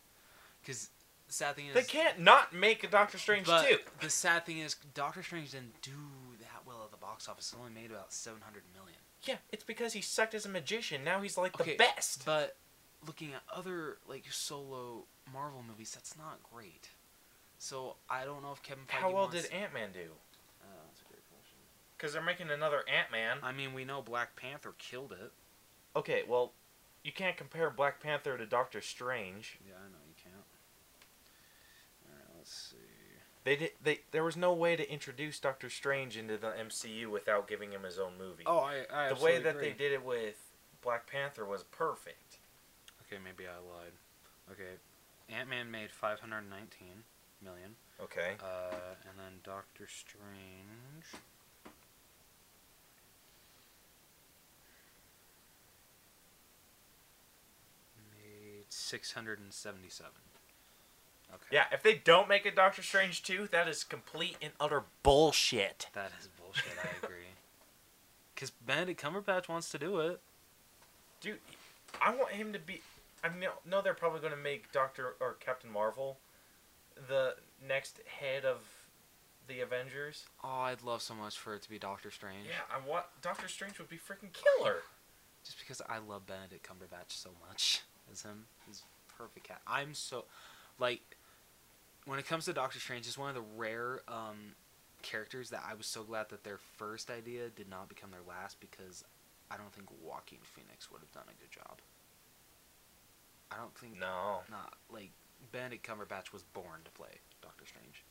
Because 0.62 0.90
the 1.26 1.34
sad 1.34 1.56
thing 1.56 1.68
is. 1.68 1.74
They 1.74 1.82
can't 1.82 2.20
not 2.20 2.54
make 2.54 2.84
a 2.84 2.88
Doctor 2.88 3.18
Strange 3.18 3.48
but 3.48 3.68
2. 3.68 3.78
the 4.02 4.12
sad 4.12 4.45
thing 4.45 4.60
is, 4.60 4.76
Doctor 4.94 5.24
Strange 5.24 5.52
didn't 5.52 5.82
do 5.82 5.98
that 6.40 6.68
well 6.68 6.84
at 6.86 6.91
the 6.91 6.98
box 6.98 7.28
office. 7.28 7.52
It 7.52 7.58
only 7.60 7.74
made 7.74 7.90
about 7.90 8.14
700 8.14 8.62
million. 8.76 8.99
Yeah, 9.24 9.38
it's 9.52 9.64
because 9.64 9.94
he 9.94 10.02
sucked 10.02 10.36
as 10.36 10.45
a 10.45 10.49
magician. 10.49 11.04
Now 11.04 11.22
he's 11.22 11.36
like 11.36 11.60
Okay, 11.60 11.72
the 11.72 11.78
best. 11.78 12.26
But 12.26 12.58
looking 13.08 13.34
at 13.34 13.41
other, 13.52 13.98
like, 14.08 14.26
solo 14.30 15.06
Marvel 15.34 15.64
movies, 15.68 15.91
that's 15.95 16.16
not 16.16 16.38
great. 16.54 16.90
So 17.58 17.95
I 18.08 18.24
don't 18.24 18.44
know 18.44 18.52
if 18.52 18.62
Kevin 18.62 18.84
Feige 18.86 19.02
How 19.02 19.12
well 19.12 19.28
did 19.28 19.48
Ant 19.52 19.74
Man 19.74 19.90
do? 19.91 20.14
Uh, 20.62 20.78
that's 20.88 21.02
a 21.02 21.10
great 21.10 21.26
question. 21.26 21.58
Because 21.98 22.14
they're 22.14 22.22
making 22.22 22.49
another 22.49 22.84
Ant 22.88 23.11
Man. 23.11 23.38
I 23.41 23.52
mean, 23.52 23.74
we 23.74 23.84
know 23.84 24.02
Black 24.02 24.36
Panther 24.36 24.74
killed 24.78 25.11
it. 25.11 25.32
Okay, 25.95 26.24
well, 26.28 26.53
you 27.03 27.11
can't 27.11 27.36
compare 27.36 27.69
Black 27.69 28.02
Panther 28.02 28.38
to 28.38 28.45
Doctor 28.45 28.82
Strange. 28.82 29.57
Yeah, 29.68 29.76
I 29.76 29.90
know 29.90 29.98
you 30.07 30.14
can't. 30.22 30.36
Alright, 32.06 32.28
let's 32.38 32.53
see. 32.72 32.78
They 33.44 33.56
did. 33.56 33.72
They 33.82 34.02
there 34.11 34.24
was 34.24 34.36
no 34.36 34.53
way 34.53 34.76
to 34.76 34.91
introduce 34.91 35.40
Doctor 35.40 35.69
Strange 35.69 36.18
into 36.18 36.38
the 36.38 36.48
MCU 36.48 37.07
without 37.07 37.48
giving 37.48 37.72
him 37.72 37.84
his 37.84 37.98
own 37.98 38.18
movie. 38.18 38.44
Oh, 38.45 38.60
I, 38.60 38.86
I 38.94 39.14
the 39.14 39.24
way 39.24 39.40
that 39.40 39.60
they 39.60 39.72
did 39.72 39.94
it 39.94 40.03
with 40.03 40.36
Black 40.84 41.10
Panther 41.10 41.45
was 41.45 41.64
perfect. 41.64 42.40
Okay, 43.02 43.22
maybe 43.24 43.45
I 43.48 43.56
lied. 43.56 43.94
Okay, 44.52 44.76
Ant 45.30 45.49
Man 45.49 45.72
made 45.72 45.91
519 45.91 47.03
million. 47.41 47.76
Okay. 48.02 48.36
Uh, 48.41 48.76
and 49.10 49.18
then 49.18 49.40
Doctor 49.44 49.88
Strange. 49.88 51.24
Made 58.93 59.03
677. 59.03 60.11
Okay. 61.34 61.43
Yeah, 61.51 61.65
if 61.73 61.84
they 61.84 61.95
don't 61.95 62.30
make 62.30 62.45
a 62.45 62.51
Doctor 62.51 62.81
Strange 62.81 63.22
2, 63.23 63.49
that 63.51 63.68
is 63.68 63.84
complete 63.84 64.38
and 64.41 64.53
utter 64.59 64.84
bullshit. 65.03 65.88
That 65.93 66.11
is 66.19 66.30
bullshit, 66.41 66.73
I 66.81 67.05
agree. 67.05 67.18
Because 68.34 68.51
Benedict 68.51 69.01
Cumberbatch 69.01 69.49
wants 69.49 69.72
to 69.72 69.80
do 69.80 69.97
it. 69.97 70.22
Dude, 71.22 71.39
I 71.99 72.14
want 72.14 72.34
him 72.34 72.53
to 72.53 72.59
be. 72.59 72.81
I 73.23 73.30
know, 73.30 73.53
know 73.65 73.81
they're 73.81 73.95
probably 73.95 74.19
going 74.19 74.31
to 74.31 74.38
make 74.38 74.72
Doctor 74.72 75.15
or 75.19 75.38
Captain 75.39 75.72
Marvel 75.72 76.19
the 77.07 77.34
next 77.68 77.99
head 78.05 78.45
of 78.45 78.59
the 79.47 79.61
Avengers. 79.61 80.27
Oh, 80.43 80.49
I'd 80.49 80.84
love 80.84 81.01
so 81.01 81.15
much 81.15 81.35
for 81.35 81.55
it 81.55 81.64
to 81.64 81.69
be 81.72 81.80
Doctor 81.80 82.11
Strange. 82.11 82.45
Yeah, 82.45 82.61
I 82.72 82.88
want 82.88 83.05
Doctor 83.23 83.47
Strange 83.47 83.80
would 83.80 83.89
be 83.89 83.97
freaking 83.97 84.30
killer. 84.31 84.84
Just 85.43 85.57
because 85.57 85.81
I 85.89 85.97
love 85.97 86.27
Benedict 86.27 86.64
Cumberbatch 86.64 87.09
so 87.09 87.31
much 87.49 87.81
as 88.12 88.22
him. 88.24 88.46
He's 88.68 88.84
perfect 89.18 89.48
cat. 89.48 89.62
I'm 89.68 89.94
so 89.94 90.26
like 90.80 91.02
when 92.06 92.20
it 92.20 92.28
comes 92.28 92.46
to 92.46 92.54
Doctor 92.54 92.80
Strange, 92.80 93.06
it's 93.08 93.18
one 93.18 93.30
of 93.30 93.36
the 93.36 93.44
rare 93.58 94.02
um, 94.08 94.56
characters 95.02 95.50
that 95.50 95.64
I 95.70 95.74
was 95.74 95.86
so 95.88 96.04
glad 96.04 96.30
that 96.30 96.44
their 96.44 96.58
first 96.78 97.10
idea 97.10 97.50
did 97.50 97.70
not 97.70 97.90
become 97.90 98.12
their 98.12 98.22
last 98.28 98.60
because 98.60 99.04
I 99.52 99.58
don't 99.58 99.72
think 99.74 99.88
Joaquin 100.04 100.40
Phoenix 100.44 100.90
would 100.92 101.02
have 101.02 101.12
done 101.12 101.24
a 101.28 101.42
good 101.42 101.52
job. 101.52 101.80
I 103.52 103.58
don't 103.58 103.76
think 103.78 104.00
No. 104.00 104.40
not 104.52 104.74
like 104.92 105.12
Benedict 105.52 105.86
Cumberbatch 105.88 106.32
was 106.34 106.44
born 106.44 106.82
to 106.86 106.92
play 106.92 107.20
Doctor 107.42 107.66
Strange. 107.66 108.04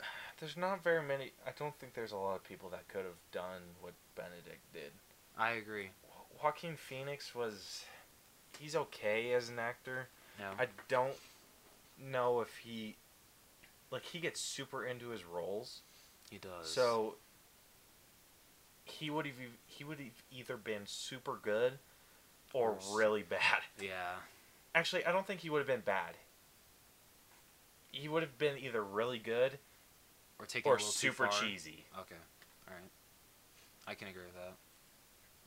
There's 0.40 0.56
not 0.56 0.82
very 0.84 1.02
many. 1.02 1.32
I 1.46 1.50
don't 1.58 1.74
think 1.78 1.94
there's 1.94 2.12
a 2.12 2.16
lot 2.16 2.36
of 2.36 2.44
people 2.44 2.68
that 2.70 2.86
could 2.88 3.04
have 3.04 3.20
done 3.32 3.62
what 3.80 3.94
Benedict 4.14 4.60
did. 4.72 4.92
I 5.38 5.52
agree. 5.52 5.90
Jo- 6.36 6.40
Joaquin 6.42 6.76
Phoenix 6.76 7.34
was. 7.34 7.84
He's 8.58 8.74
okay 8.74 9.32
as 9.32 9.48
an 9.50 9.58
actor. 9.58 10.08
No. 10.38 10.46
I 10.58 10.66
don't 10.88 11.14
know 12.02 12.40
if 12.40 12.56
he. 12.58 12.96
Like, 13.90 14.04
he 14.04 14.18
gets 14.18 14.40
super 14.40 14.84
into 14.84 15.08
his 15.10 15.24
roles. 15.24 15.80
he 16.30 16.38
does. 16.38 16.70
So. 16.70 17.14
He 18.88 19.10
would 19.10 19.26
have 19.26 19.34
he 19.66 19.82
would 19.82 19.98
have 19.98 20.08
either 20.30 20.56
been 20.56 20.82
super 20.86 21.36
good 21.42 21.72
or 22.52 22.70
Or 22.70 22.96
really 22.96 23.22
bad. 23.24 23.40
yeah. 23.80 24.14
Actually, 24.76 25.04
I 25.04 25.10
don't 25.10 25.26
think 25.26 25.40
he 25.40 25.50
would 25.50 25.58
have 25.58 25.66
been 25.66 25.80
bad. 25.80 26.14
He 27.90 28.08
would 28.08 28.22
have 28.22 28.38
been 28.38 28.56
either 28.58 28.82
really 28.82 29.18
good 29.18 29.58
Or 30.38 30.46
taking 30.46 30.70
or 30.70 30.78
super 30.78 31.26
cheesy. 31.26 31.84
Okay. 31.98 32.14
All 32.68 32.74
right. 32.74 32.90
I 33.88 33.94
can 33.94 34.06
agree 34.06 34.22
with 34.24 34.34
that. 34.34 34.52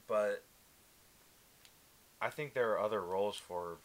But 0.08 0.44
I 2.22 2.30
think 2.30 2.54
there 2.54 2.72
are 2.72 2.80
other 2.80 3.02
roles 3.02 3.38
for 3.38 3.78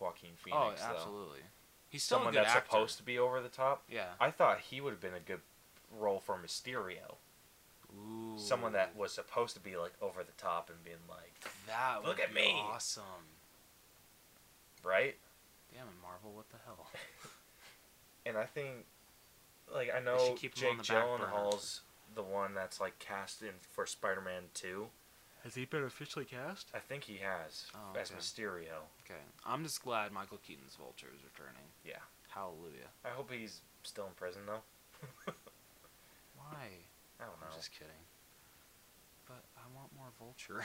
Joaquin 0.00 0.30
oh, 0.32 0.42
Phoenix. 0.44 0.82
oh, 0.84 0.88
though. 0.88 0.94
absolutely. 0.94 1.40
He's 1.88 2.02
still 2.02 2.18
Someone 2.18 2.34
a 2.34 2.38
good 2.38 2.46
that's 2.46 2.56
actor. 2.56 2.70
supposed 2.70 2.96
to 2.98 3.02
be 3.02 3.18
over 3.18 3.40
the 3.40 3.48
top. 3.50 3.82
Yeah. 3.90 4.06
I 4.18 4.30
thought 4.30 4.60
he 4.60 4.80
would 4.80 4.90
have 4.92 5.00
been 5.00 5.14
a 5.14 5.20
good 5.20 5.40
role 5.98 6.20
for 6.20 6.36
Mysterio. 6.42 7.16
Ooh. 7.94 8.38
Someone 8.38 8.72
that 8.72 8.96
was 8.96 9.12
supposed 9.12 9.54
to 9.54 9.60
be 9.60 9.76
like 9.76 9.92
over 10.00 10.22
the 10.22 10.32
top 10.38 10.70
and 10.70 10.82
being 10.82 10.96
like, 11.08 11.34
that 11.66 11.98
would 12.00 12.08
Look 12.08 12.20
at 12.20 12.34
be 12.34 12.40
me. 12.40 12.54
awesome. 12.56 13.02
right? 14.82 15.16
Damn 15.72 15.82
it, 15.88 15.94
Marvel! 16.02 16.32
What 16.34 16.48
the 16.50 16.56
hell? 16.64 16.86
And 18.24 18.36
I 18.36 18.44
think, 18.44 18.84
like, 19.74 19.90
I 19.92 19.98
know 19.98 20.36
Jake. 20.40 20.54
Gyllenhaal's 20.54 21.80
the 22.14 22.22
one 22.22 22.54
that's 22.54 22.80
like 22.80 22.98
cast 23.00 23.42
in 23.42 23.48
for 23.72 23.84
Spider-Man 23.84 24.44
Two. 24.54 24.86
Has 25.44 25.54
he 25.56 25.64
been 25.64 25.82
officially 25.82 26.24
cast? 26.24 26.70
I 26.74 26.78
think 26.78 27.02
he 27.04 27.16
has 27.18 27.66
Oh, 27.74 27.98
as 27.98 28.10
okay. 28.10 28.18
Mysterio. 28.20 28.86
Okay, 29.04 29.20
I'm 29.44 29.64
just 29.64 29.82
glad 29.82 30.12
Michael 30.12 30.38
Keaton's 30.46 30.76
Vulture 30.76 31.08
is 31.14 31.24
returning. 31.24 31.66
Yeah. 31.84 31.98
Hallelujah. 32.28 32.88
I 33.04 33.08
hope 33.08 33.30
he's 33.32 33.60
still 33.82 34.06
in 34.06 34.12
prison 34.14 34.42
though. 34.46 34.62
Why? 36.36 36.68
I 37.20 37.24
don't 37.24 37.40
know. 37.40 37.46
I'm 37.50 37.56
just 37.56 37.72
kidding. 37.72 38.02
But 39.26 39.42
I 39.56 39.62
want 39.74 39.90
more 39.96 40.08
Vulture. 40.18 40.64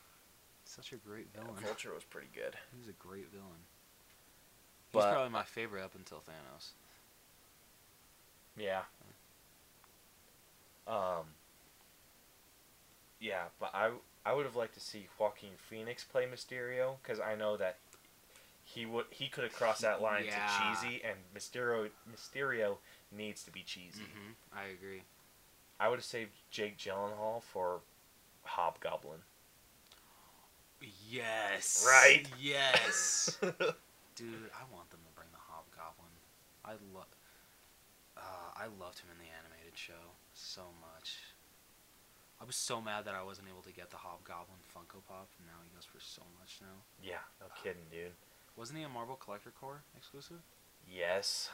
Such 0.64 0.92
a 0.92 0.96
great 0.96 1.28
Yeah, 1.34 1.42
villain. 1.42 1.62
Vulture 1.62 1.94
was 1.94 2.04
pretty 2.04 2.28
good. 2.34 2.54
He 2.72 2.78
was 2.78 2.88
a 2.88 2.92
great 2.92 3.30
villain. 3.32 3.64
He's 4.92 5.02
probably 5.02 5.30
my 5.30 5.42
favorite 5.44 5.82
up 5.82 5.94
until 5.94 6.18
Thanos. 6.18 6.72
Yeah. 8.58 8.82
Um. 10.86 11.24
Yeah, 13.22 13.44
but 13.60 13.70
I 13.72 13.90
I 14.26 14.32
would 14.32 14.44
have 14.46 14.56
liked 14.56 14.74
to 14.74 14.80
see 14.80 15.06
Joaquin 15.18 15.52
Phoenix 15.56 16.02
play 16.02 16.26
Mysterio 16.26 16.96
because 17.02 17.20
I 17.20 17.36
know 17.36 17.56
that 17.56 17.76
he 18.64 18.84
would 18.84 19.06
he 19.10 19.28
could 19.28 19.44
have 19.44 19.52
crossed 19.54 19.80
that 19.82 20.02
line 20.02 20.24
Yeah. 20.24 20.44
to 20.44 20.58
cheesy, 20.58 21.02
and 21.04 21.16
Mysterio 21.34 21.88
Mysterio 22.12 22.78
needs 23.16 23.44
to 23.44 23.52
be 23.52 23.62
cheesy. 23.62 24.02
hmm 24.02 24.32
I 24.52 24.64
agree. 24.64 25.02
I 25.78 25.88
would 25.88 26.00
have 26.00 26.04
saved 26.04 26.32
Jake 26.50 26.76
Gyllenhaal 26.78 27.42
for 27.42 27.80
Hobgoblin. 28.44 29.20
Yes. 31.08 31.84
Right? 31.86 32.26
Yes. 32.40 33.38
Dude, 33.40 34.50
I 34.52 34.64
want 34.74 34.90
them 34.90 35.00
to 35.06 35.12
bring 35.14 35.28
the 35.32 35.38
Hobgoblin. 35.38 36.10
I 36.64 36.72
love. 36.94 37.06
Uh, 38.16 38.50
I 38.56 38.66
loved 38.80 38.98
him 38.98 39.08
in 39.12 39.18
the 39.18 39.30
animated 39.38 39.76
show 39.78 40.14
so 40.34 40.62
much. 40.80 41.21
I 42.42 42.44
was 42.44 42.56
so 42.56 42.80
mad 42.80 43.04
that 43.04 43.14
I 43.14 43.22
wasn't 43.22 43.46
able 43.48 43.62
to 43.62 43.72
get 43.72 43.90
the 43.90 43.96
Hobgoblin 43.98 44.58
Funko 44.74 44.98
Pop, 45.06 45.28
and 45.38 45.46
now 45.46 45.62
he 45.62 45.70
goes 45.74 45.84
for 45.84 46.00
so 46.00 46.22
much 46.40 46.58
now. 46.60 46.74
yeah, 47.00 47.22
no 47.40 47.46
uh, 47.46 47.50
kidding, 47.62 47.86
dude. 47.88 48.10
Wasn't 48.56 48.76
he 48.76 48.84
a 48.84 48.88
Marvel 48.88 49.14
Collector 49.14 49.52
Corps 49.58 49.82
exclusive? 49.96 50.40
Yes. 50.92 51.50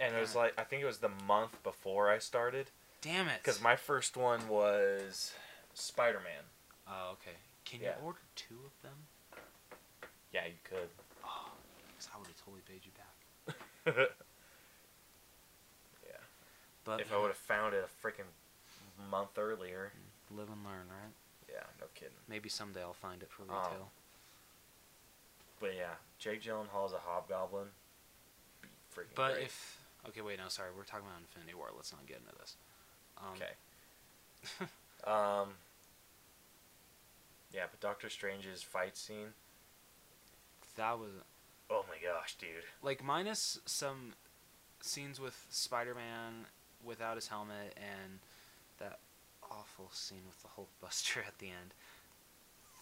And 0.00 0.14
it 0.14 0.20
was 0.20 0.36
like 0.36 0.54
I 0.56 0.62
think 0.62 0.82
it 0.82 0.86
was 0.86 0.98
the 0.98 1.10
month 1.26 1.60
before 1.64 2.08
I 2.08 2.18
started 2.18 2.70
Damn 3.02 3.26
it! 3.26 3.40
because 3.42 3.60
my 3.60 3.74
first 3.74 4.16
one 4.16 4.46
was 4.48 5.32
Spider 5.74 6.20
Man. 6.20 6.44
Oh, 6.88 7.10
okay. 7.14 7.36
Can 7.64 7.80
Yeah. 7.80 7.94
you 8.00 8.06
order 8.06 8.20
two 8.36 8.60
of 8.64 8.80
them? 8.82 9.42
Yeah, 10.32 10.46
you 10.46 10.54
could. 10.62 10.88
Oh, 11.24 11.50
'cause 11.98 12.08
I 12.14 12.18
would 12.18 12.28
have 12.28 12.36
totally 12.44 12.62
paid 12.62 12.82
you 12.86 12.92
back. 12.92 13.96
yeah. 16.06 16.16
But 16.84 17.00
if 17.00 17.12
I 17.12 17.18
would 17.18 17.28
have 17.28 17.36
found 17.36 17.74
it 17.74 17.84
a 17.84 18.06
freaking 18.06 18.30
month 19.10 19.38
earlier. 19.38 19.92
live 20.30 20.48
and 20.50 20.62
learn, 20.64 20.86
right? 20.88 21.12
Yeah, 21.48 21.64
no 21.80 21.86
kidding. 21.94 22.14
Maybe 22.28 22.48
someday 22.48 22.82
I'll 22.82 22.92
find 22.92 23.22
it 23.22 23.30
for 23.30 23.44
Oh. 23.48 23.56
retail. 23.56 23.90
But 25.60 25.74
yeah, 25.74 25.94
Jake 26.18 26.42
Gyllenhaal's 26.42 26.92
a 26.92 26.98
hobgoblin. 26.98 27.68
But 29.14 29.32
great. 29.34 29.44
if 29.46 29.78
okay, 30.08 30.20
wait, 30.20 30.38
no, 30.38 30.48
sorry, 30.48 30.70
we're 30.76 30.84
talking 30.84 31.06
about 31.06 31.20
Infinity 31.20 31.54
War. 31.54 31.68
Let's 31.74 31.92
not 31.92 32.06
get 32.06 32.18
into 32.18 32.34
this. 32.38 32.56
Um, 33.18 33.34
okay. 33.34 34.66
Um. 35.10 35.54
Yeah, 37.52 37.64
but 37.70 37.80
Doctor 37.80 38.08
Strange's 38.10 38.62
fight 38.62 38.96
scene. 38.96 39.32
that 40.76 40.98
was 40.98 41.10
Oh 41.70 41.84
my 41.88 41.96
gosh, 42.04 42.34
dude. 42.36 42.48
like 42.82 43.02
minus 43.02 43.58
some 43.64 44.14
scenes 44.80 45.20
with 45.20 45.46
Spider-Man 45.50 46.46
without 46.84 47.16
his 47.16 47.28
helmet 47.28 47.76
and 47.76 48.18
awful 49.50 49.90
scene 49.92 50.22
with 50.26 50.40
the 50.42 50.48
Hulk 50.48 50.68
Buster 50.80 51.22
at 51.26 51.38
the 51.38 51.46
end. 51.50 51.74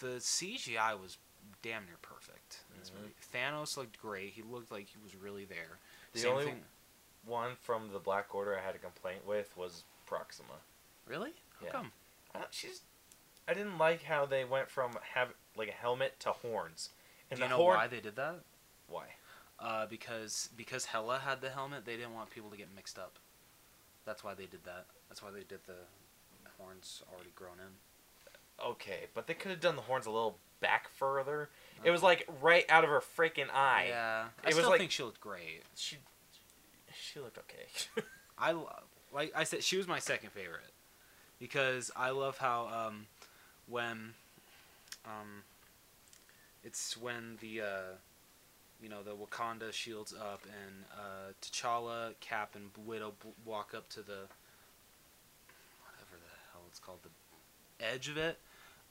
The 0.01 0.20
CGI 0.20 0.94
was 1.01 1.18
damn 1.62 1.86
near 1.86 1.97
perfect 2.02 2.64
Mhm. 2.74 3.12
Thanos 3.32 3.76
looked 3.76 3.98
great. 3.98 4.32
He 4.34 4.43
looked 4.43 4.70
like 4.70 4.88
he 4.88 4.98
was 4.98 5.14
really 5.14 5.44
there. 5.44 5.78
The 6.12 6.20
Same 6.20 6.32
only 6.32 6.44
thing. 6.47 6.64
one 7.24 7.56
from 7.56 7.93
the 7.93 7.98
Black 7.98 8.34
Order 8.34 8.59
I 8.59 8.62
had 8.62 8.74
a 8.74 8.78
complaint 8.78 9.24
with 9.24 9.56
was 9.56 9.84
Proxima. 10.06 10.60
Really? 11.06 11.34
How 11.60 11.66
Yeah. 11.66 11.72
come? 11.72 11.93
Uh, 12.34 12.44
she's. 12.51 12.82
I 13.48 13.55
didn't 13.55 13.78
like 13.78 14.02
how 14.02 14.26
they 14.26 14.44
went 14.44 14.68
from 14.70 14.94
have 15.14 15.34
like 15.55 15.68
a 15.68 15.72
helmet 15.72 16.18
to 16.20 16.32
horns. 16.32 16.90
And 17.30 17.38
Do 17.38 17.44
you 17.44 17.48
know 17.51 17.56
horn- 17.56 17.76
why 17.76 17.86
they 17.86 18.01
did 18.01 18.16
that? 18.16 18.44
Why? 18.88 19.16
Uh, 19.59 19.86
because 19.86 20.48
because 20.56 20.86
Hela 20.86 21.20
had 21.20 21.40
the 21.40 21.51
helmet, 21.51 21.84
they 21.84 21.97
didn't 21.97 22.12
want 22.14 22.30
people 22.30 22.51
to 22.51 22.56
get 22.56 22.70
mixed 22.70 22.98
up. 22.98 23.18
That's 24.05 24.22
why 24.22 24.34
they 24.34 24.47
did 24.47 24.64
that. 24.64 24.86
That's 25.09 25.22
why 25.22 25.30
they 25.30 25.44
did 25.44 25.64
the 25.64 25.86
horns 26.58 27.02
already 27.12 27.30
grown 27.34 27.58
in. 27.58 28.64
Okay, 28.64 29.00
but 29.14 29.26
they 29.26 29.34
could 29.34 29.50
have 29.50 29.60
done 29.60 29.76
the 29.76 29.82
horns 29.82 30.06
a 30.06 30.10
little 30.10 30.38
back 30.60 30.88
further. 30.88 31.50
It 31.84 31.90
was 31.90 32.02
like 32.02 32.26
right 32.40 32.64
out 32.70 32.84
of 32.84 32.90
her 32.90 33.02
freaking 33.16 33.50
eye. 33.52 33.86
Yeah, 33.88 34.24
I 34.42 34.48
It 34.48 34.54
was 34.54 34.56
still 34.56 34.70
like- 34.70 34.80
think 34.80 34.90
she 34.90 35.02
looked 35.02 35.20
great. 35.20 35.62
She. 35.74 35.96
She 36.98 37.20
looked 37.20 37.38
okay. 37.38 38.02
I 38.38 38.52
lo- 38.52 38.70
like 39.12 39.32
I 39.36 39.44
said, 39.44 39.62
she 39.62 39.76
was 39.76 39.86
my 39.86 39.98
second 39.98 40.30
favorite 40.30 40.72
because 41.38 41.90
I 41.94 42.10
love 42.10 42.38
how 42.38 42.68
um, 42.88 43.06
when 43.68 44.14
um, 45.04 45.42
it's 46.64 46.96
when 46.96 47.36
the 47.40 47.60
uh, 47.60 47.94
you 48.82 48.88
know 48.88 49.02
the 49.02 49.12
Wakanda 49.14 49.72
shields 49.72 50.14
up 50.14 50.42
and 50.44 50.84
uh, 50.92 51.32
T'Challa, 51.42 52.14
Cap, 52.20 52.54
and 52.56 52.70
Widow 52.86 53.12
b- 53.22 53.28
walk 53.44 53.72
up 53.76 53.88
to 53.90 54.00
the 54.00 54.26
whatever 55.84 56.16
the 56.16 56.32
hell 56.52 56.62
it's 56.66 56.74
called 56.86 57.00
the 57.02 57.84
edge 57.84 58.08
of 58.08 58.16
it. 58.16 58.38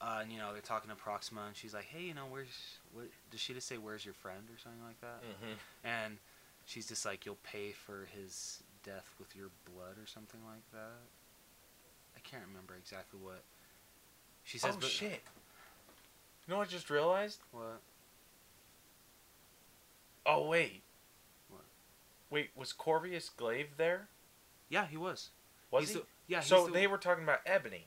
Uh, 0.01 0.19
and 0.21 0.31
you 0.31 0.37
know 0.37 0.51
they're 0.51 0.61
talking 0.61 0.89
to 0.89 0.95
Proxima, 0.95 1.45
and 1.47 1.55
she's 1.55 1.73
like, 1.73 1.85
"Hey, 1.85 2.03
you 2.03 2.13
know, 2.13 2.25
where's 2.29 2.79
what?" 2.93 3.05
Does 3.31 3.39
she 3.39 3.53
just 3.53 3.67
say, 3.67 3.77
"Where's 3.77 4.03
your 4.03 4.13
friend?" 4.13 4.43
or 4.53 4.59
something 4.59 4.83
like 4.83 4.99
that? 4.99 5.21
mm-hmm. 5.23 5.87
And 5.87 6.17
she's 6.65 6.87
just 6.87 7.05
like, 7.05 7.25
"You'll 7.25 7.37
pay 7.43 7.71
for 7.71 8.07
his 8.13 8.61
death 8.83 9.09
with 9.17 9.33
your 9.35 9.47
blood" 9.63 9.95
or 9.97 10.05
something 10.05 10.41
like 10.45 10.69
that. 10.73 10.99
I 12.15 12.19
can't 12.29 12.43
remember 12.45 12.75
exactly 12.77 13.19
what 13.23 13.41
she 14.43 14.57
says. 14.57 14.73
oh 14.75 14.77
but 14.81 14.89
shit! 14.89 15.21
You 16.45 16.51
know 16.51 16.57
what 16.57 16.67
I 16.67 16.71
just 16.71 16.89
realized? 16.89 17.39
What? 17.51 17.79
Oh 20.25 20.45
wait. 20.45 20.81
What? 21.49 21.63
Wait, 22.29 22.49
was 22.53 22.73
Corvius 22.73 23.29
Glaive 23.29 23.77
there? 23.77 24.09
Yeah, 24.67 24.87
he 24.87 24.97
was. 24.97 25.29
Was 25.71 25.83
He's 25.87 25.93
he? 25.93 25.99
the- 26.01 26.05
yeah. 26.27 26.39
So 26.41 26.67
the- 26.67 26.73
they 26.73 26.87
were 26.87 26.97
talking 26.97 27.23
about 27.23 27.39
Ebony. 27.45 27.85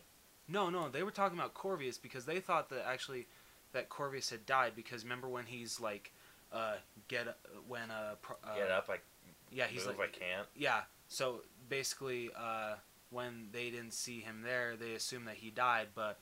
No, 0.51 0.71
no, 0.71 0.89
they 0.89 1.03
were 1.03 1.11
talking 1.11 1.39
about 1.39 1.53
Corvius 1.55 2.01
because 2.01 2.25
they 2.25 2.41
thought 2.41 2.71
that 2.71 2.87
actually 2.87 3.27
that 3.73 3.91
Corvius 3.91 4.31
had 4.31 4.47
died 4.47 4.73
because 4.75 5.03
remember 5.03 5.29
when 5.29 5.45
he's 5.47 5.79
like, 5.79 6.13
uh, 6.53 6.77
get 7.09 7.37
when 7.67 7.91
uh, 7.91 8.15
pro- 8.23 8.37
uh 8.43 8.55
Get 8.57 8.71
up, 8.71 8.89
like 8.89 9.03
yeah 9.51 9.67
he's 9.67 9.87
like 9.87 10.01
I 10.01 10.07
can't. 10.07 10.47
Yeah. 10.57 10.83
So 11.09 11.43
basically, 11.69 12.31
uh, 12.39 12.75
when 13.11 13.49
they 13.53 13.71
didn't 13.71 13.93
see 13.93 14.21
him 14.21 14.43
there, 14.43 14.75
they 14.77 14.93
assumed 14.95 15.27
that 15.29 15.37
he 15.37 15.51
died, 15.51 15.89
but 15.95 16.19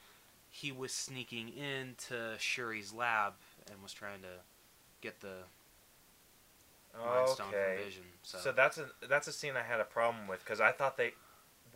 he 0.51 0.73
was 0.73 0.93
sneaking 0.93 1.49
into 1.51 2.35
Shuri's 2.39 2.93
lab 2.93 3.35
and 3.71 3.81
was 3.83 3.93
trying 3.93 4.23
to 4.23 4.41
get 5.01 5.21
the 5.21 5.45
Mind 6.99 7.29
Stone 7.29 7.49
Okay. 7.49 7.77
from 7.77 7.85
Vision. 7.85 8.03
So, 8.23 8.39
So 8.39 8.53
that's 8.53 8.79
a 8.79 8.87
that's 9.09 9.29
a 9.29 9.33
scene 9.33 9.55
I 9.57 9.63
had 9.63 9.81
a 9.81 9.85
problem 9.85 10.27
with 10.27 10.41
because 10.41 10.61
I 10.61 10.73
thought 10.73 10.97
they 10.97 11.13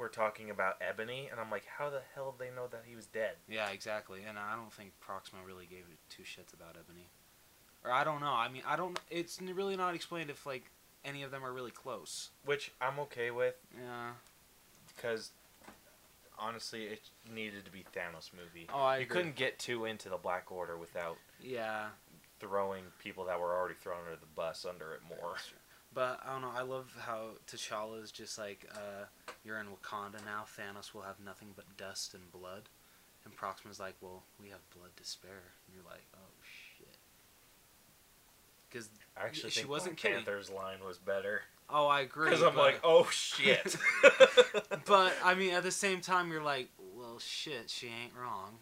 were 0.01 0.09
talking 0.09 0.51
about 0.51 0.77
Ebony, 0.81 1.29
and 1.31 1.39
I'm 1.39 1.51
like, 1.51 1.65
how 1.79 1.91
the 1.91 2.01
hell 2.15 2.35
did 2.37 2.49
they 2.49 2.55
know 2.57 2.67
that 2.69 2.83
he 2.89 2.97
was 2.97 3.07
dead? 3.07 3.33
yeah, 3.49 3.69
exactly. 3.71 4.21
And 4.29 4.39
I 4.39 4.57
don't 4.57 4.73
think 4.73 4.93
Proxima 5.01 5.43
really 5.47 5.67
gave 5.67 5.85
two 6.09 6.23
shits 6.23 6.53
about 6.55 6.71
Ebony, 6.71 7.07
or 7.85 7.93
I 7.93 8.03
don't 8.03 8.21
know. 8.21 8.33
I 8.33 8.49
mean, 8.49 8.63
I 8.67 8.77
don't. 8.77 8.99
It's 9.11 9.41
really 9.41 9.77
not 9.77 9.95
explained 9.95 10.31
if 10.31 10.45
like 10.47 10.65
any 11.05 11.23
of 11.23 11.31
them 11.31 11.45
are 11.45 11.53
really 11.53 11.71
close. 11.71 12.31
Which 12.45 12.73
I'm 12.81 12.99
okay 13.01 13.31
with 13.31 13.55
Yeah. 13.79 14.13
because 14.97 15.31
honestly, 16.39 16.85
it 16.85 17.01
needed 17.33 17.65
to 17.67 17.71
be 17.71 17.85
Thanos 17.95 18.31
movie. 18.35 18.67
Oh, 18.73 18.79
I 18.81 18.97
you 18.99 19.03
agree. 19.05 19.15
couldn't 19.17 19.37
get 19.37 19.59
too 19.59 19.85
into 19.85 20.09
the 20.09 20.17
Black 20.17 20.51
Order 20.51 20.77
without 20.79 21.19
Yeah. 21.39 21.89
throwing 22.39 22.85
people 22.99 23.25
that 23.27 23.39
were 23.39 23.55
already 23.55 23.75
thrown 23.75 23.99
under 24.05 24.17
the 24.19 24.27
bus 24.35 24.65
under 24.65 24.95
it 24.95 25.01
more. 25.09 25.37
But 25.93 26.21
I 26.25 26.33
don't 26.33 26.43
know. 26.43 26.53
I 26.55 26.63
love 26.63 26.95
how 27.01 27.31
T'Challa 27.49 28.03
is 28.03 28.13
just 28.13 28.39
like, 28.39 28.65
uh, 28.75 29.07
you're 29.45 29.59
in 29.59 29.67
Wakanda 29.67 30.25
now. 30.25 30.45
Thanos 30.57 30.95
will 30.95 31.03
have 31.03 31.17
nothing 31.25 31.49
but 31.57 31.65
dust 31.77 32.15
and 32.15 32.31
blood. 32.31 32.69
And 33.25 33.35
Proxima's 33.35 33.81
like, 33.81 33.95
well, 34.01 34.23
we 34.41 34.49
have 34.51 34.61
blood 34.77 34.91
to 34.97 35.05
spare. 35.05 35.31
And 35.67 35.75
you're 35.75 35.85
like, 35.85 36.05
oh 36.15 36.31
shit. 36.79 36.97
because 38.71 38.89
I 39.17 39.25
actually 39.27 39.51
She 39.51 39.61
think 39.61 39.71
wasn't 39.71 39.97
Black 40.01 40.13
killing. 40.13 40.25
Panther's 40.25 40.49
line 40.51 40.79
was 40.87 40.99
better 40.99 41.43
oh, 41.73 41.87
I 41.87 42.01
agree. 42.03 42.31
because 42.31 42.43
I'm 42.43 42.55
but- 42.55 42.63
like, 42.63 42.81
oh 42.85 43.09
shit. 43.11 43.77
but 44.87 45.13
I 45.25 45.35
mean, 45.35 45.55
at 45.55 45.63
the 45.65 45.71
same 45.73 46.01
time, 46.01 46.31
you're 46.31 46.43
like, 46.43 46.69
well, 46.95 47.19
shit, 47.19 47.69
she 47.71 47.87
ain't 47.89 48.13
wrong. 48.21 48.59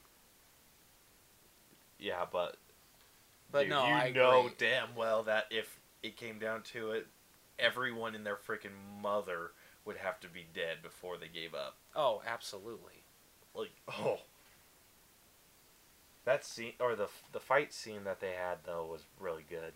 yeah, 1.99 2.25
but 2.31 2.57
But 3.51 3.61
dude, 3.63 3.71
no, 3.71 3.87
you 3.87 3.93
I 3.93 4.11
know 4.13 4.41
agree. 4.41 4.53
damn 4.59 4.95
well 4.97 5.23
that 5.25 5.45
if 5.51 5.79
it 6.03 6.17
came 6.17 6.39
down 6.39 6.63
to 6.75 6.93
it, 6.93 7.07
everyone 7.59 8.15
in 8.15 8.25
their 8.25 8.37
freaking 8.37 9.03
mother 9.03 9.53
would 9.85 9.97
have 9.97 10.21
to 10.21 10.29
be 10.29 10.47
dead 10.55 10.83
before 10.83 11.17
they 11.17 11.29
gave 11.29 11.55
up. 11.55 11.77
Oh, 11.97 12.23
absolutely. 12.27 13.03
Like, 13.55 13.71
oh. 13.89 14.19
That 16.25 16.45
scene 16.45 16.75
or 16.79 16.95
the 16.95 17.09
the 17.33 17.41
fight 17.41 17.73
scene 17.73 18.05
that 18.05 18.21
they 18.21 18.33
had 18.33 18.59
though 18.67 18.85
was 18.85 19.01
really 19.19 19.47
good, 19.49 19.73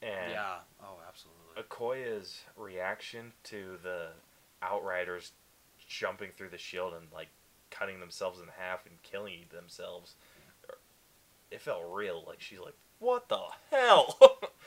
and 0.00 0.32
yeah. 0.32 0.60
Oh, 0.82 0.96
absolutely. 1.06 1.62
Okoye's 1.62 2.40
reaction 2.56 3.32
to 3.44 3.76
the 3.82 4.08
Outriders 4.62 5.32
jumping 5.86 6.30
through 6.34 6.48
the 6.48 6.58
shield 6.58 6.94
and 6.94 7.06
like 7.12 7.28
cutting 7.70 8.00
themselves 8.00 8.40
in 8.40 8.46
half 8.58 8.86
and 8.86 9.02
killing 9.02 9.40
themselves, 9.52 10.14
it 11.50 11.60
felt 11.60 11.82
real. 11.86 12.24
Like 12.26 12.40
she's 12.40 12.60
like, 12.60 12.76
"What 12.98 13.28
the 13.28 13.40
hell?" 13.70 14.16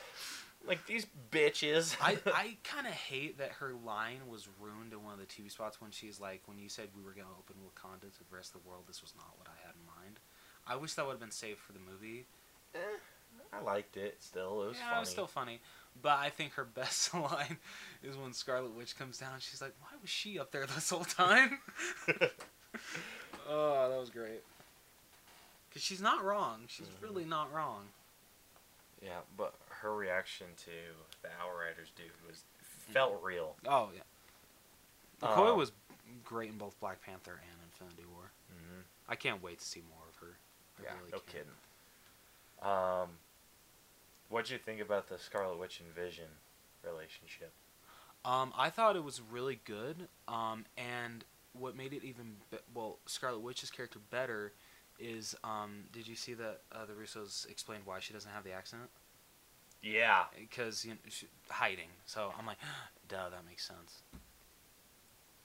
like 0.68 0.86
these 0.86 1.06
bitches. 1.32 1.96
I, 2.02 2.18
I 2.34 2.58
kind 2.64 2.88
of 2.88 2.94
hate 2.94 3.38
that 3.40 3.52
her 3.60 3.74
line 3.86 4.22
was 4.30 4.48
ruined 4.60 4.94
in 4.94 5.04
one 5.04 5.14
of 5.14 5.20
the 5.20 5.26
TV 5.26 5.50
spots 5.52 5.82
when 5.82 5.92
she's 5.92 6.20
like, 6.20 6.42
when 6.46 6.58
you 6.60 6.70
said 6.70 6.90
we 6.96 7.04
were 7.04 7.12
going 7.14 7.28
to 7.28 7.34
open 7.38 7.56
Wakanda 7.66 8.12
to 8.14 8.20
the 8.30 8.36
rest 8.36 8.54
of 8.56 8.62
the 8.62 8.70
world, 8.70 8.84
this 8.88 9.02
was 9.02 9.14
not 9.16 9.28
what 9.38 9.48
I 9.48 9.58
had 9.66 9.74
in 9.76 9.86
mind. 9.86 10.20
I 10.68 10.76
wish 10.76 10.94
that 10.94 11.06
would 11.06 11.14
have 11.14 11.20
been 11.20 11.32
saved 11.32 11.60
for 11.60 11.74
the 11.74 11.80
movie. 11.80 12.26
Eh, 12.76 12.78
I 13.54 13.62
liked 13.62 13.98
it 13.98 14.18
still. 14.20 14.64
It 14.64 14.68
was 14.68 14.78
yeah, 14.78 14.86
funny. 14.90 14.98
it 14.98 15.00
was 15.02 15.10
still 15.10 15.28
funny. 15.28 15.60
But 16.02 16.20
I 16.20 16.30
think 16.30 16.54
her 16.54 16.64
best 16.76 17.14
line 17.16 17.58
is 18.04 18.16
when 18.16 18.34
Scarlet 18.34 18.76
Witch 18.76 18.98
comes 18.98 19.18
down. 19.18 19.34
She's 19.40 19.62
like, 19.62 19.74
why 19.82 19.90
was 20.02 20.10
she 20.10 20.38
up 20.40 20.52
there 20.52 20.66
this 20.68 20.90
whole 20.90 21.04
time? 21.04 21.60
oh, 23.50 23.90
that 23.90 24.00
was 24.00 24.10
great. 24.10 24.42
Because 25.70 25.82
she's 25.82 26.02
not 26.02 26.24
wrong. 26.24 26.62
She's 26.68 26.88
Mhm. 26.88 27.02
really 27.02 27.26
not 27.26 27.52
wrong. 27.54 27.86
yeah, 29.02 29.20
but 29.36 29.56
her 29.82 29.95
reaction 29.95 30.48
to 30.58 30.72
the 31.24 31.30
Outriders 31.41 31.91
dude 31.95 32.12
was 32.28 32.44
felt 32.64 33.20
real. 33.24 33.56
Oh, 33.68 33.90
yeah. 33.95 34.02
Okoye 35.28 35.52
Um, 35.52 35.58
was 35.58 35.72
great 36.24 36.49
in 36.52 36.58
both 36.58 36.80
Black 36.80 37.02
Panther 37.02 37.40
and 37.49 37.60
Infinity 37.66 38.06
War. 38.14 38.32
hmm 38.49 38.82
I 39.08 39.16
can't 39.16 39.41
wait 39.41 39.60
to 39.60 39.66
see 39.66 39.82
more 39.90 40.03
of 40.10 40.16
her. 40.18 40.38
I 40.80 40.84
Yeah, 40.84 40.94
really 40.99 41.12
no 41.12 41.20
can't. 41.20 41.28
kidding. 41.28 41.52
Um, 42.62 43.10
what'd 44.30 44.49
you 44.52 44.58
think 44.58 44.80
about 44.82 45.08
the 45.10 45.18
Scarlet 45.18 45.58
Witch 45.58 45.80
and 45.80 45.90
Vision 45.94 46.28
relationship? 46.84 47.52
Um, 48.24 48.53
I 48.56 48.70
thought 48.70 48.95
it 48.95 49.03
was 49.03 49.20
really 49.20 49.60
good. 49.66 50.08
Um, 50.28 50.66
and 50.78 51.24
what 51.53 51.76
made 51.76 51.91
it 51.94 52.03
even 52.03 52.36
be- 52.52 52.58
well, 52.74 52.99
Scarlet 53.08 53.40
Witch's 53.40 53.72
character 53.72 53.99
better 54.12 54.53
is 54.99 55.36
um, 55.44 55.86
did 55.91 56.08
you 56.08 56.16
see 56.16 56.36
that 56.36 56.62
uh, 56.72 56.86
the 56.86 56.94
Russos 56.94 57.49
explained 57.49 57.82
why 57.86 57.99
she 57.99 58.14
doesn't 58.14 58.30
have 58.32 58.44
the 58.44 58.52
accent? 58.53 58.84
Yeah, 59.84 60.26
Because 60.40 60.86
you 60.86 60.91
know, 60.91 60.98
she, 61.10 61.28
hiding. 61.49 61.88
So 62.06 62.32
I'm 62.38 62.45
like, 62.45 62.58
duh, 63.10 63.30
that 63.30 63.45
makes 63.48 63.66
sense. 63.68 64.03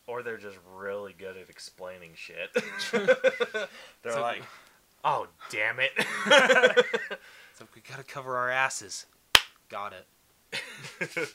or 0.06 0.22
they're 0.22 0.36
just 0.36 0.58
really 0.74 1.14
good 1.18 1.36
at 1.36 1.48
explaining 1.48 2.10
shit. 2.14 2.50
they're 2.92 4.12
So- 4.12 4.20
like, 4.20 4.42
"Oh, 5.04 5.26
damn 5.50 5.78
it!" 5.80 5.92
So 7.58 7.64
we 7.74 7.80
gotta 7.88 8.02
cover 8.04 8.36
our 8.36 8.50
asses. 8.50 9.06
Got 9.70 9.94
it. 9.94 10.06
it's 11.00 11.34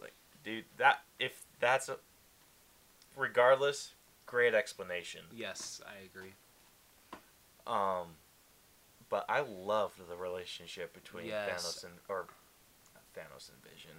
like, 0.00 0.14
dude, 0.42 0.64
that 0.78 1.02
if 1.18 1.42
that's 1.60 1.88
a, 1.90 1.96
regardless, 3.16 3.92
great 4.26 4.54
explanation. 4.54 5.20
Yes, 5.34 5.80
I 5.86 6.04
agree. 6.04 6.32
Um, 7.66 8.08
but 9.14 9.24
I 9.28 9.42
loved 9.42 10.00
the 10.10 10.16
relationship 10.16 10.92
between 10.92 11.26
Yes. 11.26 11.62
Thanos 11.62 11.84
and 11.84 11.92
or 12.08 12.26
Thanos 13.16 13.48
and 13.48 13.62
Vision. 13.62 13.92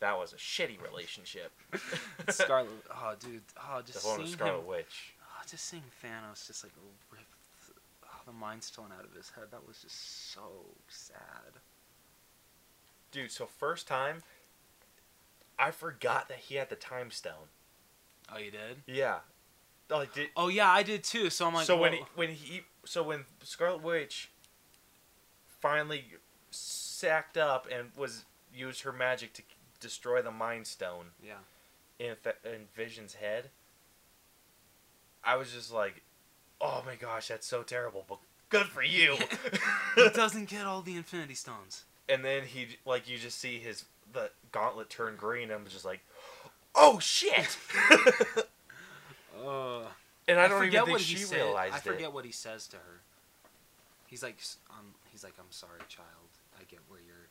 That 0.00 0.18
was 0.18 0.32
a 0.32 0.36
shitty 0.36 0.82
relationship. 0.82 1.52
Scarlet. 2.28 2.68
Oh, 2.90 3.14
dude. 3.20 3.42
Oh, 3.56 3.76
the 3.76 3.92
just 3.92 4.04
with 4.04 4.16
seeing 4.16 4.26
Scarlet 4.26 4.58
him. 4.62 4.66
Witch. 4.66 5.14
Oh, 5.22 5.42
just 5.48 5.66
seeing 5.66 5.84
Thanos 6.04 6.48
just 6.48 6.64
like 6.64 6.72
rip 7.12 7.20
th- 7.64 7.78
oh, 8.06 8.20
the 8.26 8.32
Mind 8.32 8.64
Stone 8.64 8.88
out 8.98 9.04
of 9.04 9.14
his 9.14 9.30
head. 9.30 9.44
That 9.52 9.64
was 9.64 9.82
just 9.82 10.32
so 10.32 10.40
sad. 10.88 11.60
Dude, 13.12 13.30
so 13.30 13.46
first 13.46 13.86
time, 13.86 14.24
I 15.60 15.70
forgot 15.70 16.26
that 16.28 16.38
he 16.38 16.56
had 16.56 16.70
the 16.70 16.76
time 16.76 17.12
stone. 17.12 17.52
Oh, 18.34 18.38
you 18.38 18.50
did? 18.50 18.82
Yeah. 18.88 19.18
Like 19.88 20.12
did 20.12 20.30
Oh 20.36 20.48
yeah, 20.48 20.68
I 20.70 20.82
did 20.82 21.04
too. 21.04 21.30
So 21.30 21.46
I'm 21.46 21.54
like, 21.54 21.66
so 21.66 21.76
when 21.76 21.92
he, 21.92 22.00
when 22.16 22.30
he 22.30 22.62
so 22.88 23.02
when 23.02 23.24
Scarlet 23.42 23.82
Witch 23.82 24.30
finally 25.60 26.04
sacked 26.50 27.36
up 27.36 27.66
and 27.70 27.90
was 27.94 28.24
used 28.54 28.80
her 28.82 28.92
magic 28.92 29.34
to 29.34 29.42
destroy 29.78 30.22
the 30.22 30.30
Mind 30.30 30.66
Stone 30.66 31.06
yeah, 31.22 31.34
in 31.98 32.16
in 32.44 32.60
Vision's 32.74 33.14
head, 33.14 33.50
I 35.22 35.36
was 35.36 35.52
just 35.52 35.70
like, 35.70 36.00
"Oh 36.62 36.82
my 36.86 36.94
gosh, 36.94 37.28
that's 37.28 37.46
so 37.46 37.62
terrible!" 37.62 38.06
But 38.08 38.18
good 38.48 38.66
for 38.66 38.82
you. 38.82 39.16
he 39.94 40.08
doesn't 40.14 40.48
get 40.48 40.64
all 40.64 40.80
the 40.80 40.96
Infinity 40.96 41.34
Stones. 41.34 41.84
and 42.08 42.24
then 42.24 42.44
he 42.44 42.78
like 42.86 43.06
you 43.06 43.18
just 43.18 43.38
see 43.38 43.58
his 43.58 43.84
the 44.10 44.30
gauntlet 44.50 44.88
turn 44.88 45.16
green. 45.16 45.50
I'm 45.50 45.66
just 45.66 45.84
like, 45.84 46.00
"Oh 46.74 46.98
shit!" 46.98 47.58
Uh, 49.46 49.82
and 50.28 50.38
I 50.38 50.48
don't 50.48 50.58
forget 50.60 50.82
even 50.82 50.86
think 50.96 51.00
she 51.00 51.14
he 51.14 51.20
said. 51.22 51.36
realized 51.36 51.74
I 51.74 51.78
forget 51.78 52.02
it. 52.08 52.12
what 52.12 52.24
he 52.24 52.32
says 52.32 52.66
to 52.68 52.76
her. 52.76 53.00
He's 54.06 54.22
like, 54.22 54.38
um, 54.70 54.94
he's 55.10 55.22
like, 55.24 55.34
I'm 55.38 55.50
sorry, 55.50 55.80
child. 55.88 56.06
I 56.58 56.64
get 56.64 56.80
where 56.88 57.00
you're 57.06 57.28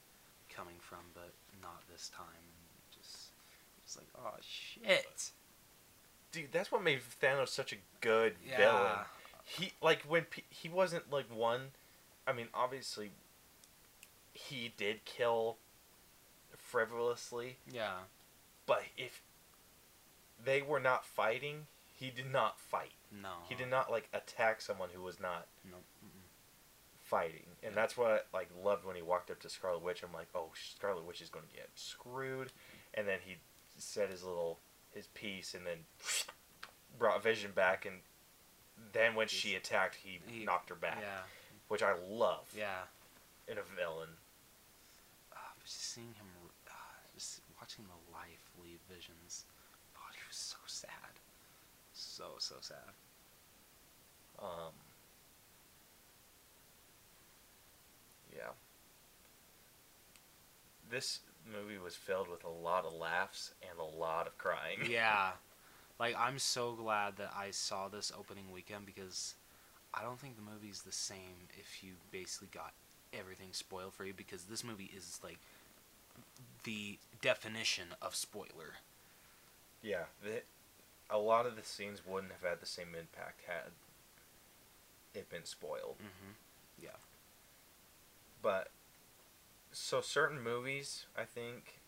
coming 0.55 0.75
from, 0.79 0.99
but 1.13 1.31
not 1.61 1.81
this 1.91 2.09
time. 2.15 2.25
And 2.33 3.01
just, 3.01 3.31
just 3.85 3.97
like, 3.97 4.07
oh 4.17 4.35
shit. 4.41 5.31
Dude, 6.31 6.51
that's 6.51 6.71
what 6.71 6.83
made 6.83 6.99
Thanos 7.21 7.47
such 7.49 7.73
a 7.73 7.77
good 8.01 8.35
Yeah. 8.47 8.57
villain. 8.57 8.91
He 9.45 9.71
like 9.81 10.01
when 10.03 10.23
pe- 10.23 10.41
he 10.49 10.67
wasn't 10.69 11.11
like 11.11 11.25
one. 11.33 11.71
I 12.27 12.33
mean, 12.33 12.47
obviously, 12.53 13.11
he 14.33 14.73
did 14.75 15.05
kill 15.05 15.55
frivolously, 16.57 17.57
Yeah. 17.71 17.93
but 18.65 18.83
if 18.97 19.21
they 20.43 20.61
were 20.61 20.79
not 20.81 21.05
fighting, 21.05 21.67
he 21.99 22.09
did 22.11 22.31
not 22.31 22.59
fight. 22.59 22.93
No. 23.11 23.33
He 23.49 23.55
did 23.55 23.69
not 23.69 23.89
like 23.91 24.07
attack 24.13 24.61
someone 24.61 24.89
who 24.93 25.01
was 25.01 25.19
not 25.19 25.47
No. 25.69 25.77
fighting, 27.03 27.45
and 27.63 27.73
that's 27.75 27.97
what 27.97 28.11
I 28.11 28.19
like 28.37 28.49
loved 28.63 28.85
when 28.85 28.95
he 28.95 29.01
walked 29.01 29.31
up 29.31 29.39
to 29.41 29.49
Scarlet 29.49 29.81
Witch. 29.81 30.03
I'm 30.03 30.13
like, 30.13 30.27
oh, 30.35 30.51
Scarlet 30.75 31.05
Witch 31.05 31.21
is 31.21 31.29
going 31.29 31.45
to 31.47 31.53
get 31.55 31.69
screwed, 31.75 32.51
and 32.93 33.07
then 33.07 33.19
he 33.25 33.37
said 33.77 34.09
his 34.09 34.23
little 34.23 34.59
his 34.93 35.07
piece, 35.07 35.53
and 35.53 35.65
then 35.65 35.77
brought 36.99 37.23
Vision 37.23 37.51
back, 37.55 37.85
and 37.85 37.95
then 38.93 39.15
when 39.15 39.27
she 39.27 39.55
attacked, 39.55 39.95
he, 39.95 40.19
He- 40.27 40.45
knocked 40.45 40.69
her 40.69 40.75
back, 40.75 40.99
Yeah. 41.01 41.21
which 41.67 41.81
I 41.83 41.93
love 41.93 42.47
Yeah. 42.55 42.83
in 43.47 43.57
a 43.57 43.63
villain. 43.63 44.09
Uh, 45.31 45.37
but 45.57 45.65
just 45.65 45.81
seeing 45.93 46.13
him, 46.13 46.27
uh, 46.67 46.71
just 47.15 47.41
watching 47.59 47.85
the 47.87 48.11
life 48.13 48.51
leave 48.61 48.79
Visions. 48.89 49.45
God, 49.93 50.13
he 50.13 50.21
was 50.27 50.37
so 50.37 50.57
sad. 50.67 50.91
So 52.17 52.35
so 52.39 52.55
sad. 52.61 52.93
Um, 54.39 54.73
yeah. 58.35 58.51
This 60.89 61.19
movie 61.45 61.77
was 61.77 61.95
filled 61.95 62.29
with 62.29 62.43
a 62.43 62.49
lot 62.49 62.85
of 62.85 62.93
laughs 62.93 63.53
and 63.69 63.79
a 63.79 63.83
lot 63.97 64.27
of 64.27 64.37
crying. 64.37 64.79
yeah. 64.89 65.31
Like 65.99 66.15
I'm 66.17 66.39
so 66.39 66.73
glad 66.73 67.17
that 67.17 67.33
I 67.37 67.51
saw 67.51 67.87
this 67.87 68.11
opening 68.17 68.51
weekend 68.51 68.85
because 68.85 69.35
I 69.93 70.03
don't 70.03 70.19
think 70.19 70.35
the 70.35 70.51
movie's 70.51 70.83
the 70.83 70.91
same 70.93 71.49
if 71.59 71.83
you 71.83 71.93
basically 72.11 72.49
got 72.53 72.73
everything 73.13 73.49
spoiled 73.53 73.93
for 73.93 74.05
you 74.05 74.13
because 74.13 74.45
this 74.45 74.63
movie 74.63 74.91
is 74.95 75.19
like 75.23 75.39
the 76.63 76.99
definition 77.21 77.87
of 78.01 78.15
spoiler. 78.15 78.75
Yeah, 79.81 80.05
a 81.09 81.17
lot 81.17 81.45
of 81.45 81.55
the 81.55 81.63
scenes 81.63 82.01
wouldn't 82.05 82.33
have 82.33 82.49
had 82.49 82.61
the 82.61 82.65
same 82.65 82.89
impact 82.97 83.41
had 83.47 83.71
it 85.13 85.29
been 85.29 85.45
spoiled. 85.45 85.97
Mm-hmm. 85.99 86.33
Yeah. 86.83 86.97
But 88.41 88.69
so 89.71 90.01
certain 90.01 90.41
movies, 90.41 91.05
I 91.17 91.23
think, 91.23 91.79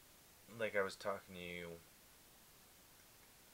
like 0.60 0.76
I 0.76 0.82
was 0.82 0.96
talking 0.96 1.36
to 1.36 1.42
you, 1.42 1.68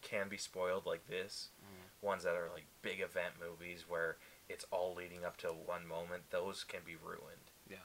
can 0.02 0.30
be 0.30 0.38
spoiled 0.38 0.86
like 0.86 1.08
this. 1.08 1.50
Mm. 1.62 2.06
Ones 2.08 2.24
that 2.24 2.36
are 2.36 2.50
like 2.54 2.66
big 2.82 3.00
event 3.02 3.34
movies 3.40 3.86
where 3.88 4.18
it's 4.48 4.66
all 4.72 4.94
leading 4.96 5.26
up 5.26 5.38
to 5.38 5.48
one 5.48 5.88
moment, 5.88 6.24
those 6.30 6.64
can 6.64 6.82
be 6.86 6.96
ruined. 7.04 7.50
Yeah. 7.70 7.78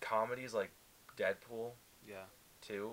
Comedies 0.00 0.52
like 0.52 0.70
Deadpool 1.16 1.72
Yeah. 2.06 2.26
2, 2.62 2.90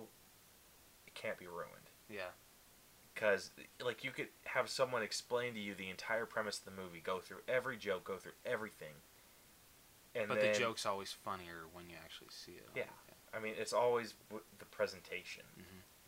it 1.08 1.14
can't 1.14 1.38
be 1.38 1.48
ruined. 1.48 1.90
Yeah. 2.10 2.32
Because, 3.16 3.52
like, 3.84 4.04
you 4.04 4.12
could 4.12 4.28
have 4.44 4.70
someone 4.70 5.02
explain 5.02 5.54
to 5.54 5.60
you 5.60 5.74
the 5.74 5.90
entire 5.90 6.26
premise 6.26 6.60
of 6.60 6.66
the 6.66 6.72
movie, 6.82 7.00
go 7.02 7.20
through 7.20 7.38
every 7.48 7.78
joke, 7.78 8.04
go 8.04 8.18
through 8.18 8.34
everything. 8.46 8.94
And 10.14 10.28
but 10.28 10.42
then, 10.42 10.52
the 10.54 10.60
joke's 10.60 10.86
always 10.86 11.12
funnier 11.14 11.64
when 11.74 11.86
you 11.90 11.96
actually 12.04 12.28
see 12.30 12.54
it. 12.54 12.68
Yeah. 12.76 12.84
I 13.34 13.40
mean, 13.40 13.54
it's 13.58 13.74
always 13.74 14.14
w- 14.30 14.44
the 14.60 14.66
presentation. 14.66 15.44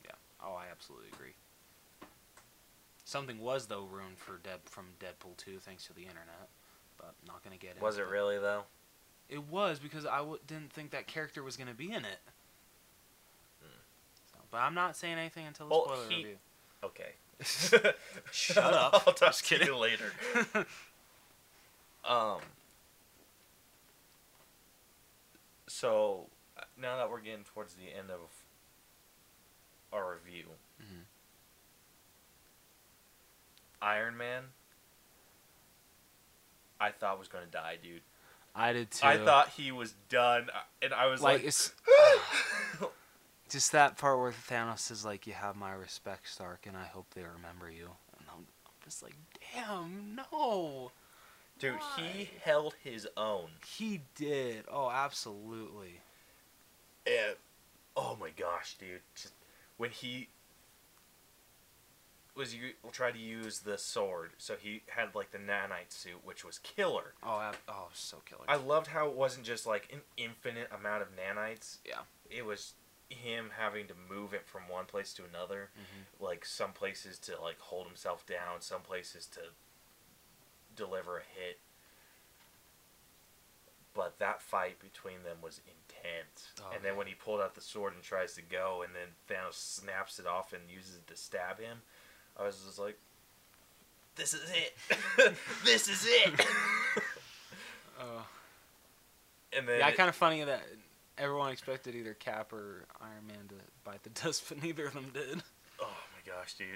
Yeah. 0.06 0.12
Oh, 0.44 0.54
I 0.54 0.66
absolutely 0.72 1.08
agree. 1.14 1.34
Something 3.06 3.40
was 3.40 3.68
though 3.68 3.84
ruined 3.86 4.18
for 4.18 4.38
Dead 4.44 4.60
from 4.66 4.86
Deadpool 5.00 5.38
2 5.38 5.60
thanks 5.60 5.86
to 5.88 5.94
the 5.94 6.02
internet, 6.02 6.50
but 6.98 7.08
I'm 7.22 7.28
not 7.28 7.44
gonna 7.44 7.56
get 7.58 7.76
it. 7.78 7.82
Was 7.82 7.98
it 7.98 8.08
really, 8.08 8.38
though? 8.38 8.64
It 9.30 9.44
was 9.44 9.80
because 9.80 10.06
I 10.06 10.18
w- 10.18 10.40
didn't 10.46 10.72
think 10.74 10.92
that 10.92 11.08
character 11.08 11.42
was 11.44 11.56
gonna 11.58 11.74
be 11.74 11.88
in 11.92 12.04
it. 12.06 12.20
Hmm. 13.62 13.68
So, 14.34 14.40
but 14.52 14.58
I'm 14.58 14.74
not 14.74 14.96
saying 14.98 15.18
anything 15.18 15.48
until 15.48 15.68
the 15.70 15.76
Well, 15.76 15.86
spoiler 15.86 16.10
he- 16.10 16.16
review. 16.18 16.38
Okay. 16.84 17.14
Shut 17.44 18.74
up. 18.74 18.94
I'll 19.08 19.14
talk 19.14 19.30
Just 19.34 19.48
to 19.48 19.64
you 19.66 19.76
later. 19.78 20.12
Um. 22.08 22.40
So 25.68 26.28
uh, 26.58 26.62
now 26.80 26.96
that 26.96 27.10
we're 27.12 27.20
getting 27.20 27.44
towards 27.44 27.74
the 27.74 27.84
end 27.98 28.10
of 28.10 28.20
our 29.92 30.14
review, 30.14 30.46
Mhm. 30.82 31.02
Iron 33.82 34.16
Man, 34.16 34.44
I 36.80 36.92
thought 36.92 37.20
was 37.20 37.28
gonna 37.28 37.46
die, 37.46 37.78
dude. 37.82 38.02
I 38.56 38.72
did 38.72 38.90
too. 38.92 39.06
I 39.06 39.18
thought 39.18 39.50
he 39.50 39.72
was 39.74 39.94
done, 40.08 40.50
uh, 40.54 40.60
and 40.82 40.94
I 40.94 41.08
was 41.08 41.22
like 41.22 41.40
like, 41.40 41.44
it's 41.48 41.74
just 43.50 43.72
that 43.72 43.98
part 43.98 44.20
where 44.20 44.32
Thanos 44.32 44.92
is 44.92 45.06
like, 45.06 45.28
"You 45.28 45.34
have 45.34 45.56
my 45.56 45.74
respect, 45.74 46.30
Stark, 46.30 46.66
and 46.66 46.76
I 46.78 46.86
hope 46.86 47.08
they 47.14 47.24
remember 47.24 47.70
you." 47.70 47.90
And 48.18 48.28
I'm, 48.30 48.46
I'm 48.66 48.74
just 48.84 49.04
like, 49.04 49.16
"Damn, 49.54 50.16
no." 50.16 50.92
dude, 51.60 51.80
he 51.98 52.30
held 52.44 52.76
his 52.84 53.08
own. 53.18 53.50
He 53.66 54.02
did. 54.16 54.66
Oh, 54.72 54.90
absolutely. 54.90 56.02
And 57.06 57.36
oh 57.96 58.18
my 58.20 58.30
gosh, 58.30 58.76
dude! 58.80 59.02
Just 59.16 59.34
when 59.78 59.92
he 59.92 60.30
was 62.36 62.54
you 62.54 62.74
tried 62.92 63.14
to 63.14 63.20
use 63.20 63.60
the 63.60 63.78
sword, 63.78 64.32
so 64.38 64.56
he 64.60 64.84
had 64.88 65.16
like 65.16 65.32
the 65.32 65.38
nanite 65.38 65.92
suit, 65.92 66.20
which 66.24 66.44
was 66.44 66.60
killer. 66.60 67.14
Oh, 67.24 67.40
ab- 67.40 67.56
oh, 67.68 67.88
so 67.94 68.18
killer. 68.26 68.44
I 68.48 68.58
loved 68.58 68.88
how 68.88 69.08
it 69.08 69.16
wasn't 69.16 69.46
just 69.46 69.66
like 69.66 69.90
an 69.92 70.02
infinite 70.18 70.70
amount 70.78 71.02
of 71.02 71.10
nanites. 71.16 71.78
Yeah. 71.86 72.02
It 72.30 72.46
was 72.46 72.74
him 73.10 73.52
having 73.58 73.88
to 73.88 73.94
move 74.10 74.34
it 74.34 74.46
from 74.48 74.68
one 74.68 74.86
place 74.86 75.14
to 75.14 75.24
another. 75.26 75.70
Mhm. 75.78 76.22
Like 76.24 76.46
some 76.46 76.74
places 76.74 77.18
to 77.20 77.40
like 77.42 77.60
hold 77.60 77.88
himself 77.88 78.26
down, 78.26 78.62
some 78.62 78.82
places 78.82 79.26
to 79.28 79.52
deliver 80.76 81.18
a 81.18 81.24
hit. 81.24 81.60
But 83.94 84.20
that 84.20 84.42
fight 84.42 84.80
between 84.80 85.24
them 85.24 85.38
was 85.42 85.60
intense. 85.60 86.54
Oh, 86.62 86.72
and 86.72 86.84
then 86.84 86.94
yeah. 86.94 86.98
when 86.98 87.08
he 87.08 87.16
pulled 87.16 87.42
out 87.42 87.56
the 87.56 87.62
sword 87.62 87.94
and 87.96 88.04
tries 88.04 88.36
to 88.36 88.42
go, 88.42 88.84
and 88.84 88.94
then 88.94 89.08
Thanos 89.28 89.56
snaps 89.56 90.20
it 90.20 90.28
off 90.28 90.54
and 90.54 90.70
uses 90.70 90.98
it 90.98 91.08
to 91.08 91.16
stab 91.16 91.60
him, 91.60 91.82
I 92.38 92.44
was 92.44 92.62
just 92.64 92.78
like, 92.78 93.00
"This 94.16 94.36
is 94.36 94.52
it! 94.52 94.78
this 95.66 95.88
is 95.90 96.06
it!" 96.06 96.46
Uh, 98.00 98.22
and 99.54 99.68
then 99.68 99.80
yeah, 99.80 99.92
kind 99.92 100.10
of 100.10 100.16
funny 100.16 100.44
that 100.44 100.62
everyone 101.18 101.52
expected 101.52 101.96
either 101.96 102.14
Cap 102.14 102.54
or 102.54 102.86
Iron 103.02 103.28
Man 103.28 103.48
to 103.50 103.56
bite 103.84 104.04
the 104.04 104.10
dust, 104.22 104.44
but 104.50 104.62
neither 104.62 104.88
of 104.88 104.94
them 104.94 105.12
did. 105.14 105.42
Oh 105.82 105.86
my 106.14 106.32
gosh, 106.34 106.54
dude! 106.56 106.68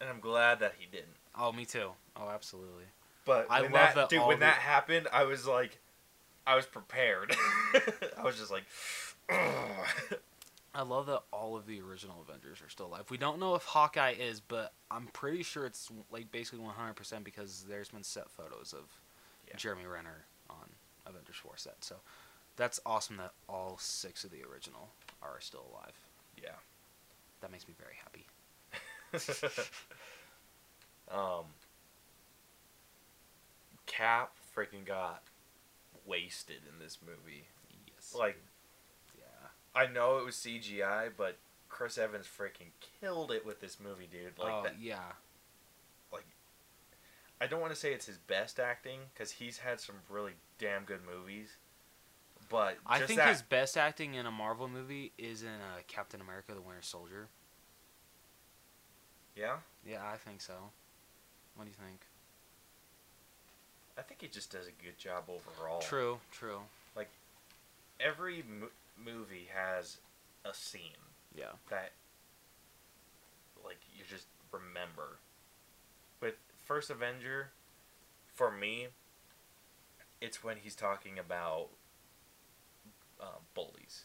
And 0.00 0.08
I'm 0.10 0.20
glad 0.20 0.60
that 0.60 0.74
he 0.78 0.86
didn't. 0.86 1.16
Oh, 1.36 1.52
me 1.52 1.64
too. 1.64 1.90
Oh, 2.16 2.28
absolutely. 2.28 2.84
But 3.24 3.46
I 3.50 3.62
when 3.62 3.72
love 3.72 3.80
that, 3.82 3.94
that 3.94 4.08
dude. 4.08 4.26
When 4.26 4.38
the- 4.40 4.46
that 4.46 4.56
happened, 4.56 5.08
I 5.12 5.24
was 5.24 5.46
like, 5.46 5.78
I 6.46 6.56
was 6.56 6.66
prepared. 6.66 7.34
I 8.18 8.22
was 8.22 8.36
just 8.38 8.50
like, 8.50 8.64
I 10.76 10.82
love 10.82 11.06
that 11.06 11.22
all 11.32 11.56
of 11.56 11.66
the 11.66 11.80
original 11.80 12.24
Avengers 12.28 12.60
are 12.60 12.68
still 12.68 12.86
alive. 12.86 13.04
We 13.10 13.16
don't 13.16 13.38
know 13.38 13.54
if 13.54 13.62
Hawkeye 13.64 14.14
is, 14.18 14.40
but 14.40 14.72
I'm 14.90 15.06
pretty 15.12 15.42
sure 15.44 15.66
it's 15.66 15.90
like 16.10 16.30
basically 16.32 16.64
100% 16.64 17.24
because 17.24 17.64
there's 17.68 17.88
been 17.90 18.02
set 18.02 18.28
photos 18.30 18.72
of 18.76 18.84
Yeah. 19.48 19.56
Jeremy 19.56 19.86
Renner 19.86 20.24
on 20.50 20.68
Avengers 21.06 21.36
4 21.36 21.52
set. 21.56 21.76
So 21.84 21.96
that's 22.56 22.80
awesome 22.86 23.16
that 23.16 23.32
all 23.48 23.76
six 23.78 24.24
of 24.24 24.30
the 24.30 24.42
original 24.50 24.90
are 25.22 25.40
still 25.40 25.66
alive. 25.72 25.94
yeah. 26.40 26.50
That 27.40 27.50
makes 27.50 27.68
me 27.68 27.74
very 27.78 27.96
happy. 28.02 28.26
um, 31.12 31.44
Cap 33.86 34.32
freaking 34.56 34.86
got 34.86 35.22
wasted 36.06 36.62
in 36.72 36.78
this 36.82 36.98
movie. 37.04 37.44
Yes. 37.86 38.14
Like, 38.18 38.36
yeah. 39.18 39.48
I 39.74 39.86
know 39.86 40.18
it 40.18 40.24
was 40.24 40.36
CGI, 40.36 41.10
but 41.16 41.36
Chris 41.68 41.98
Evans 41.98 42.26
freaking 42.26 42.70
killed 43.00 43.30
it 43.30 43.44
with 43.44 43.60
this 43.60 43.78
movie, 43.80 44.08
dude. 44.10 44.38
Like 44.38 44.52
oh, 44.52 44.62
that. 44.64 44.80
yeah. 44.80 45.12
Like, 46.12 46.26
I 47.40 47.46
don't 47.46 47.60
want 47.60 47.72
to 47.74 47.78
say 47.78 47.92
it's 47.92 48.06
his 48.06 48.18
best 48.18 48.58
acting 48.58 49.00
because 49.12 49.32
he's 49.32 49.58
had 49.58 49.80
some 49.80 49.96
really 50.08 50.32
damn 50.58 50.84
good 50.84 51.00
movies, 51.04 51.56
but 52.48 52.76
I 52.86 53.00
think 53.00 53.18
that, 53.18 53.28
his 53.28 53.42
best 53.42 53.76
acting 53.76 54.14
in 54.14 54.26
a 54.26 54.30
Marvel 54.30 54.68
movie 54.68 55.12
is 55.18 55.42
in 55.42 55.48
uh, 55.48 55.80
Captain 55.88 56.20
America: 56.20 56.52
The 56.54 56.60
Winter 56.60 56.82
Soldier. 56.82 57.28
yeah, 59.36 59.56
Yeah, 59.86 60.02
I 60.04 60.16
think 60.16 60.40
so. 60.40 60.54
What 61.56 61.64
do 61.64 61.70
you 61.70 61.76
think? 61.86 62.00
I 63.96 64.02
think 64.02 64.20
he 64.22 64.28
just 64.28 64.50
does 64.50 64.66
a 64.66 64.82
good 64.84 64.98
job 64.98 65.24
overall. 65.28 65.80
True, 65.80 66.18
true. 66.32 66.60
Like 66.96 67.10
every 68.00 68.42
mo- 68.48 68.68
movie 69.02 69.48
has 69.54 69.98
a 70.44 70.52
scene 70.52 70.98
Yeah. 71.34 71.52
that, 71.70 71.92
like, 73.64 73.78
you 73.96 74.04
just 74.08 74.26
remember. 74.52 75.18
With 76.20 76.34
First 76.64 76.90
Avenger, 76.90 77.50
for 78.34 78.50
me, 78.50 78.88
it's 80.20 80.42
when 80.42 80.56
he's 80.56 80.74
talking 80.74 81.18
about 81.18 81.68
uh, 83.24 83.38
bullies. 83.54 84.04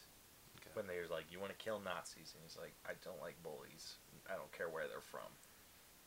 Okay. 0.60 0.70
When 0.74 0.86
they're 0.86 1.06
like, 1.10 1.24
"You 1.30 1.38
want 1.38 1.52
to 1.56 1.62
kill 1.62 1.80
Nazis," 1.84 2.32
and 2.34 2.42
he's 2.42 2.56
like, 2.56 2.72
"I 2.86 2.92
don't 3.04 3.20
like 3.20 3.36
bullies. 3.42 3.96
I 4.28 4.36
don't 4.36 4.50
care 4.52 4.68
where 4.68 4.88
they're 4.88 5.00
from." 5.00 5.28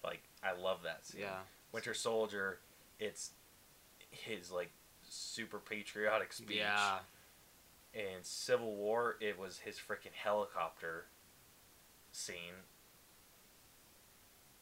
Like, 0.03 0.23
I 0.43 0.51
love 0.59 0.79
that 0.83 1.05
scene. 1.05 1.21
Yeah. 1.21 1.39
Winter 1.71 1.93
Soldier, 1.93 2.59
it's 2.99 3.31
his 4.09 4.51
like 4.51 4.71
super 5.09 5.59
patriotic 5.59 6.33
speech. 6.33 6.57
Yeah. 6.57 6.99
In 7.93 8.23
Civil 8.23 8.75
War, 8.75 9.17
it 9.21 9.37
was 9.39 9.59
his 9.59 9.75
freaking 9.75 10.13
helicopter 10.13 11.05
scene. 12.11 12.65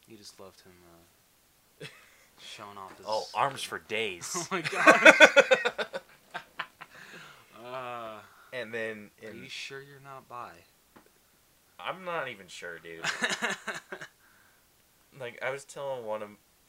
You 0.06 0.16
just 0.16 0.38
loved 0.38 0.60
him 0.62 0.72
uh, 1.80 1.86
showing 2.40 2.76
off 2.76 2.96
his. 2.98 3.06
Oh, 3.08 3.24
arms 3.34 3.62
for 3.62 3.78
days. 3.78 4.34
Oh 4.36 4.46
my 4.50 4.60
god. 4.60 5.14
uh, 7.64 8.11
and 8.52 8.72
then 8.72 9.10
are 9.24 9.32
you 9.32 9.48
sure 9.48 9.80
you're 9.80 10.00
not 10.02 10.28
bi? 10.28 10.50
I'm 11.78 12.04
not 12.04 12.28
even 12.28 12.46
sure, 12.48 12.78
dude. 12.78 13.04
Like 15.20 15.42
I 15.42 15.50
was 15.50 15.64
telling 15.64 16.04
one 16.06 16.22
of 16.22 16.28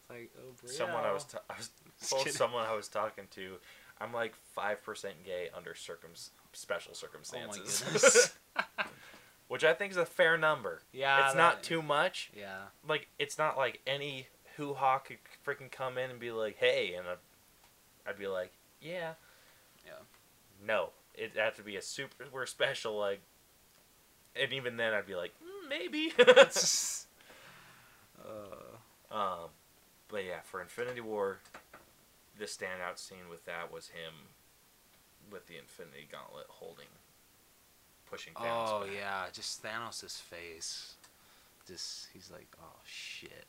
like, 0.10 0.32
oh, 0.38 0.68
someone 0.68 1.04
I 1.04 1.14
was 1.14 1.24
ta- 1.24 1.42
I 1.50 1.54
was 1.58 1.70
told 2.10 2.30
someone 2.30 2.66
I 2.66 2.76
was 2.76 2.88
talking 2.88 3.26
to, 3.32 3.54
I'm 4.02 4.14
like 4.14 4.36
five 4.54 4.84
percent 4.84 5.24
gay 5.26 5.50
under 5.56 5.74
circum 5.76 6.12
special 6.52 6.92
Oh 6.92 6.94
my 6.94 7.00
circumstances, 7.00 7.80
goodness. 7.94 8.34
which 9.48 9.64
I 9.64 9.74
think 9.74 9.92
is 9.92 9.98
a 9.98 10.06
fair 10.06 10.38
number. 10.38 10.82
yeah. 10.92 11.26
it's 11.26 11.36
not 11.36 11.64
too 11.64 11.82
much. 11.82 12.32
Yeah. 12.38 12.64
Like 12.88 13.08
it's 13.18 13.38
not 13.38 13.58
like 13.58 13.80
any 13.88 14.28
hoo 14.58 14.74
ha 14.74 15.00
could 15.00 15.18
freaking 15.46 15.72
come 15.72 15.98
in 15.98 16.12
and 16.12 16.20
be 16.20 16.32
like, 16.32 16.58
"Hey," 16.58 16.96
and 16.96 17.08
I'd, 17.08 18.10
I'd 18.10 18.20
be 18.20 18.28
like, 18.28 18.52
"Yeah." 18.82 19.14
Yeah. 19.86 19.94
No, 20.66 20.90
it'd 21.16 21.38
have 21.38 21.56
to 21.56 21.64
be 21.64 21.76
a 21.76 21.82
super 21.82 22.46
special 22.46 22.98
like, 22.98 23.22
and 24.36 24.52
even 24.54 24.78
then 24.78 24.94
I'd 24.94 25.06
be 25.08 25.16
like, 25.16 25.34
mm, 25.44 25.70
maybe. 25.70 26.12
uh, 28.20 29.16
Um, 29.16 29.50
but 30.08 30.24
yeah, 30.26 30.40
for 30.44 30.62
Infinity 30.62 31.02
War, 31.02 31.40
the 32.38 32.46
standout 32.46 32.98
scene 32.98 33.30
with 33.30 33.46
that 33.46 33.72
was 33.72 33.88
him 33.90 34.14
with 35.32 35.48
the 35.48 35.58
Infinity 35.58 36.08
Gauntlet 36.12 36.48
holding, 36.50 36.88
pushing 38.10 38.34
Thanos. 38.34 38.68
oh 38.70 38.82
back. 38.82 38.90
yeah, 38.96 39.24
just 39.32 39.64
Thanos' 39.64 40.20
face. 40.22 40.96
Just 41.68 42.08
he's 42.14 42.30
like, 42.32 42.48
oh 42.62 42.80
shit. 42.86 43.46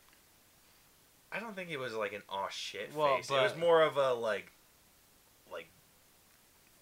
I 1.33 1.41
don't 1.41 1.57
think 1.57 1.71
it 1.71 1.79
was 1.79 1.95
like 1.95 2.13
an 2.13 2.23
oh 2.29 2.47
shit 2.51 2.95
Well, 2.95 3.17
face. 3.17 3.29
it 3.31 3.33
was 3.43 3.57
more 3.57 3.83
of 3.83 3.97
a 3.97 4.13
like, 4.13 4.21
like, 4.23 4.53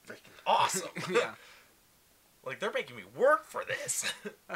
freaking 0.06 0.32
awesome. 0.46 0.88
yeah. 1.10 1.32
like 2.44 2.58
they're 2.60 2.72
making 2.72 2.96
me 2.96 3.02
work 3.16 3.44
for 3.46 3.64
this. 3.64 4.12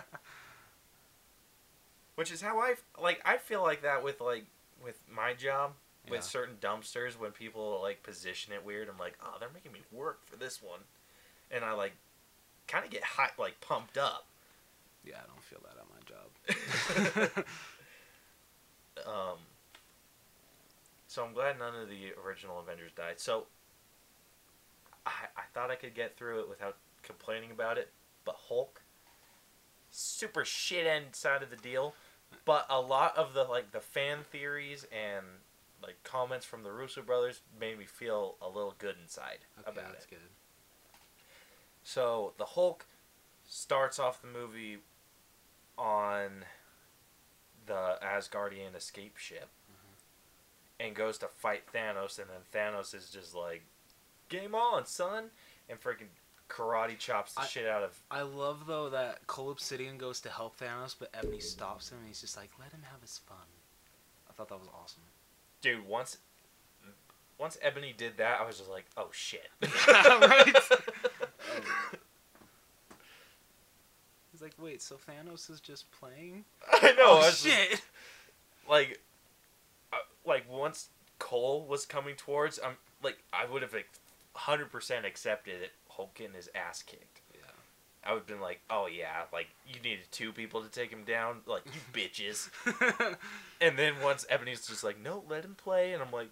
Which 2.14 2.32
is 2.32 2.40
how 2.40 2.58
I 2.58 2.74
like. 3.00 3.20
I 3.24 3.36
feel 3.36 3.62
like 3.62 3.82
that 3.82 4.02
with 4.02 4.20
like 4.20 4.46
with 4.82 4.98
my 5.10 5.34
job 5.34 5.72
with 6.08 6.14
Yeah. 6.20 6.20
certain 6.20 6.56
dumpsters 6.60 7.18
when 7.18 7.32
people 7.32 7.78
like 7.82 8.02
position 8.02 8.52
it 8.54 8.64
weird. 8.64 8.88
I'm 8.88 8.98
like, 8.98 9.18
oh, 9.22 9.34
they're 9.38 9.50
making 9.52 9.72
me 9.72 9.80
work 9.92 10.24
for 10.26 10.36
this 10.36 10.62
one, 10.62 10.80
and 11.50 11.64
I 11.64 11.72
like 11.72 11.92
kind 12.68 12.84
of 12.84 12.90
get 12.90 13.04
hot, 13.04 13.32
like 13.38 13.60
pumped 13.60 13.98
up. 13.98 14.24
Yeah, 15.04 15.16
I 15.22 15.26
don't 15.26 15.42
feel 15.42 15.60
that 15.62 15.76
at 15.78 15.86
my 17.28 17.32
job. 17.36 17.44
Um, 19.06 19.38
so 21.06 21.24
I'm 21.24 21.32
glad 21.34 21.58
none 21.58 21.74
of 21.74 21.88
the 21.88 22.12
original 22.26 22.58
Avengers 22.60 22.92
died. 22.96 23.20
So 23.20 23.44
I, 25.06 25.10
I 25.36 25.42
thought 25.54 25.70
I 25.70 25.76
could 25.76 25.94
get 25.94 26.16
through 26.16 26.40
it 26.40 26.48
without 26.48 26.76
complaining 27.02 27.50
about 27.50 27.78
it, 27.78 27.92
but 28.24 28.36
Hulk, 28.48 28.82
super 29.90 30.44
shit 30.44 30.86
end 30.86 31.14
side 31.14 31.42
of 31.42 31.50
the 31.50 31.56
deal. 31.56 31.94
But 32.44 32.66
a 32.68 32.80
lot 32.80 33.16
of 33.16 33.34
the 33.34 33.44
like 33.44 33.70
the 33.72 33.80
fan 33.80 34.18
theories 34.30 34.84
and 34.92 35.24
like 35.82 36.02
comments 36.02 36.44
from 36.44 36.64
the 36.64 36.72
Russo 36.72 37.02
brothers 37.02 37.40
made 37.58 37.78
me 37.78 37.84
feel 37.84 38.34
a 38.42 38.48
little 38.48 38.74
good 38.78 38.96
inside 39.00 39.38
Okay, 39.60 39.70
about 39.70 39.92
that's 39.92 40.04
it. 40.04 40.10
good. 40.10 40.18
So 41.84 42.32
the 42.36 42.44
Hulk 42.44 42.86
starts 43.48 44.00
off 44.00 44.20
the 44.20 44.28
movie 44.28 44.78
on 45.78 46.44
the 47.66 47.96
Asgardian 48.02 48.74
escape 48.76 49.16
ship 49.16 49.48
mm-hmm. 49.70 50.84
and 50.86 50.96
goes 50.96 51.18
to 51.18 51.28
fight 51.28 51.62
Thanos, 51.72 52.18
and 52.18 52.28
then 52.28 52.42
Thanos 52.52 52.94
is 52.94 53.10
just 53.10 53.34
like, 53.34 53.62
"Game 54.28 54.54
on, 54.54 54.86
son!" 54.86 55.30
and 55.68 55.80
freaking 55.80 56.08
karate 56.48 56.96
chops 56.98 57.34
the 57.34 57.40
I- 57.42 57.46
shit 57.46 57.66
out 57.66 57.82
of. 57.82 57.98
I 58.10 58.22
love 58.22 58.66
though 58.66 58.88
that 58.90 59.26
Cull 59.26 59.50
Obsidian 59.50 59.98
goes 59.98 60.20
to 60.22 60.30
help 60.30 60.58
Thanos, 60.58 60.94
but 60.98 61.10
Ebony 61.14 61.40
stops 61.40 61.90
him 61.90 61.98
and 61.98 62.06
he's 62.08 62.20
just 62.20 62.36
like, 62.36 62.50
"Let 62.58 62.72
him 62.72 62.82
have 62.90 63.00
his 63.02 63.18
fun." 63.18 63.36
I 64.28 64.32
thought 64.32 64.48
that 64.48 64.58
was 64.58 64.68
awesome. 64.80 65.02
Dude, 65.60 65.86
once 65.86 66.18
once 67.38 67.58
Ebony 67.62 67.92
did 67.96 68.16
that, 68.18 68.40
I 68.40 68.46
was 68.46 68.58
just 68.58 68.70
like, 68.70 68.86
"Oh 68.96 69.08
shit!" 69.12 69.48
Right? 69.88 70.54
He's 74.32 74.42
like, 74.42 74.54
"Wait, 74.58 74.82
so 74.82 74.96
Thanos 74.96 75.50
is 75.50 75.60
just 75.60 75.90
playing?" 75.92 76.44
I 76.72 76.92
know. 76.92 77.14
I 77.14 77.18
oh 77.18 77.22
just- 77.22 77.44
shit! 77.46 77.80
like 78.68 79.00
uh, 79.92 79.96
like 80.24 80.44
once 80.50 80.88
Cole 81.18 81.64
was 81.66 81.86
coming 81.86 82.16
towards 82.16 82.58
I'm 82.64 82.76
like 83.02 83.18
I 83.32 83.46
would 83.46 83.62
have 83.62 83.72
like, 83.72 83.88
100% 84.36 85.04
accepted 85.04 85.62
it 85.62 85.72
Hulk 85.88 86.14
getting 86.14 86.34
his 86.34 86.50
ass 86.54 86.82
kicked. 86.82 87.20
Yeah. 87.34 87.40
I 88.04 88.12
would 88.12 88.20
have 88.20 88.26
been 88.26 88.40
like, 88.40 88.60
"Oh 88.70 88.86
yeah, 88.86 89.22
like 89.32 89.48
you 89.66 89.80
needed 89.80 90.04
two 90.10 90.32
people 90.32 90.62
to 90.62 90.68
take 90.68 90.90
him 90.90 91.04
down, 91.04 91.38
like 91.46 91.62
you 91.66 91.80
bitches." 91.92 92.50
And 93.58 93.78
then 93.78 93.94
once 94.02 94.26
Ebony's 94.28 94.66
just 94.66 94.84
like, 94.84 95.00
"No, 95.02 95.24
let 95.28 95.44
him 95.44 95.54
play." 95.54 95.94
And 95.94 96.02
I'm 96.02 96.12
like, 96.12 96.28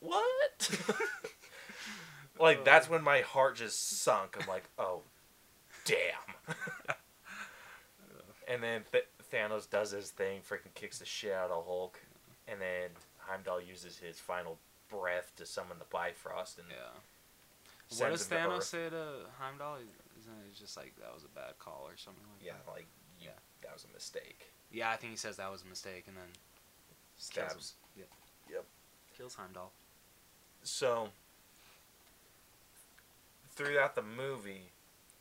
"What?" 0.00 0.70
like 2.38 2.58
oh. 2.60 2.62
that's 2.62 2.90
when 2.90 3.02
my 3.02 3.22
heart 3.22 3.56
just 3.56 4.02
sunk. 4.02 4.36
I'm 4.38 4.46
like, 4.46 4.64
"Oh, 4.78 5.00
damn." 5.86 6.54
and 8.46 8.62
then 8.62 8.82
Th- 8.92 9.08
Thanos 9.32 9.68
does 9.68 9.92
his 9.92 10.10
thing, 10.10 10.40
freaking 10.40 10.74
kicks 10.74 10.98
the 10.98 11.06
shit 11.06 11.32
out 11.32 11.50
of 11.50 11.64
Hulk, 11.64 11.98
and 12.46 12.60
then 12.60 12.90
Heimdall 13.16 13.62
uses 13.62 13.96
his 13.96 14.20
final 14.20 14.58
breath 14.90 15.32
to 15.36 15.46
summon 15.46 15.78
the 15.78 15.86
Bifrost 15.90 16.58
and 16.58 16.68
yeah. 16.68 17.00
What 17.98 18.10
does 18.10 18.26
Thanos 18.26 18.62
say 18.64 18.88
to 18.90 19.26
Heimdall? 19.38 19.76
Isn't 20.18 20.32
it 20.48 20.54
just 20.58 20.76
like 20.76 20.94
that 21.00 21.12
was 21.14 21.24
a 21.24 21.28
bad 21.28 21.58
call 21.58 21.84
or 21.86 21.96
something 21.96 22.22
like 22.34 22.44
Yeah, 22.44 22.52
that? 22.52 22.62
Yeah, 22.66 22.72
like 22.72 22.86
you, 23.20 23.26
Yeah. 23.28 23.38
that 23.62 23.72
was 23.72 23.84
a 23.84 23.92
mistake. 23.92 24.52
Yeah, 24.70 24.90
I 24.90 24.96
think 24.96 25.10
he 25.12 25.16
says 25.16 25.36
that 25.36 25.50
was 25.50 25.62
a 25.62 25.66
mistake 25.66 26.04
and 26.06 26.16
then 26.16 26.28
Stabs. 27.18 27.74
Yeah. 27.96 28.04
Yep. 28.50 28.64
Kills 29.16 29.34
Heimdall. 29.34 29.72
So 30.62 31.10
throughout 33.54 33.94
the 33.94 34.02
movie, 34.02 34.70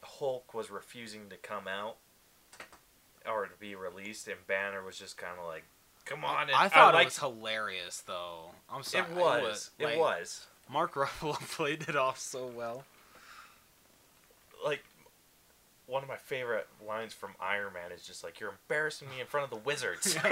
Hulk 0.03 0.53
was 0.53 0.69
refusing 0.71 1.29
to 1.29 1.37
come 1.37 1.67
out 1.67 1.97
or 3.25 3.45
to 3.45 3.55
be 3.59 3.75
released, 3.75 4.27
and 4.27 4.45
Banner 4.47 4.83
was 4.83 4.97
just 4.97 5.17
kind 5.17 5.37
of 5.39 5.45
like, 5.45 5.63
"Come 6.05 6.25
on!" 6.25 6.49
I 6.51 6.69
thought 6.69 6.93
liked- 6.95 7.03
it 7.03 7.05
was 7.05 7.17
hilarious 7.19 8.01
though. 8.01 8.51
I'm 8.69 8.83
sorry. 8.83 9.11
It 9.11 9.15
was. 9.15 9.71
It 9.77 9.85
like, 9.85 9.97
was. 9.99 10.47
Mark 10.71 10.93
Ruffalo 10.95 11.39
played 11.55 11.85
it 11.87 11.95
off 11.95 12.17
so 12.19 12.47
well. 12.47 12.83
Like 14.63 14.83
one 15.87 16.03
of 16.03 16.09
my 16.09 16.17
favorite 16.17 16.67
lines 16.87 17.13
from 17.13 17.31
Iron 17.39 17.73
Man 17.73 17.91
is 17.91 18.03
just 18.03 18.23
like, 18.23 18.39
"You're 18.39 18.51
embarrassing 18.51 19.09
me 19.09 19.19
in 19.19 19.27
front 19.27 19.43
of 19.43 19.49
the 19.49 19.63
wizards." 19.65 20.17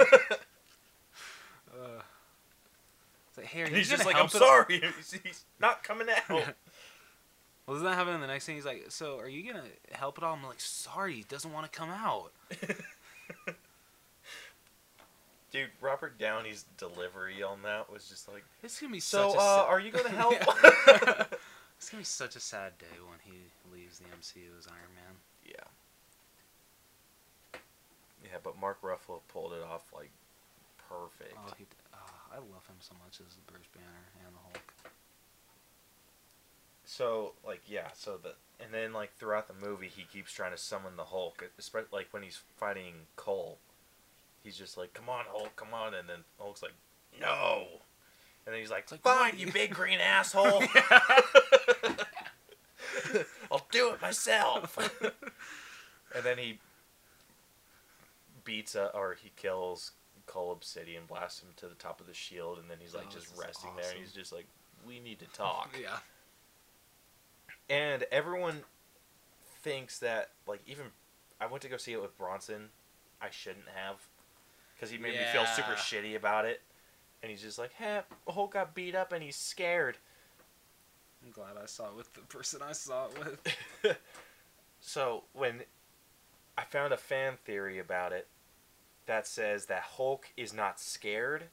Uh, 1.72 2.02
like, 3.36 3.46
hey, 3.46 3.60
are 3.60 3.64
and 3.66 3.72
you 3.72 3.78
he's 3.78 3.88
just 3.88 4.04
like, 4.04 4.16
"I'm 4.16 4.22
help 4.22 4.34
it 4.34 4.42
all?" 4.42 4.48
sorry, 4.48 4.80
he's, 4.80 5.20
he's 5.22 5.44
not 5.60 5.84
coming 5.84 6.08
out." 6.08 6.28
Well, 6.28 7.76
doesn't 7.76 7.84
that 7.84 7.94
happen 7.94 8.14
in 8.14 8.20
the 8.20 8.26
next 8.26 8.44
scene? 8.44 8.56
He's 8.56 8.64
like, 8.64 8.86
"So, 8.88 9.20
are 9.20 9.28
you 9.28 9.52
gonna 9.52 9.66
help 9.92 10.18
at 10.18 10.24
all?" 10.24 10.34
I'm 10.34 10.42
like, 10.42 10.60
"Sorry, 10.60 11.14
he 11.14 11.22
doesn't 11.22 11.52
want 11.52 11.70
to 11.70 11.78
come 11.78 11.90
out." 11.90 12.32
Dude, 15.50 15.70
Robert 15.80 16.18
Downey's 16.18 16.64
delivery 16.78 17.42
on 17.42 17.62
that 17.62 17.90
was 17.92 18.08
just 18.08 18.28
like, 18.28 18.44
It's 18.62 18.80
gonna 18.80 18.92
be 18.92 19.00
"So, 19.00 19.30
such 19.30 19.38
a 19.38 19.40
uh, 19.40 19.64
are 19.68 19.80
you 19.80 19.90
gonna 19.90 20.10
help?" 20.10 20.34
It's 21.80 21.88
gonna 21.88 22.02
be 22.02 22.04
such 22.04 22.36
a 22.36 22.40
sad 22.40 22.76
day 22.76 23.00
when 23.08 23.18
he 23.24 23.40
leaves 23.72 24.00
the 24.00 24.04
MCU 24.04 24.52
as 24.58 24.66
Iron 24.66 24.92
Man. 24.94 25.14
Yeah. 25.46 25.64
Yeah, 28.22 28.36
but 28.42 28.60
Mark 28.60 28.82
Ruffalo 28.82 29.20
pulled 29.28 29.54
it 29.54 29.62
off 29.62 29.84
like 29.94 30.10
perfect. 30.90 31.38
Oh, 31.38 31.52
he, 31.56 31.64
uh, 31.94 31.96
I 32.32 32.36
love 32.36 32.66
him 32.66 32.76
so 32.80 32.92
much 33.02 33.20
as 33.20 33.34
Bruce 33.46 33.66
Banner 33.74 34.04
and 34.26 34.34
the 34.34 34.40
Hulk. 34.44 34.60
So 36.84 37.32
like 37.46 37.62
yeah, 37.66 37.88
so 37.94 38.18
the 38.22 38.34
and 38.62 38.74
then 38.74 38.92
like 38.92 39.16
throughout 39.16 39.48
the 39.48 39.54
movie 39.54 39.88
he 39.88 40.02
keeps 40.02 40.32
trying 40.32 40.52
to 40.52 40.58
summon 40.58 40.96
the 40.96 41.04
Hulk, 41.04 41.48
especially 41.58 41.88
like 41.92 42.08
when 42.10 42.22
he's 42.22 42.40
fighting 42.58 43.06
Cull. 43.16 43.56
He's 44.42 44.56
just 44.56 44.76
like, 44.76 44.94
"Come 44.94 45.08
on, 45.08 45.24
Hulk, 45.28 45.54
come 45.56 45.74
on," 45.74 45.94
and 45.94 46.08
then 46.08 46.18
Hulk's 46.38 46.62
like, 46.62 46.72
"No," 47.20 47.66
and 48.46 48.54
then 48.54 48.60
he's 48.60 48.70
like, 48.70 48.90
like, 48.90 49.02
"Fine, 49.02 49.38
you 49.38 49.52
big 49.52 49.74
green 49.74 50.00
asshole." 50.00 50.62
I'll 53.50 53.66
do 53.70 53.90
it 53.90 54.00
myself. 54.00 54.78
and 56.14 56.24
then 56.24 56.38
he 56.38 56.58
beats 58.44 58.74
uh, 58.74 58.90
or 58.94 59.16
he 59.20 59.32
kills 59.36 59.92
Cull 60.26 60.52
Obsidian, 60.52 61.04
blasts 61.06 61.42
him 61.42 61.50
to 61.56 61.66
the 61.66 61.74
top 61.74 62.00
of 62.00 62.06
the 62.06 62.14
shield, 62.14 62.58
and 62.58 62.70
then 62.70 62.78
he's 62.80 62.94
like 62.94 63.06
Oh, 63.08 63.12
just 63.12 63.28
resting 63.38 63.70
there, 63.76 63.90
and 63.90 63.98
he's 63.98 64.12
just 64.12 64.32
like, 64.32 64.46
"We 64.86 65.00
need 65.00 65.18
to 65.20 65.26
talk." 65.26 65.76
yeah. 65.80 65.98
and 67.68 68.04
everyone 68.10 68.62
thinks 69.62 69.98
that 69.98 70.30
like 70.46 70.60
even 70.66 70.86
I 71.40 71.46
went 71.46 71.62
to 71.62 71.68
go 71.68 71.76
see 71.76 71.92
it 71.92 72.00
with 72.00 72.16
Bronson. 72.16 72.68
I 73.20 73.28
shouldn't 73.30 73.68
have 73.74 73.96
because 74.80 74.90
he 74.90 74.96
made 74.98 75.12
me 75.12 75.20
feel 75.32 75.44
super 75.44 75.72
shitty 75.72 76.16
about 76.16 76.46
it. 76.46 76.62
And 77.22 77.30
he's 77.30 77.42
just 77.42 77.58
like, 77.58 77.72
"Hey, 77.74 78.00
Hulk 78.26 78.54
got 78.54 78.74
beat 78.74 78.94
up 78.94 79.12
and 79.12 79.22
he's 79.22 79.36
scared." 79.36 79.98
I'm 81.22 81.30
glad 81.30 81.58
I 81.62 81.66
saw 81.66 81.88
it 81.90 81.96
with 81.96 82.14
the 82.14 82.20
person 82.22 82.62
I 82.62 82.72
saw 82.72 83.06
it 83.08 83.18
with. 83.18 83.98
so 84.80 85.24
when 85.34 85.62
I 86.56 86.64
found 86.64 86.94
a 86.94 86.96
fan 86.96 87.34
theory 87.44 87.78
about 87.78 88.12
it 88.12 88.26
that 89.04 89.26
says 89.26 89.66
that 89.66 89.82
Hulk 89.82 90.28
is 90.36 90.54
not 90.54 90.80
scared 90.80 91.44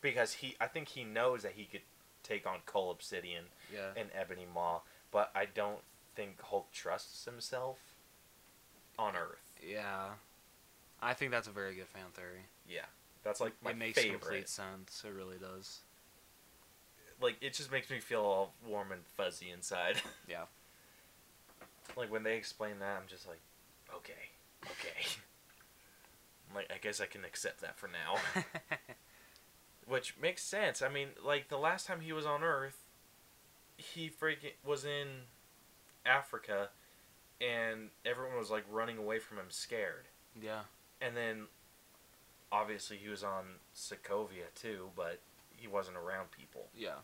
because 0.00 0.34
he 0.34 0.54
I 0.60 0.68
think 0.68 0.88
he 0.90 1.02
knows 1.02 1.42
that 1.42 1.52
he 1.56 1.64
could 1.64 1.80
take 2.22 2.46
on 2.46 2.58
Cull 2.66 2.90
Obsidian 2.92 3.44
Yeah. 3.72 3.88
and 3.96 4.10
Ebony 4.14 4.46
Maw, 4.52 4.80
but 5.10 5.32
I 5.34 5.46
don't 5.46 5.80
think 6.14 6.40
Hulk 6.40 6.70
trusts 6.70 7.24
himself 7.24 7.78
on 8.96 9.16
Earth. 9.16 9.58
Yeah. 9.66 10.10
I 11.02 11.14
think 11.14 11.30
that's 11.30 11.48
a 11.48 11.52
very 11.52 11.74
good 11.74 11.86
fan 11.88 12.06
theory. 12.14 12.46
Yeah, 12.68 12.86
that's 13.22 13.40
like 13.40 13.52
my 13.62 13.70
it 13.70 13.76
makes 13.76 14.00
favorite. 14.00 14.20
complete 14.20 14.48
sense. 14.48 15.02
It 15.06 15.12
really 15.14 15.36
does. 15.38 15.80
Like 17.20 17.36
it 17.40 17.54
just 17.54 17.70
makes 17.72 17.90
me 17.90 18.00
feel 18.00 18.20
all 18.20 18.54
warm 18.66 18.92
and 18.92 19.02
fuzzy 19.16 19.50
inside. 19.50 19.96
Yeah. 20.28 20.44
like 21.96 22.10
when 22.12 22.22
they 22.22 22.36
explain 22.36 22.78
that, 22.80 22.98
I'm 23.00 23.08
just 23.08 23.26
like, 23.26 23.40
okay, 23.94 24.12
okay. 24.64 25.06
Like, 26.54 26.70
I 26.74 26.78
guess 26.78 27.00
I 27.00 27.06
can 27.06 27.24
accept 27.24 27.60
that 27.60 27.76
for 27.76 27.88
now. 27.88 28.42
Which 29.86 30.14
makes 30.20 30.42
sense. 30.42 30.80
I 30.82 30.88
mean, 30.88 31.08
like 31.24 31.48
the 31.48 31.58
last 31.58 31.86
time 31.86 32.00
he 32.00 32.12
was 32.12 32.24
on 32.26 32.42
Earth, 32.42 32.84
he 33.76 34.10
freaking 34.10 34.52
was 34.64 34.84
in 34.84 35.06
Africa, 36.06 36.68
and 37.40 37.88
everyone 38.04 38.36
was 38.38 38.50
like 38.50 38.64
running 38.70 38.98
away 38.98 39.18
from 39.18 39.38
him, 39.38 39.46
scared. 39.50 40.06
yeah. 40.40 40.60
And 41.00 41.16
then 41.16 41.46
obviously 42.50 42.96
he 42.96 43.08
was 43.08 43.22
on 43.22 43.44
Sokovia 43.74 44.52
too, 44.54 44.90
but 44.96 45.20
he 45.56 45.66
wasn't 45.68 45.96
around 45.96 46.30
people. 46.30 46.68
Yeah. 46.76 47.00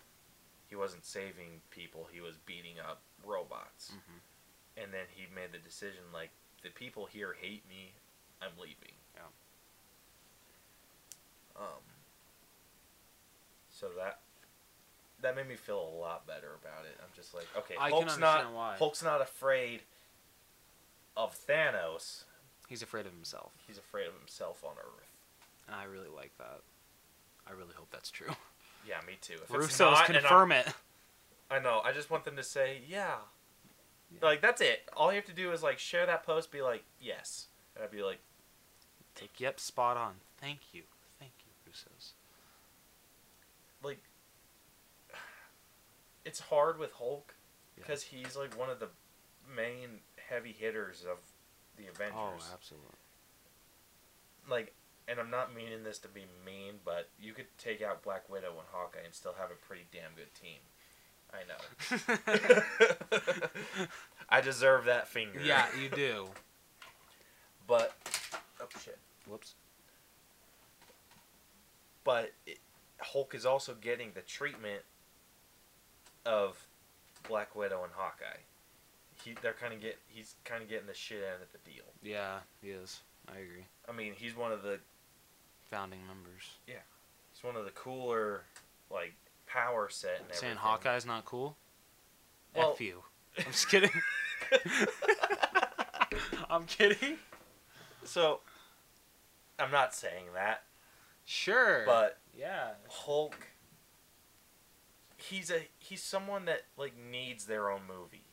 He 0.69 0.77
wasn't 0.77 1.05
saving 1.05 1.61
people. 1.71 2.09
He 2.13 2.21
was 2.21 2.37
beating 2.47 2.79
up 2.81 3.01
robots. 3.25 3.91
hmm 3.91 4.19
And 4.83 4.93
then 4.93 5.07
he 5.15 5.27
made 5.35 5.53
the 5.53 5.59
decision 5.59 6.03
like 6.13 6.31
the 6.63 6.71
people 6.71 7.07
here 7.07 7.35
hate 7.41 7.63
me. 7.69 7.93
I'm 8.43 8.53
leaving. 8.59 8.95
Yeah. 9.15 9.23
Um. 11.57 11.83
So 13.71 13.89
that 13.97 14.21
that 15.21 15.37
made 15.37 15.49
me 15.49 15.55
feel 15.57 15.79
a 15.81 15.97
lot 16.01 16.27
better 16.27 16.51
about 16.61 16.85
it. 16.85 16.97
I'm 17.01 17.09
just 17.15 17.35
like, 17.35 17.47
okay, 17.57 17.75
I 17.81 17.91
Hulk's 17.91 18.19
not 18.19 18.29
understand 18.39 18.55
why. 18.55 18.77
Hulk's 18.77 19.03
not 19.03 19.21
afraid 19.23 19.83
of 21.17 21.37
Thanos. 21.47 22.25
He's 22.69 22.83
afraid 22.83 23.07
of 23.07 23.13
himself, 23.13 23.53
He's 23.67 23.79
afraid 23.79 24.07
of 24.07 24.15
himself 24.19 24.65
on 24.65 24.73
Earth. 24.79 25.09
and 25.67 25.77
I 25.77 25.85
really 25.85 26.09
like 26.15 26.33
that. 26.39 26.61
I 27.47 27.53
really 27.53 27.75
hope 27.77 27.89
that's 27.91 28.11
true. 28.11 28.31
Yeah, 28.87 28.97
me 29.07 29.15
too. 29.23 29.33
If 29.35 29.45
it's 29.45 29.51
Russo's 29.51 29.79
not, 29.97 30.05
confirm 30.05 30.53
it. 30.53 30.69
I 31.51 31.59
know. 31.59 31.81
I 31.83 31.93
just 31.93 32.11
want 32.11 32.25
them 32.27 32.37
to 32.37 32.43
say, 32.43 32.83
yeah. 32.87 33.15
Yeah. 34.13 34.19
Like 34.23 34.43
that's 34.43 34.61
it. 34.61 34.83
All 34.95 35.11
you 35.11 35.17
have 35.17 35.25
to 35.25 35.33
do 35.33 35.53
is 35.53 35.63
like 35.63 35.79
share 35.79 36.05
that 36.05 36.23
post, 36.27 36.51
be 36.53 36.61
like, 36.61 36.85
yes, 37.01 37.47
and 37.75 37.83
I'd 37.83 37.91
be 37.91 38.03
like, 38.03 38.19
Take 39.15 39.41
yep, 39.41 39.59
spot 39.59 39.97
on. 39.97 40.17
Thank 40.37 40.59
you, 40.75 40.83
thank 41.19 41.33
you, 41.47 41.73
Russos. 41.73 42.11
like, 43.83 44.01
it's 46.27 46.41
hard 46.41 46.79
with 46.79 46.93
Hulk 46.93 47.35
Yeah. 47.79 47.85
because 47.87 48.03
he's 48.03 48.37
like 48.37 48.59
one 48.59 48.69
of 48.69 48.81
the 48.81 48.89
main 49.57 50.01
heavy 50.29 50.53
hitters 50.53 51.05
of 51.11 51.17
the 51.77 51.85
oh, 51.87 51.95
Avengers. 51.95 52.49
Oh, 52.51 52.55
absolutely. 52.55 52.89
like, 54.49 54.75
and 55.09 55.19
I'm 55.19 55.31
not 55.31 55.55
meaning 55.55 55.83
this 55.85 55.99
to 56.01 56.09
be 56.09 56.25
mean, 56.45 56.75
but 56.85 57.11
you 57.21 57.33
could 57.33 57.47
take 57.59 57.83
out 57.83 58.03
Black 58.03 58.29
Widow 58.31 58.53
and 58.53 58.67
Hawkeye 58.73 59.05
and 59.05 59.15
still 59.15 59.35
have 59.39 59.51
a 59.51 59.67
pretty 59.67 59.87
damn 59.93 60.15
good 60.15 60.35
team. 60.35 60.61
I 61.33 61.43
know. 61.49 61.59
I 64.29 64.41
deserve 64.41 64.85
that 64.85 65.09
finger. 65.09 65.41
yeah, 65.43 65.67
you 65.81 65.89
do. 65.89 66.29
But 67.67 67.95
oh 68.61 68.67
shit. 68.85 68.99
Whoops. 69.27 69.55
But 72.05 72.33
it, 72.47 72.59
Hulk 73.01 73.35
is 73.35 73.47
also 73.47 73.75
getting 73.75 74.11
the 74.15 74.21
treatment 74.21 74.83
of 76.27 76.67
Black 77.27 77.57
Widow 77.57 77.83
and 77.85 77.93
Hawkeye. 77.97 78.43
He 79.25 79.35
they're 79.41 79.53
kind 79.55 79.73
of 79.73 79.81
get 79.81 79.99
he's 80.09 80.35
kind 80.45 80.63
of 80.63 80.69
getting 80.69 80.87
the 80.87 80.95
shit 80.95 81.23
out 81.25 81.41
of 81.43 81.49
the 81.53 81.59
deal. 81.71 81.85
Yeah, 82.03 82.39
he 82.63 82.69
is. 82.71 83.01
I 83.29 83.39
agree. 83.39 83.65
I 83.89 83.93
mean, 83.93 84.13
he's 84.17 84.37
one 84.37 84.53
of 84.53 84.63
the 84.63 84.79
Founding 85.71 86.01
members. 86.07 86.43
Yeah, 86.69 86.75
he's 87.33 87.43
one 87.43 87.57
of 87.57 87.65
the 87.65 87.71
cooler 87.71 88.43
like 88.91 89.15
power 89.47 89.89
set 89.89 90.21
and 90.21 90.29
Saying 90.35 90.53
everything. 90.53 90.57
Hawkeye's 90.59 91.07
not 91.07 91.25
cool? 91.25 91.57
Well- 92.55 92.73
F 92.73 92.81
you. 92.81 93.03
I'm 93.39 93.45
just 93.47 93.69
kidding. 93.69 93.91
I'm 96.51 96.65
kidding. 96.67 97.17
So 98.05 98.41
I'm 99.59 99.71
not 99.73 99.95
saying 99.95 100.27
that, 100.35 100.63
Sure. 101.25 101.83
but 101.87 102.19
yeah. 102.39 102.73
Hulk 102.89 103.35
he's 105.17 105.51
a 105.51 105.61
he's 105.79 106.03
someone 106.03 106.45
that 106.45 106.63
like 106.77 106.93
needs 107.11 107.47
their 107.47 107.71
own 107.71 107.81
movie. 107.89 108.25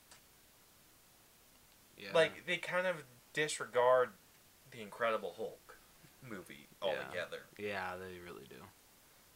Yeah. 2.02 2.10
Like 2.14 2.46
they 2.48 2.58
kind 2.58 2.88
of 2.88 3.04
disregard 3.34 4.10
the 4.72 4.82
Incredible 4.82 5.34
Hulk 5.38 5.78
movie 6.28 6.68
altogether. 6.82 7.44
Yeah, 7.58 7.94
they 7.98 8.20
really 8.20 8.46
do. 8.50 8.56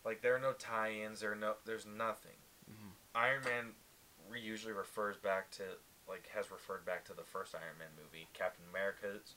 Like 0.03 0.21
there 0.21 0.35
are 0.35 0.39
no 0.39 0.53
tie-ins. 0.53 1.19
There 1.21 1.31
are 1.31 1.35
no. 1.35 1.55
There's 1.65 1.85
nothing. 1.85 2.37
Mhm. 2.69 2.91
Iron 3.15 3.43
Man 3.43 3.73
re- 4.29 4.39
usually 4.41 4.73
refers 4.73 5.17
back 5.17 5.51
to 5.51 5.63
like 6.07 6.27
has 6.35 6.51
referred 6.51 6.85
back 6.85 7.05
to 7.05 7.13
the 7.13 7.23
first 7.23 7.55
Iron 7.55 7.77
Man 7.79 7.89
movie. 8.01 8.27
Captain 8.33 8.65
America's 8.69 9.35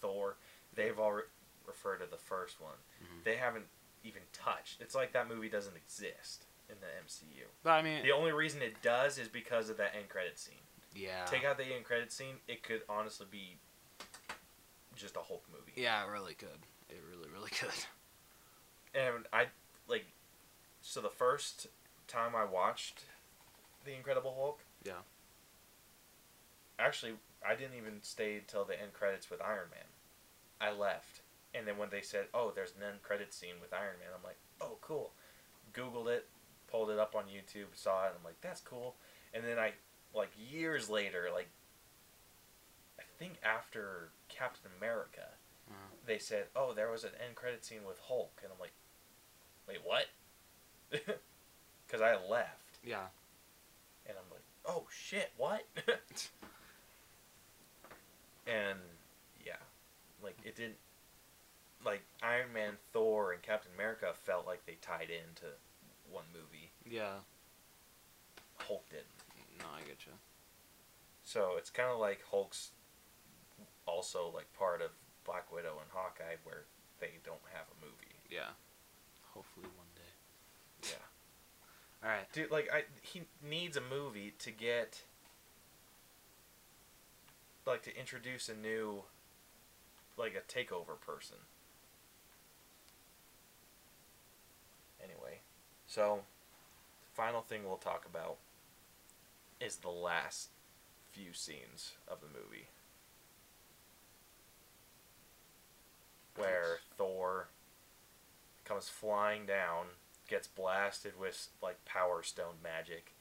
Thor. 0.00 0.36
They've 0.74 0.98
all 0.98 1.12
re- 1.12 1.22
referred 1.66 1.98
to 1.98 2.06
the 2.06 2.16
first 2.18 2.60
one. 2.60 2.78
Mhm. 3.02 3.24
They 3.24 3.36
haven't 3.36 3.66
even 4.02 4.22
touched. 4.32 4.80
It's 4.80 4.94
like 4.94 5.12
that 5.12 5.28
movie 5.28 5.48
doesn't 5.48 5.76
exist 5.76 6.46
in 6.68 6.76
the 6.80 6.86
MCU. 7.04 7.46
But 7.62 7.70
I 7.72 7.82
mean, 7.82 8.02
The 8.02 8.12
only 8.12 8.32
reason 8.32 8.62
it 8.62 8.80
does 8.82 9.18
is 9.18 9.28
because 9.28 9.68
of 9.70 9.76
that 9.76 9.94
end 9.94 10.08
credit 10.08 10.38
scene. 10.38 10.62
Yeah. 10.94 11.24
Take 11.26 11.44
out 11.44 11.56
the 11.58 11.64
end 11.64 11.84
credit 11.84 12.12
scene, 12.12 12.36
it 12.48 12.62
could 12.62 12.82
honestly 12.88 13.26
be 13.30 13.56
just 14.96 15.16
a 15.16 15.20
Hulk 15.20 15.44
movie. 15.50 15.72
Yeah, 15.76 16.04
it 16.04 16.10
really 16.10 16.34
could. 16.34 16.48
It 16.88 17.00
really, 17.10 17.28
really 17.32 17.50
could. 17.58 17.70
And 18.94 19.26
I 19.32 19.46
like 19.88 20.06
so 20.80 21.00
the 21.00 21.08
first 21.08 21.68
time 22.08 22.34
I 22.34 22.44
watched 22.44 23.04
The 23.84 23.94
Incredible 23.94 24.34
Hulk, 24.36 24.60
Yeah. 24.84 25.02
actually 26.78 27.12
I 27.46 27.54
didn't 27.54 27.76
even 27.76 28.02
stay 28.02 28.42
till 28.46 28.64
the 28.64 28.80
end 28.80 28.92
credits 28.92 29.30
with 29.30 29.40
Iron 29.40 29.68
Man. 29.70 29.84
I 30.60 30.72
left. 30.72 31.22
And 31.54 31.66
then 31.66 31.78
when 31.78 31.88
they 31.90 32.02
said, 32.02 32.26
"Oh, 32.34 32.52
there's 32.54 32.72
an 32.76 32.82
end 32.86 33.02
credit 33.02 33.32
scene 33.32 33.54
with 33.60 33.72
Iron 33.72 33.98
Man." 33.98 34.08
I'm 34.14 34.22
like, 34.22 34.36
"Oh, 34.60 34.76
cool." 34.82 35.12
Googled 35.72 36.08
it, 36.08 36.28
pulled 36.68 36.90
it 36.90 36.98
up 36.98 37.14
on 37.16 37.24
YouTube, 37.24 37.74
saw 37.74 38.04
it, 38.04 38.08
and 38.08 38.16
I'm 38.18 38.24
like, 38.24 38.40
"That's 38.40 38.60
cool." 38.60 38.96
And 39.34 39.42
then 39.44 39.58
I 39.58 39.72
like 40.14 40.30
years 40.50 40.88
later, 40.90 41.28
like 41.32 41.48
I 42.98 43.02
think 43.18 43.34
after 43.42 44.10
Captain 44.28 44.70
America, 44.78 45.28
Uh, 45.68 45.74
they 46.06 46.18
said, 46.18 46.46
"Oh, 46.56 46.72
there 46.74 46.90
was 46.90 47.04
an 47.04 47.12
end 47.24 47.36
credit 47.36 47.64
scene 47.64 47.84
with 47.84 47.98
Hulk," 48.00 48.40
and 48.42 48.52
I'm 48.52 48.58
like, 48.58 48.72
"Wait, 49.68 49.82
what?" 49.84 50.06
Because 51.86 52.00
I 52.02 52.14
left, 52.24 52.78
yeah. 52.84 53.08
and 54.06 54.16
I'm 54.16 54.30
like, 54.30 54.42
"Oh 54.64 54.86
shit, 54.90 55.32
what?" 55.36 55.66
and 58.46 58.78
yeah, 59.44 59.56
like 60.22 60.38
it 60.44 60.54
didn't. 60.56 60.78
Like 61.84 62.02
Iron 62.22 62.52
Man, 62.52 62.76
Thor, 62.92 63.32
and 63.32 63.40
Captain 63.42 63.72
America 63.74 64.12
felt 64.24 64.46
like 64.46 64.66
they 64.66 64.74
tied 64.82 65.08
into 65.10 65.46
one 66.10 66.24
movie. 66.32 66.70
Yeah. 66.84 67.20
Hulk 68.58 68.88
didn't. 68.90 69.06
No, 69.60 69.66
I 69.76 69.80
get 69.80 70.06
you. 70.06 70.12
So 71.22 71.52
it's 71.56 71.70
kind 71.70 71.90
of 71.90 71.98
like 71.98 72.20
Hulk's 72.30 72.70
also 73.86 74.30
like 74.34 74.52
part 74.58 74.82
of 74.82 74.90
Black 75.24 75.52
Widow 75.52 75.74
and 75.80 75.90
Hawkeye, 75.92 76.36
where 76.44 76.64
they 77.00 77.18
don't 77.24 77.38
have 77.52 77.66
a 77.70 77.84
movie. 77.84 78.16
Yeah. 78.30 78.56
Hopefully 79.34 79.66
one 79.76 79.86
day. 79.94 80.90
Yeah. 80.90 81.04
All 82.08 82.10
right. 82.10 82.32
Dude, 82.32 82.50
like 82.50 82.68
I 82.72 82.84
he 83.02 83.22
needs 83.46 83.76
a 83.76 83.80
movie 83.80 84.34
to 84.38 84.50
get 84.50 85.02
like 87.66 87.82
to 87.82 87.96
introduce 87.96 88.48
a 88.48 88.54
new 88.54 89.02
like 90.16 90.34
a 90.34 90.52
takeover 90.52 91.00
person. 91.00 91.36
Anyway, 95.02 95.40
so 95.86 96.20
final 97.14 97.40
thing 97.40 97.66
we'll 97.66 97.76
talk 97.76 98.04
about 98.08 98.36
is 99.60 99.76
the 99.76 99.90
last 99.90 100.48
few 101.12 101.32
scenes 101.32 101.92
of 102.08 102.20
the 102.20 102.26
movie. 102.26 102.68
Where 106.36 106.78
Thor 106.96 107.48
comes 108.64 108.88
flying 108.88 109.46
down, 109.46 109.86
gets 110.28 110.46
blasted 110.46 111.12
with 111.20 111.48
like 111.62 111.84
power 111.84 112.22
stone 112.22 112.54
magic, 112.62 113.12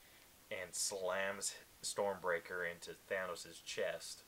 and 0.52 0.74
slams 0.74 1.56
Stormbreaker 1.84 2.64
into 2.72 2.92
Thanos' 3.10 3.64
chest. 3.66 4.24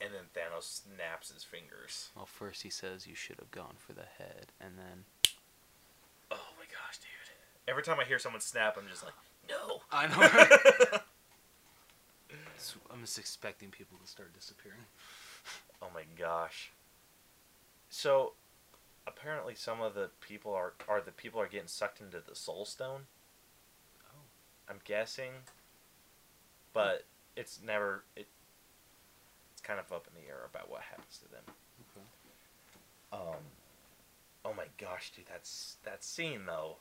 And 0.00 0.10
then 0.12 0.24
Thanos 0.34 0.82
snaps 0.82 1.30
his 1.32 1.44
fingers. 1.44 2.10
Well, 2.16 2.26
first 2.26 2.62
he 2.62 2.70
says 2.70 3.06
you 3.06 3.14
should 3.14 3.38
have 3.38 3.52
gone 3.52 3.74
for 3.78 3.92
the 3.92 4.06
head, 4.18 4.46
and 4.60 4.72
then 4.76 5.04
Oh 6.30 6.54
my 6.58 6.64
gosh, 6.64 6.98
dude. 6.98 7.08
Every 7.68 7.82
time 7.82 8.00
I 8.00 8.04
hear 8.04 8.18
someone 8.18 8.40
snap, 8.40 8.76
I'm 8.78 8.88
just 8.88 9.04
like, 9.04 9.12
no. 9.48 9.80
I 9.90 10.06
know. 10.06 10.98
So 12.62 12.78
I'm 12.92 13.00
just 13.00 13.18
expecting 13.18 13.70
people 13.70 13.98
to 14.00 14.08
start 14.08 14.32
disappearing. 14.34 14.78
oh 15.82 15.88
my 15.92 16.04
gosh. 16.16 16.70
So, 17.90 18.34
apparently, 19.04 19.56
some 19.56 19.80
of 19.80 19.94
the 19.94 20.10
people 20.20 20.54
are 20.54 20.74
are 20.88 21.00
the 21.00 21.10
people 21.10 21.40
are 21.40 21.48
getting 21.48 21.66
sucked 21.66 22.00
into 22.00 22.22
the 22.26 22.36
Soul 22.36 22.64
Stone. 22.64 23.02
Oh. 24.04 24.22
I'm 24.70 24.80
guessing, 24.84 25.32
but 26.72 27.04
it's 27.36 27.58
never 27.64 28.04
it. 28.14 28.28
It's 29.52 29.60
kind 29.60 29.80
of 29.80 29.92
up 29.92 30.06
in 30.06 30.22
the 30.22 30.28
air 30.28 30.42
about 30.48 30.70
what 30.70 30.82
happens 30.82 31.18
to 31.18 31.30
them. 31.32 31.42
Okay. 31.96 32.06
Um. 33.12 33.42
Oh 34.44 34.54
my 34.54 34.66
gosh, 34.78 35.10
dude, 35.14 35.26
that's 35.26 35.78
that 35.84 36.04
scene 36.04 36.46
though. 36.46 36.76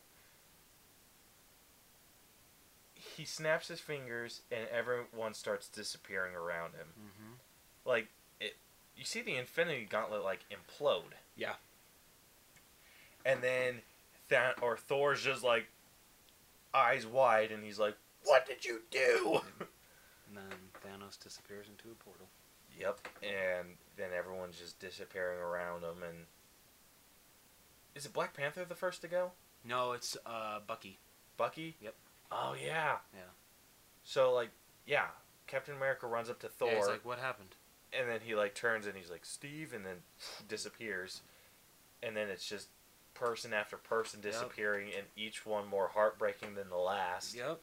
He 3.18 3.26
snaps 3.26 3.68
his 3.68 3.80
fingers 3.80 4.42
and 4.52 4.68
everyone 4.72 5.34
starts 5.34 5.68
disappearing 5.68 6.36
around 6.36 6.74
him. 6.74 6.88
Mm-hmm. 7.00 7.34
Like 7.86 8.08
it, 8.40 8.56
you 8.96 9.04
see 9.06 9.22
the 9.22 9.36
Infinity 9.36 9.88
Gauntlet 9.90 10.24
like 10.24 10.42
implode. 10.52 11.16
Yeah. 11.36 11.54
And 13.26 13.42
then 13.42 13.82
that 14.30 14.62
or 14.62 14.78
Thor's 14.78 15.24
just 15.24 15.44
like 15.44 15.68
eyes 16.74 17.06
wide 17.06 17.52
and 17.52 17.64
he's 17.64 17.80
like, 17.80 17.96
"What 18.24 18.46
did 18.48 18.66
you 18.66 18.82
do?" 18.92 19.42
And 20.28 20.38
then 20.38 20.58
Thanos 20.86 21.20
disappears 21.22 21.68
into 21.68 21.92
a 21.92 22.04
portal. 22.04 22.28
Yep. 22.80 23.08
And 23.22 23.68
then 23.98 24.10
everyone's 24.18 24.58
just 24.58 24.80
disappearing 24.80 25.40
around 25.40 25.84
him 25.84 26.04
and 26.08 26.26
Is 27.96 28.06
it 28.06 28.14
Black 28.14 28.34
Panther 28.34 28.64
the 28.64 28.76
first 28.76 29.02
to 29.02 29.08
go? 29.08 29.32
No, 29.66 29.92
it's 29.92 30.16
uh 30.26 30.60
Bucky. 30.66 30.98
Bucky? 31.38 31.76
Yep. 31.82 31.96
Oh 32.32 32.56
yeah. 32.62 32.98
Yeah. 33.14 33.22
So 34.04 34.34
like 34.34 34.50
yeah, 34.86 35.06
Captain 35.48 35.76
America 35.76 36.08
runs 36.08 36.30
up 36.30 36.40
to 36.40 36.50
Thor 36.50 36.70
Yeah, 36.72 36.78
he's 36.78 36.88
like, 36.88 37.06
what 37.06 37.20
happened? 37.20 37.56
and 37.94 38.08
then 38.10 38.20
he 38.24 38.36
like 38.36 38.56
turns 38.56 38.86
and 38.86 38.96
he's 38.96 39.10
like 39.12 39.26
Steve 39.26 39.74
and 39.74 39.86
then 39.86 39.98
disappears. 40.48 41.22
And 42.02 42.16
then 42.16 42.30
it's 42.30 42.48
just 42.48 42.68
person 43.14 43.54
after 43.54 43.76
person 43.78 44.22
Yep. 44.24 44.32
disappearing 44.32 44.88
and 44.98 45.06
each 45.18 45.46
one 45.46 45.68
more 45.68 45.90
heartbreaking 45.90 46.56
than 46.56 46.70
the 46.70 46.78
last. 46.78 47.36
Yep. 47.36 47.60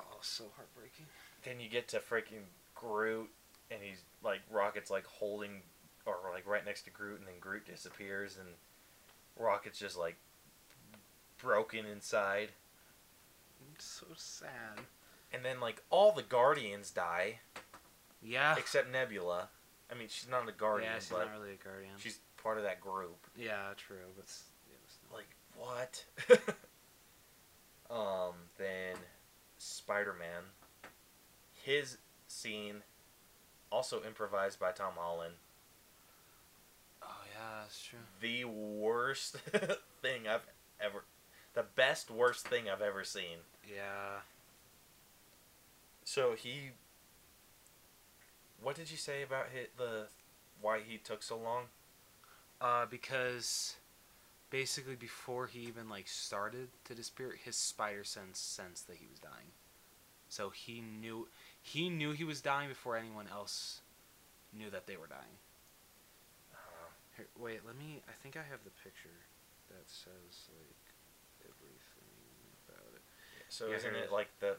Oh, 0.00 0.18
so 0.22 0.44
heartbreaking. 0.56 1.06
Then 1.44 1.60
you 1.60 1.68
get 1.68 1.88
to 1.88 1.98
freaking 1.98 2.44
Groot 2.74 3.28
and 3.70 3.80
he's 3.82 4.00
like 4.24 4.40
Rocket's 4.50 4.90
like 4.90 5.04
holding 5.06 5.60
or 6.06 6.16
like 6.32 6.46
right 6.46 6.64
next 6.64 6.82
to 6.82 6.90
Groot 6.90 7.18
and 7.18 7.28
then 7.28 7.38
Groot 7.38 7.66
disappears 7.66 8.38
and 8.38 8.48
Rocket's 9.38 9.78
just 9.78 9.98
like 9.98 10.16
broken 11.38 11.84
inside. 11.86 12.48
It's 13.74 13.84
so 13.84 14.06
sad. 14.16 14.80
And 15.32 15.44
then 15.44 15.60
like 15.60 15.82
all 15.90 16.12
the 16.12 16.22
Guardians 16.22 16.90
die 16.90 17.40
Yeah. 18.22 18.54
except 18.58 18.90
Nebula. 18.90 19.48
I 19.90 19.94
mean, 19.94 20.08
she's 20.08 20.28
not 20.28 20.48
a 20.48 20.52
Guardian, 20.52 20.92
yeah, 20.92 20.98
she's 21.00 21.10
not 21.10 21.30
really 21.32 21.52
a 21.54 21.56
guardian. 21.56 21.92
she's 21.98 22.20
part 22.42 22.58
of 22.58 22.62
that 22.64 22.80
group. 22.80 23.26
yeah, 23.36 23.70
true, 23.76 24.06
but 24.16 24.24
s- 24.26 24.44
it's 24.84 24.98
not- 25.10 25.16
Like 25.18 25.36
what? 25.56 26.04
um, 27.90 28.34
then 28.56 28.96
Spider-Man. 29.58 30.42
His 31.64 31.98
scene, 32.28 32.82
also 33.70 34.02
improvised 34.02 34.58
by 34.60 34.70
Tom 34.72 34.92
Holland. 34.96 35.34
oh 37.02 37.06
yeah, 37.34 37.60
that's 37.62 37.82
true. 37.82 37.98
The 38.20 38.44
worst 38.44 39.36
thing 40.02 40.26
I've 40.28 40.46
ever, 40.80 41.04
the 41.54 41.64
best 41.74 42.10
worst 42.10 42.46
thing 42.46 42.64
I've 42.68 42.82
ever 42.82 43.04
seen. 43.04 43.38
Yeah. 43.68 44.20
So 46.04 46.34
he. 46.36 46.70
What 48.62 48.76
did 48.76 48.90
you 48.90 48.96
say 48.96 49.22
about 49.22 49.46
hit 49.54 49.76
the, 49.78 50.08
why 50.60 50.80
he 50.86 50.98
took 50.98 51.22
so 51.22 51.38
long? 51.38 51.64
Uh, 52.60 52.84
because 52.90 53.76
basically 54.50 54.96
before 54.96 55.46
he 55.46 55.60
even 55.60 55.88
like 55.88 56.08
started 56.08 56.68
to 56.84 56.94
disappear, 56.94 57.34
his 57.42 57.56
spider 57.56 58.04
sense 58.04 58.38
sensed 58.38 58.86
that 58.88 58.98
he 58.98 59.06
was 59.10 59.18
dying. 59.18 59.54
So 60.28 60.50
he 60.50 60.82
knew 60.82 61.28
he 61.62 61.88
knew 61.88 62.12
he 62.12 62.24
was 62.24 62.40
dying 62.40 62.68
before 62.68 62.96
anyone 62.96 63.26
else 63.30 63.80
knew 64.56 64.70
that 64.70 64.86
they 64.86 64.96
were 64.96 65.06
dying. 65.06 65.38
Uh, 66.52 66.90
Here, 67.16 67.26
wait, 67.38 67.60
let 67.66 67.76
me. 67.78 68.02
I 68.08 68.12
think 68.22 68.36
I 68.36 68.42
have 68.50 68.62
the 68.64 68.70
picture 68.84 69.24
that 69.68 69.88
says 69.88 70.48
like 70.48 70.66
everything 70.66 70.76
about 70.76 70.86
it. 70.86 70.89
So 73.50 73.68
Yeah, 73.68 73.76
isn't 73.76 73.94
it 73.94 74.10
like 74.10 74.28
the 74.40 74.56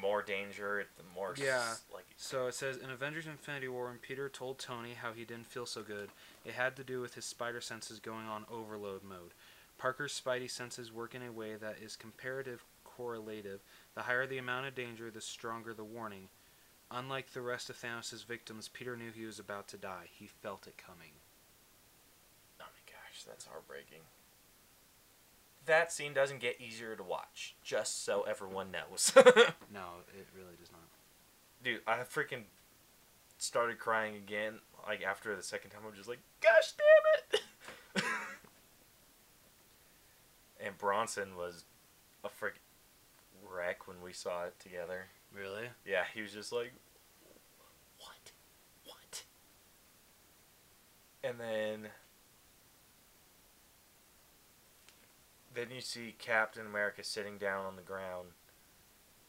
more 0.00 0.22
danger, 0.22 0.86
the 0.96 1.02
more 1.14 1.32
s- 1.32 1.38
Yeah. 1.38 1.74
like 1.92 2.04
So 2.16 2.46
it 2.46 2.54
says 2.54 2.76
in 2.76 2.90
Avengers 2.90 3.26
Infinity 3.26 3.68
War, 3.68 3.86
when 3.88 3.98
Peter 3.98 4.28
told 4.28 4.58
Tony 4.58 4.94
how 4.94 5.12
he 5.12 5.24
didn't 5.24 5.46
feel 5.46 5.66
so 5.66 5.82
good, 5.82 6.10
it 6.44 6.54
had 6.54 6.76
to 6.76 6.84
do 6.84 7.00
with 7.00 7.14
his 7.14 7.24
spider 7.24 7.60
senses 7.60 7.98
going 8.00 8.26
on 8.26 8.46
overload 8.50 9.02
mode. 9.02 9.32
Parker's 9.78 10.18
spidey 10.18 10.50
senses 10.50 10.92
work 10.92 11.14
in 11.14 11.22
a 11.22 11.30
way 11.32 11.56
that 11.56 11.78
is 11.78 11.96
comparative 11.96 12.64
correlative. 12.84 13.60
The 13.94 14.02
higher 14.02 14.26
the 14.26 14.38
amount 14.38 14.66
of 14.66 14.74
danger, 14.74 15.10
the 15.10 15.20
stronger 15.20 15.74
the 15.74 15.84
warning. 15.84 16.28
Unlike 16.90 17.32
the 17.32 17.42
rest 17.42 17.68
of 17.68 17.76
Thanos' 17.76 18.24
victims, 18.24 18.68
Peter 18.68 18.96
knew 18.96 19.10
he 19.10 19.26
was 19.26 19.38
about 19.38 19.68
to 19.68 19.76
die. 19.76 20.06
He 20.10 20.26
felt 20.26 20.66
it 20.66 20.78
coming. 20.78 21.12
Oh 22.60 22.64
my 22.64 22.92
gosh, 22.92 23.24
that's 23.24 23.44
heartbreaking. 23.46 24.00
That 25.66 25.92
scene 25.92 26.14
doesn't 26.14 26.40
get 26.40 26.60
easier 26.60 26.94
to 26.94 27.02
watch, 27.02 27.56
just 27.62 28.04
so 28.04 28.22
everyone 28.22 28.70
knows. 28.70 29.12
No, 29.72 29.82
it 30.16 30.26
really 30.34 30.54
does 30.58 30.70
not. 30.72 30.80
Dude, 31.62 31.80
I 31.86 31.98
freaking 31.98 32.44
started 33.36 33.78
crying 33.78 34.16
again, 34.16 34.60
like 34.86 35.02
after 35.02 35.36
the 35.36 35.42
second 35.42 35.70
time. 35.70 35.80
I'm 35.86 35.94
just 35.94 36.08
like, 36.08 36.20
gosh 36.40 36.72
damn 36.72 37.40
it! 37.40 38.04
and 40.64 40.78
Bronson 40.78 41.36
was 41.36 41.64
a 42.24 42.28
freaking 42.28 42.60
wreck 43.52 43.86
when 43.86 44.00
we 44.02 44.12
saw 44.12 44.44
it 44.44 44.54
together. 44.58 45.06
Really? 45.34 45.68
Yeah, 45.84 46.04
he 46.14 46.22
was 46.22 46.32
just 46.32 46.52
like, 46.52 46.72
what? 47.98 48.32
What? 48.84 49.24
And 51.22 51.38
then. 51.40 51.88
Then 55.56 55.68
you 55.74 55.80
see 55.80 56.14
Captain 56.18 56.66
America 56.66 57.02
sitting 57.02 57.38
down 57.38 57.64
on 57.64 57.76
the 57.76 57.82
ground, 57.82 58.28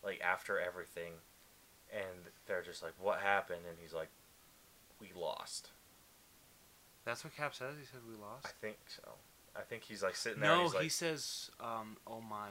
like 0.03 0.19
after 0.21 0.59
everything, 0.59 1.13
and 1.91 2.27
they're 2.45 2.61
just 2.61 2.83
like, 2.83 2.91
what 2.99 3.21
happened? 3.21 3.61
And 3.67 3.77
he's 3.81 3.93
like, 3.93 4.09
we 4.99 5.11
lost. 5.15 5.69
That's 7.05 7.23
what 7.23 7.33
Cap 7.33 7.55
says. 7.55 7.75
He 7.79 7.85
said 7.85 8.01
we 8.05 8.15
lost. 8.21 8.45
I 8.45 8.49
think 8.59 8.75
so. 8.87 9.13
I 9.55 9.61
think 9.61 9.83
he's 9.83 10.03
like 10.03 10.17
sitting 10.17 10.41
there. 10.41 10.51
and 10.51 10.63
No, 10.65 10.69
like, 10.69 10.83
he 10.83 10.89
says, 10.89 11.49
um, 11.61 11.95
"Oh 12.05 12.19
my." 12.19 12.49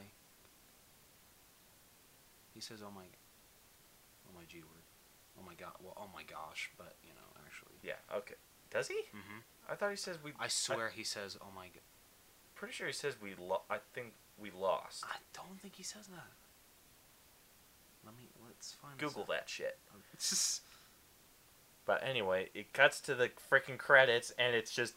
He 2.55 2.61
says, 2.61 2.81
"Oh 2.83 2.91
my." 2.91 3.03
Oh 3.03 4.33
my 4.35 4.45
G 4.49 4.61
word. 4.63 4.83
Oh 5.39 5.45
my 5.47 5.53
god. 5.55 5.73
Well, 5.83 5.93
oh 5.99 6.09
my 6.15 6.23
gosh, 6.23 6.71
but 6.79 6.97
you 7.05 7.11
know, 7.11 7.43
actually. 7.45 7.77
yeah, 7.83 8.17
okay. 8.17 8.35
Does 8.71 8.89
he? 8.89 8.99
hmm 9.13 9.41
I 9.71 9.75
thought 9.75 9.91
he 9.91 9.97
says 9.97 10.17
we. 10.25 10.33
I 10.41 10.49
swear 10.49 10.89
he 10.89 11.05
says, 11.05 11.37
"Oh 11.41 11.49
my." 11.55 11.67
God. 11.67 11.83
Pretty 12.57 12.75
sure 12.75 12.87
he 12.89 12.93
says 12.93 13.15
we. 13.23 13.35
Lo- 13.39 13.63
I 13.71 13.79
think 13.95 14.13
we 14.41 14.51
lost. 14.51 15.05
I 15.05 15.17
don't 15.33 15.61
think 15.61 15.77
he 15.77 15.83
says 15.85 16.07
that. 16.09 16.27
Let 18.05 18.17
me. 18.17 18.25
Let's 18.45 18.73
find. 18.73 18.99
Google 18.99 19.25
that 19.31 19.49
shit. 19.49 19.79
But 21.85 22.03
anyway, 22.05 22.49
it 22.53 22.73
cuts 22.73 23.01
to 23.03 23.15
the 23.15 23.31
freaking 23.49 23.79
credits, 23.79 24.33
and 24.39 24.57
it's 24.57 24.73
just. 24.73 24.95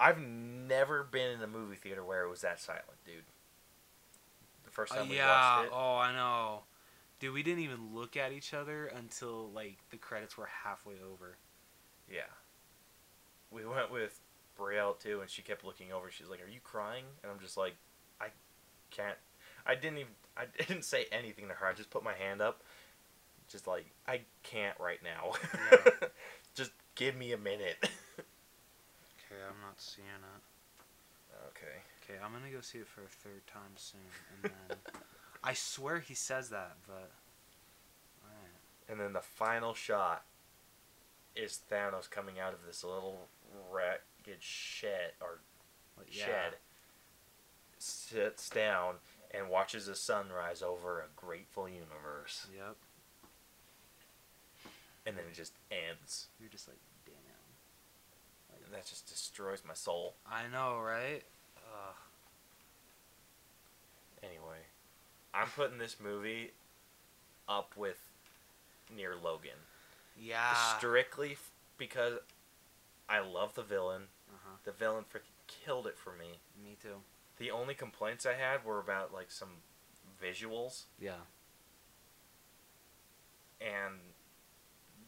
I've 0.00 0.18
never 0.18 1.02
been 1.02 1.30
in 1.32 1.42
a 1.42 1.46
movie 1.46 1.76
theater 1.76 2.02
where 2.02 2.22
it 2.24 2.30
was 2.30 2.40
that 2.40 2.60
silent, 2.60 2.86
dude. 3.04 3.24
The 4.64 4.70
first 4.70 4.92
Uh, 4.92 4.96
time 5.00 5.08
we 5.10 5.16
yeah. 5.16 5.56
watched 5.58 5.66
it. 5.66 5.72
Oh, 5.74 5.96
I 5.96 6.12
know. 6.12 6.62
Dude, 7.20 7.34
we 7.34 7.42
didn't 7.42 7.62
even 7.62 7.94
look 7.94 8.16
at 8.16 8.32
each 8.32 8.54
other 8.54 8.86
until 8.86 9.50
like 9.50 9.76
the 9.90 9.96
credits 9.98 10.36
were 10.38 10.48
halfway 10.64 10.94
over. 10.94 11.36
Yeah. 12.10 12.22
We 13.50 13.66
went 13.66 13.90
with 13.90 14.18
Brielle 14.58 14.98
too, 14.98 15.20
and 15.20 15.30
she 15.30 15.42
kept 15.42 15.64
looking 15.64 15.92
over. 15.92 16.10
She's 16.10 16.28
like, 16.28 16.42
"Are 16.44 16.50
you 16.50 16.60
crying?" 16.62 17.04
And 17.22 17.30
I'm 17.30 17.38
just 17.40 17.56
like, 17.56 17.76
"I 18.20 18.28
can't." 18.90 19.16
I 19.66 19.74
didn't 19.74 19.98
even. 19.98 20.12
I 20.36 20.44
didn't 20.66 20.84
say 20.84 21.06
anything 21.12 21.48
to 21.48 21.54
her. 21.54 21.66
I 21.66 21.72
just 21.72 21.90
put 21.90 22.02
my 22.02 22.14
hand 22.14 22.40
up, 22.40 22.62
just 23.48 23.66
like 23.66 23.86
I 24.06 24.22
can't 24.42 24.78
right 24.80 25.00
now. 25.02 25.32
Yeah. 25.72 26.08
just 26.54 26.72
give 26.94 27.16
me 27.16 27.32
a 27.32 27.38
minute. 27.38 27.76
Okay, 27.82 29.42
I'm 29.46 29.60
not 29.60 29.78
seeing 29.78 30.06
it. 30.08 31.44
okay. 31.48 31.82
Okay, 32.02 32.18
I'm 32.24 32.32
gonna 32.32 32.50
go 32.50 32.60
see 32.60 32.78
it 32.78 32.88
for 32.88 33.02
a 33.02 33.08
third 33.08 33.46
time 33.46 33.76
soon, 33.76 34.00
and 34.42 34.52
then 34.68 34.78
I 35.44 35.52
swear 35.52 36.00
he 36.00 36.14
says 36.14 36.48
that, 36.50 36.76
but 36.86 37.10
alright. 38.24 38.88
And 38.88 38.98
then 38.98 39.12
the 39.12 39.20
final 39.20 39.74
shot 39.74 40.24
is 41.36 41.60
Thanos 41.70 42.10
coming 42.10 42.40
out 42.40 42.54
of 42.54 42.60
this 42.66 42.82
little 42.82 43.28
ragged 44.28 44.42
shed 44.42 45.12
or 45.20 45.40
yeah, 46.10 46.24
shed, 46.24 46.54
sits 47.78 48.48
down 48.50 48.94
and 49.32 49.48
watches 49.48 49.86
the 49.86 49.94
sunrise 49.94 50.62
over 50.62 51.00
a 51.00 51.06
grateful 51.16 51.68
universe, 51.68 52.46
Yep. 52.54 52.76
and 55.06 55.16
then 55.16 55.24
it 55.30 55.34
just 55.34 55.52
ends. 55.70 56.28
You're 56.40 56.48
just 56.48 56.68
like, 56.68 56.78
damn. 57.04 57.14
And 58.64 58.74
that 58.74 58.86
just 58.86 59.06
destroys 59.08 59.62
my 59.66 59.74
soul. 59.74 60.14
I 60.26 60.42
know, 60.52 60.78
right? 60.80 61.22
Ugh. 61.56 61.94
Anyway, 64.22 64.58
I'm 65.34 65.48
putting 65.48 65.78
this 65.78 65.96
movie 66.02 66.52
up 67.48 67.74
with 67.76 67.98
near 68.94 69.14
Logan. 69.14 69.50
Yeah. 70.20 70.54
Strictly 70.78 71.32
f- 71.32 71.50
because 71.76 72.14
I 73.08 73.20
love 73.20 73.54
the 73.54 73.62
villain. 73.62 74.02
Uh 74.28 74.36
huh. 74.44 74.56
The 74.64 74.72
villain 74.72 75.04
freaking 75.04 75.32
killed 75.46 75.86
it 75.86 75.96
for 75.96 76.12
me. 76.12 76.40
Me 76.62 76.76
too. 76.82 76.96
The 77.38 77.50
only 77.50 77.74
complaints 77.74 78.26
I 78.26 78.34
had 78.34 78.64
were 78.64 78.78
about 78.78 79.12
like 79.14 79.30
some 79.30 79.48
visuals 80.22 80.84
Yeah. 81.00 81.12
and 83.60 83.94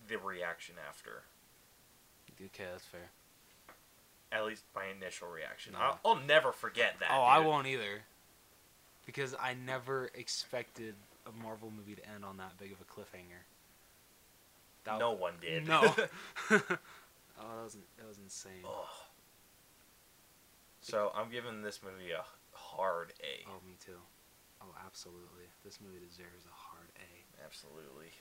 the 0.09 0.17
reaction 0.19 0.77
after. 0.89 1.23
Okay, 2.43 2.65
that's 2.71 2.85
fair. 2.85 3.11
At 4.33 4.45
least 4.47 4.63
my 4.75 4.85
initial 4.87 5.29
reaction. 5.29 5.73
No. 5.73 5.81
I'll, 5.81 6.01
I'll 6.05 6.21
never 6.27 6.53
forget 6.53 6.95
that. 7.01 7.11
oh, 7.13 7.21
I 7.23 7.41
won't 7.41 7.67
either. 7.67 8.03
Because 9.07 9.35
I 9.41 9.55
never 9.55 10.11
expected 10.15 10.95
a 11.27 11.43
Marvel 11.43 11.73
movie 11.77 11.97
to 11.97 12.09
end 12.15 12.25
on 12.25 12.37
that 12.39 12.57
big 12.59 12.73
of 12.73 12.79
a 12.81 12.85
cliffhanger. 12.85 13.43
That- 14.85 14.99
No 15.01 15.13
one 15.13 15.35
did. 15.41 15.67
No. 15.67 15.81
oh, 15.97 15.99
that 16.51 17.65
was 17.65 17.77
that 17.99 18.07
was 18.09 18.19
insane. 18.19 18.63
Ugh. 18.65 18.87
So 20.81 21.13
I'm 21.15 21.31
giving 21.31 21.63
this 21.63 21.81
movie 21.83 22.11
a 22.13 22.25
hard 22.53 23.13
A. 23.21 23.45
Oh, 23.49 23.61
me 23.67 23.77
too. 23.85 24.01
Oh, 24.63 24.75
absolutely. 24.85 25.49
This 25.65 25.79
movie 25.81 26.01
deserves 26.01 26.45
a 26.47 26.55
hard 26.55 26.89
A. 26.97 27.11
Absolutely. 27.45 28.13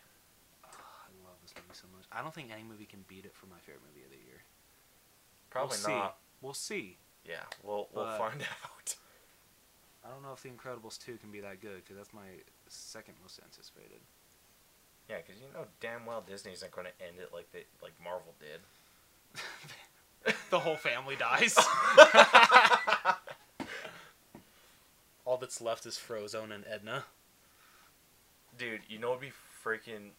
Ugh, 0.64 0.72
I 0.76 1.10
love 1.28 1.36
this 1.42 1.54
movie 1.56 1.74
so 1.76 1.88
much. 1.96 2.06
I 2.12 2.22
don't 2.22 2.34
think 2.34 2.52
any 2.52 2.64
movie 2.64 2.86
can 2.86 3.04
beat 3.08 3.26
it 3.26 3.34
for 3.36 3.46
my 3.48 3.60
favorite 3.64 3.84
movie 3.88 4.06
of 4.06 4.12
the 4.12 4.24
year. 4.28 4.44
Probably 5.50 5.78
we'll 5.86 5.96
not. 5.98 6.12
See. 6.12 6.18
We'll 6.42 6.54
see. 6.54 6.98
Yeah, 7.26 7.44
we'll 7.64 7.88
we'll 7.94 8.06
But- 8.06 8.18
find 8.18 8.42
out. 8.64 8.96
I 10.06 10.10
don't 10.10 10.24
know 10.24 10.32
if 10.34 10.42
The 10.42 10.50
Incredibles 10.50 10.98
2 11.04 11.18
can 11.18 11.30
be 11.30 11.42
that 11.42 11.60
good 11.60 11.84
because 11.84 11.98
that's 11.98 12.14
my 12.14 12.40
second 12.70 13.16
most 13.22 13.40
anticipated. 13.44 14.00
Yeah, 15.10 15.18
because 15.26 15.42
you 15.42 15.48
know 15.54 15.66
damn 15.82 16.06
well 16.06 16.22
Disney 16.26 16.54
isn't 16.54 16.72
going 16.72 16.88
to 16.88 16.96
end 17.06 17.20
it 17.20 17.32
like 17.34 17.52
they 17.52 17.66
like 17.84 17.92
Marvel 18.02 18.34
did. 18.40 18.62
the 20.50 20.60
whole 20.60 20.76
family 20.76 21.16
dies. 21.16 21.58
All 25.26 25.38
that's 25.38 25.62
left 25.62 25.86
is 25.86 25.96
Frozone 25.96 26.52
and 26.54 26.66
Edna. 26.68 27.06
Dude, 28.58 28.82
you 28.88 28.98
know 28.98 29.10
what'd 29.10 29.22
be 29.22 29.32
freaking 29.64 30.10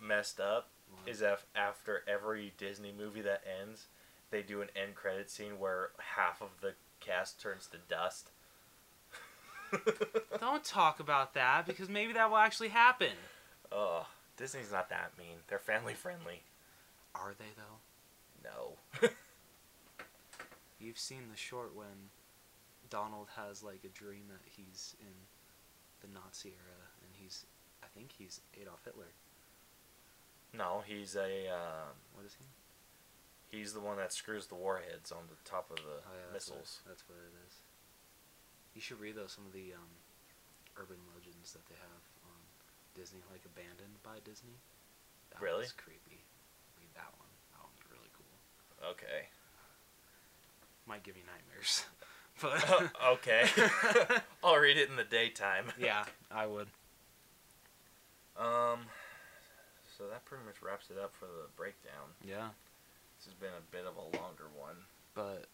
messed 0.00 0.40
up 0.40 0.68
is 1.06 1.22
if 1.22 1.46
after 1.54 2.02
every 2.06 2.52
Disney 2.58 2.92
movie 2.96 3.22
that 3.22 3.42
ends, 3.60 3.86
they 4.30 4.42
do 4.42 4.60
an 4.60 4.68
end 4.76 4.94
credit 4.94 5.30
scene 5.30 5.58
where 5.58 5.90
half 6.16 6.42
of 6.42 6.48
the 6.60 6.74
cast 7.00 7.40
turns 7.40 7.66
to 7.68 7.78
dust. 7.88 8.30
Don't 10.40 10.64
talk 10.64 11.00
about 11.00 11.34
that 11.34 11.66
because 11.66 11.88
maybe 11.88 12.12
that 12.12 12.28
will 12.30 12.36
actually 12.36 12.68
happen. 12.68 13.12
Oh, 13.70 14.06
Disney's 14.36 14.72
not 14.72 14.90
that 14.90 15.12
mean. 15.18 15.38
They're 15.48 15.58
family 15.58 15.94
friendly. 15.94 16.42
Are 17.14 17.32
they 17.38 17.52
though? 17.56 17.78
No. 18.42 18.74
You've 20.80 20.98
seen 20.98 21.30
the 21.30 21.36
short 21.36 21.74
when 21.76 22.10
Donald 22.90 23.28
has 23.36 23.62
like 23.62 23.84
a 23.84 23.88
dream 23.88 24.24
that 24.28 24.42
he's 24.44 24.96
in 25.00 25.14
the 26.02 26.08
Nazi 26.12 26.50
era 26.58 26.90
and 27.06 27.10
he's 27.14 27.46
I 27.82 27.86
think 27.94 28.10
he's 28.18 28.40
Adolf 28.60 28.82
Hitler. 28.84 29.14
no, 30.52 30.82
he's 30.84 31.14
a 31.14 31.46
um, 31.54 31.94
What 32.14 32.26
is 32.26 32.34
he? 32.38 32.46
he's 33.56 33.72
the 33.74 33.80
one 33.84 33.96
that 33.98 34.12
screws 34.12 34.46
the 34.48 34.56
warheads 34.58 35.12
on 35.12 35.28
the 35.30 35.38
top 35.48 35.70
of 35.70 35.76
the 35.76 36.02
Oh 36.02 36.14
yeah, 36.18 36.30
that's 36.32 36.50
what, 36.50 36.58
missiles. 36.66 36.80
that's 36.86 37.04
what 37.08 37.18
it 37.22 37.34
is. 37.46 37.54
You 38.74 38.80
should 38.80 38.98
read 38.98 39.14
though 39.14 39.30
some 39.30 39.46
of 39.46 39.52
the 39.52 39.70
um, 39.76 39.92
urban 40.76 40.98
legends 41.14 41.52
that 41.52 41.62
they 41.70 41.76
have 41.78 42.02
on 42.26 42.40
Disney, 42.98 43.22
like 43.30 43.44
abandoned 43.46 44.02
by 44.02 44.18
Disney. 44.26 44.58
That 45.30 45.38
Really? 45.40 45.68
creepy. 45.78 46.24
Read 46.80 46.90
that 46.98 47.12
one. 47.22 47.30
That 47.54 47.62
one's 47.62 47.84
really 47.92 48.10
cool. 48.16 48.34
Okay. 48.90 49.26
Might 50.86 51.02
give 51.04 51.16
you 51.16 51.22
nightmares, 51.24 51.84
but 52.42 52.90
okay. 53.14 53.46
I'll 54.44 54.56
read 54.56 54.76
it 54.76 54.90
in 54.90 54.96
the 54.96 55.04
daytime. 55.04 55.66
yeah, 55.80 56.04
I 56.30 56.46
would. 56.46 56.68
Um. 58.36 58.80
So 59.96 60.04
that 60.08 60.24
pretty 60.24 60.44
much 60.44 60.56
wraps 60.62 60.86
it 60.90 60.98
up 60.98 61.12
for 61.14 61.26
the 61.26 61.46
breakdown. 61.56 62.10
Yeah, 62.26 62.48
This 63.18 63.26
has 63.26 63.34
been 63.34 63.52
a 63.56 63.62
bit 63.70 63.84
of 63.86 63.94
a 63.96 64.16
longer 64.16 64.48
one. 64.58 64.74
but 65.14 65.46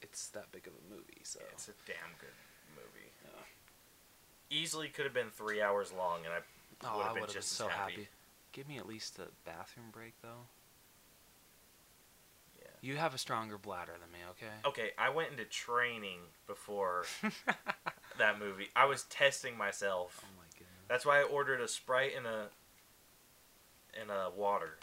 it's 0.00 0.28
that 0.30 0.50
big 0.50 0.66
of 0.66 0.72
a 0.72 0.92
movie, 0.92 1.20
so 1.22 1.38
It's 1.52 1.68
a 1.68 1.72
damn 1.86 2.16
good 2.18 2.34
movie. 2.74 3.12
Yeah. 3.24 4.58
Easily 4.58 4.88
could 4.88 5.04
have 5.04 5.14
been 5.14 5.30
three 5.30 5.62
hours 5.62 5.92
long, 5.96 6.24
and 6.24 6.34
I 6.34 6.38
oh, 6.84 6.88
been 6.90 6.96
would 6.96 7.04
have 7.04 7.14
been 7.14 7.24
just 7.26 7.52
as 7.52 7.56
so 7.58 7.68
happy. 7.68 7.92
happy. 7.92 8.08
Give 8.50 8.66
me 8.68 8.78
at 8.78 8.88
least 8.88 9.18
a 9.20 9.28
bathroom 9.48 9.86
break 9.92 10.14
though. 10.22 10.48
You 12.82 12.96
have 12.96 13.14
a 13.14 13.18
stronger 13.18 13.58
bladder 13.58 13.92
than 13.92 14.10
me, 14.10 14.18
okay? 14.30 14.52
Okay, 14.66 14.90
I 14.98 15.08
went 15.10 15.30
into 15.30 15.44
training 15.44 16.18
before 16.48 17.04
that 18.18 18.40
movie. 18.40 18.70
I 18.74 18.86
was 18.86 19.04
testing 19.04 19.56
myself. 19.56 20.20
Oh 20.24 20.26
my 20.36 20.44
goodness. 20.52 20.68
That's 20.88 21.06
why 21.06 21.20
I 21.20 21.22
ordered 21.22 21.60
a 21.60 21.68
Sprite 21.68 22.10
and 22.16 22.26
a 22.26 22.48
and 23.98 24.10
a 24.10 24.30
water. 24.36 24.78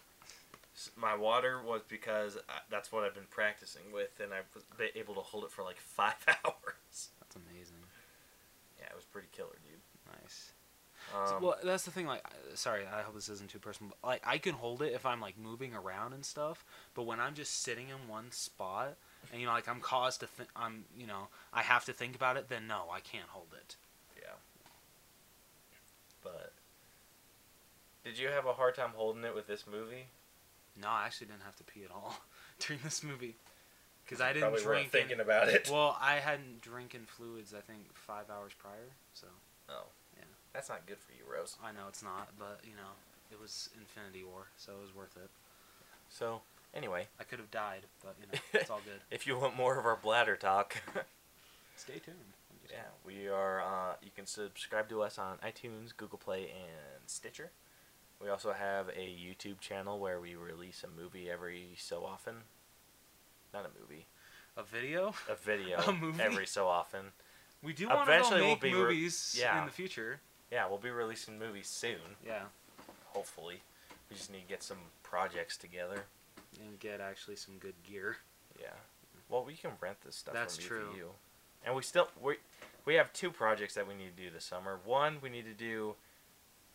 My 0.96 1.14
water 1.14 1.62
was 1.62 1.82
because 1.90 2.38
I, 2.48 2.60
that's 2.72 2.90
what 2.90 3.04
I've 3.04 3.14
been 3.14 3.28
practicing 3.30 3.92
with, 3.94 4.18
and 4.24 4.34
I 4.34 4.40
was 4.56 4.64
been 4.78 4.96
able 4.96 5.16
to 5.16 5.22
hold 5.22 5.44
it 5.44 5.52
for 5.52 5.64
like 5.64 5.78
five 5.80 6.16
hours. 6.46 7.10
That's 7.20 7.36
amazing. 7.36 7.84
Yeah, 8.80 8.86
it 8.86 8.96
was 8.96 9.04
pretty 9.06 9.28
killer, 9.34 9.60
dude. 9.68 9.69
So- 11.12 11.36
Um, 11.38 11.42
well, 11.44 11.58
that's 11.64 11.84
the 11.86 11.92
thing. 11.92 12.06
Like, 12.06 12.24
sorry, 12.56 12.86
I 12.86 13.02
hope 13.02 13.16
this 13.16 13.30
isn't 13.30 13.50
too 13.50 13.60
personal. 13.60 13.94
But, 14.02 14.08
like, 14.08 14.22
I 14.28 14.38
can 14.38 14.54
hold 14.54 14.82
it 14.82 14.94
if 14.94 15.06
I'm 15.06 15.20
like 15.22 15.38
moving 15.38 15.74
around 15.74 16.14
and 16.14 16.24
stuff. 16.26 16.64
But 16.94 17.04
when 17.04 17.20
I'm 17.20 17.34
just 17.34 17.62
sitting 17.64 17.90
in 17.90 18.08
one 18.08 18.32
spot, 18.32 18.96
and 19.32 19.42
you 19.42 19.48
know, 19.48 19.54
like 19.54 19.68
I'm 19.68 19.80
caused 19.82 20.20
to 20.22 20.28
think, 20.28 20.50
I'm, 20.56 20.86
you 20.98 21.08
know, 21.08 21.28
I 21.54 21.62
have 21.64 21.86
to 21.86 21.94
think 21.94 22.16
about 22.16 22.38
it. 22.38 22.48
Then 22.50 22.68
no, 22.68 22.86
I 22.92 23.00
can't 23.00 23.28
hold 23.30 23.48
it. 23.56 23.76
yeah. 24.18 24.34
But 26.24 26.54
did 28.04 28.18
you 28.18 28.28
have 28.30 28.46
a 28.46 28.54
hard 28.54 28.76
time 28.76 28.92
holding 28.96 29.24
it 29.24 29.34
with 29.36 29.48
this 29.48 29.66
movie? 29.70 30.06
No, 30.82 30.88
I 30.90 31.06
actually 31.06 31.28
didn't 31.28 31.44
have 31.44 31.56
to 31.58 31.64
pee 31.64 31.84
at 31.84 31.92
all 31.92 32.16
during 32.60 32.82
this 32.84 33.04
movie 33.04 33.36
because 34.06 34.22
I 34.22 34.34
didn't 34.34 34.58
drink. 34.64 34.86
in- 34.86 34.90
thinking 34.92 35.20
about 35.20 35.50
it. 35.50 35.70
well, 35.72 35.98
I 36.00 36.16
hadn't 36.16 36.62
drinking 36.62 37.06
fluids. 37.08 37.54
I 37.54 37.62
think 37.62 37.94
five 37.94 38.30
hours 38.30 38.54
prior. 38.58 38.94
So 39.14 39.28
oh. 39.70 39.84
That's 40.54 40.70
not 40.70 40.86
good 40.86 40.98
for 41.00 41.12
you, 41.14 41.24
Rose. 41.32 41.58
I 41.64 41.72
know 41.72 41.88
it's 41.88 42.04
not, 42.04 42.30
but 42.38 42.62
you 42.64 42.76
know, 42.76 42.92
it 43.32 43.40
was 43.40 43.70
Infinity 43.80 44.24
War, 44.24 44.48
so 44.58 44.74
it 44.74 44.82
was 44.82 44.96
worth 44.96 45.16
it. 45.18 45.30
So 46.10 46.42
anyway, 46.74 47.08
I 47.20 47.24
could 47.24 47.40
have 47.40 47.52
died, 47.52 47.82
but 48.04 48.16
you 48.20 48.28
know, 48.32 48.40
it's 48.62 48.70
all 48.70 48.82
good. 48.84 49.02
if 49.12 49.28
you 49.28 49.38
want 49.38 49.56
more 49.56 49.78
of 49.80 49.86
our 49.86 49.98
bladder 50.02 50.36
talk. 50.36 50.78
Stay 51.76 52.00
tuned. 52.00 52.18
Yeah, 52.70 52.82
we 53.06 53.28
are. 53.28 53.62
Uh, 53.62 53.94
you 54.04 54.12
can 54.16 54.26
subscribe 54.28 54.90
to 54.90 55.02
us 55.02 55.18
on 55.18 55.38
iTunes, 55.38 55.96
Google 55.96 56.20
Play, 56.20 56.42
and 56.44 57.02
Stitcher. 57.08 57.52
We 58.22 58.30
also 58.30 58.52
have 58.54 58.90
a 58.90 59.00
YouTube 59.08 59.60
channel 59.60 59.98
where 59.98 60.20
we 60.20 60.36
release 60.36 60.84
a 60.84 61.02
movie 61.02 61.30
every 61.30 61.70
so 61.78 62.04
often. 62.06 62.34
Not 63.54 63.66
a 63.66 63.70
movie, 63.82 64.06
A 64.58 64.62
video? 64.62 65.14
a 65.28 65.36
video 65.36 65.80
A 65.88 65.94
movie? 65.94 66.22
every 66.22 66.46
so 66.46 66.68
often. 66.68 67.06
We 67.64 67.74
do 67.74 67.88
want 67.88 68.06
to 68.06 68.12
Eventually 68.12 68.42
we'll 68.42 68.50
make 68.52 68.62
be 68.62 68.74
re- 68.74 68.80
movies 68.82 69.36
yeah. 69.40 69.60
in 69.62 69.66
the 69.66 69.72
future. 69.72 70.20
Yeah, 70.52 70.68
we'll 70.68 70.78
be 70.80 70.90
releasing 70.90 71.38
movies 71.40 71.68
soon. 71.68 72.18
Yeah, 72.26 72.44
Hopefully, 73.14 73.62
we 74.10 74.16
just 74.16 74.32
need 74.32 74.42
to 74.42 74.48
get 74.48 74.64
some 74.64 74.78
projects 75.04 75.58
together. 75.58 76.04
and 76.60 76.80
get 76.80 77.00
actually 77.02 77.36
some 77.36 77.58
good 77.60 77.76
gear. 77.84 78.18
Yeah. 78.60 78.68
Well, 79.30 79.44
we 79.46 79.54
can 79.54 79.72
rent 79.80 79.98
this 80.06 80.16
stuff 80.16 80.34
That's 80.34 80.58
from 80.58 80.66
true. 80.66 80.88
you. 80.96 81.10
And 81.66 81.76
we 81.76 81.82
still 81.84 82.08
we 82.22 82.38
we 82.86 82.96
have 82.96 83.12
two 83.14 83.30
projects 83.32 83.74
that 83.76 83.88
we 83.88 83.94
need 83.94 84.16
to 84.16 84.24
do 84.24 84.30
this 84.32 84.46
summer. 84.46 84.80
One, 84.86 85.18
we 85.22 85.30
need 85.30 85.46
to 85.46 85.54
do 85.54 85.96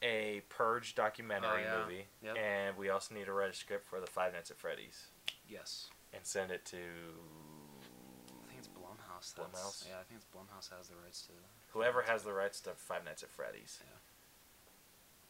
a 0.02 0.42
Purge 0.50 0.94
documentary 0.94 1.64
Oh, 1.66 1.76
yeah. 1.78 1.82
movie, 1.82 2.04
Yep. 2.22 2.36
and 2.36 2.76
we 2.76 2.90
also 2.90 3.14
need 3.14 3.24
to 3.26 3.32
write 3.32 3.50
a 3.50 3.54
script 3.54 3.86
for 3.86 4.00
the 4.00 4.06
Five 4.06 4.34
Nights 4.34 4.50
at 4.50 4.58
Freddy's 4.58 5.06
Yes. 5.48 5.88
and 6.12 6.24
send 6.26 6.50
it 6.50 6.64
to 6.66 6.76
I 6.76 8.46
think 8.48 8.58
it's 8.58 8.68
Blumhouse. 8.68 9.34
Blumhouse? 9.34 9.88
Yeah, 9.88 9.94
I 10.00 10.04
think 10.04 10.20
it's 10.20 10.26
Blumhouse 10.26 10.70
has 10.76 10.88
the 10.88 10.96
rights 11.02 11.22
to. 11.26 11.32
Whoever 11.74 12.02
has 12.02 12.22
the 12.22 12.32
rights 12.32 12.60
to 12.60 12.70
Five 12.76 13.04
Nights 13.04 13.22
at 13.22 13.28
Freddy's. 13.28 13.80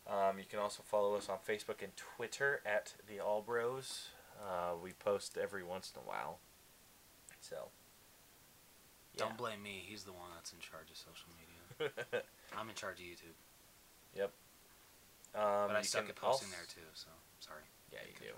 Um, 0.06 0.38
you 0.38 0.44
can 0.48 0.58
also 0.58 0.82
follow 0.84 1.14
us 1.14 1.28
on 1.30 1.38
Facebook 1.48 1.82
and 1.82 1.92
Twitter 1.96 2.60
at 2.66 2.92
the 3.08 3.18
All 3.20 3.40
Bros. 3.40 4.08
Uh, 4.38 4.74
we 4.80 4.92
post 4.92 5.38
every 5.40 5.64
once 5.64 5.92
in 5.94 6.02
a 6.02 6.04
while. 6.06 6.38
So. 7.40 7.56
yeah. 9.14 9.24
Don't 9.24 9.36
blame 9.38 9.62
me. 9.62 9.82
He's 9.86 10.04
the 10.04 10.12
one 10.12 10.28
that's 10.34 10.52
in 10.52 10.58
charge 10.58 10.90
of 10.90 10.96
social 10.96 11.28
media. 11.38 11.92
I'm 12.58 12.68
in 12.68 12.74
charge 12.74 13.00
of 13.00 13.04
YouTube, 13.06 13.34
yep. 14.14 14.30
Um, 15.34 15.68
but 15.68 15.76
I 15.76 15.82
suck 15.82 16.08
at 16.08 16.14
posting 16.14 16.46
also- 16.48 16.56
there 16.56 16.66
too. 16.68 16.88
So 16.92 17.08
sorry. 17.40 17.62
Yeah, 17.92 18.00
you 18.06 18.14
do. 18.28 18.34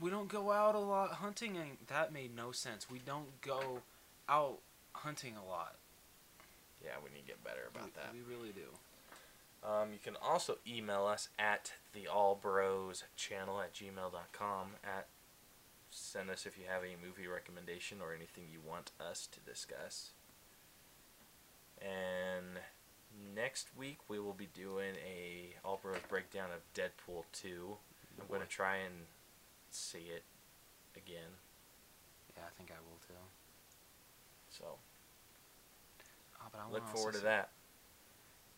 We 0.00 0.10
don't 0.10 0.28
go 0.28 0.50
out 0.50 0.74
a 0.74 0.80
lot 0.80 1.12
hunting, 1.12 1.56
and 1.56 1.76
that 1.86 2.12
made 2.12 2.34
no 2.34 2.50
sense. 2.50 2.90
We 2.90 2.98
don't 2.98 3.40
go 3.40 3.82
out 4.28 4.58
hunting 4.92 5.34
a 5.36 5.48
lot. 5.48 5.76
Yeah, 6.84 7.00
we 7.02 7.10
need 7.10 7.26
to 7.26 7.32
get 7.32 7.42
better 7.42 7.70
about 7.72 7.86
we, 7.86 7.90
that. 7.96 8.12
We 8.12 8.34
really 8.34 8.52
do. 8.52 8.68
Um, 9.64 9.92
you 9.92 9.98
can 10.02 10.16
also 10.22 10.58
email 10.68 11.06
us 11.06 11.30
at 11.38 11.72
the 11.94 12.06
All 12.06 12.38
Bros 12.40 13.04
channel 13.16 13.60
at 13.60 13.72
gmail.com 13.72 14.66
at 14.84 15.06
send 15.90 16.28
us 16.28 16.44
if 16.44 16.58
you 16.58 16.64
have 16.68 16.82
any 16.82 16.96
movie 17.02 17.26
recommendation 17.26 17.98
or 18.02 18.12
anything 18.12 18.44
you 18.52 18.58
want 18.66 18.90
us 19.00 19.28
to 19.32 19.40
discuss. 19.40 20.10
And 21.80 22.60
next 23.34 23.68
week 23.76 23.98
we 24.08 24.18
will 24.18 24.34
be 24.34 24.48
doing 24.52 24.94
a 24.96 25.54
All 25.64 25.80
Bros 25.82 25.96
breakdown 26.08 26.50
of 26.54 26.60
Deadpool 26.74 27.24
2. 27.32 27.76
I'm 28.20 28.26
gonna 28.30 28.44
try 28.44 28.76
and 28.76 29.06
see 29.70 30.10
it 30.14 30.24
again. 30.94 31.40
Yeah, 32.36 32.42
I 32.46 32.52
think 32.58 32.70
I 32.70 32.80
will 32.84 32.98
too. 33.06 33.14
So 34.50 34.76
but 36.54 36.62
I 36.62 36.70
look 36.70 36.86
wanna 36.86 36.94
forward 36.94 37.12
to 37.14 37.18
also 37.18 37.26
that. 37.26 37.50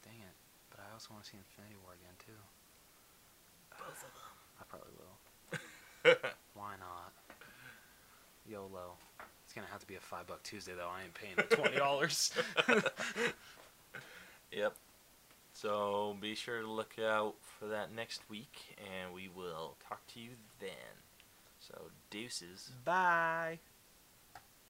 Dang 0.04 0.20
it! 0.20 0.36
But 0.70 0.80
I 0.84 0.92
also 0.92 1.08
want 1.12 1.24
to 1.24 1.30
see 1.30 1.38
Infinity 1.40 1.76
War 1.82 1.96
again 1.96 2.12
too. 2.20 2.40
Both 3.80 4.04
of 4.04 4.12
them. 4.12 4.36
I 4.60 4.64
probably 4.68 4.92
will. 5.00 5.16
Why 6.54 6.76
not? 6.76 7.12
YOLO. 8.48 8.92
It's 9.44 9.54
gonna 9.54 9.66
have 9.72 9.80
to 9.80 9.86
be 9.86 9.94
a 9.96 10.00
five 10.00 10.26
buck 10.26 10.42
Tuesday 10.42 10.72
though. 10.76 10.90
I 10.92 11.04
ain't 11.04 11.14
paying 11.14 11.36
the 11.36 11.56
twenty 11.56 11.76
dollars. 11.76 12.32
yep. 14.52 14.74
So 15.52 16.16
be 16.20 16.34
sure 16.34 16.60
to 16.60 16.70
look 16.70 16.96
out 17.02 17.34
for 17.40 17.66
that 17.68 17.94
next 17.94 18.28
week, 18.28 18.76
and 18.78 19.14
we 19.14 19.28
will 19.34 19.76
talk 19.88 20.06
to 20.08 20.20
you 20.20 20.30
then. 20.60 21.00
So 21.60 21.90
deuces. 22.10 22.72
Bye. 22.84 23.58